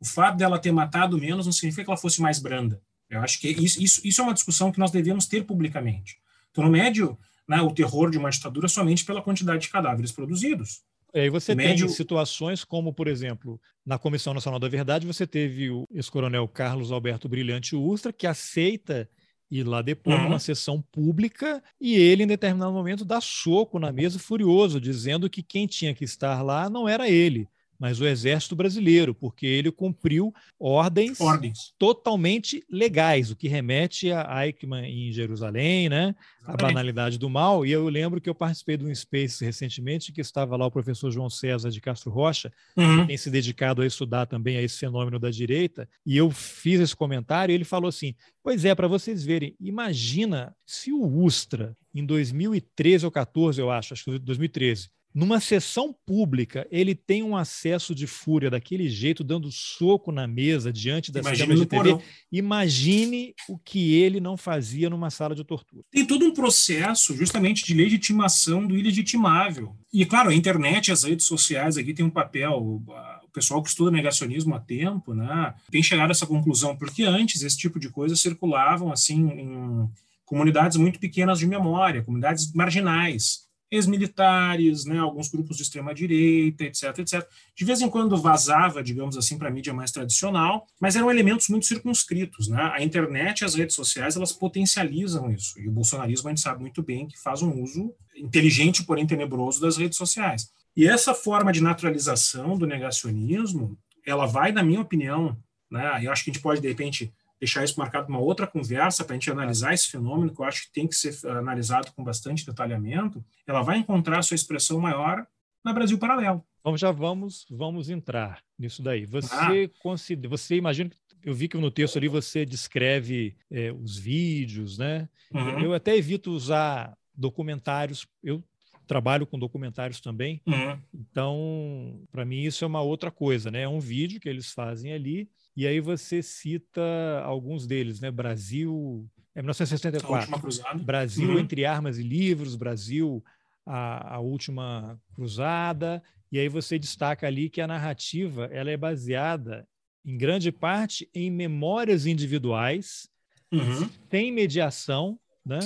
O 0.00 0.06
fato 0.06 0.36
dela 0.36 0.60
ter 0.60 0.70
matado 0.70 1.18
menos 1.18 1.44
não 1.44 1.52
significa 1.52 1.82
que 1.84 1.90
ela 1.90 1.96
fosse 1.96 2.22
mais 2.22 2.38
branda. 2.38 2.80
Eu 3.10 3.20
acho 3.20 3.40
que 3.40 3.48
isso, 3.48 3.82
isso, 3.82 4.00
isso 4.04 4.20
é 4.20 4.24
uma 4.24 4.32
discussão 4.32 4.70
que 4.70 4.78
nós 4.78 4.92
devemos 4.92 5.26
ter 5.26 5.44
publicamente. 5.44 6.18
Então, 6.52 6.62
no 6.62 6.70
médio, 6.70 7.18
né, 7.48 7.60
o 7.60 7.74
terror 7.74 8.10
de 8.12 8.16
uma 8.16 8.30
ditadura 8.30 8.68
somente 8.68 9.04
pela 9.04 9.20
quantidade 9.20 9.62
de 9.62 9.70
cadáveres 9.70 10.12
produzidos. 10.12 10.82
E 11.12 11.18
aí 11.18 11.28
você 11.28 11.52
médio... 11.52 11.86
tem 11.86 11.94
situações 11.96 12.62
como, 12.64 12.92
por 12.92 13.08
exemplo, 13.08 13.60
na 13.84 13.98
Comissão 13.98 14.32
Nacional 14.32 14.60
da 14.60 14.68
Verdade, 14.68 15.04
você 15.04 15.26
teve 15.26 15.68
o 15.68 15.84
ex-coronel 15.90 16.46
Carlos 16.46 16.92
Alberto 16.92 17.28
Brilhante 17.28 17.74
Ustra, 17.74 18.12
que 18.12 18.26
aceita 18.26 19.10
ir 19.52 19.64
lá 19.64 19.82
depois 19.82 20.16
uhum. 20.16 20.24
numa 20.24 20.38
sessão 20.38 20.82
pública 20.90 21.62
e 21.78 21.94
ele, 21.94 22.22
em 22.22 22.26
determinado 22.26 22.72
momento, 22.72 23.04
dá 23.04 23.20
soco 23.20 23.78
na 23.78 23.92
mesa 23.92 24.18
furioso, 24.18 24.80
dizendo 24.80 25.28
que 25.28 25.42
quem 25.42 25.66
tinha 25.66 25.94
que 25.94 26.04
estar 26.04 26.40
lá 26.42 26.70
não 26.70 26.88
era 26.88 27.08
ele, 27.08 27.46
mas 27.82 28.00
o 28.00 28.06
Exército 28.06 28.54
Brasileiro, 28.54 29.12
porque 29.12 29.44
ele 29.44 29.72
cumpriu 29.72 30.32
ordens, 30.56 31.20
ordens. 31.20 31.74
totalmente 31.76 32.64
legais, 32.70 33.32
o 33.32 33.34
que 33.34 33.48
remete 33.48 34.12
a 34.12 34.46
Eichmann 34.46 34.84
em 34.84 35.10
Jerusalém, 35.10 35.88
né? 35.88 36.14
a 36.46 36.56
banalidade 36.56 37.18
do 37.18 37.28
mal. 37.28 37.66
E 37.66 37.72
eu 37.72 37.88
lembro 37.88 38.20
que 38.20 38.30
eu 38.30 38.36
participei 38.36 38.76
de 38.76 38.84
um 38.84 38.94
Space 38.94 39.44
recentemente, 39.44 40.12
que 40.12 40.20
estava 40.20 40.56
lá 40.56 40.64
o 40.64 40.70
professor 40.70 41.10
João 41.10 41.28
César 41.28 41.70
de 41.70 41.80
Castro 41.80 42.12
Rocha, 42.12 42.52
uhum. 42.76 43.00
que 43.00 43.08
tem 43.08 43.16
se 43.16 43.30
dedicado 43.30 43.82
a 43.82 43.86
estudar 43.86 44.26
também 44.26 44.56
a 44.56 44.62
esse 44.62 44.78
fenômeno 44.78 45.18
da 45.18 45.30
direita, 45.30 45.88
e 46.06 46.16
eu 46.16 46.30
fiz 46.30 46.78
esse 46.78 46.94
comentário 46.94 47.52
e 47.52 47.56
ele 47.56 47.64
falou 47.64 47.88
assim: 47.88 48.14
Pois 48.44 48.64
é, 48.64 48.76
para 48.76 48.86
vocês 48.86 49.24
verem, 49.24 49.56
imagina 49.58 50.54
se 50.64 50.92
o 50.92 51.04
Ustra, 51.04 51.76
em 51.92 52.06
2013 52.06 53.06
ou 53.06 53.10
14, 53.10 53.60
eu 53.60 53.72
acho, 53.72 53.92
acho 53.92 54.04
que 54.04 54.18
2013, 54.20 54.88
numa 55.14 55.40
sessão 55.40 55.94
pública, 56.06 56.66
ele 56.70 56.94
tem 56.94 57.22
um 57.22 57.36
acesso 57.36 57.94
de 57.94 58.06
fúria 58.06 58.50
daquele 58.50 58.88
jeito, 58.88 59.22
dando 59.22 59.50
soco 59.50 60.10
na 60.10 60.26
mesa 60.26 60.72
diante 60.72 61.12
das 61.12 61.22
câmeras 61.24 61.60
de 61.60 61.66
TV. 61.66 61.82
Porão. 61.82 62.02
Imagine 62.30 63.34
o 63.48 63.58
que 63.58 63.94
ele 63.94 64.20
não 64.20 64.36
fazia 64.36 64.88
numa 64.88 65.10
sala 65.10 65.34
de 65.34 65.44
tortura. 65.44 65.82
Tem 65.90 66.06
todo 66.06 66.24
um 66.24 66.32
processo 66.32 67.14
justamente 67.14 67.64
de 67.64 67.74
legitimação 67.74 68.66
do 68.66 68.76
ilegitimável. 68.76 69.76
E, 69.92 70.06
claro, 70.06 70.30
a 70.30 70.34
internet, 70.34 70.90
as 70.90 71.04
redes 71.04 71.26
sociais 71.26 71.76
aqui 71.76 71.92
tem 71.92 72.04
um 72.04 72.10
papel. 72.10 72.52
O 72.52 73.30
pessoal 73.32 73.62
que 73.62 73.68
estuda 73.68 73.90
negacionismo 73.90 74.54
há 74.54 74.60
tempo 74.60 75.14
né, 75.14 75.54
tem 75.70 75.82
chegado 75.82 76.08
a 76.08 76.12
essa 76.12 76.26
conclusão, 76.26 76.76
porque 76.76 77.02
antes 77.02 77.42
esse 77.42 77.56
tipo 77.56 77.78
de 77.78 77.90
coisa 77.90 78.16
circulavam 78.16 78.90
assim 78.90 79.28
em 79.28 79.88
comunidades 80.24 80.78
muito 80.78 80.98
pequenas 80.98 81.38
de 81.38 81.46
memória, 81.46 82.02
comunidades 82.02 82.50
marginais 82.54 83.51
ex-militares, 83.72 84.84
né, 84.84 84.98
alguns 84.98 85.30
grupos 85.30 85.56
de 85.56 85.62
extrema-direita, 85.62 86.64
etc, 86.64 86.98
etc. 86.98 87.26
De 87.56 87.64
vez 87.64 87.80
em 87.80 87.88
quando 87.88 88.18
vazava, 88.18 88.82
digamos 88.82 89.16
assim, 89.16 89.38
para 89.38 89.48
a 89.48 89.50
mídia 89.50 89.72
mais 89.72 89.90
tradicional, 89.90 90.66
mas 90.78 90.94
eram 90.94 91.10
elementos 91.10 91.48
muito 91.48 91.64
circunscritos. 91.64 92.48
Né? 92.48 92.70
A 92.74 92.82
internet 92.82 93.40
e 93.40 93.44
as 93.46 93.54
redes 93.54 93.74
sociais, 93.74 94.14
elas 94.14 94.30
potencializam 94.30 95.32
isso. 95.32 95.58
E 95.58 95.66
o 95.66 95.72
bolsonarismo, 95.72 96.28
a 96.28 96.32
gente 96.32 96.42
sabe 96.42 96.60
muito 96.60 96.82
bem 96.82 97.08
que 97.08 97.18
faz 97.18 97.40
um 97.40 97.62
uso 97.62 97.94
inteligente, 98.14 98.84
porém 98.84 99.06
tenebroso, 99.06 99.58
das 99.58 99.78
redes 99.78 99.96
sociais. 99.96 100.52
E 100.76 100.86
essa 100.86 101.14
forma 101.14 101.50
de 101.50 101.62
naturalização 101.62 102.58
do 102.58 102.66
negacionismo, 102.66 103.78
ela 104.06 104.26
vai, 104.26 104.52
na 104.52 104.62
minha 104.62 104.82
opinião, 104.82 105.34
né, 105.70 106.00
eu 106.02 106.12
acho 106.12 106.24
que 106.24 106.30
a 106.30 106.34
gente 106.34 106.42
pode, 106.42 106.60
de 106.60 106.68
repente, 106.68 107.10
deixar 107.42 107.64
isso 107.64 107.76
marcado 107.76 108.08
uma 108.08 108.20
outra 108.20 108.46
conversa 108.46 109.02
para 109.02 109.14
a 109.14 109.18
gente 109.18 109.28
analisar 109.28 109.74
esse 109.74 109.90
fenômeno, 109.90 110.32
que 110.32 110.40
eu 110.40 110.44
acho 110.44 110.66
que 110.66 110.72
tem 110.72 110.86
que 110.86 110.94
ser 110.94 111.12
eh, 111.26 111.30
analisado 111.32 111.90
com 111.90 112.04
bastante 112.04 112.46
detalhamento, 112.46 113.24
ela 113.44 113.62
vai 113.62 113.78
encontrar 113.78 114.22
sua 114.22 114.36
expressão 114.36 114.78
maior 114.78 115.26
na 115.64 115.72
Brasil 115.72 115.98
Paralelo. 115.98 116.44
Então 116.60 116.76
já 116.76 116.92
vamos 116.92 117.44
vamos 117.50 117.90
entrar 117.90 118.40
nisso 118.56 118.80
daí. 118.80 119.04
Você 119.06 119.68
ah. 119.74 119.78
considera, 119.82 120.28
você 120.28 120.54
imagina 120.54 120.92
eu 121.24 121.34
vi 121.34 121.48
que 121.48 121.56
no 121.56 121.70
texto 121.70 121.96
ali 121.96 122.06
você 122.06 122.46
descreve 122.46 123.34
é, 123.50 123.72
os 123.72 123.98
vídeos, 123.98 124.78
né? 124.78 125.08
Uhum. 125.32 125.58
Eu 125.60 125.74
até 125.74 125.96
evito 125.96 126.30
usar 126.30 126.96
documentários. 127.12 128.06
Eu 128.22 128.42
trabalho 128.86 129.26
com 129.26 129.38
documentários 129.38 130.00
também. 130.00 130.40
Uhum. 130.46 130.78
Então, 130.94 132.06
para 132.12 132.24
mim 132.24 132.42
isso 132.42 132.64
é 132.64 132.68
uma 132.68 132.82
outra 132.82 133.10
coisa, 133.10 133.50
né? 133.50 133.62
É 133.62 133.68
um 133.68 133.80
vídeo 133.80 134.20
que 134.20 134.28
eles 134.28 134.52
fazem 134.52 134.92
ali 134.92 135.28
e 135.56 135.66
aí 135.66 135.80
você 135.80 136.22
cita 136.22 136.82
alguns 137.24 137.66
deles, 137.66 138.00
né? 138.00 138.10
Brasil, 138.10 139.08
é 139.34 139.42
1964. 139.42 140.84
Brasil 140.84 141.30
uhum. 141.30 141.38
entre 141.38 141.64
armas 141.64 141.98
e 141.98 142.02
livros, 142.02 142.56
Brasil 142.56 143.22
a, 143.66 144.16
a 144.16 144.18
última 144.18 144.98
cruzada. 145.14 146.02
E 146.30 146.38
aí 146.38 146.48
você 146.48 146.78
destaca 146.78 147.26
ali 147.26 147.50
que 147.50 147.60
a 147.60 147.66
narrativa 147.66 148.48
ela 148.50 148.70
é 148.70 148.76
baseada 148.76 149.68
em 150.04 150.16
grande 150.16 150.50
parte 150.50 151.08
em 151.14 151.30
memórias 151.30 152.06
individuais, 152.06 153.08
uhum. 153.52 153.88
tem 154.08 154.32
mediação, 154.32 155.18
né? 155.44 155.60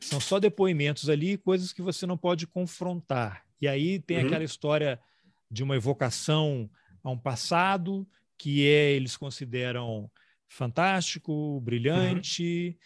São 0.00 0.20
só 0.20 0.38
depoimentos 0.38 1.08
ali, 1.08 1.36
coisas 1.36 1.72
que 1.72 1.82
você 1.82 2.06
não 2.06 2.16
pode 2.16 2.46
confrontar. 2.46 3.44
E 3.60 3.68
aí 3.68 3.98
tem 3.98 4.18
uhum. 4.18 4.26
aquela 4.26 4.44
história 4.44 5.00
de 5.50 5.62
uma 5.62 5.76
evocação 5.76 6.68
a 7.02 7.10
um 7.10 7.18
passado 7.18 8.06
que 8.38 8.66
é, 8.66 8.92
eles 8.92 9.16
consideram 9.16 10.10
fantástico, 10.48 11.60
brilhante, 11.60 12.76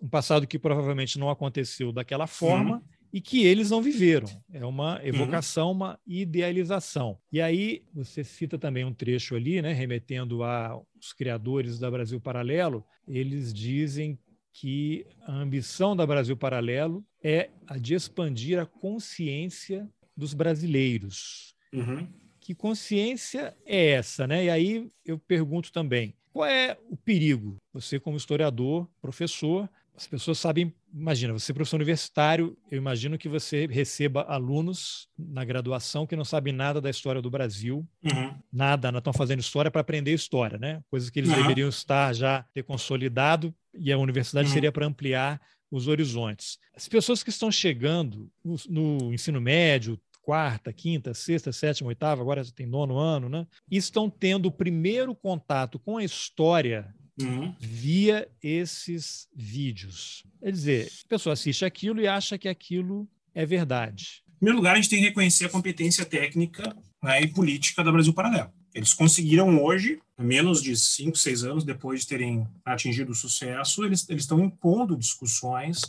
uhum. 0.00 0.06
um 0.06 0.08
passado 0.08 0.46
que 0.46 0.58
provavelmente 0.58 1.18
não 1.18 1.30
aconteceu 1.30 1.92
daquela 1.92 2.26
forma, 2.26 2.76
uhum. 2.76 2.82
e 3.12 3.20
que 3.20 3.44
eles 3.44 3.70
não 3.70 3.82
viveram. 3.82 4.28
É 4.52 4.64
uma 4.64 5.00
evocação, 5.04 5.68
uhum. 5.68 5.76
uma 5.76 6.00
idealização. 6.06 7.18
E 7.30 7.40
aí 7.40 7.84
você 7.92 8.24
cita 8.24 8.58
também 8.58 8.84
um 8.84 8.94
trecho 8.94 9.34
ali, 9.34 9.60
né, 9.60 9.72
remetendo 9.72 10.42
aos 10.42 11.12
criadores 11.16 11.78
da 11.78 11.90
Brasil 11.90 12.20
Paralelo, 12.20 12.84
eles 13.06 13.52
dizem 13.52 14.18
que 14.52 15.06
a 15.22 15.32
ambição 15.32 15.96
da 15.96 16.06
Brasil 16.06 16.36
Paralelo 16.36 17.04
é 17.22 17.48
a 17.66 17.78
de 17.78 17.94
expandir 17.94 18.58
a 18.58 18.66
consciência 18.66 19.88
dos 20.16 20.34
brasileiros. 20.34 21.54
Uhum. 21.72 22.06
Que 22.42 22.54
consciência 22.56 23.56
é 23.64 23.90
essa, 23.90 24.26
né? 24.26 24.44
E 24.44 24.50
aí 24.50 24.88
eu 25.06 25.16
pergunto 25.16 25.70
também, 25.72 26.12
qual 26.32 26.44
é 26.44 26.76
o 26.90 26.96
perigo? 26.96 27.56
Você 27.72 28.00
como 28.00 28.16
historiador, 28.16 28.88
professor, 29.00 29.70
as 29.94 30.08
pessoas 30.08 30.40
sabem, 30.40 30.74
imagina, 30.92 31.32
você 31.32 31.52
é 31.52 31.54
professor 31.54 31.76
universitário, 31.76 32.58
eu 32.68 32.78
imagino 32.78 33.16
que 33.16 33.28
você 33.28 33.68
receba 33.68 34.22
alunos 34.22 35.08
na 35.16 35.44
graduação 35.44 36.04
que 36.04 36.16
não 36.16 36.24
sabem 36.24 36.52
nada 36.52 36.80
da 36.80 36.90
história 36.90 37.22
do 37.22 37.30
Brasil, 37.30 37.86
uhum. 38.02 38.34
nada, 38.52 38.90
não 38.90 38.98
estão 38.98 39.12
fazendo 39.12 39.38
história 39.38 39.70
para 39.70 39.80
aprender 39.80 40.12
história, 40.12 40.58
né? 40.58 40.82
Coisas 40.90 41.10
que 41.10 41.20
eles 41.20 41.30
uhum. 41.30 41.36
deveriam 41.36 41.68
estar 41.68 42.12
já 42.12 42.44
ter 42.52 42.64
consolidado 42.64 43.54
e 43.72 43.92
a 43.92 43.98
universidade 43.98 44.48
uhum. 44.48 44.54
seria 44.54 44.72
para 44.72 44.84
ampliar 44.84 45.40
os 45.70 45.86
horizontes. 45.86 46.58
As 46.74 46.88
pessoas 46.88 47.22
que 47.22 47.30
estão 47.30 47.52
chegando 47.52 48.28
no, 48.44 48.56
no 48.68 49.14
ensino 49.14 49.40
médio, 49.40 49.98
quarta, 50.22 50.72
quinta, 50.72 51.12
sexta, 51.12 51.52
sétima, 51.52 51.88
oitava, 51.88 52.22
agora 52.22 52.44
tem 52.44 52.66
nono 52.66 52.96
ano, 52.96 53.28
né? 53.28 53.46
Estão 53.70 54.08
tendo 54.08 54.46
o 54.46 54.52
primeiro 54.52 55.14
contato 55.14 55.78
com 55.78 55.98
a 55.98 56.04
história 56.04 56.94
uhum. 57.20 57.54
via 57.58 58.28
esses 58.42 59.28
vídeos. 59.34 60.24
Quer 60.40 60.52
dizer, 60.52 60.88
a 61.04 61.08
pessoa 61.08 61.32
assiste 61.32 61.64
aquilo 61.64 62.00
e 62.00 62.08
acha 62.08 62.38
que 62.38 62.48
aquilo 62.48 63.08
é 63.34 63.44
verdade. 63.44 64.22
Em 64.28 64.38
primeiro 64.38 64.58
lugar, 64.58 64.74
a 64.74 64.76
gente 64.76 64.88
tem 64.88 65.00
que 65.00 65.08
reconhecer 65.08 65.46
a 65.46 65.50
competência 65.50 66.04
técnica 66.04 66.74
né, 67.02 67.22
e 67.22 67.28
política 67.28 67.84
da 67.84 67.92
Brasil 67.92 68.12
Paralelo. 68.12 68.50
Eles 68.74 68.94
conseguiram 68.94 69.62
hoje, 69.62 70.00
menos 70.18 70.62
de 70.62 70.74
cinco, 70.76 71.16
seis 71.16 71.44
anos 71.44 71.64
depois 71.64 72.00
de 72.00 72.08
terem 72.08 72.46
atingido 72.64 73.12
o 73.12 73.14
sucesso, 73.14 73.84
eles, 73.84 74.08
eles 74.08 74.22
estão 74.22 74.40
impondo 74.40 74.96
discussões 74.96 75.82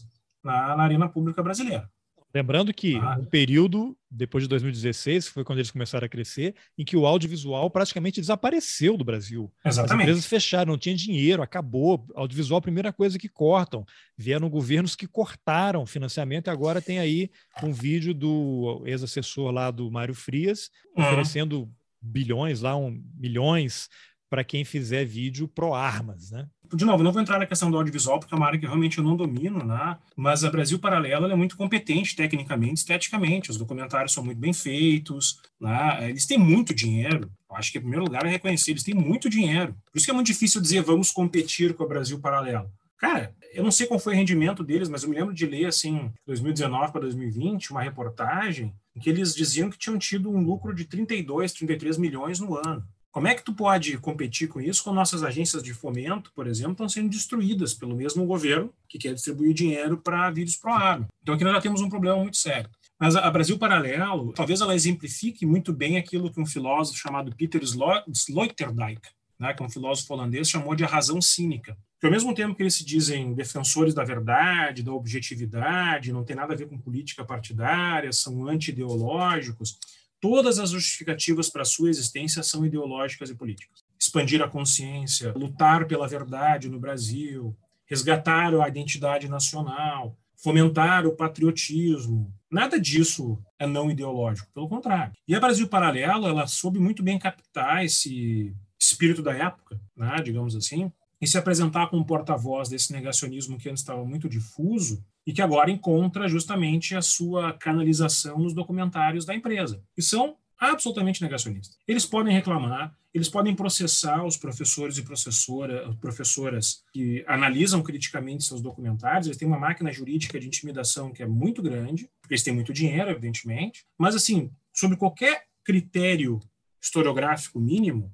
na, 0.44 0.76
na 0.76 0.84
arena 0.84 1.08
pública 1.08 1.42
brasileira. 1.42 1.90
Lembrando 2.34 2.74
que 2.74 2.96
ah. 2.96 3.18
um 3.20 3.26
período, 3.26 3.96
depois 4.10 4.44
de 4.44 4.48
2016, 4.50 5.28
que 5.28 5.34
foi 5.34 5.44
quando 5.44 5.60
eles 5.60 5.70
começaram 5.70 6.06
a 6.06 6.10
crescer, 6.10 6.56
em 6.76 6.84
que 6.84 6.98
o 6.98 7.06
audiovisual 7.06 7.70
praticamente 7.70 8.20
desapareceu 8.20 8.98
do 8.98 9.04
Brasil. 9.04 9.54
Exatamente. 9.64 9.94
As 9.94 10.02
empresas 10.02 10.26
fecharam, 10.26 10.72
não 10.72 10.78
tinha 10.78 10.96
dinheiro, 10.96 11.44
acabou. 11.44 12.08
Audiovisual, 12.16 12.58
a 12.58 12.62
primeira 12.62 12.92
coisa 12.92 13.20
que 13.20 13.30
cortam. 13.30 13.86
Vieram 14.18 14.50
governos 14.50 14.96
que 14.96 15.06
cortaram 15.06 15.86
financiamento 15.86 16.48
e 16.48 16.50
agora 16.50 16.82
tem 16.82 16.98
aí 16.98 17.30
um 17.62 17.72
vídeo 17.72 18.16
do 18.16 18.82
ex-assessor 18.86 19.52
lá 19.52 19.70
do 19.70 19.92
Mário 19.92 20.16
Frias, 20.16 20.72
uhum. 20.98 21.04
oferecendo 21.04 21.72
bilhões 22.02 22.62
lá, 22.62 22.76
um, 22.76 23.00
milhões 23.16 23.90
para 24.28 24.44
quem 24.44 24.66
fizer 24.66 25.06
vídeo 25.06 25.48
pro 25.48 25.76
armas, 25.76 26.32
né? 26.32 26.48
De 26.76 26.86
novo, 26.86 27.04
não 27.04 27.12
vou 27.12 27.22
entrar 27.22 27.38
na 27.38 27.46
questão 27.46 27.70
do 27.70 27.78
audiovisual, 27.78 28.20
porque 28.20 28.34
é 28.34 28.38
uma 28.38 28.48
área 28.48 28.60
que 28.60 28.66
realmente 28.66 28.98
eu 28.98 29.04
não 29.04 29.16
domino, 29.16 29.64
né? 29.64 29.98
mas 30.16 30.44
a 30.44 30.50
Brasil 30.50 30.80
Paralelo 30.80 31.30
é 31.30 31.36
muito 31.36 31.56
competente 31.56 32.16
tecnicamente, 32.16 32.80
esteticamente. 32.80 33.52
Os 33.52 33.58
documentários 33.58 34.14
são 34.14 34.24
muito 34.24 34.40
bem 34.40 34.54
feitos, 34.54 35.40
né? 35.60 36.10
eles 36.10 36.26
têm 36.26 36.38
muito 36.38 36.74
dinheiro. 36.74 37.32
Eu 37.50 37.56
acho 37.56 37.72
que, 37.72 37.78
em 37.78 37.82
primeiro 37.82 38.06
lugar, 38.06 38.26
é 38.26 38.30
reconhecer, 38.30 38.72
eles 38.72 38.84
têm 38.84 38.96
muito 38.96 39.30
dinheiro. 39.30 39.76
Por 39.92 39.98
isso 39.98 40.06
que 40.06 40.12
é 40.12 40.14
muito 40.14 40.28
difícil 40.28 40.60
dizer 40.60 40.82
vamos 40.82 41.12
competir 41.12 41.74
com 41.76 41.84
a 41.84 41.88
Brasil 41.88 42.20
Paralelo. 42.20 42.70
Cara, 42.98 43.36
eu 43.54 43.64
não 43.64 43.72
sei 43.72 43.86
qual 43.86 44.00
foi 44.00 44.14
o 44.14 44.16
rendimento 44.16 44.64
deles, 44.64 44.88
mas 44.88 45.04
eu 45.04 45.10
me 45.10 45.16
lembro 45.16 45.34
de 45.34 45.46
ler, 45.46 45.66
assim, 45.66 46.10
2019 46.26 46.92
para 46.92 47.02
2020, 47.02 47.72
uma 47.72 47.82
reportagem 47.82 48.74
em 48.96 49.00
que 49.00 49.10
eles 49.10 49.36
diziam 49.36 49.70
que 49.70 49.78
tinham 49.78 49.98
tido 49.98 50.30
um 50.30 50.42
lucro 50.42 50.74
de 50.74 50.86
32, 50.86 51.52
33 51.52 51.98
milhões 51.98 52.40
no 52.40 52.56
ano. 52.56 52.84
Como 53.14 53.28
é 53.28 53.36
que 53.36 53.44
tu 53.44 53.54
pode 53.54 53.96
competir 54.00 54.48
com 54.48 54.60
isso 54.60 54.84
quando 54.84 54.96
nossas 54.96 55.22
agências 55.22 55.62
de 55.62 55.72
fomento, 55.72 56.32
por 56.34 56.48
exemplo, 56.48 56.72
estão 56.72 56.90
sendo 56.90 57.10
destruídas 57.10 57.72
pelo 57.72 57.96
mesmo 57.96 58.26
governo 58.26 58.74
que 58.90 58.98
quer 58.98 59.14
distribuir 59.14 59.54
dinheiro 59.54 60.00
para 60.00 60.32
vídeos 60.32 60.58
pro 60.58 60.74
agro? 60.74 61.06
Então 61.22 61.36
aqui 61.36 61.44
nós 61.44 61.54
já 61.54 61.62
temos 61.62 61.80
um 61.80 61.90
problema 61.90 62.18
muito 62.18 62.38
sério. 62.38 62.68
Mas 63.00 63.16
a 63.16 63.30
Brasil 63.30 63.56
Paralelo, 63.60 64.34
talvez 64.34 64.62
ela 64.62 64.74
exemplifique 64.74 65.46
muito 65.46 65.72
bem 65.72 65.98
aquilo 65.98 66.34
que 66.34 66.42
um 66.42 66.46
filósofo 66.46 66.98
chamado 66.98 67.36
Peter 67.36 67.62
Sloterdijk, 67.62 69.08
né, 69.40 69.54
que 69.54 69.62
é 69.62 69.66
um 69.66 69.70
filósofo 69.70 70.12
holandês, 70.12 70.50
chamou 70.50 70.74
de 70.74 70.84
a 70.84 70.88
razão 70.88 71.22
cínica. 71.22 71.78
Que 72.00 72.08
ao 72.08 72.12
mesmo 72.12 72.34
tempo 72.34 72.56
que 72.56 72.64
eles 72.64 72.74
se 72.74 72.84
dizem 72.84 73.36
defensores 73.36 73.94
da 73.94 74.04
verdade, 74.04 74.82
da 74.82 74.92
objetividade, 74.92 76.12
não 76.12 76.24
tem 76.24 76.36
nada 76.36 76.54
a 76.54 76.58
ver 76.58 76.68
com 76.68 76.80
política 76.80 77.24
partidária, 77.24 78.12
são 78.12 78.48
anti-ideológicos, 78.48 79.78
todas 80.24 80.58
as 80.58 80.70
justificativas 80.70 81.50
para 81.50 81.66
sua 81.66 81.90
existência 81.90 82.42
são 82.42 82.66
ideológicas 82.66 83.30
e 83.30 83.36
políticas. 83.36 83.84
Expandir 84.00 84.42
a 84.42 84.48
consciência, 84.48 85.34
lutar 85.34 85.86
pela 85.86 86.08
verdade 86.08 86.70
no 86.70 86.80
Brasil, 86.80 87.54
resgatar 87.86 88.56
a 88.56 88.70
identidade 88.70 89.28
nacional, 89.28 90.18
fomentar 90.42 91.06
o 91.06 91.14
patriotismo. 91.14 92.34
Nada 92.50 92.80
disso 92.80 93.38
é 93.60 93.68
não 93.68 93.92
ideológico, 93.92 94.50
pelo 94.54 94.70
contrário. 94.70 95.12
E 95.28 95.36
a 95.36 95.42
Brasil 95.42 95.68
Paralelo, 95.68 96.26
ela 96.26 96.48
soube 96.48 96.80
muito 96.80 97.04
bem 97.04 97.20
captar 97.20 97.84
esse 97.84 98.56
espírito 98.80 99.22
da 99.22 99.34
época, 99.34 99.78
né, 99.94 100.16
digamos 100.24 100.56
assim, 100.56 100.90
e 101.20 101.28
se 101.28 101.38
apresentar 101.38 101.88
como 101.88 102.06
porta-voz 102.06 102.70
desse 102.70 102.94
negacionismo 102.94 103.58
que 103.58 103.68
antes 103.68 103.84
estava 103.84 104.06
muito 104.06 104.30
difuso 104.30 105.04
e 105.26 105.34
que 105.34 105.42
agora 105.42 105.72
encontra 105.72 106.28
justamente 106.28 106.96
a 106.96 107.02
sua 107.02 107.54
canalização 107.54 108.40
nos 108.40 108.54
documentários 108.54 109.26
da 109.26 109.36
empresa, 109.36 109.82
que 109.96 110.02
são 110.02 110.38
absolutamente 110.58 111.22
negacionistas. 111.22 111.78
Eles 111.88 112.06
podem 112.06 112.34
reclamar, 112.34 112.96
eles 113.14 113.30
podem 113.30 113.56
processar 113.56 114.26
os 114.26 114.38
professores 114.38 114.98
e 114.98 115.04
professora, 115.04 115.96
professoras 116.00 116.84
que 116.94 117.24
analisam 117.28 117.82
criticamente 117.84 118.44
seus 118.44 118.62
documentários, 118.62 119.28
eles 119.28 119.38
têm 119.38 119.48
uma 119.48 119.60
máquina 119.60 119.92
jurídica 119.92 120.40
de 120.40 120.48
intimidação 120.48 121.12
que 121.12 121.22
é 121.22 121.28
muito 121.28 121.62
grande, 121.62 122.10
porque 122.22 122.34
eles 122.34 122.44
têm 122.44 122.54
muito 122.54 122.74
dinheiro, 122.74 123.10
evidentemente, 123.10 123.86
mas 123.98 124.16
assim, 124.16 124.50
sobre 124.74 124.98
qualquer 124.98 125.46
critério 125.64 126.40
historiográfico 126.82 127.60
mínimo, 127.60 128.12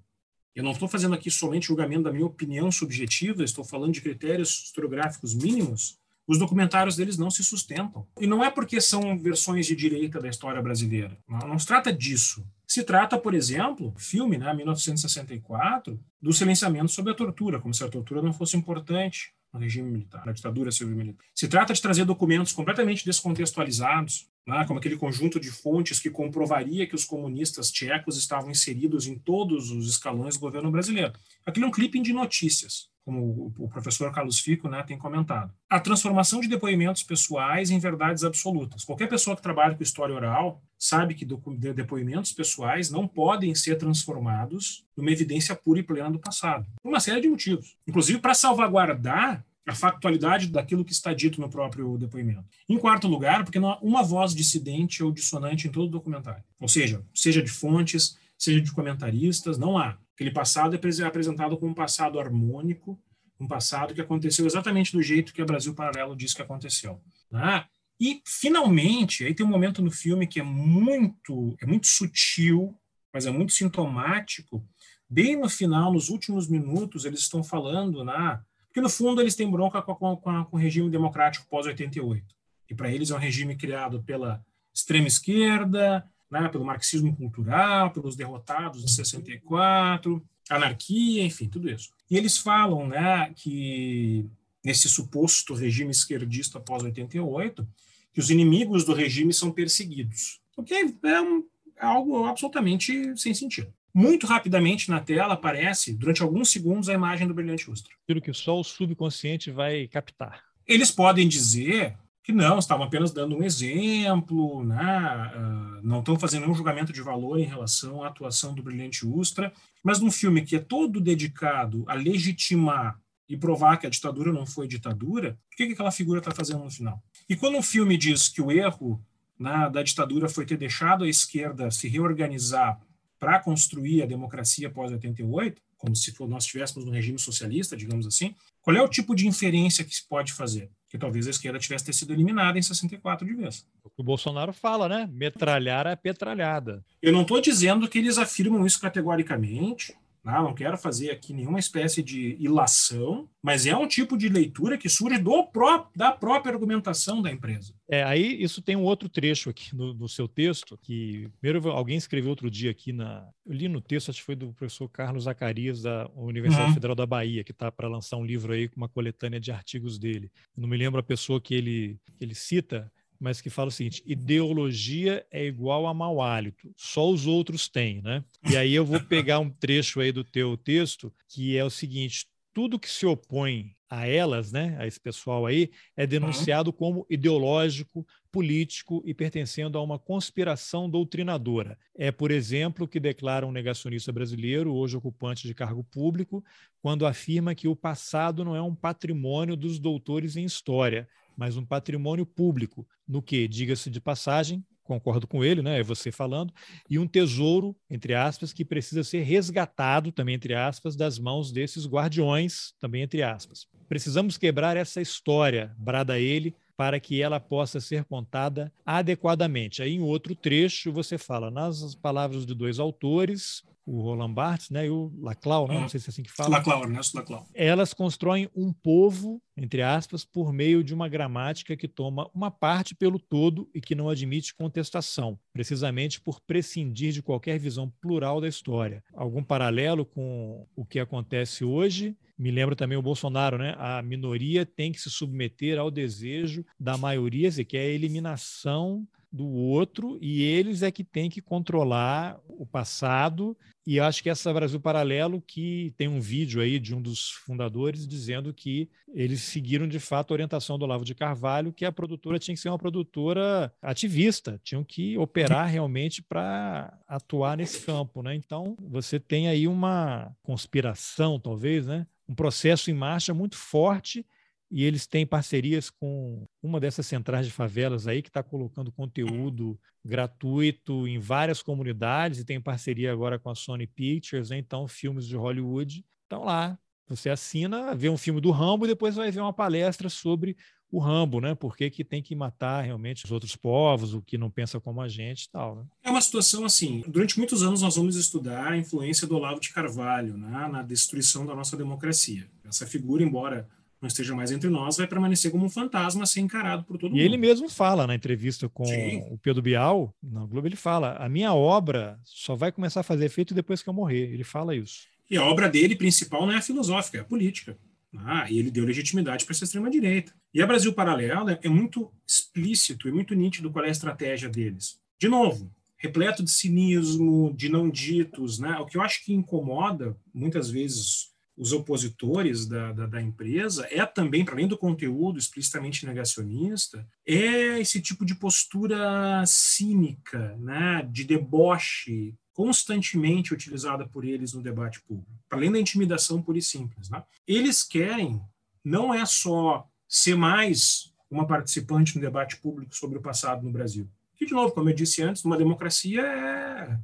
eu 0.55 0.63
não 0.63 0.71
estou 0.71 0.87
fazendo 0.87 1.15
aqui 1.15 1.31
somente 1.31 1.67
julgamento 1.67 2.03
da 2.03 2.11
minha 2.11 2.25
opinião 2.25 2.71
subjetiva, 2.71 3.43
estou 3.43 3.63
falando 3.63 3.93
de 3.93 4.01
critérios 4.01 4.65
historiográficos 4.65 5.33
mínimos, 5.33 5.98
os 6.29 6.37
documentários 6.37 6.95
deles 6.95 7.17
não 7.17 7.31
se 7.31 7.43
sustentam. 7.43 8.05
E 8.21 8.27
não 8.27 8.43
é 8.43 8.51
porque 8.51 8.79
são 8.79 9.17
versões 9.17 9.65
de 9.65 9.75
direita 9.75 10.21
da 10.21 10.29
história 10.29 10.61
brasileira. 10.61 11.17
Não, 11.27 11.39
não 11.39 11.57
se 11.57 11.65
trata 11.65 11.91
disso. 11.91 12.45
Se 12.67 12.83
trata, 12.83 13.17
por 13.17 13.33
exemplo, 13.33 13.91
filme, 13.97 14.37
né, 14.37 14.53
1964, 14.53 15.99
do 16.21 16.31
silenciamento 16.31 16.91
sobre 16.91 17.13
a 17.13 17.15
tortura, 17.15 17.59
como 17.59 17.73
se 17.73 17.83
a 17.83 17.89
tortura 17.89 18.21
não 18.21 18.31
fosse 18.31 18.55
importante 18.55 19.33
no 19.51 19.59
regime 19.59 19.89
militar, 19.89 20.23
na 20.23 20.31
ditadura 20.31 20.71
civil-militar. 20.71 21.25
Se 21.33 21.47
trata 21.47 21.73
de 21.73 21.81
trazer 21.81 22.05
documentos 22.05 22.53
completamente 22.53 23.03
descontextualizados, 23.03 24.29
né, 24.45 24.63
como 24.67 24.77
aquele 24.77 24.97
conjunto 24.97 25.39
de 25.39 25.49
fontes 25.49 25.99
que 25.99 26.11
comprovaria 26.11 26.85
que 26.85 26.93
os 26.93 27.05
comunistas 27.05 27.71
tchecos 27.71 28.17
estavam 28.17 28.51
inseridos 28.51 29.07
em 29.07 29.17
todos 29.17 29.71
os 29.71 29.89
escalões 29.89 30.35
do 30.35 30.41
governo 30.41 30.69
brasileiro. 30.69 31.13
Aquilo 31.43 31.65
é 31.65 31.69
um 31.69 31.71
clipe 31.71 31.99
de 31.99 32.13
notícias 32.13 32.87
como 33.03 33.53
o 33.57 33.67
professor 33.67 34.11
Carlos 34.11 34.39
Fico 34.39 34.67
né, 34.67 34.83
tem 34.83 34.97
comentado. 34.97 35.51
A 35.69 35.79
transformação 35.79 36.39
de 36.39 36.47
depoimentos 36.47 37.03
pessoais 37.03 37.71
em 37.71 37.79
verdades 37.79 38.23
absolutas. 38.23 38.83
Qualquer 38.83 39.07
pessoa 39.07 39.35
que 39.35 39.41
trabalha 39.41 39.75
com 39.75 39.83
história 39.83 40.13
oral 40.13 40.61
sabe 40.77 41.15
que 41.15 41.25
depoimentos 41.25 42.31
pessoais 42.31 42.89
não 42.89 43.07
podem 43.07 43.53
ser 43.55 43.77
transformados 43.77 44.85
numa 44.95 45.11
evidência 45.11 45.55
pura 45.55 45.79
e 45.79 45.83
plena 45.83 46.11
do 46.11 46.19
passado, 46.19 46.65
por 46.81 46.89
uma 46.89 46.99
série 46.99 47.21
de 47.21 47.29
motivos. 47.29 47.75
Inclusive 47.87 48.19
para 48.19 48.33
salvaguardar 48.33 49.43
a 49.69 49.75
factualidade 49.75 50.47
daquilo 50.47 50.83
que 50.83 50.91
está 50.91 51.13
dito 51.13 51.39
no 51.39 51.49
próprio 51.49 51.97
depoimento. 51.97 52.45
Em 52.67 52.77
quarto 52.77 53.07
lugar, 53.07 53.43
porque 53.43 53.59
não 53.59 53.69
há 53.69 53.79
uma 53.79 54.03
voz 54.03 54.33
dissidente 54.33 55.03
ou 55.03 55.11
dissonante 55.11 55.67
em 55.67 55.71
todo 55.71 55.87
o 55.87 55.91
documentário. 55.91 56.43
Ou 56.59 56.67
seja, 56.67 57.03
seja 57.13 57.41
de 57.41 57.51
fontes, 57.51 58.17
seja 58.37 58.59
de 58.59 58.71
comentaristas, 58.71 59.57
não 59.57 59.77
há. 59.77 59.97
Aquele 60.19 60.31
passado 60.31 60.75
é 60.75 61.05
apresentado 61.05 61.57
como 61.57 61.71
um 61.71 61.73
passado 61.73 62.19
harmônico, 62.19 62.99
um 63.39 63.47
passado 63.47 63.93
que 63.93 64.01
aconteceu 64.01 64.45
exatamente 64.45 64.91
do 64.91 65.01
jeito 65.01 65.33
que 65.33 65.41
o 65.41 65.45
Brasil 65.45 65.73
Paralelo 65.73 66.13
diz 66.13 66.33
que 66.33 66.41
aconteceu. 66.41 67.01
Né? 67.31 67.63
E, 67.97 68.21
finalmente, 68.25 69.23
aí 69.23 69.33
tem 69.33 69.45
um 69.45 69.49
momento 69.49 69.81
no 69.81 69.89
filme 69.89 70.27
que 70.27 70.41
é 70.41 70.43
muito, 70.43 71.55
é 71.61 71.65
muito 71.65 71.87
sutil, 71.87 72.77
mas 73.13 73.25
é 73.25 73.31
muito 73.31 73.53
sintomático. 73.53 74.61
Bem 75.09 75.37
no 75.37 75.47
final, 75.47 75.93
nos 75.93 76.09
últimos 76.09 76.49
minutos, 76.49 77.05
eles 77.05 77.21
estão 77.21 77.41
falando, 77.41 78.03
né? 78.03 78.41
porque 78.67 78.81
no 78.81 78.89
fundo 78.89 79.21
eles 79.21 79.35
têm 79.35 79.49
bronca 79.49 79.81
com, 79.81 79.95
com, 79.95 80.17
com, 80.17 80.43
com 80.43 80.57
o 80.57 80.59
regime 80.59 80.89
democrático 80.89 81.47
pós-88. 81.47 82.23
E 82.69 82.75
para 82.75 82.91
eles 82.91 83.09
é 83.09 83.15
um 83.15 83.19
regime 83.19 83.55
criado 83.55 84.03
pela 84.03 84.45
extrema 84.73 85.07
esquerda, 85.07 86.05
né, 86.29 86.47
pelo 86.49 86.65
marxismo 86.65 87.15
cultural, 87.15 87.91
pelos 87.91 88.15
derrotados 88.15 88.83
de 88.83 88.91
64, 88.91 90.23
anarquia, 90.49 91.23
enfim, 91.23 91.47
tudo 91.47 91.69
isso. 91.69 91.89
E 92.09 92.17
eles 92.17 92.37
falam 92.37 92.87
né, 92.87 93.31
que 93.35 94.25
nesse 94.63 94.89
suposto 94.89 95.53
regime 95.53 95.91
esquerdista 95.91 96.59
pós 96.59 96.83
88, 96.83 97.67
que 98.13 98.19
os 98.19 98.29
inimigos 98.29 98.83
do 98.83 98.93
regime 98.93 99.33
são 99.33 99.51
perseguidos. 99.51 100.39
O 100.57 100.63
que 100.63 100.73
é, 100.73 101.21
um, 101.21 101.45
é 101.77 101.85
algo 101.85 102.25
absolutamente 102.25 103.17
sem 103.17 103.33
sentido. 103.33 103.73
Muito 103.93 104.27
rapidamente 104.27 104.89
na 104.89 104.99
tela 104.99 105.33
aparece, 105.33 105.93
durante 105.93 106.21
alguns 106.21 106.51
segundos, 106.51 106.89
a 106.89 106.93
imagem 106.93 107.27
do 107.27 107.33
brilhante 107.33 107.71
Ustra. 107.71 107.93
Aquilo 108.03 108.21
que 108.21 108.33
só 108.33 108.59
o 108.59 108.63
subconsciente 108.63 109.49
vai 109.49 109.87
captar. 109.87 110.43
Eles 110.67 110.91
podem 110.91 111.27
dizer 111.27 111.97
que 112.29 112.33
não, 112.33 112.59
estavam 112.59 112.85
apenas 112.85 113.11
dando 113.11 113.35
um 113.35 113.43
exemplo, 113.43 114.63
né? 114.63 115.31
Uh, 115.35 115.81
não 115.81 115.97
estão 115.97 116.19
fazendo 116.19 116.43
nenhum 116.43 116.53
julgamento 116.53 116.93
de 116.93 117.01
valor 117.01 117.39
em 117.39 117.45
relação 117.45 118.03
à 118.03 118.07
atuação 118.07 118.53
do 118.53 118.61
brilhante 118.61 119.03
Ustra, 119.03 119.51
mas 119.83 119.99
num 119.99 120.11
filme 120.11 120.43
que 120.43 120.57
é 120.57 120.59
todo 120.59 121.01
dedicado 121.01 121.83
a 121.87 121.95
legitimar 121.95 122.99
e 123.27 123.35
provar 123.35 123.77
que 123.77 123.87
a 123.87 123.89
ditadura 123.89 124.31
não 124.31 124.45
foi 124.45 124.67
ditadura, 124.67 125.39
o 125.51 125.55
que, 125.55 125.65
que 125.65 125.73
aquela 125.73 125.89
figura 125.89 126.19
está 126.19 126.29
fazendo 126.29 126.63
no 126.63 126.69
final? 126.69 127.01
E 127.27 127.35
quando 127.35 127.57
o 127.57 127.63
filme 127.63 127.97
diz 127.97 128.27
que 128.27 128.43
o 128.43 128.51
erro 128.51 129.03
né, 129.39 129.67
da 129.73 129.81
ditadura 129.81 130.29
foi 130.29 130.45
ter 130.45 130.57
deixado 130.57 131.05
a 131.05 131.09
esquerda 131.09 131.71
se 131.71 131.87
reorganizar 131.87 132.79
para 133.17 133.39
construir 133.39 134.03
a 134.03 134.05
democracia 134.05 134.69
pós-88, 134.69 135.55
como 135.79 135.95
se 135.95 136.13
nós 136.27 136.43
estivéssemos 136.43 136.85
no 136.85 136.91
regime 136.91 137.17
socialista, 137.17 137.75
digamos 137.75 138.05
assim, 138.05 138.35
qual 138.61 138.77
é 138.77 138.81
o 138.83 138.87
tipo 138.87 139.15
de 139.15 139.27
inferência 139.27 139.83
que 139.83 139.95
se 139.95 140.07
pode 140.07 140.31
fazer? 140.31 140.69
Que 140.89 140.97
talvez 140.97 141.27
a 141.27 141.29
esquerda 141.29 141.59
tivesse 141.59 141.85
ter 141.85 141.93
sido 141.93 142.11
eliminada 142.11 142.57
em 142.57 142.61
64 142.61 143.25
de 143.25 143.33
vez. 143.35 143.65
O 143.95 144.03
Bolsonaro 144.03 144.51
fala, 144.51 144.89
né? 144.89 145.07
Metralhar 145.11 145.85
a 145.85 145.95
petralhada. 145.95 146.83
Eu 146.99 147.13
não 147.13 147.21
estou 147.21 147.39
dizendo 147.39 147.87
que 147.87 147.99
eles 147.99 148.17
afirmam 148.17 148.65
isso 148.65 148.81
categoricamente, 148.81 149.95
não, 150.23 150.43
não 150.43 150.53
quero 150.53 150.77
fazer 150.77 151.11
aqui 151.11 151.33
nenhuma 151.33 151.59
espécie 151.59 152.03
de 152.03 152.35
ilação, 152.39 153.29
mas 153.41 153.65
é 153.65 153.75
um 153.75 153.87
tipo 153.87 154.17
de 154.17 154.27
leitura 154.27 154.77
que 154.77 154.89
surge 154.89 155.17
do 155.17 155.43
pró 155.47 155.89
da 155.95 156.11
própria 156.11 156.53
argumentação 156.53 157.21
da 157.21 157.31
empresa. 157.31 157.73
É, 157.89 158.03
aí 158.03 158.41
isso 158.41 158.61
tem 158.61 158.75
um 158.75 158.83
outro 158.83 159.09
trecho 159.09 159.49
aqui 159.49 159.75
no, 159.75 159.93
no, 159.93 160.07
seu 160.07 160.27
texto, 160.27 160.77
que 160.81 161.29
primeiro 161.39 161.69
alguém 161.69 161.97
escreveu 161.97 162.29
outro 162.29 162.51
dia 162.51 162.69
aqui 162.71 162.91
na. 162.91 163.27
Eu 163.45 163.53
li 163.53 163.67
no 163.67 163.81
texto, 163.81 164.09
acho 164.09 164.19
que 164.19 164.25
foi 164.25 164.35
do 164.35 164.53
professor 164.53 164.87
Carlos 164.89 165.23
Zacarias, 165.23 165.81
da 165.81 166.09
Universidade 166.15 166.67
uhum. 166.67 166.73
Federal 166.73 166.95
da 166.95 167.05
Bahia, 167.05 167.43
que 167.43 167.51
está 167.51 167.71
para 167.71 167.87
lançar 167.87 168.17
um 168.17 168.25
livro 168.25 168.53
aí 168.53 168.67
com 168.67 168.77
uma 168.77 168.89
coletânea 168.89 169.39
de 169.39 169.51
artigos 169.51 169.97
dele. 169.97 170.31
Eu 170.55 170.61
não 170.61 170.69
me 170.69 170.77
lembro 170.77 170.99
a 170.99 171.03
pessoa 171.03 171.41
que 171.41 171.55
ele, 171.55 171.97
que 172.05 172.23
ele 172.23 172.35
cita, 172.35 172.91
mas 173.19 173.41
que 173.41 173.49
fala 173.49 173.69
o 173.69 173.71
seguinte: 173.71 174.01
ideologia 174.05 175.25
é 175.29 175.45
igual 175.45 175.87
a 175.87 175.93
mau 175.93 176.21
hálito, 176.21 176.71
só 176.77 177.09
os 177.09 177.27
outros 177.27 177.67
têm, 177.67 178.01
né? 178.01 178.23
E 178.49 178.55
aí 178.55 178.73
eu 178.73 178.85
vou 178.85 178.99
pegar 179.01 179.39
um 179.39 179.49
trecho 179.49 179.99
aí 179.99 180.11
do 180.11 180.23
teu 180.23 180.55
texto 180.55 181.13
que 181.27 181.57
é 181.57 181.63
o 181.63 181.69
seguinte: 181.69 182.27
tudo 182.53 182.79
que 182.79 182.89
se 182.89 183.05
opõe 183.05 183.75
a 183.89 184.05
elas, 184.05 184.51
né, 184.51 184.77
a 184.77 184.85
esse 184.85 184.99
pessoal 184.99 185.47
aí, 185.47 185.71
é 185.97 186.05
denunciado 186.05 186.69
uhum. 186.69 186.75
como 186.75 187.07
ideológico, 187.09 188.05
político 188.31 189.01
e 189.03 189.15
pertencendo 189.15 189.77
a 189.77 189.81
uma 189.81 189.97
conspiração 189.97 190.87
doutrinadora. 190.87 191.75
É, 191.97 192.11
por 192.11 192.29
exemplo, 192.29 192.85
o 192.85 192.87
que 192.87 192.99
declara 192.99 193.47
um 193.47 193.51
negacionista 193.51 194.11
brasileiro, 194.11 194.75
hoje 194.75 194.95
ocupante 194.95 195.47
de 195.47 195.55
cargo 195.55 195.83
público, 195.83 196.43
quando 196.81 197.07
afirma 197.07 197.55
que 197.55 197.67
o 197.67 197.75
passado 197.75 198.45
não 198.45 198.55
é 198.55 198.61
um 198.61 198.75
patrimônio 198.75 199.55
dos 199.55 199.79
doutores 199.79 200.35
em 200.35 200.45
história, 200.45 201.07
mas 201.39 201.55
um 201.55 201.65
patrimônio 201.65 202.25
público, 202.25 202.85
no 203.07 203.21
que, 203.21 203.47
diga-se 203.47 203.89
de 203.89 204.01
passagem, 204.01 204.61
concordo 204.83 205.25
com 205.25 205.41
ele, 205.41 205.61
né? 205.61 205.79
É 205.79 205.83
você 205.83 206.11
falando, 206.11 206.53
e 206.89 206.99
um 206.99 207.07
tesouro, 207.07 207.73
entre 207.89 208.13
aspas, 208.13 208.51
que 208.51 208.65
precisa 208.65 209.05
ser 209.05 209.21
resgatado, 209.21 210.11
também 210.11 210.35
entre 210.35 210.53
aspas, 210.53 210.97
das 210.97 211.17
mãos 211.17 211.49
desses 211.49 211.87
guardiões, 211.87 212.73
também 212.77 213.03
entre 213.03 213.23
aspas. 213.23 213.67
Precisamos 213.87 214.37
quebrar 214.37 214.75
essa 214.75 214.99
história, 214.99 215.73
brada 215.77 216.19
ele, 216.19 216.53
para 216.75 216.99
que 216.99 217.21
ela 217.21 217.39
possa 217.39 217.79
ser 217.79 218.03
contada 218.03 218.69
adequadamente. 218.85 219.81
Aí, 219.81 219.95
em 219.95 220.01
outro 220.01 220.35
trecho, 220.35 220.91
você 220.91 221.17
fala, 221.17 221.49
nas 221.49 221.95
palavras 221.95 222.45
de 222.45 222.53
dois 222.53 222.79
autores, 222.79 223.63
o 223.89 224.01
Roland 224.01 224.33
Barthes 224.33 224.69
né, 224.69 224.85
e 224.85 224.89
o 224.91 225.11
Laclau, 225.19 225.67
né? 225.67 225.79
não 225.79 225.89
sei 225.89 225.99
se 225.99 226.09
é 226.09 226.11
assim 226.11 226.21
que 226.21 226.31
fala. 226.31 226.57
Laclau, 226.57 226.83
Ernesto 226.83 227.17
Laclau. 227.17 227.47
Elas 227.55 227.91
constroem 227.91 228.47
um 228.55 228.71
povo, 228.71 229.41
entre 229.57 229.81
aspas, 229.81 230.23
por 230.23 230.53
meio 230.53 230.83
de 230.83 230.93
uma 230.93 231.09
gramática 231.09 231.75
que 231.75 231.87
toma 231.87 232.29
uma 232.31 232.51
parte 232.51 232.93
pelo 232.93 233.17
todo 233.17 233.67
e 233.73 233.81
que 233.81 233.95
não 233.95 234.07
admite 234.07 234.53
contestação, 234.53 235.39
precisamente 235.51 236.21
por 236.21 236.39
prescindir 236.39 237.11
de 237.11 237.23
qualquer 237.23 237.57
visão 237.57 237.91
plural 237.99 238.39
da 238.39 238.47
história. 238.47 239.03
Algum 239.11 239.43
paralelo 239.43 240.05
com 240.05 240.67
o 240.75 240.85
que 240.85 240.99
acontece 240.99 241.65
hoje? 241.65 242.15
Me 242.37 242.51
lembra 242.51 242.75
também 242.75 242.97
o 242.97 243.01
Bolsonaro, 243.01 243.57
né? 243.57 243.75
A 243.79 244.03
minoria 244.03 244.65
tem 244.65 244.91
que 244.91 245.01
se 245.01 245.09
submeter 245.09 245.79
ao 245.79 245.89
desejo 245.89 246.63
da 246.79 246.95
maioria, 246.95 247.49
que 247.65 247.75
é 247.75 247.81
a 247.81 247.85
eliminação 247.85 249.05
do 249.31 249.47
outro 249.47 250.17
e 250.21 250.41
eles 250.41 250.81
é 250.81 250.91
que 250.91 251.03
têm 251.03 251.29
que 251.29 251.41
controlar 251.41 252.39
o 252.47 252.65
passado. 252.65 253.55
E 253.85 253.99
acho 253.99 254.21
que 254.21 254.29
essa 254.29 254.53
Brasil 254.53 254.79
Paralelo, 254.79 255.41
que 255.41 255.93
tem 255.97 256.07
um 256.07 256.19
vídeo 256.19 256.61
aí 256.61 256.79
de 256.79 256.93
um 256.93 257.01
dos 257.01 257.31
fundadores 257.31 258.07
dizendo 258.07 258.53
que 258.53 258.89
eles 259.13 259.41
seguiram 259.41 259.87
de 259.87 259.99
fato 259.99 260.31
a 260.31 260.35
orientação 260.35 260.77
do 260.77 260.85
Olavo 260.85 261.05
de 261.05 261.15
Carvalho, 261.15 261.73
que 261.73 261.85
a 261.85 261.91
produtora 261.91 262.37
tinha 262.37 262.53
que 262.53 262.61
ser 262.61 262.69
uma 262.69 262.77
produtora 262.77 263.73
ativista, 263.81 264.59
tinham 264.63 264.83
que 264.83 265.17
operar 265.17 265.67
realmente 265.67 266.21
para 266.21 266.95
atuar 267.07 267.57
nesse 267.57 267.85
campo, 267.85 268.21
né? 268.21 268.35
Então, 268.35 268.75
você 268.79 269.19
tem 269.19 269.47
aí 269.47 269.67
uma 269.67 270.35
conspiração, 270.43 271.39
talvez, 271.39 271.87
né? 271.87 272.05
Um 272.27 272.35
processo 272.35 272.91
em 272.91 272.93
marcha 272.93 273.33
muito 273.33 273.55
forte 273.55 274.25
e 274.71 274.83
eles 274.83 275.07
têm 275.07 275.25
parcerias 275.25 275.89
com 275.89 276.45
uma 276.61 276.79
dessas 276.79 277.07
centrais 277.07 277.45
de 277.45 277.51
favelas 277.51 278.07
aí 278.07 278.21
que 278.21 278.29
está 278.29 278.43
colocando 278.43 278.91
conteúdo 278.91 279.79
gratuito 280.05 281.07
em 281.07 281.17
várias 281.17 281.61
comunidades 281.61 282.39
e 282.39 282.45
tem 282.45 282.61
parceria 282.61 283.11
agora 283.11 283.39
com 283.39 283.49
a 283.49 283.55
Sony 283.55 283.87
Pictures, 283.87 284.49
né? 284.49 284.57
então 284.57 284.87
filmes 284.87 285.25
de 285.25 285.35
Hollywood 285.35 286.05
estão 286.23 286.43
lá. 286.43 286.77
Você 287.07 287.29
assina, 287.29 287.95
vê 287.95 288.07
um 288.07 288.17
filme 288.17 288.39
do 288.39 288.51
Rambo 288.51 288.85
e 288.85 288.89
depois 288.89 289.15
vai 289.15 289.31
ver 289.31 289.41
uma 289.41 289.51
palestra 289.51 290.09
sobre 290.09 290.55
o 290.91 290.99
Rambo, 290.99 291.39
né? 291.39 291.53
Por 291.53 291.75
que, 291.75 291.89
que 291.89 292.03
tem 292.03 292.21
que 292.21 292.35
matar 292.35 292.81
realmente 292.81 293.25
os 293.25 293.31
outros 293.31 293.55
povos, 293.55 294.13
o 294.13 294.21
que 294.21 294.37
não 294.37 294.49
pensa 294.49 294.79
como 294.79 295.01
a 295.01 295.07
gente 295.07 295.43
e 295.43 295.49
tal. 295.49 295.75
Né? 295.75 295.85
É 296.03 296.09
uma 296.09 296.21
situação 296.21 296.65
assim. 296.65 297.03
Durante 297.07 297.37
muitos 297.37 297.61
anos 297.63 297.81
nós 297.81 297.95
vamos 297.95 298.15
estudar 298.15 298.71
a 298.71 298.77
influência 298.77 299.27
do 299.27 299.35
Olavo 299.35 299.59
de 299.59 299.71
Carvalho 299.71 300.37
né? 300.37 300.67
na 300.71 300.81
destruição 300.81 301.45
da 301.45 301.55
nossa 301.55 301.77
democracia. 301.77 302.47
Essa 302.63 302.87
figura, 302.87 303.23
embora 303.23 303.67
não 304.01 304.07
esteja 304.07 304.33
mais 304.33 304.51
entre 304.51 304.69
nós, 304.69 304.97
vai 304.97 305.07
permanecer 305.07 305.51
como 305.51 305.65
um 305.65 305.69
fantasma 305.69 306.25
ser 306.25 306.39
encarado 306.39 306.83
por 306.83 306.97
todo 306.97 307.09
e 307.09 307.11
mundo. 307.11 307.21
E 307.21 307.25
ele 307.25 307.37
mesmo 307.37 307.69
fala 307.69 308.07
na 308.07 308.15
entrevista 308.15 308.69
com 308.69 308.85
Sim. 308.85 309.23
o 309.29 309.37
Pedro 309.37 309.61
Bial, 309.61 310.15
na 310.21 310.45
Globo, 310.45 310.67
ele 310.67 310.75
fala: 310.75 311.15
a 311.17 311.27
minha 311.27 311.53
obra 311.53 312.19
só 312.23 312.55
vai 312.55 312.71
começar 312.71 313.01
a 313.01 313.03
fazer 313.03 313.25
efeito 313.25 313.53
depois 313.53 313.81
que 313.81 313.89
eu 313.89 313.93
morrer. 313.93 314.31
Ele 314.31 314.43
fala 314.43 314.75
isso. 314.75 315.07
E 315.29 315.37
a 315.37 315.43
obra 315.43 315.69
dele 315.69 315.95
principal 315.95 316.45
não 316.45 316.53
é 316.53 316.57
a 316.57 316.61
filosófica, 316.61 317.17
é 317.17 317.21
a 317.21 317.25
política. 317.25 317.77
Ah, 318.17 318.49
e 318.49 318.57
ele 318.57 318.71
deu 318.71 318.85
legitimidade 318.85 319.45
para 319.45 319.53
essa 319.53 319.65
extrema-direita. 319.65 320.33
E 320.51 320.61
a 320.61 320.67
Brasil 320.67 320.91
Paralelo 320.93 321.49
é 321.49 321.69
muito 321.69 322.11
explícito 322.27 323.07
e 323.07 323.11
muito 323.11 323.35
nítido 323.35 323.69
qual 323.69 323.85
é 323.85 323.89
a 323.89 323.91
estratégia 323.91 324.49
deles. 324.49 324.99
De 325.19 325.27
novo, 325.27 325.71
repleto 325.95 326.43
de 326.43 326.49
cinismo, 326.49 327.53
de 327.55 327.69
não 327.69 327.89
ditos, 327.89 328.57
né? 328.57 328.77
O 328.79 328.85
que 328.85 328.97
eu 328.97 329.01
acho 329.01 329.23
que 329.23 329.33
incomoda 329.33 330.17
muitas 330.33 330.71
vezes 330.71 331.28
os 331.59 331.73
opositores 331.73 332.65
da, 332.65 332.93
da, 332.93 333.05
da, 333.05 333.21
empresa 333.21 333.85
é 333.91 334.05
também, 334.05 334.45
para 334.45 334.53
além 334.53 334.67
do 334.67 334.77
conteúdo 334.77 335.37
explicitamente 335.37 336.05
negacionista, 336.05 337.05
é 337.27 337.77
esse 337.81 338.01
tipo 338.01 338.25
de 338.25 338.33
postura 338.33 339.43
cínica, 339.45 340.55
né, 340.57 341.05
de 341.11 341.25
deboche 341.25 342.33
constantemente 342.53 343.53
utilizada 343.53 344.07
por 344.07 344.23
eles 344.23 344.53
no 344.53 344.61
debate 344.61 345.01
público, 345.01 345.29
para 345.49 345.57
além 345.57 345.69
da 345.69 345.79
intimidação 345.79 346.41
pura 346.41 346.57
e 346.57 346.61
simples. 346.61 347.09
Né? 347.09 347.21
Eles 347.45 347.83
querem 347.83 348.41
não 348.83 349.13
é 349.13 349.25
só 349.25 349.85
ser 350.07 350.35
mais 350.35 351.13
uma 351.29 351.45
participante 351.45 352.15
no 352.15 352.21
debate 352.21 352.55
público 352.55 352.95
sobre 352.95 353.17
o 353.17 353.21
passado 353.21 353.63
no 353.63 353.71
Brasil, 353.71 354.09
que, 354.37 354.45
de 354.45 354.53
novo, 354.53 354.73
como 354.73 354.89
eu 354.89 354.95
disse 354.95 355.21
antes, 355.21 355.43
numa 355.43 355.57
democracia 355.57 356.21
é, 356.21 356.99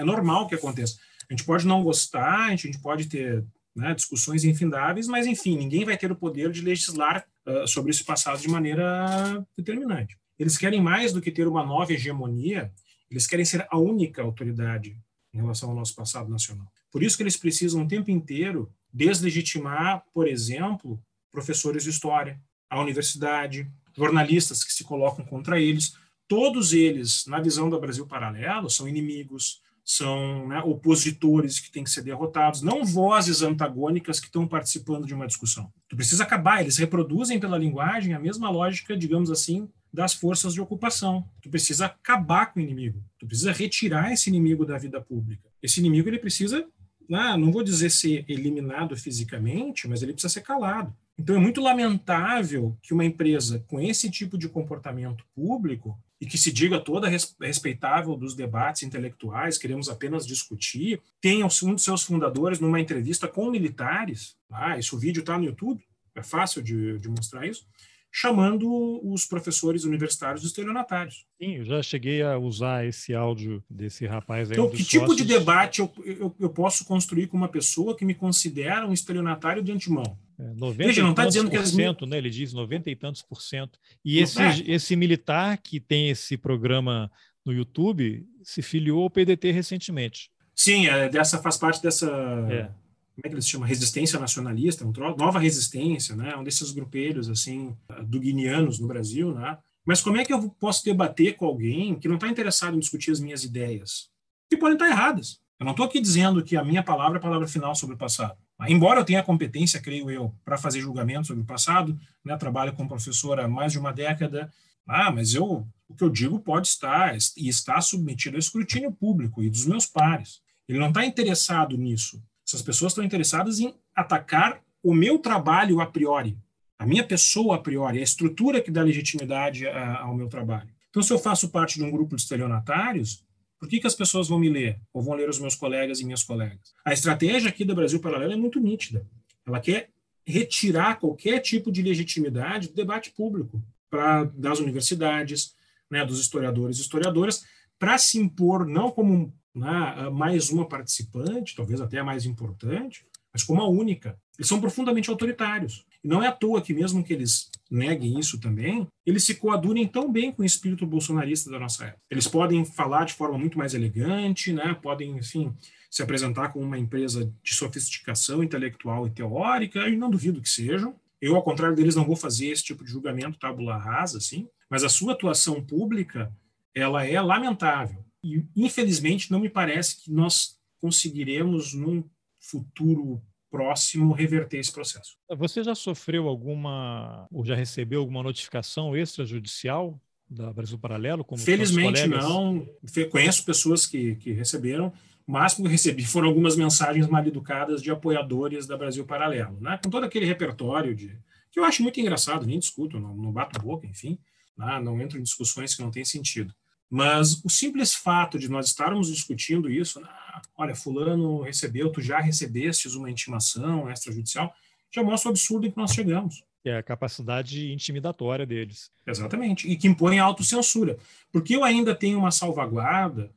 é 0.00 0.02
normal 0.02 0.48
que 0.48 0.54
aconteça. 0.54 0.96
A 1.28 1.32
gente 1.32 1.44
pode 1.44 1.66
não 1.66 1.82
gostar, 1.82 2.48
a 2.48 2.56
gente 2.56 2.80
pode 2.80 3.06
ter 3.06 3.44
né, 3.74 3.94
discussões 3.94 4.44
infindáveis, 4.44 5.06
mas, 5.06 5.26
enfim, 5.26 5.56
ninguém 5.56 5.84
vai 5.84 5.96
ter 5.96 6.10
o 6.12 6.16
poder 6.16 6.50
de 6.50 6.60
legislar 6.60 7.26
uh, 7.46 7.66
sobre 7.66 7.90
esse 7.90 8.04
passado 8.04 8.40
de 8.40 8.48
maneira 8.48 9.46
determinante. 9.56 10.18
Eles 10.38 10.58
querem 10.58 10.80
mais 10.80 11.12
do 11.12 11.20
que 11.20 11.30
ter 11.30 11.46
uma 11.46 11.64
nova 11.64 11.92
hegemonia, 11.92 12.72
eles 13.10 13.26
querem 13.26 13.44
ser 13.44 13.66
a 13.70 13.78
única 13.78 14.22
autoridade 14.22 14.96
em 15.32 15.38
relação 15.38 15.70
ao 15.70 15.74
nosso 15.74 15.94
passado 15.94 16.30
nacional. 16.30 16.66
Por 16.90 17.02
isso 17.02 17.16
que 17.16 17.22
eles 17.22 17.36
precisam 17.36 17.82
o 17.82 17.88
tempo 17.88 18.10
inteiro 18.10 18.70
deslegitimar, 18.92 20.04
por 20.12 20.28
exemplo, 20.28 21.02
professores 21.30 21.84
de 21.84 21.90
história, 21.90 22.38
a 22.68 22.80
universidade, 22.80 23.70
jornalistas 23.96 24.62
que 24.62 24.72
se 24.72 24.84
colocam 24.84 25.24
contra 25.24 25.58
eles. 25.58 25.96
Todos 26.28 26.72
eles, 26.72 27.26
na 27.26 27.40
visão 27.40 27.70
do 27.70 27.80
Brasil 27.80 28.06
Paralelo, 28.06 28.68
são 28.68 28.86
inimigos, 28.86 29.61
são 29.84 30.48
né, 30.48 30.60
opositores 30.60 31.58
que 31.58 31.70
têm 31.70 31.84
que 31.84 31.90
ser 31.90 32.02
derrotados, 32.02 32.62
não 32.62 32.84
vozes 32.84 33.42
antagônicas 33.42 34.20
que 34.20 34.26
estão 34.26 34.46
participando 34.46 35.06
de 35.06 35.14
uma 35.14 35.26
discussão. 35.26 35.72
Tu 35.88 35.96
precisa 35.96 36.22
acabar, 36.22 36.60
eles 36.60 36.76
reproduzem 36.76 37.40
pela 37.40 37.58
linguagem 37.58 38.14
a 38.14 38.18
mesma 38.18 38.48
lógica, 38.48 38.96
digamos 38.96 39.30
assim, 39.30 39.68
das 39.92 40.14
forças 40.14 40.54
de 40.54 40.60
ocupação. 40.60 41.28
Tu 41.42 41.50
precisa 41.50 41.86
acabar 41.86 42.46
com 42.46 42.60
o 42.60 42.62
inimigo. 42.62 43.02
Tu 43.18 43.26
precisa 43.26 43.52
retirar 43.52 44.12
esse 44.12 44.30
inimigo 44.30 44.64
da 44.64 44.78
vida 44.78 45.00
pública. 45.00 45.50
Esse 45.62 45.80
inimigo 45.80 46.08
ele 46.08 46.18
precisa, 46.18 46.64
ah, 47.12 47.36
não 47.36 47.52
vou 47.52 47.62
dizer 47.62 47.90
ser 47.90 48.24
eliminado 48.28 48.96
fisicamente, 48.96 49.86
mas 49.88 50.02
ele 50.02 50.12
precisa 50.12 50.32
ser 50.32 50.42
calado. 50.42 50.94
Então 51.18 51.36
é 51.36 51.38
muito 51.38 51.60
lamentável 51.60 52.76
que 52.82 52.94
uma 52.94 53.04
empresa 53.04 53.62
com 53.68 53.80
esse 53.80 54.10
tipo 54.10 54.38
de 54.38 54.48
comportamento 54.48 55.24
público 55.34 55.98
e 56.22 56.24
que 56.24 56.38
se 56.38 56.52
diga 56.52 56.78
toda 56.78 57.08
respeitável 57.08 58.14
dos 58.16 58.36
debates 58.36 58.84
intelectuais, 58.84 59.58
queremos 59.58 59.88
apenas 59.88 60.24
discutir, 60.24 61.02
tenha 61.20 61.44
um 61.44 61.74
dos 61.74 61.82
seus 61.82 62.04
fundadores 62.04 62.60
numa 62.60 62.78
entrevista 62.78 63.26
com 63.26 63.50
militares, 63.50 64.36
ah, 64.48 64.78
esse 64.78 64.96
vídeo 64.96 65.18
está 65.18 65.36
no 65.36 65.42
YouTube, 65.42 65.82
é 66.14 66.22
fácil 66.22 66.62
de, 66.62 66.96
de 67.00 67.08
mostrar 67.08 67.44
isso, 67.44 67.66
chamando 68.14 69.00
os 69.02 69.24
professores 69.24 69.84
universitários 69.84 70.42
de 70.42 70.48
estelionatários. 70.48 71.24
Sim, 71.42 71.56
eu 71.56 71.64
já 71.64 71.82
cheguei 71.82 72.20
a 72.22 72.36
usar 72.36 72.86
esse 72.86 73.14
áudio 73.14 73.64
desse 73.70 74.06
rapaz 74.06 74.50
aí. 74.50 74.54
Então, 74.54 74.68
que 74.68 74.84
tipo 74.84 75.06
sócios... 75.06 75.16
de 75.16 75.24
debate 75.24 75.80
eu, 75.80 75.90
eu, 76.04 76.36
eu, 76.38 76.50
posso 76.50 76.84
construir 76.84 77.28
com 77.28 77.38
uma 77.38 77.48
pessoa 77.48 77.96
que 77.96 78.04
me 78.04 78.14
considera 78.14 78.86
um 78.86 78.92
estelionatário 78.92 79.62
de 79.62 79.72
antemão? 79.72 80.18
É, 80.38 80.52
90 80.54 80.74
Veja, 80.76 81.02
não 81.02 81.12
está 81.12 81.24
dizendo 81.24 81.50
que 81.50 81.56
as... 81.56 81.74
né, 81.74 82.18
ele 82.18 82.28
diz 82.28 82.52
90 82.52 82.90
e 82.90 82.96
tantos 82.96 83.22
por 83.22 83.40
cento. 83.40 83.78
E 84.04 84.18
esse, 84.18 84.42
é. 84.42 84.62
esse 84.66 84.94
militar 84.94 85.56
que 85.56 85.80
tem 85.80 86.10
esse 86.10 86.36
programa 86.36 87.10
no 87.42 87.52
YouTube 87.52 88.26
se 88.42 88.60
filiou 88.60 89.04
ao 89.04 89.10
PDT 89.10 89.50
recentemente. 89.52 90.30
Sim, 90.54 90.86
é, 90.86 91.08
dessa 91.08 91.38
faz 91.38 91.56
parte 91.56 91.82
dessa 91.82 92.06
é 92.50 92.81
como 93.14 93.26
é 93.26 93.28
que 93.28 93.34
eles 93.34 93.48
chamam? 93.48 93.68
Resistência 93.68 94.18
nacionalista, 94.18 94.86
um 94.86 94.92
nova 95.16 95.38
resistência, 95.38 96.16
né? 96.16 96.34
Um 96.36 96.42
desses 96.42 96.70
grupelhos, 96.72 97.28
assim, 97.28 97.76
duguinianos 98.04 98.78
no 98.78 98.88
Brasil, 98.88 99.34
né? 99.34 99.58
Mas 99.84 100.00
como 100.00 100.16
é 100.16 100.24
que 100.24 100.32
eu 100.32 100.48
posso 100.48 100.84
debater 100.84 101.36
com 101.36 101.44
alguém 101.44 101.98
que 101.98 102.08
não 102.08 102.14
está 102.14 102.28
interessado 102.28 102.76
em 102.76 102.80
discutir 102.80 103.10
as 103.10 103.20
minhas 103.20 103.44
ideias? 103.44 104.08
Que 104.48 104.56
podem 104.56 104.74
estar 104.74 104.88
erradas. 104.88 105.40
Eu 105.58 105.64
não 105.64 105.72
estou 105.72 105.86
aqui 105.86 106.00
dizendo 106.00 106.42
que 106.42 106.56
a 106.56 106.64
minha 106.64 106.82
palavra 106.82 107.18
é 107.18 107.20
a 107.20 107.22
palavra 107.22 107.46
final 107.46 107.74
sobre 107.74 107.94
o 107.94 107.98
passado. 107.98 108.36
Embora 108.68 109.00
eu 109.00 109.04
tenha 109.04 109.22
competência, 109.22 109.80
creio 109.80 110.10
eu, 110.10 110.34
para 110.44 110.56
fazer 110.56 110.80
julgamento 110.80 111.26
sobre 111.26 111.42
o 111.42 111.46
passado, 111.46 111.98
né? 112.24 112.36
trabalho 112.36 112.72
como 112.72 112.88
professor 112.88 113.38
há 113.40 113.48
mais 113.48 113.72
de 113.72 113.78
uma 113.78 113.92
década, 113.92 114.52
ah, 114.86 115.10
mas 115.10 115.34
eu, 115.34 115.66
o 115.88 115.94
que 115.94 116.02
eu 116.02 116.10
digo 116.10 116.40
pode 116.40 116.68
estar 116.68 117.16
e 117.36 117.48
está 117.48 117.80
submetido 117.80 118.36
ao 118.36 118.40
escrutínio 118.40 118.92
público 118.92 119.42
e 119.42 119.50
dos 119.50 119.66
meus 119.66 119.86
pares. 119.86 120.40
Ele 120.68 120.78
não 120.78 120.88
está 120.88 121.04
interessado 121.04 121.76
nisso. 121.76 122.22
Essas 122.52 122.60
pessoas 122.60 122.92
estão 122.92 123.02
interessadas 123.02 123.60
em 123.60 123.74
atacar 123.96 124.62
o 124.82 124.92
meu 124.92 125.18
trabalho 125.18 125.80
a 125.80 125.86
priori, 125.86 126.36
a 126.78 126.84
minha 126.84 127.02
pessoa 127.02 127.56
a 127.56 127.58
priori, 127.58 127.98
a 127.98 128.02
estrutura 128.02 128.60
que 128.60 128.70
dá 128.70 128.82
legitimidade 128.82 129.66
ao 129.66 130.14
meu 130.14 130.28
trabalho. 130.28 130.68
Então, 130.90 131.02
se 131.02 131.10
eu 131.10 131.18
faço 131.18 131.48
parte 131.48 131.78
de 131.78 131.84
um 131.84 131.90
grupo 131.90 132.14
de 132.14 132.20
estelionatários, 132.20 133.24
por 133.58 133.70
que, 133.70 133.80
que 133.80 133.86
as 133.86 133.94
pessoas 133.94 134.28
vão 134.28 134.38
me 134.38 134.50
ler? 134.50 134.78
Ou 134.92 135.00
vão 135.00 135.14
ler 135.14 135.30
os 135.30 135.38
meus 135.38 135.54
colegas 135.54 136.00
e 136.00 136.04
minhas 136.04 136.22
colegas? 136.22 136.74
A 136.84 136.92
estratégia 136.92 137.48
aqui 137.48 137.64
do 137.64 137.74
Brasil 137.74 138.00
Paralelo 138.00 138.34
é 138.34 138.36
muito 138.36 138.60
nítida. 138.60 139.06
Ela 139.46 139.58
quer 139.58 139.88
retirar 140.26 141.00
qualquer 141.00 141.40
tipo 141.40 141.72
de 141.72 141.80
legitimidade 141.80 142.68
do 142.68 142.74
debate 142.74 143.12
público 143.12 143.62
para 143.88 144.24
das 144.24 144.58
universidades, 144.58 145.54
né, 145.90 146.04
dos 146.04 146.20
historiadores 146.20 146.76
e 146.78 146.82
historiadoras, 146.82 147.46
para 147.78 147.96
se 147.96 148.18
impor 148.18 148.66
não 148.66 148.90
como 148.90 149.32
né, 149.54 150.10
mais 150.10 150.50
uma 150.50 150.66
participante, 150.66 151.54
talvez 151.54 151.80
até 151.80 151.98
a 151.98 152.04
mais 152.04 152.24
importante, 152.24 153.04
mas 153.32 153.42
como 153.42 153.62
a 153.62 153.68
única. 153.68 154.18
Eles 154.38 154.48
são 154.48 154.60
profundamente 154.60 155.10
autoritários. 155.10 155.86
E 156.02 156.08
não 156.08 156.22
é 156.22 156.26
à 156.26 156.32
toa 156.32 156.60
que, 156.60 156.74
mesmo 156.74 157.02
que 157.04 157.12
eles 157.12 157.50
neguem 157.70 158.18
isso 158.18 158.38
também, 158.40 158.86
eles 159.06 159.24
se 159.24 159.36
coadunem 159.36 159.86
tão 159.86 160.10
bem 160.10 160.32
com 160.32 160.42
o 160.42 160.44
espírito 160.44 160.84
bolsonarista 160.84 161.50
da 161.50 161.58
nossa 161.58 161.84
época. 161.84 162.02
Eles 162.10 162.26
podem 162.26 162.64
falar 162.64 163.04
de 163.04 163.14
forma 163.14 163.38
muito 163.38 163.56
mais 163.56 163.72
elegante, 163.72 164.52
né? 164.52 164.74
podem, 164.82 165.16
enfim, 165.16 165.54
se 165.90 166.02
apresentar 166.02 166.48
como 166.48 166.64
uma 166.64 166.78
empresa 166.78 167.32
de 167.42 167.54
sofisticação 167.54 168.42
intelectual 168.42 169.06
e 169.06 169.10
teórica, 169.10 169.88
e 169.88 169.96
não 169.96 170.10
duvido 170.10 170.40
que 170.40 170.48
sejam. 170.48 170.94
Eu, 171.20 171.36
ao 171.36 171.42
contrário 171.42 171.76
deles, 171.76 171.94
não 171.94 172.04
vou 172.04 172.16
fazer 172.16 172.48
esse 172.48 172.64
tipo 172.64 172.84
de 172.84 172.90
julgamento 172.90 173.38
tábula 173.38 173.76
rasa, 173.76 174.18
assim, 174.18 174.48
mas 174.68 174.82
a 174.82 174.88
sua 174.88 175.12
atuação 175.12 175.62
pública, 175.62 176.32
ela 176.74 177.06
é 177.06 177.20
lamentável. 177.20 178.04
E, 178.22 178.44
infelizmente, 178.56 179.30
não 179.30 179.40
me 179.40 179.48
parece 179.48 180.02
que 180.02 180.10
nós 180.10 180.58
conseguiremos, 180.80 181.74
num 181.74 182.04
futuro 182.38 183.22
próximo, 183.50 184.14
reverter 184.14 184.58
esse 184.58 184.72
processo. 184.72 185.16
Você 185.36 185.62
já 185.62 185.74
sofreu 185.74 186.26
alguma, 186.26 187.28
ou 187.30 187.44
já 187.44 187.54
recebeu 187.54 188.00
alguma 188.00 188.22
notificação 188.22 188.96
extrajudicial 188.96 190.00
da 190.28 190.52
Brasil 190.52 190.78
Paralelo? 190.78 191.22
Como 191.22 191.40
Felizmente 191.40 192.06
não. 192.06 192.66
Conheço 193.10 193.44
pessoas 193.44 193.86
que, 193.86 194.16
que 194.16 194.32
receberam. 194.32 194.92
O 195.26 195.32
máximo 195.32 195.66
que 195.66 195.72
recebi 195.72 196.04
foram 196.04 196.28
algumas 196.28 196.56
mensagens 196.56 197.06
mal 197.06 197.24
educadas 197.24 197.82
de 197.82 197.90
apoiadores 197.90 198.66
da 198.66 198.76
Brasil 198.76 199.04
Paralelo, 199.04 199.60
né? 199.60 199.78
com 199.82 199.90
todo 199.90 200.04
aquele 200.04 200.26
repertório 200.26 200.94
de 200.94 201.16
que 201.50 201.60
eu 201.60 201.64
acho 201.64 201.82
muito 201.82 202.00
engraçado, 202.00 202.46
nem 202.46 202.58
discuto, 202.58 202.98
não, 202.98 203.14
não 203.14 203.30
bato 203.30 203.60
boca, 203.60 203.86
enfim, 203.86 204.18
né? 204.56 204.80
não 204.80 205.00
entro 205.00 205.18
em 205.18 205.22
discussões 205.22 205.74
que 205.74 205.82
não 205.82 205.90
têm 205.90 206.04
sentido. 206.04 206.54
Mas 206.94 207.42
o 207.42 207.48
simples 207.48 207.94
fato 207.94 208.38
de 208.38 208.50
nós 208.50 208.66
estarmos 208.66 209.08
discutindo 209.08 209.70
isso, 209.70 209.98
ah, 210.04 210.42
olha, 210.54 210.74
fulano 210.74 211.40
recebeu, 211.40 211.90
tu 211.90 212.02
já 212.02 212.20
recebestes 212.20 212.94
uma 212.94 213.10
intimação 213.10 213.90
extrajudicial, 213.90 214.54
já 214.90 215.02
mostra 215.02 215.30
o 215.30 215.32
absurdo 215.32 215.66
em 215.66 215.70
que 215.70 215.78
nós 215.78 215.94
chegamos. 215.94 216.44
É 216.62 216.76
a 216.76 216.82
capacidade 216.82 217.72
intimidatória 217.72 218.44
deles. 218.44 218.92
Exatamente, 219.06 219.66
e 219.66 219.74
que 219.74 219.88
impõe 219.88 220.18
a 220.18 220.24
autocensura. 220.24 220.98
Porque 221.32 221.56
eu 221.56 221.64
ainda 221.64 221.94
tenho 221.94 222.18
uma 222.18 222.30
salvaguarda 222.30 223.30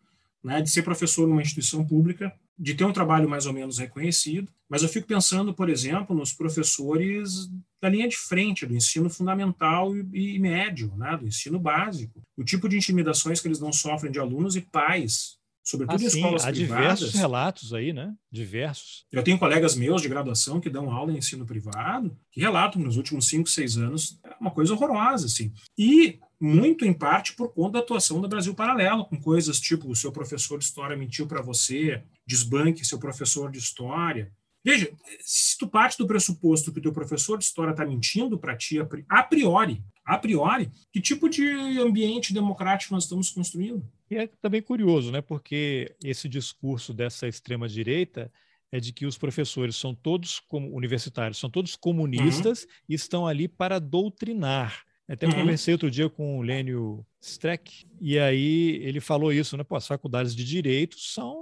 né, 0.44 0.61
de 0.61 0.69
ser 0.69 0.84
professor 0.84 1.26
numa 1.26 1.41
instituição 1.41 1.86
pública, 1.88 2.34
de 2.60 2.76
ter 2.76 2.84
um 2.84 2.91
trabalho 2.91 3.30
mais 3.30 3.45
ou 3.45 3.53
menos 3.53 3.77
reconhecido, 3.77 4.52
mas 4.68 4.84
eu 4.84 4.90
fico 4.90 5.07
pensando, 5.07 5.53
por 5.53 5.69
exemplo, 5.69 6.14
nos 6.14 6.34
professores 6.34 7.49
da 7.86 7.90
linha 7.90 8.07
de 8.07 8.18
frente, 8.18 8.66
do 8.66 8.76
ensino 8.76 9.12
fundamental 9.12 9.95
e, 9.95 10.36
e 10.36 10.40
médio, 10.40 10.91
né, 10.98 11.16
do 11.16 11.28
ensino 11.28 11.60
básico. 11.60 12.20
O 12.36 12.44
tipo 12.44 12.68
de 12.68 12.76
intimidações 12.76 13.40
que 13.40 13.48
eles 13.48 13.60
não 13.60 13.72
sofrem 13.72 14.12
de 14.12 14.18
alunos 14.18 14.56
e 14.56 14.62
pais, 14.62 15.38
sobretudo 15.64 16.02
ah, 16.02 16.03
em 16.03 16.07
escolas 16.07 16.45
há 16.45 16.52
privadas. 16.52 16.99
Diversos 16.99 17.14
relatos 17.14 17.74
aí, 17.76 17.94
né? 17.94 18.12
Diversos. 18.32 19.06
Eu 19.12 19.24
tenho 19.24 19.38
colegas 19.38 19.76
meus 19.76 20.02
de 20.02 20.10
graduação 20.10 20.60
que 20.60 20.68
dão 20.68 20.90
aula 20.90 21.12
em 21.12 21.18
ensino 21.18 21.45
privado, 21.45 22.18
que 22.32 22.41
relatam 22.41 22.82
nos 22.82 22.98
últimos 22.98 23.28
cinco, 23.28 23.48
seis 23.48 23.78
anos 23.78 24.20
é 24.24 24.36
uma 24.41 24.49
coisa 24.49 24.74
horrorosa, 24.74 25.28
assim. 25.28 25.53
E 25.78 26.18
muito 26.41 26.86
em 26.86 26.94
parte 26.94 27.36
por 27.36 27.53
conta 27.53 27.74
da 27.74 27.80
atuação 27.80 28.20
do 28.20 28.28
Brasil 28.28 28.56
Paralelo, 28.56 29.06
com 29.06 29.22
coisas 29.22 29.60
tipo 29.60 29.88
o 29.88 29.95
seu 29.95 30.12
professor 30.12 30.57
de 30.57 30.66
história 30.66 30.98
mentiu 30.98 31.28
para 31.28 31.44
você, 31.44 32.02
desbanque 32.26 32.84
seu 32.84 32.98
professor 32.98 33.52
de 33.52 33.60
história. 33.60 34.32
Veja, 34.66 34.92
se 35.22 35.56
tu 35.60 35.68
parte 35.68 35.96
do 35.96 36.08
pressuposto 36.08 36.74
que 36.74 36.80
o 36.80 36.82
teu 36.82 36.92
professor 36.92 37.38
de 37.38 37.44
história 37.44 37.70
está 37.70 37.86
mentindo 37.86 38.36
para 38.36 38.58
ti 38.58 38.80
a 39.08 39.24
priori, 39.24 39.84
a 40.04 40.18
priori, 40.18 40.72
que 40.92 41.00
tipo 41.00 41.30
de 41.30 41.48
ambiente 41.80 42.34
democrático 42.34 42.92
nós 42.92 43.04
estamos 43.04 43.30
construindo? 43.30 43.88
E 44.10 44.16
é 44.16 44.28
também 44.42 44.64
curioso, 44.64 45.12
né? 45.12 45.22
Porque 45.22 45.96
esse 46.04 46.28
discurso 46.28 46.96
dessa 46.96 47.28
extrema 47.28 47.70
direita 47.70 48.32
é 48.72 48.80
de 48.80 48.92
que 48.92 49.06
os 49.06 49.20
professores 49.20 49.76
são 49.76 49.94
todos 49.94 50.40
como 50.40 50.76
universitários, 50.76 51.38
são 51.38 51.50
todos 51.50 51.76
comunistas 51.76 52.64
uhum. 52.64 52.70
e 52.90 52.96
estão 52.96 53.28
ali 53.28 53.48
para 53.48 53.78
doutrinar. 53.78 54.84
Até 55.08 55.28
uhum. 55.28 55.34
conversei 55.34 55.76
outro 55.76 55.92
dia 55.92 56.10
com 56.10 56.40
o 56.40 56.42
Lênio 56.42 57.06
Streck, 57.22 57.86
e 58.02 58.18
aí 58.18 58.80
ele 58.82 59.00
falou 59.00 59.32
isso, 59.32 59.56
né? 59.56 59.64
Pô, 59.64 59.76
as 59.76 59.86
faculdades 59.86 60.36
de 60.36 60.44
direito 60.44 60.98
são 61.00 61.38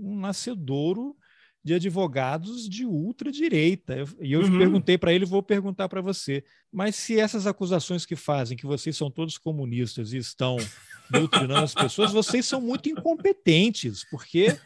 um 0.00 0.16
nascedouro 0.16 1.16
de 1.64 1.74
advogados 1.74 2.68
de 2.68 2.84
ultradireita. 2.84 4.04
E 4.20 4.32
eu 4.32 4.40
uhum. 4.40 4.58
perguntei 4.58 4.96
para 4.96 5.12
ele, 5.12 5.24
vou 5.24 5.42
perguntar 5.42 5.88
para 5.88 6.00
você. 6.00 6.44
Mas 6.72 6.96
se 6.96 7.18
essas 7.18 7.46
acusações 7.46 8.06
que 8.06 8.16
fazem, 8.16 8.56
que 8.56 8.66
vocês 8.66 8.96
são 8.96 9.10
todos 9.10 9.38
comunistas 9.38 10.12
e 10.12 10.18
estão 10.18 10.56
doutrinando 11.10 11.64
as 11.64 11.74
pessoas, 11.74 12.12
vocês 12.12 12.46
são 12.46 12.60
muito 12.60 12.88
incompetentes, 12.88 14.04
porque 14.10 14.56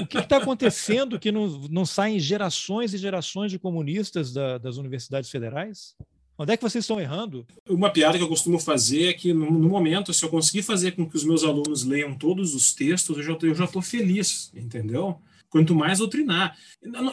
o 0.00 0.06
que 0.06 0.18
está 0.18 0.38
acontecendo 0.38 1.18
que 1.18 1.32
não, 1.32 1.46
não 1.70 1.86
saem 1.86 2.18
gerações 2.18 2.94
e 2.94 2.98
gerações 2.98 3.50
de 3.50 3.58
comunistas 3.58 4.32
da, 4.32 4.58
das 4.58 4.76
universidades 4.76 5.30
federais? 5.30 5.94
Onde 6.38 6.52
é 6.52 6.56
que 6.56 6.62
vocês 6.62 6.84
estão 6.84 7.00
errando? 7.00 7.46
Uma 7.68 7.90
piada 7.90 8.18
que 8.18 8.24
eu 8.24 8.28
costumo 8.28 8.58
fazer 8.58 9.08
é 9.08 9.12
que, 9.14 9.32
no, 9.32 9.50
no 9.50 9.68
momento, 9.68 10.12
se 10.12 10.22
eu 10.22 10.28
conseguir 10.28 10.62
fazer 10.62 10.92
com 10.92 11.08
que 11.08 11.16
os 11.16 11.24
meus 11.24 11.42
alunos 11.42 11.82
leiam 11.82 12.14
todos 12.14 12.54
os 12.54 12.74
textos, 12.74 13.16
eu 13.16 13.54
já 13.54 13.64
estou 13.64 13.80
feliz, 13.80 14.50
entendeu? 14.54 15.18
Quanto 15.56 15.74
mais 15.74 16.00
doutrinar. 16.00 16.54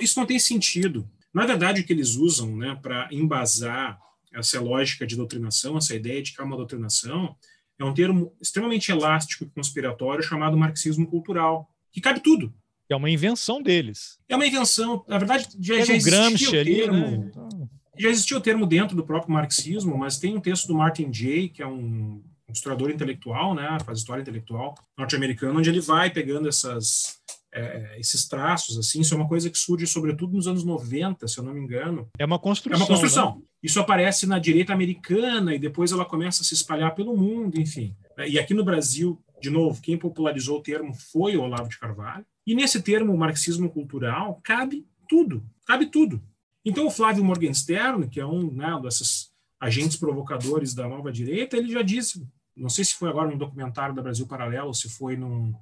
Isso 0.02 0.20
não 0.20 0.28
tem 0.28 0.38
sentido. 0.38 1.10
Na 1.34 1.46
verdade, 1.46 1.80
o 1.80 1.86
que 1.86 1.94
eles 1.94 2.16
usam 2.16 2.58
né, 2.58 2.78
para 2.82 3.08
embasar 3.10 3.98
essa 4.34 4.60
lógica 4.60 5.08
de 5.08 5.16
doutrinação, 5.16 5.78
essa 5.78 5.96
ideia 5.96 6.22
de 6.22 6.34
que 6.34 6.42
há 6.42 6.44
uma 6.44 6.58
doutrinação, 6.58 7.38
é 7.80 7.86
um 7.86 7.94
termo 7.94 8.36
extremamente 8.42 8.92
elástico 8.92 9.46
e 9.46 9.50
conspiratório 9.50 10.22
chamado 10.22 10.58
marxismo 10.58 11.08
cultural, 11.08 11.70
que 11.90 12.02
cabe 12.02 12.20
tudo. 12.20 12.54
É 12.90 12.96
uma 12.98 13.10
invenção 13.10 13.64
deles. 13.64 14.20
É 14.28 14.36
uma 14.36 14.46
invenção. 14.46 15.06
Na 15.08 15.18
verdade, 15.18 15.48
já, 15.58 15.76
já 15.86 15.94
existia 15.94 16.62
o 16.62 16.66
termo. 16.66 17.06
Ali, 17.06 17.18
né? 17.18 17.30
então... 17.30 17.70
Já 17.98 18.10
existia 18.10 18.38
o 18.38 18.42
termo 18.42 18.66
dentro 18.66 18.94
do 18.94 19.06
próprio 19.06 19.32
marxismo, 19.32 19.98
mas 19.98 20.18
tem 20.18 20.36
um 20.36 20.42
texto 20.42 20.68
do 20.68 20.76
Martin 20.76 21.14
Jay, 21.14 21.48
que 21.48 21.64
é 21.64 21.68
um 21.68 22.22
historiador 22.52 22.92
intelectual, 22.92 23.56
né, 23.56 23.78
faz 23.86 24.00
história 24.00 24.22
intelectual 24.22 24.76
norte-americano, 24.98 25.60
onde 25.60 25.70
ele 25.70 25.80
vai 25.80 26.10
pegando 26.10 26.50
essas 26.50 27.22
é, 27.54 28.00
esses 28.00 28.28
traços, 28.28 28.78
assim, 28.78 29.02
isso 29.02 29.14
é 29.14 29.18
uma 29.18 29.28
coisa 29.28 29.50
que 29.50 29.58
surge 29.58 29.86
sobretudo 29.86 30.34
nos 30.34 30.48
anos 30.48 30.64
90, 30.64 31.28
se 31.28 31.38
eu 31.38 31.44
não 31.44 31.54
me 31.54 31.62
engano. 31.62 32.10
É 32.18 32.26
uma 32.26 32.40
construção. 32.40 32.80
É 32.80 32.82
uma 32.82 32.88
construção. 32.88 33.36
Né? 33.36 33.42
Isso 33.62 33.80
aparece 33.80 34.26
na 34.26 34.40
direita 34.40 34.74
americana 34.74 35.56
e 35.56 35.60
depois 35.60 35.92
ela 35.92 36.06
começa 36.06 36.42
a 36.42 36.46
se 36.46 36.54
espalhar 36.54 36.94
pelo 36.96 37.16
mundo, 37.16 37.60
enfim. 37.60 37.96
E 38.28 38.38
aqui 38.38 38.54
no 38.54 38.64
Brasil, 38.64 39.22
de 39.42 39.50
novo, 39.50 39.82
quem 39.82 39.98
popularizou 39.98 40.60
o 40.60 40.62
termo 40.62 40.94
foi 40.94 41.38
o 41.38 41.42
Olavo 41.42 41.70
de 41.70 41.80
Carvalho. 41.80 42.26
E 42.46 42.56
nesse 42.56 42.82
termo, 42.82 43.16
marxismo 43.16 43.70
cultural, 43.70 44.42
cabe 44.44 44.86
tudo, 45.08 45.44
cabe 45.66 45.86
tudo. 45.86 46.22
Então, 46.66 46.88
o 46.88 46.92
Flávio 46.92 47.24
Morgenstern, 47.24 48.08
que 48.10 48.20
é 48.20 48.26
um 48.26 48.52
né, 48.52 48.80
desses 48.82 49.32
agentes 49.60 49.98
provocadores 49.98 50.74
da 50.74 50.88
nova 50.88 51.12
direita, 51.12 51.56
ele 51.56 51.72
já 51.72 51.82
disse, 51.82 52.26
não 52.56 52.70
sei 52.70 52.84
se 52.84 52.96
foi 52.96 53.10
agora 53.10 53.30
no 53.30 53.38
documentário 53.38 53.96
da 53.96 54.02
Brasil 54.02 54.28
Paralelo, 54.28 54.68
ou 54.68 54.74
se 54.74 54.90
foi 54.90 55.16
num, 55.16 55.54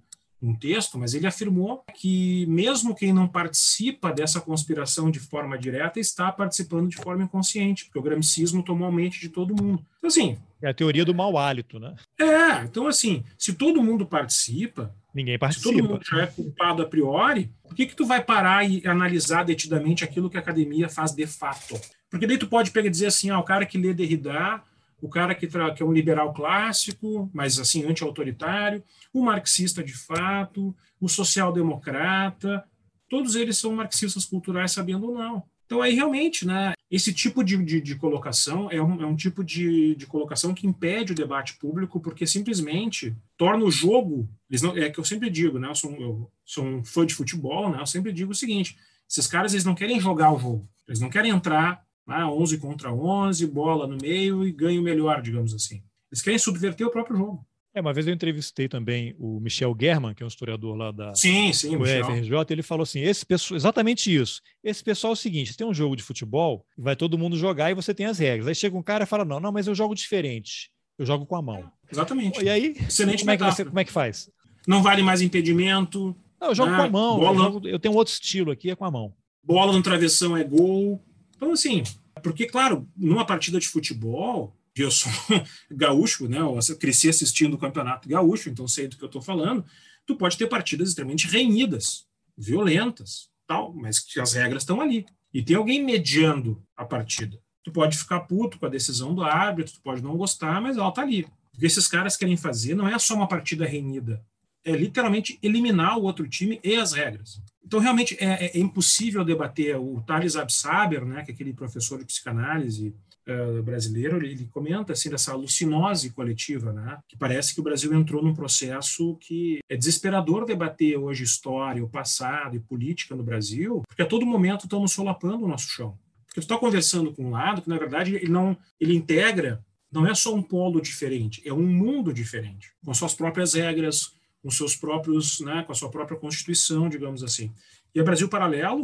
um 0.42 0.56
texto, 0.56 0.98
mas 0.98 1.14
ele 1.14 1.28
afirmou 1.28 1.84
que 1.94 2.46
mesmo 2.48 2.96
quem 2.96 3.14
não 3.14 3.28
participa 3.28 4.12
dessa 4.12 4.42
conspiração 4.42 5.12
de 5.12 5.20
forma 5.20 5.58
direta 5.58 6.00
está 6.00 6.32
participando 6.32 6.90
de 6.90 6.98
forma 6.98 7.24
inconsciente, 7.24 7.86
porque 7.86 8.00
o 8.00 8.02
gramicismo 8.02 8.64
tomou 8.64 8.88
a 8.88 8.92
mente 8.92 9.20
de 9.20 9.30
todo 9.30 9.56
mundo. 9.56 9.86
Então, 9.98 10.08
assim... 10.08 10.38
É 10.62 10.70
a 10.70 10.74
teoria 10.74 11.06
do 11.06 11.14
mau 11.14 11.38
hálito, 11.38 11.80
né? 11.80 11.96
É, 12.20 12.64
então, 12.64 12.88
assim, 12.88 13.24
se 13.38 13.54
todo 13.54 13.84
mundo 13.84 14.06
participa, 14.06 14.94
Ninguém 15.14 15.38
participa. 15.38 15.70
Se 15.70 15.76
todo 15.76 15.90
mundo 15.90 16.02
já 16.06 16.22
é 16.22 16.28
culpado 16.28 16.82
a 16.82 16.86
priori, 16.86 17.52
por 17.64 17.76
que, 17.76 17.86
que 17.86 17.96
tu 17.96 18.06
vai 18.06 18.24
parar 18.24 18.68
e 18.68 18.86
analisar 18.88 19.44
detidamente 19.44 20.04
aquilo 20.04 20.30
que 20.30 20.38
a 20.38 20.40
academia 20.40 20.88
faz 20.88 21.12
de 21.12 21.28
fato? 21.28 21.80
Porque 22.10 22.26
daí 22.26 22.38
tu 22.38 22.48
pode 22.48 22.72
pegar 22.72 22.88
e 22.88 22.92
dizer 22.92 23.08
assim, 23.08 23.30
ah, 23.30 23.40
o 23.40 23.44
cara 23.44 23.66
que 23.66 23.78
lê 23.78 23.94
Derrida, 23.94 24.62
o 25.02 25.10
cara 25.10 25.34
que, 25.34 25.48
que 25.48 25.84
é 25.84 25.86
um 25.86 25.92
liberal 25.92 26.34
clássico, 26.34 27.30
mas 27.34 27.60
assim, 27.60 27.84
anti-autoritário, 27.86 28.84
o 29.12 29.24
marxista 29.24 29.84
de 29.84 29.94
fato, 29.94 30.76
o 31.00 31.10
social-democrata, 31.10 32.64
todos 33.10 33.36
eles 33.36 33.58
são 33.58 33.74
marxistas 33.74 34.24
culturais, 34.24 34.72
sabendo 34.72 35.08
ou 35.08 35.18
não. 35.18 35.44
Então, 35.66 35.82
aí 35.82 35.94
realmente, 35.94 36.46
né, 36.46 36.74
esse 36.90 37.14
tipo 37.14 37.44
de, 37.44 37.56
de, 37.64 37.80
de 37.80 37.96
colocação 37.96 38.70
é 38.70 38.82
um, 38.82 39.02
é 39.02 39.06
um 39.06 39.16
tipo 39.16 39.42
de, 39.42 39.96
de, 39.96 40.06
colocação 40.06 40.54
que 40.54 40.68
impede 40.68 41.14
o 41.14 41.16
debate 41.16 41.58
público, 41.58 42.00
porque 42.00 42.28
simplesmente 42.28 43.16
torna 43.38 43.64
o 43.64 43.72
jogo. 43.72 44.30
Não, 44.62 44.76
é 44.76 44.90
que 44.90 45.00
eu 45.00 45.06
sempre 45.06 45.30
digo, 45.30 45.58
né, 45.58 45.70
eu 45.70 45.76
sou, 45.76 45.92
eu 45.94 46.32
sou 46.46 46.66
um 46.66 46.84
fã 46.84 47.06
de 47.06 47.16
futebol, 47.16 47.72
né, 47.72 47.80
eu 47.80 47.86
sempre 47.86 48.12
digo 48.12 48.34
o 48.34 48.36
seguinte: 48.36 48.78
esses 49.10 49.28
caras 49.28 49.54
eles 49.54 49.64
não 49.64 49.74
querem 49.74 49.98
jogar 49.98 50.34
o 50.34 50.40
jogo, 50.40 50.68
eles 50.86 51.00
não 51.00 51.10
querem 51.10 51.32
entrar 51.32 51.82
né, 52.08 52.26
11 52.26 52.58
contra 52.58 52.94
11, 52.94 53.46
bola 53.48 53.88
no 53.88 53.98
meio 54.02 54.46
e 54.46 54.52
ganho 54.52 54.82
melhor, 54.82 55.22
digamos 55.22 55.54
assim. 55.54 55.82
Eles 56.12 56.22
querem 56.22 56.40
subverter 56.40 56.86
o 56.86 56.92
próprio 56.92 57.18
jogo. 57.18 57.46
É, 57.74 57.80
uma 57.80 57.94
vez 57.94 58.06
eu 58.06 58.14
entrevistei 58.14 58.68
também 58.68 59.16
o 59.18 59.40
Michel 59.40 59.76
German, 59.80 60.14
que 60.14 60.22
é 60.22 60.26
um 60.26 60.28
historiador 60.28 60.76
lá 60.76 60.92
da 60.92 61.16
sim, 61.16 61.54
sim, 61.54 61.78
do 61.78 61.86
FRJ, 61.86 62.36
ele 62.50 62.62
falou 62.62 62.84
assim, 62.84 63.00
esse 63.00 63.26
pessoal, 63.26 63.56
exatamente 63.56 64.14
isso. 64.14 64.42
Esse 64.62 64.84
pessoal 64.84 65.12
é 65.12 65.14
o 65.14 65.18
seguinte, 65.18 65.56
tem 65.56 65.66
um 65.66 65.74
jogo 65.74 65.96
de 65.96 66.04
futebol, 66.04 66.66
vai 66.78 66.98
todo 66.98 67.18
mundo 67.18 67.38
jogar 67.38 67.72
e 67.72 67.74
você 67.74 67.94
tem 67.94 68.08
as 68.08 68.20
regras. 68.20 68.48
Aí 68.48 68.56
chega 68.56 68.78
um 68.78 68.84
cara 68.84 69.06
e 69.06 69.08
fala, 69.08 69.24
não, 69.24 69.40
não, 69.40 69.54
mas 69.54 69.68
eu 69.68 69.76
jogo 69.76 69.96
diferente. 69.96 70.70
Eu 71.00 71.06
jogo 71.06 71.26
com 71.26 71.36
a 71.36 71.42
mão. 71.42 71.72
Exatamente. 71.90 72.44
E 72.44 72.50
aí, 72.50 72.76
Excelente 72.78 73.20
como, 73.20 73.32
é 73.32 73.38
que 73.38 73.44
você, 73.44 73.64
como 73.64 73.80
é 73.80 73.86
que 73.86 73.92
faz? 73.92 74.30
Não 74.68 74.84
vale 74.84 75.02
mais 75.02 75.22
impedimento. 75.22 76.16
Não, 76.40 76.50
eu 76.50 76.56
jogo 76.56 76.72
né? 76.72 76.78
com 76.78 76.84
a 76.84 76.90
mão. 76.90 77.20
Bola... 77.20 77.32
Eu, 77.32 77.44
jogo, 77.44 77.68
eu 77.68 77.80
tenho 77.80 77.96
outro 77.96 78.14
estilo 78.14 78.52
aqui, 78.52 78.70
é 78.70 78.76
com 78.76 78.86
a 78.86 78.92
mão. 78.92 79.14
Bola 79.44 79.72
no 79.72 79.82
travessão 79.82 80.36
é 80.36 80.44
gol. 80.44 81.02
Então, 81.42 81.54
assim, 81.54 81.82
porque, 82.22 82.46
claro, 82.46 82.88
numa 82.96 83.26
partida 83.26 83.60
de 83.60 83.68
futebol, 83.68 84.56
eu 84.76 84.92
sou 84.92 85.12
gaúcho, 85.72 86.28
né? 86.28 86.38
Eu 86.38 86.78
cresci 86.78 87.10
assistindo 87.10 87.56
o 87.56 87.58
campeonato 87.58 88.08
gaúcho, 88.08 88.48
então 88.48 88.68
sei 88.68 88.88
do 88.88 88.96
que 88.96 89.04
eu 89.04 89.08
estou 89.08 89.24
falando. 89.24 89.66
Tu 90.06 90.16
pode 90.16 90.38
ter 90.38 90.46
partidas 90.46 90.90
extremamente 90.90 91.28
renhidas, 91.28 92.06
violentas, 92.38 93.28
tal, 93.48 93.74
mas 93.74 94.00
que 94.00 94.20
as 94.20 94.34
regras 94.34 94.62
estão 94.62 94.80
ali. 94.80 95.04
E 95.34 95.42
tem 95.42 95.56
alguém 95.56 95.84
mediando 95.84 96.64
a 96.78 96.86
partida. 96.86 97.42
Tu 97.64 97.72
pode 97.72 97.98
ficar 97.98 98.20
puto 98.22 98.60
com 98.60 98.68
a 98.68 98.70
decisão 98.70 99.16
do 99.16 99.24
árbitro, 99.24 99.74
tu 99.74 99.82
pode 99.82 100.04
não 100.04 100.16
gostar, 100.16 100.62
mas 100.62 100.78
ela 100.78 100.90
está 100.90 101.02
ali. 101.02 101.24
O 101.56 101.60
que 101.60 101.66
esses 101.66 101.88
caras 101.88 102.16
querem 102.16 102.38
fazer 102.38 102.76
não 102.76 102.88
é 102.88 103.00
só 103.00 103.16
uma 103.16 103.28
partida 103.28 103.66
renhida, 103.66 104.24
é 104.64 104.72
literalmente 104.72 105.40
eliminar 105.42 105.98
o 105.98 106.04
outro 106.04 106.28
time 106.28 106.60
e 106.64 106.76
as 106.76 106.94
regras. 106.94 107.42
Então, 107.66 107.80
realmente, 107.80 108.18
é, 108.20 108.58
é 108.58 108.60
impossível 108.60 109.24
debater. 109.24 109.78
O 109.78 110.02
Thales 110.02 110.36
Absaber, 110.36 111.06
né, 111.06 111.24
que 111.24 111.32
é 111.32 111.34
aquele 111.34 111.54
professor 111.54 111.98
de 111.98 112.06
psicanálise 112.06 112.94
uh, 113.26 113.64
brasileiro, 113.64 114.18
ele, 114.18 114.32
ele, 114.32 114.50
comenta 114.52 114.94
assim, 114.94 115.10
dessa 115.10 115.32
alucinose 115.32 116.10
coletiva, 116.10 116.74
né, 116.74 116.98
que 117.08 117.18
parece 117.18 117.54
que 117.54 117.62
o 117.62 117.64
Brasil 117.64 117.94
entrou 117.94 118.22
num 118.22 118.34
processo 118.34 119.16
que 119.22 119.60
é 119.70 119.78
desesperador 119.78 120.46
debater 120.46 120.98
hoje 120.98 121.24
história, 121.24 121.84
o 121.84 121.90
passado 121.90 122.58
e 122.58 122.60
política 122.60 123.16
no 123.16 123.24
Brasil, 123.24 123.84
porque 123.88 124.02
a 124.02 124.08
todo 124.08 124.26
momento 124.26 124.66
estamos 124.66 124.92
solapando 124.92 125.46
o 125.46 125.48
nosso 125.48 125.70
chão. 125.70 125.98
Porque 126.26 126.42
tu 126.42 126.44
está 126.44 126.58
conversando 126.58 127.14
com 127.14 127.26
um 127.26 127.32
lado 127.32 127.62
que, 127.62 127.70
na 127.70 127.78
verdade, 127.78 128.16
ele 128.16 128.30
não 128.30 128.58
ele 128.80 128.96
integra, 128.96 129.64
não 129.92 130.08
é 130.08 130.14
só 130.14 130.34
um 130.34 130.42
polo 130.42 130.82
diferente, 130.82 131.42
é 131.46 131.54
um 131.54 131.66
mundo 131.66 132.14
diferente, 132.14 132.72
com 132.84 132.94
suas 132.94 133.14
próprias 133.14 133.54
regras, 133.54 134.14
com 134.42 134.50
seus 134.50 134.76
próprios, 134.76 135.40
né, 135.42 135.64
com 135.64 135.72
a 135.72 135.76
sua 135.76 135.90
própria 135.90 136.18
constituição, 136.18 136.90
digamos 136.90 137.24
assim. 137.24 137.52
E 137.94 138.00
a 138.00 138.04
Brasil 138.04 138.28
Paralelo, 138.28 138.84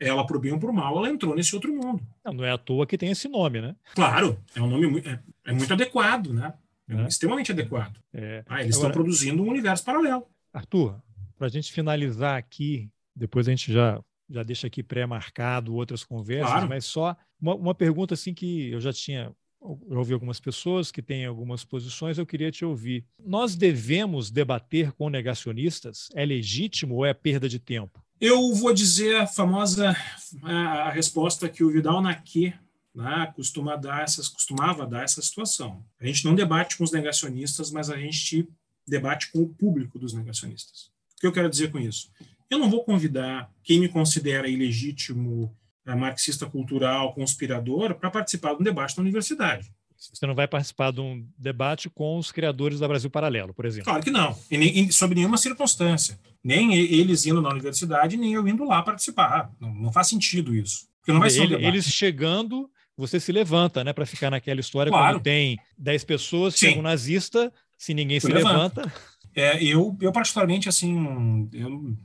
ela 0.00 0.26
por 0.26 0.40
bem 0.40 0.52
ou 0.52 0.58
por 0.58 0.72
mal, 0.72 0.96
ela 0.96 1.10
entrou 1.10 1.34
nesse 1.34 1.54
outro 1.54 1.72
mundo. 1.72 2.02
Não, 2.24 2.32
não 2.32 2.44
é 2.44 2.50
à 2.50 2.58
toa 2.58 2.86
que 2.86 2.98
tem 2.98 3.10
esse 3.10 3.28
nome, 3.28 3.60
né? 3.60 3.76
Claro, 3.94 4.38
é 4.54 4.62
um 4.62 4.68
nome 4.68 4.86
muito, 4.86 5.08
é, 5.08 5.20
é 5.46 5.52
muito 5.52 5.72
adequado, 5.72 6.32
né? 6.32 6.54
É, 6.88 6.94
é. 6.94 7.06
extremamente 7.06 7.52
adequado. 7.52 7.98
É. 8.12 8.44
Ah, 8.46 8.62
eles 8.62 8.76
Agora, 8.76 8.88
estão 8.88 8.90
produzindo 8.90 9.42
um 9.42 9.48
universo 9.48 9.84
paralelo. 9.84 10.26
Arthur, 10.52 11.00
para 11.36 11.46
a 11.46 11.50
gente 11.50 11.72
finalizar 11.72 12.36
aqui, 12.36 12.90
depois 13.14 13.48
a 13.48 13.50
gente 13.50 13.72
já 13.72 14.00
já 14.30 14.42
deixa 14.42 14.66
aqui 14.66 14.82
pré-marcado 14.82 15.74
outras 15.74 16.02
conversas, 16.02 16.50
claro. 16.50 16.68
mas 16.68 16.86
só 16.86 17.14
uma, 17.38 17.54
uma 17.54 17.74
pergunta 17.74 18.14
assim 18.14 18.32
que 18.32 18.70
eu 18.70 18.80
já 18.80 18.90
tinha 18.90 19.30
eu 19.64 19.98
ouvi 19.98 20.12
algumas 20.12 20.38
pessoas 20.38 20.92
que 20.92 21.00
têm 21.00 21.24
algumas 21.24 21.64
posições, 21.64 22.18
eu 22.18 22.26
queria 22.26 22.50
te 22.50 22.64
ouvir. 22.64 23.04
Nós 23.18 23.56
devemos 23.56 24.30
debater 24.30 24.92
com 24.92 25.08
negacionistas? 25.08 26.08
É 26.14 26.24
legítimo 26.24 26.96
ou 26.96 27.06
é 27.06 27.14
perda 27.14 27.48
de 27.48 27.58
tempo? 27.58 28.04
Eu 28.20 28.52
vou 28.54 28.72
dizer 28.72 29.16
a 29.16 29.26
famosa 29.26 29.96
a, 30.42 30.90
resposta 30.90 31.48
que 31.48 31.64
o 31.64 31.70
Vidal 31.70 32.00
Naquê 32.02 32.52
né, 32.94 33.32
costuma 33.34 33.74
dar 33.76 34.02
essas, 34.02 34.28
costumava 34.28 34.86
dar 34.86 35.02
essa 35.02 35.20
situação. 35.20 35.84
A 35.98 36.06
gente 36.06 36.24
não 36.24 36.34
debate 36.34 36.76
com 36.76 36.84
os 36.84 36.92
negacionistas, 36.92 37.70
mas 37.70 37.90
a 37.90 37.96
gente 37.96 38.48
debate 38.86 39.32
com 39.32 39.42
o 39.42 39.48
público 39.48 39.98
dos 39.98 40.12
negacionistas. 40.12 40.90
O 41.16 41.20
que 41.20 41.26
eu 41.26 41.32
quero 41.32 41.50
dizer 41.50 41.72
com 41.72 41.78
isso? 41.78 42.10
Eu 42.50 42.58
não 42.58 42.70
vou 42.70 42.84
convidar 42.84 43.50
quem 43.62 43.80
me 43.80 43.88
considera 43.88 44.48
ilegítimo 44.48 45.54
marxista 45.86 46.46
cultural, 46.46 47.12
conspirador, 47.14 47.94
para 47.94 48.10
participar 48.10 48.54
de 48.54 48.60
um 48.60 48.64
debate 48.64 48.96
na 48.96 49.02
universidade. 49.02 49.70
Você 49.96 50.26
não 50.26 50.34
vai 50.34 50.46
participar 50.46 50.92
de 50.92 51.00
um 51.00 51.26
debate 51.38 51.88
com 51.88 52.18
os 52.18 52.30
criadores 52.30 52.80
da 52.80 52.88
Brasil 52.88 53.10
Paralelo, 53.10 53.54
por 53.54 53.64
exemplo? 53.64 53.84
Claro 53.84 54.02
que 54.02 54.10
não, 54.10 54.36
e 54.50 54.58
nem, 54.58 54.90
sob 54.90 55.14
nenhuma 55.14 55.38
circunstância. 55.38 56.18
Nem 56.42 56.74
eles 56.74 57.24
indo 57.24 57.40
na 57.40 57.48
universidade, 57.48 58.16
nem 58.16 58.34
eu 58.34 58.46
indo 58.46 58.64
lá 58.64 58.82
participar. 58.82 59.50
Não, 59.58 59.72
não 59.72 59.92
faz 59.92 60.08
sentido 60.08 60.54
isso. 60.54 60.86
Porque 60.98 61.12
não 61.12 61.20
vai 61.20 61.30
ser 61.30 61.40
um 61.40 61.44
Ele, 61.44 61.66
Eles 61.66 61.86
chegando, 61.86 62.70
você 62.96 63.18
se 63.18 63.32
levanta, 63.32 63.82
né, 63.82 63.92
para 63.92 64.04
ficar 64.04 64.30
naquela 64.30 64.60
história 64.60 64.90
claro. 64.90 65.14
quando 65.14 65.22
tem 65.22 65.58
10 65.78 66.04
pessoas, 66.04 66.56
chega 66.56 66.78
um 66.78 66.82
nazista, 66.82 67.52
se 67.76 67.94
ninguém 67.94 68.20
se 68.20 68.28
levanta. 68.28 68.82
levanta. 68.82 68.92
É, 69.34 69.62
eu, 69.62 69.96
eu, 70.00 70.12
particularmente, 70.12 70.68
assim, 70.68 71.48
eu 71.52 71.96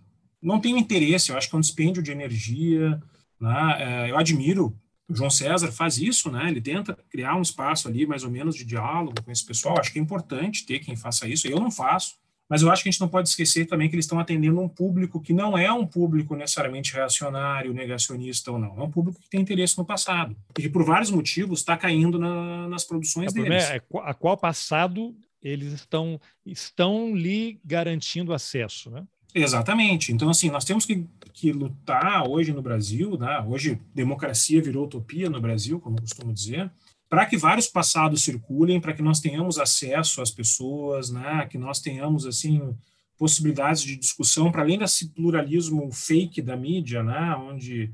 não 0.41 0.59
tenho 0.59 0.77
interesse, 0.77 1.31
eu 1.31 1.37
acho 1.37 1.49
que 1.49 1.55
é 1.55 1.57
um 1.57 1.61
dispêndio 1.61 2.01
de 2.01 2.11
energia, 2.11 2.99
né? 3.39 3.77
É, 3.79 4.11
eu 4.11 4.17
admiro 4.17 4.75
o 5.09 5.15
João 5.15 5.29
César 5.29 5.71
faz 5.71 5.97
isso, 5.97 6.31
né? 6.31 6.49
Ele 6.49 6.61
tenta 6.61 6.97
criar 7.09 7.35
um 7.35 7.41
espaço 7.41 7.87
ali, 7.87 8.05
mais 8.05 8.23
ou 8.23 8.29
menos, 8.29 8.55
de 8.55 8.63
diálogo 8.63 9.23
com 9.23 9.31
esse 9.31 9.43
pessoal. 9.43 9.79
Acho 9.79 9.91
que 9.91 9.97
é 9.97 10.01
importante 10.01 10.65
ter 10.65 10.79
quem 10.79 10.95
faça 10.95 11.27
isso. 11.27 11.47
Eu 11.47 11.59
não 11.59 11.71
faço, 11.71 12.15
mas 12.47 12.61
eu 12.61 12.71
acho 12.71 12.83
que 12.83 12.89
a 12.89 12.91
gente 12.91 13.01
não 13.01 13.07
pode 13.07 13.27
esquecer 13.27 13.65
também 13.65 13.89
que 13.89 13.95
eles 13.95 14.05
estão 14.05 14.19
atendendo 14.19 14.61
um 14.61 14.69
público 14.69 15.19
que 15.19 15.33
não 15.33 15.57
é 15.57 15.71
um 15.73 15.85
público 15.85 16.35
necessariamente 16.35 16.93
reacionário, 16.93 17.73
negacionista 17.73 18.51
ou 18.51 18.59
não. 18.59 18.79
É 18.79 18.83
um 18.83 18.91
público 18.91 19.19
que 19.19 19.29
tem 19.29 19.41
interesse 19.41 19.77
no 19.79 19.85
passado 19.85 20.35
e 20.57 20.61
que, 20.61 20.69
por 20.69 20.83
vários 20.83 21.09
motivos, 21.09 21.59
está 21.59 21.75
caindo 21.75 22.19
na, 22.19 22.67
nas 22.67 22.83
produções 22.83 23.35
é, 23.35 23.41
deles. 23.41 23.63
É, 23.63 23.81
a 24.03 24.13
qual 24.13 24.37
passado 24.37 25.15
eles 25.41 25.73
estão, 25.73 26.21
estão 26.45 27.15
lhe 27.15 27.59
garantindo 27.65 28.31
acesso, 28.31 28.91
né? 28.91 29.03
Exatamente. 29.33 30.11
Então, 30.11 30.29
assim, 30.29 30.49
nós 30.49 30.65
temos 30.65 30.85
que, 30.85 31.05
que 31.33 31.51
lutar 31.51 32.27
hoje 32.27 32.51
no 32.51 32.61
Brasil, 32.61 33.17
né? 33.17 33.39
hoje 33.47 33.79
democracia 33.93 34.61
virou 34.61 34.85
utopia 34.85 35.29
no 35.29 35.39
Brasil, 35.39 35.79
como 35.79 36.01
costumo 36.01 36.33
dizer, 36.33 36.71
para 37.07 37.25
que 37.25 37.37
vários 37.37 37.67
passados 37.67 38.23
circulem, 38.23 38.81
para 38.81 38.93
que 38.93 39.01
nós 39.01 39.19
tenhamos 39.19 39.59
acesso 39.59 40.21
às 40.21 40.31
pessoas, 40.31 41.11
né? 41.11 41.47
que 41.49 41.57
nós 41.57 41.79
tenhamos, 41.79 42.25
assim, 42.25 42.75
possibilidades 43.17 43.83
de 43.83 43.95
discussão, 43.95 44.51
para 44.51 44.63
além 44.63 44.79
desse 44.79 45.09
pluralismo 45.09 45.91
fake 45.91 46.41
da 46.41 46.55
mídia, 46.55 47.03
né? 47.03 47.35
onde 47.35 47.93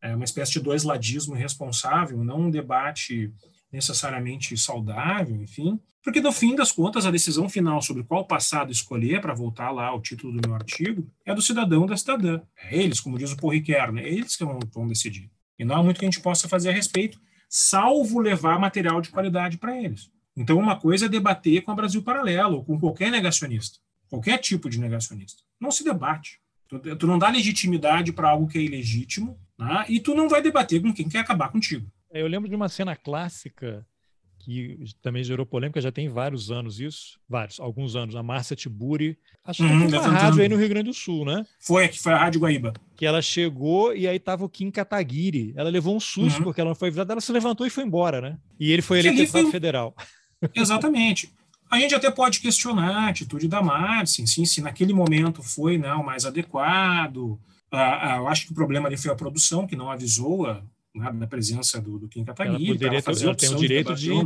é 0.00 0.14
uma 0.14 0.24
espécie 0.24 0.52
de 0.52 0.60
dois 0.60 0.84
ladismo 0.84 1.36
irresponsável, 1.36 2.22
não 2.22 2.42
um 2.42 2.50
debate 2.50 3.32
necessariamente 3.76 4.56
saudável, 4.56 5.36
enfim, 5.40 5.78
porque 6.02 6.20
no 6.20 6.32
fim 6.32 6.54
das 6.54 6.72
contas 6.72 7.04
a 7.04 7.10
decisão 7.10 7.48
final 7.48 7.80
sobre 7.82 8.02
qual 8.02 8.26
passado 8.26 8.72
escolher 8.72 9.20
para 9.20 9.34
voltar 9.34 9.70
lá 9.70 9.86
ao 9.86 10.00
título 10.00 10.32
do 10.32 10.48
meu 10.48 10.54
artigo 10.54 11.10
é 11.24 11.34
do 11.34 11.42
cidadão 11.42 11.86
da 11.86 11.96
cidadã. 11.96 12.40
É 12.56 12.76
eles, 12.76 13.00
como 13.00 13.18
diz 13.18 13.32
o 13.32 13.36
Paul 13.36 13.52
né? 13.92 14.02
é 14.02 14.08
eles 14.08 14.36
que 14.36 14.44
vão, 14.44 14.58
vão 14.72 14.88
decidir. 14.88 15.30
E 15.58 15.64
não 15.64 15.76
há 15.76 15.82
muito 15.82 15.98
que 15.98 16.04
a 16.04 16.10
gente 16.10 16.20
possa 16.20 16.48
fazer 16.48 16.70
a 16.70 16.72
respeito, 16.72 17.20
salvo 17.48 18.20
levar 18.20 18.58
material 18.58 19.00
de 19.00 19.10
qualidade 19.10 19.58
para 19.58 19.76
eles. 19.76 20.10
Então, 20.36 20.58
uma 20.58 20.76
coisa 20.76 21.06
é 21.06 21.08
debater 21.08 21.62
com 21.62 21.70
a 21.70 21.74
Brasil 21.74 22.02
Paralelo, 22.02 22.56
ou 22.56 22.64
com 22.64 22.78
qualquer 22.78 23.10
negacionista, 23.10 23.78
qualquer 24.08 24.38
tipo 24.38 24.68
de 24.68 24.78
negacionista. 24.78 25.42
Não 25.58 25.70
se 25.70 25.82
debate. 25.82 26.40
Tu, 26.68 26.78
tu 26.96 27.06
não 27.06 27.18
dá 27.18 27.30
legitimidade 27.30 28.12
para 28.12 28.28
algo 28.28 28.46
que 28.46 28.58
é 28.58 28.62
ilegítimo, 28.62 29.38
né? 29.58 29.86
e 29.88 29.98
tu 29.98 30.14
não 30.14 30.28
vai 30.28 30.42
debater 30.42 30.82
com 30.82 30.92
quem 30.92 31.08
quer 31.08 31.20
acabar 31.20 31.48
contigo. 31.48 31.90
É, 32.12 32.22
eu 32.22 32.26
lembro 32.26 32.48
de 32.48 32.54
uma 32.54 32.68
cena 32.68 32.94
clássica 32.96 33.86
que 34.38 34.78
também 35.02 35.24
gerou 35.24 35.44
polêmica, 35.44 35.80
já 35.80 35.90
tem 35.90 36.08
vários 36.08 36.52
anos 36.52 36.78
isso, 36.78 37.18
vários, 37.28 37.58
alguns 37.58 37.96
anos, 37.96 38.14
a 38.14 38.22
Márcia 38.22 38.54
Tiburi, 38.54 39.18
acho 39.44 39.62
que 39.62 39.68
uhum, 39.68 39.88
foi 39.88 39.98
uma 39.98 40.08
rádio 40.08 40.42
aí 40.42 40.48
no 40.48 40.56
Rio 40.56 40.68
Grande 40.68 40.90
do 40.90 40.94
Sul, 40.94 41.24
né? 41.24 41.44
Foi, 41.58 41.88
que 41.88 42.00
foi 42.00 42.12
a 42.12 42.18
Rádio 42.18 42.40
Guaíba. 42.40 42.72
Que 42.94 43.04
ela 43.04 43.20
chegou 43.20 43.92
e 43.92 44.06
aí 44.06 44.20
tava 44.20 44.44
o 44.44 44.48
Kim 44.48 44.70
Kataguiri, 44.70 45.52
ela 45.56 45.68
levou 45.68 45.96
um 45.96 46.00
susto 46.00 46.38
uhum. 46.38 46.44
porque 46.44 46.60
ela 46.60 46.70
não 46.70 46.76
foi 46.76 46.88
avisada, 46.88 47.12
ela 47.12 47.20
se 47.20 47.32
levantou 47.32 47.66
e 47.66 47.70
foi 47.70 47.82
embora, 47.82 48.20
né? 48.20 48.38
E 48.58 48.70
ele 48.70 48.82
foi 48.82 49.00
eleito 49.00 49.18
deputado 49.18 49.42
foi... 49.42 49.50
federal. 49.50 49.96
Exatamente. 50.54 51.32
A 51.68 51.80
gente 51.80 51.96
até 51.96 52.08
pode 52.08 52.38
questionar 52.38 53.06
a 53.06 53.08
atitude 53.08 53.48
da 53.48 53.60
Márcia, 53.60 54.24
sim, 54.28 54.44
se 54.44 54.62
naquele 54.62 54.92
momento 54.92 55.42
foi 55.42 55.76
não, 55.76 56.04
mais 56.04 56.24
adequado. 56.24 57.40
Ah, 57.72 58.14
ah, 58.14 58.16
eu 58.18 58.28
acho 58.28 58.46
que 58.46 58.52
o 58.52 58.54
problema 58.54 58.86
ali 58.86 58.96
foi 58.96 59.10
a 59.10 59.16
produção, 59.16 59.66
que 59.66 59.74
não 59.74 59.90
avisou 59.90 60.46
a, 60.46 60.62
né, 60.96 61.12
da 61.12 61.26
presença 61.26 61.80
do, 61.80 61.98
do 61.98 62.08
Kim 62.08 62.24
Kataguiri. 62.24 62.66
Ela, 62.66 62.74
poderia, 62.74 63.02
ela, 63.06 63.22
ela 63.22 63.34
tem 63.34 63.50
o 63.50 63.56
direito 63.56 63.94
de, 63.94 64.08
de 64.08 64.24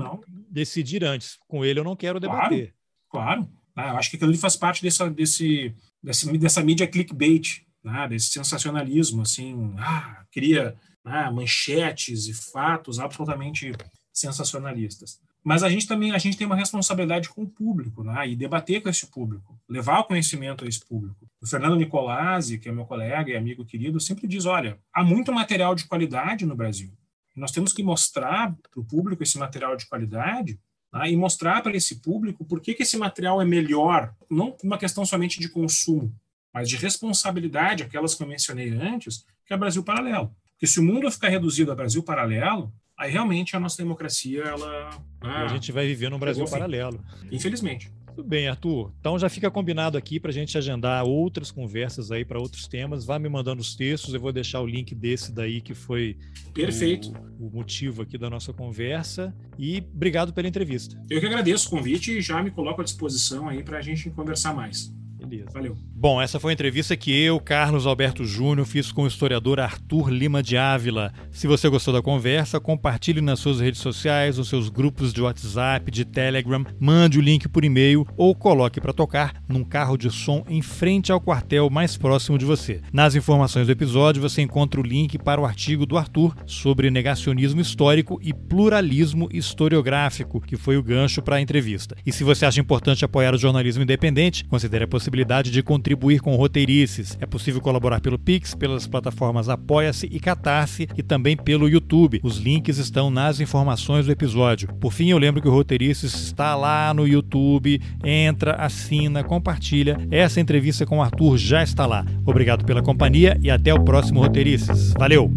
decidir 0.50 1.04
antes. 1.04 1.38
Com 1.48 1.64
ele 1.64 1.80
eu 1.80 1.84
não 1.84 1.96
quero 1.96 2.20
debater. 2.20 2.74
Claro, 3.10 3.46
claro. 3.46 3.60
Ah, 3.74 3.90
eu 3.90 3.96
acho 3.96 4.10
que 4.10 4.16
aquilo 4.16 4.30
ali 4.30 4.38
faz 4.38 4.56
parte 4.56 4.82
dessa, 4.82 5.08
desse, 5.10 5.74
dessa, 6.02 6.30
dessa 6.38 6.62
mídia 6.62 6.86
clickbait, 6.86 7.62
né, 7.82 8.08
desse 8.08 8.30
sensacionalismo, 8.30 9.22
assim, 9.22 9.74
ah, 9.78 10.24
cria 10.30 10.76
né, 11.04 11.30
manchetes 11.30 12.26
e 12.26 12.34
fatos 12.34 12.98
absolutamente 12.98 13.72
sensacionalistas 14.12 15.18
mas 15.42 15.62
a 15.62 15.68
gente 15.68 15.86
também 15.86 16.12
a 16.12 16.18
gente 16.18 16.36
tem 16.36 16.46
uma 16.46 16.56
responsabilidade 16.56 17.28
com 17.30 17.42
o 17.42 17.48
público, 17.48 18.04
né? 18.04 18.28
E 18.28 18.36
debater 18.36 18.82
com 18.82 18.88
esse 18.88 19.06
público, 19.06 19.58
levar 19.68 20.00
o 20.00 20.04
conhecimento 20.04 20.64
a 20.64 20.68
esse 20.68 20.84
público. 20.84 21.28
O 21.40 21.46
Fernando 21.46 21.76
Nicolazzi, 21.76 22.58
que 22.58 22.68
é 22.68 22.72
meu 22.72 22.84
colega 22.84 23.30
e 23.30 23.36
amigo 23.36 23.64
querido, 23.64 23.98
sempre 23.98 24.26
diz: 24.26 24.44
olha, 24.44 24.78
há 24.92 25.02
muito 25.02 25.32
material 25.32 25.74
de 25.74 25.86
qualidade 25.86 26.44
no 26.44 26.54
Brasil. 26.54 26.92
Nós 27.34 27.52
temos 27.52 27.72
que 27.72 27.82
mostrar 27.82 28.54
para 28.70 28.80
o 28.80 28.84
público 28.84 29.22
esse 29.22 29.38
material 29.38 29.76
de 29.76 29.86
qualidade 29.86 30.58
né? 30.92 31.10
e 31.10 31.16
mostrar 31.16 31.62
para 31.62 31.76
esse 31.76 32.00
público 32.00 32.44
por 32.44 32.60
que, 32.60 32.74
que 32.74 32.82
esse 32.82 32.98
material 32.98 33.40
é 33.40 33.44
melhor, 33.44 34.14
não 34.30 34.56
uma 34.62 34.76
questão 34.76 35.06
somente 35.06 35.40
de 35.40 35.48
consumo, 35.48 36.14
mas 36.52 36.68
de 36.68 36.76
responsabilidade, 36.76 37.82
aquelas 37.82 38.14
que 38.14 38.22
eu 38.22 38.26
mencionei 38.26 38.70
antes, 38.70 39.24
que 39.46 39.54
é 39.54 39.56
Brasil 39.56 39.82
Paralelo. 39.82 40.34
Porque 40.52 40.66
se 40.66 40.78
o 40.78 40.82
mundo 40.82 41.10
ficar 41.10 41.28
reduzido 41.28 41.72
a 41.72 41.74
Brasil 41.74 42.02
Paralelo, 42.02 42.70
aí 43.00 43.10
realmente 43.10 43.56
a 43.56 43.60
nossa 43.60 43.78
democracia 43.78 44.42
ela 44.42 44.90
ah, 45.22 45.44
a 45.44 45.48
gente 45.48 45.72
vai 45.72 45.86
viver 45.86 46.10
num 46.10 46.18
Brasil 46.18 46.44
paralelo. 46.44 47.02
Infelizmente. 47.32 47.90
Tudo 48.14 48.28
bem, 48.28 48.48
Arthur. 48.48 48.92
Então 49.00 49.18
já 49.18 49.28
fica 49.30 49.50
combinado 49.50 49.96
aqui 49.96 50.20
para 50.20 50.30
a 50.30 50.34
gente 50.34 50.58
agendar 50.58 51.04
outras 51.04 51.50
conversas 51.50 52.10
aí 52.10 52.24
para 52.24 52.38
outros 52.38 52.68
temas. 52.68 53.06
Vá 53.06 53.18
me 53.18 53.28
mandando 53.28 53.62
os 53.62 53.74
textos, 53.74 54.12
eu 54.12 54.20
vou 54.20 54.32
deixar 54.32 54.60
o 54.60 54.66
link 54.66 54.94
desse 54.94 55.32
daí 55.32 55.62
que 55.62 55.74
foi 55.74 56.18
Perfeito. 56.52 57.10
O, 57.38 57.46
o 57.46 57.50
motivo 57.50 58.02
aqui 58.02 58.18
da 58.18 58.28
nossa 58.28 58.52
conversa. 58.52 59.34
E 59.58 59.78
obrigado 59.94 60.34
pela 60.34 60.48
entrevista. 60.48 61.02
Eu 61.08 61.20
que 61.20 61.26
agradeço 61.26 61.68
o 61.68 61.70
convite 61.70 62.18
e 62.18 62.20
já 62.20 62.42
me 62.42 62.50
coloco 62.50 62.82
à 62.82 62.84
disposição 62.84 63.48
aí 63.48 63.62
para 63.62 63.78
a 63.78 63.82
gente 63.82 64.10
conversar 64.10 64.54
mais. 64.54 64.92
Beleza. 65.30 65.50
Valeu. 65.54 65.76
Bom, 65.94 66.20
essa 66.20 66.40
foi 66.40 66.50
a 66.50 66.54
entrevista 66.54 66.96
que 66.96 67.12
eu, 67.12 67.38
Carlos 67.38 67.86
Alberto 67.86 68.24
Júnior, 68.24 68.66
fiz 68.66 68.90
com 68.90 69.04
o 69.04 69.06
historiador 69.06 69.60
Arthur 69.60 70.10
Lima 70.10 70.42
de 70.42 70.56
Ávila. 70.56 71.12
Se 71.30 71.46
você 71.46 71.68
gostou 71.68 71.94
da 71.94 72.02
conversa, 72.02 72.58
compartilhe 72.58 73.20
nas 73.20 73.38
suas 73.38 73.60
redes 73.60 73.80
sociais, 73.80 74.38
nos 74.38 74.48
seus 74.48 74.68
grupos 74.68 75.12
de 75.12 75.22
WhatsApp, 75.22 75.88
de 75.88 76.04
Telegram, 76.04 76.64
mande 76.80 77.18
o 77.18 77.22
link 77.22 77.48
por 77.48 77.64
e-mail 77.64 78.04
ou 78.16 78.34
coloque 78.34 78.80
para 78.80 78.92
tocar 78.92 79.40
num 79.48 79.62
carro 79.62 79.96
de 79.96 80.10
som 80.10 80.44
em 80.48 80.62
frente 80.62 81.12
ao 81.12 81.20
quartel 81.20 81.70
mais 81.70 81.96
próximo 81.96 82.36
de 82.36 82.44
você. 82.44 82.80
Nas 82.92 83.14
informações 83.14 83.68
do 83.68 83.72
episódio 83.72 84.20
você 84.20 84.42
encontra 84.42 84.80
o 84.80 84.84
link 84.84 85.16
para 85.16 85.40
o 85.40 85.44
artigo 85.44 85.86
do 85.86 85.96
Arthur 85.96 86.34
sobre 86.44 86.90
negacionismo 86.90 87.60
histórico 87.60 88.18
e 88.20 88.34
pluralismo 88.34 89.28
historiográfico, 89.32 90.40
que 90.40 90.56
foi 90.56 90.76
o 90.76 90.82
gancho 90.82 91.22
para 91.22 91.36
a 91.36 91.40
entrevista. 91.40 91.94
E 92.04 92.10
se 92.10 92.24
você 92.24 92.46
acha 92.46 92.60
importante 92.60 93.04
apoiar 93.04 93.32
o 93.32 93.38
jornalismo 93.38 93.84
independente, 93.84 94.44
considere 94.46 94.84
a 94.84 94.88
possibilidade 94.88 95.19
de 95.50 95.62
contribuir 95.62 96.00
contribuir 96.00 96.20
com 96.20 96.34
roteirices. 96.34 97.16
É 97.20 97.26
possível 97.26 97.60
colaborar 97.60 98.00
pelo 98.00 98.18
Pix, 98.18 98.54
pelas 98.54 98.86
plataformas 98.86 99.48
Apoia-se 99.48 100.06
e 100.10 100.18
Catarse 100.18 100.88
e 100.96 101.02
também 101.02 101.36
pelo 101.36 101.68
YouTube. 101.68 102.20
Os 102.22 102.38
links 102.38 102.78
estão 102.78 103.10
nas 103.10 103.40
informações 103.40 104.06
do 104.06 104.12
episódio. 104.12 104.68
Por 104.80 104.92
fim, 104.92 105.10
eu 105.10 105.18
lembro 105.18 105.42
que 105.42 105.48
o 105.48 105.52
Roteirices 105.52 106.14
está 106.14 106.54
lá 106.54 106.92
no 106.94 107.06
YouTube. 107.06 107.80
Entra, 108.04 108.54
assina, 108.54 109.22
compartilha. 109.22 109.96
Essa 110.10 110.40
entrevista 110.40 110.86
com 110.86 110.98
o 110.98 111.02
Arthur 111.02 111.36
já 111.36 111.62
está 111.62 111.86
lá. 111.86 112.04
Obrigado 112.24 112.64
pela 112.64 112.82
companhia 112.82 113.38
e 113.42 113.50
até 113.50 113.72
o 113.74 113.82
próximo 113.82 114.20
Roteirices. 114.20 114.92
Valeu! 114.98 115.30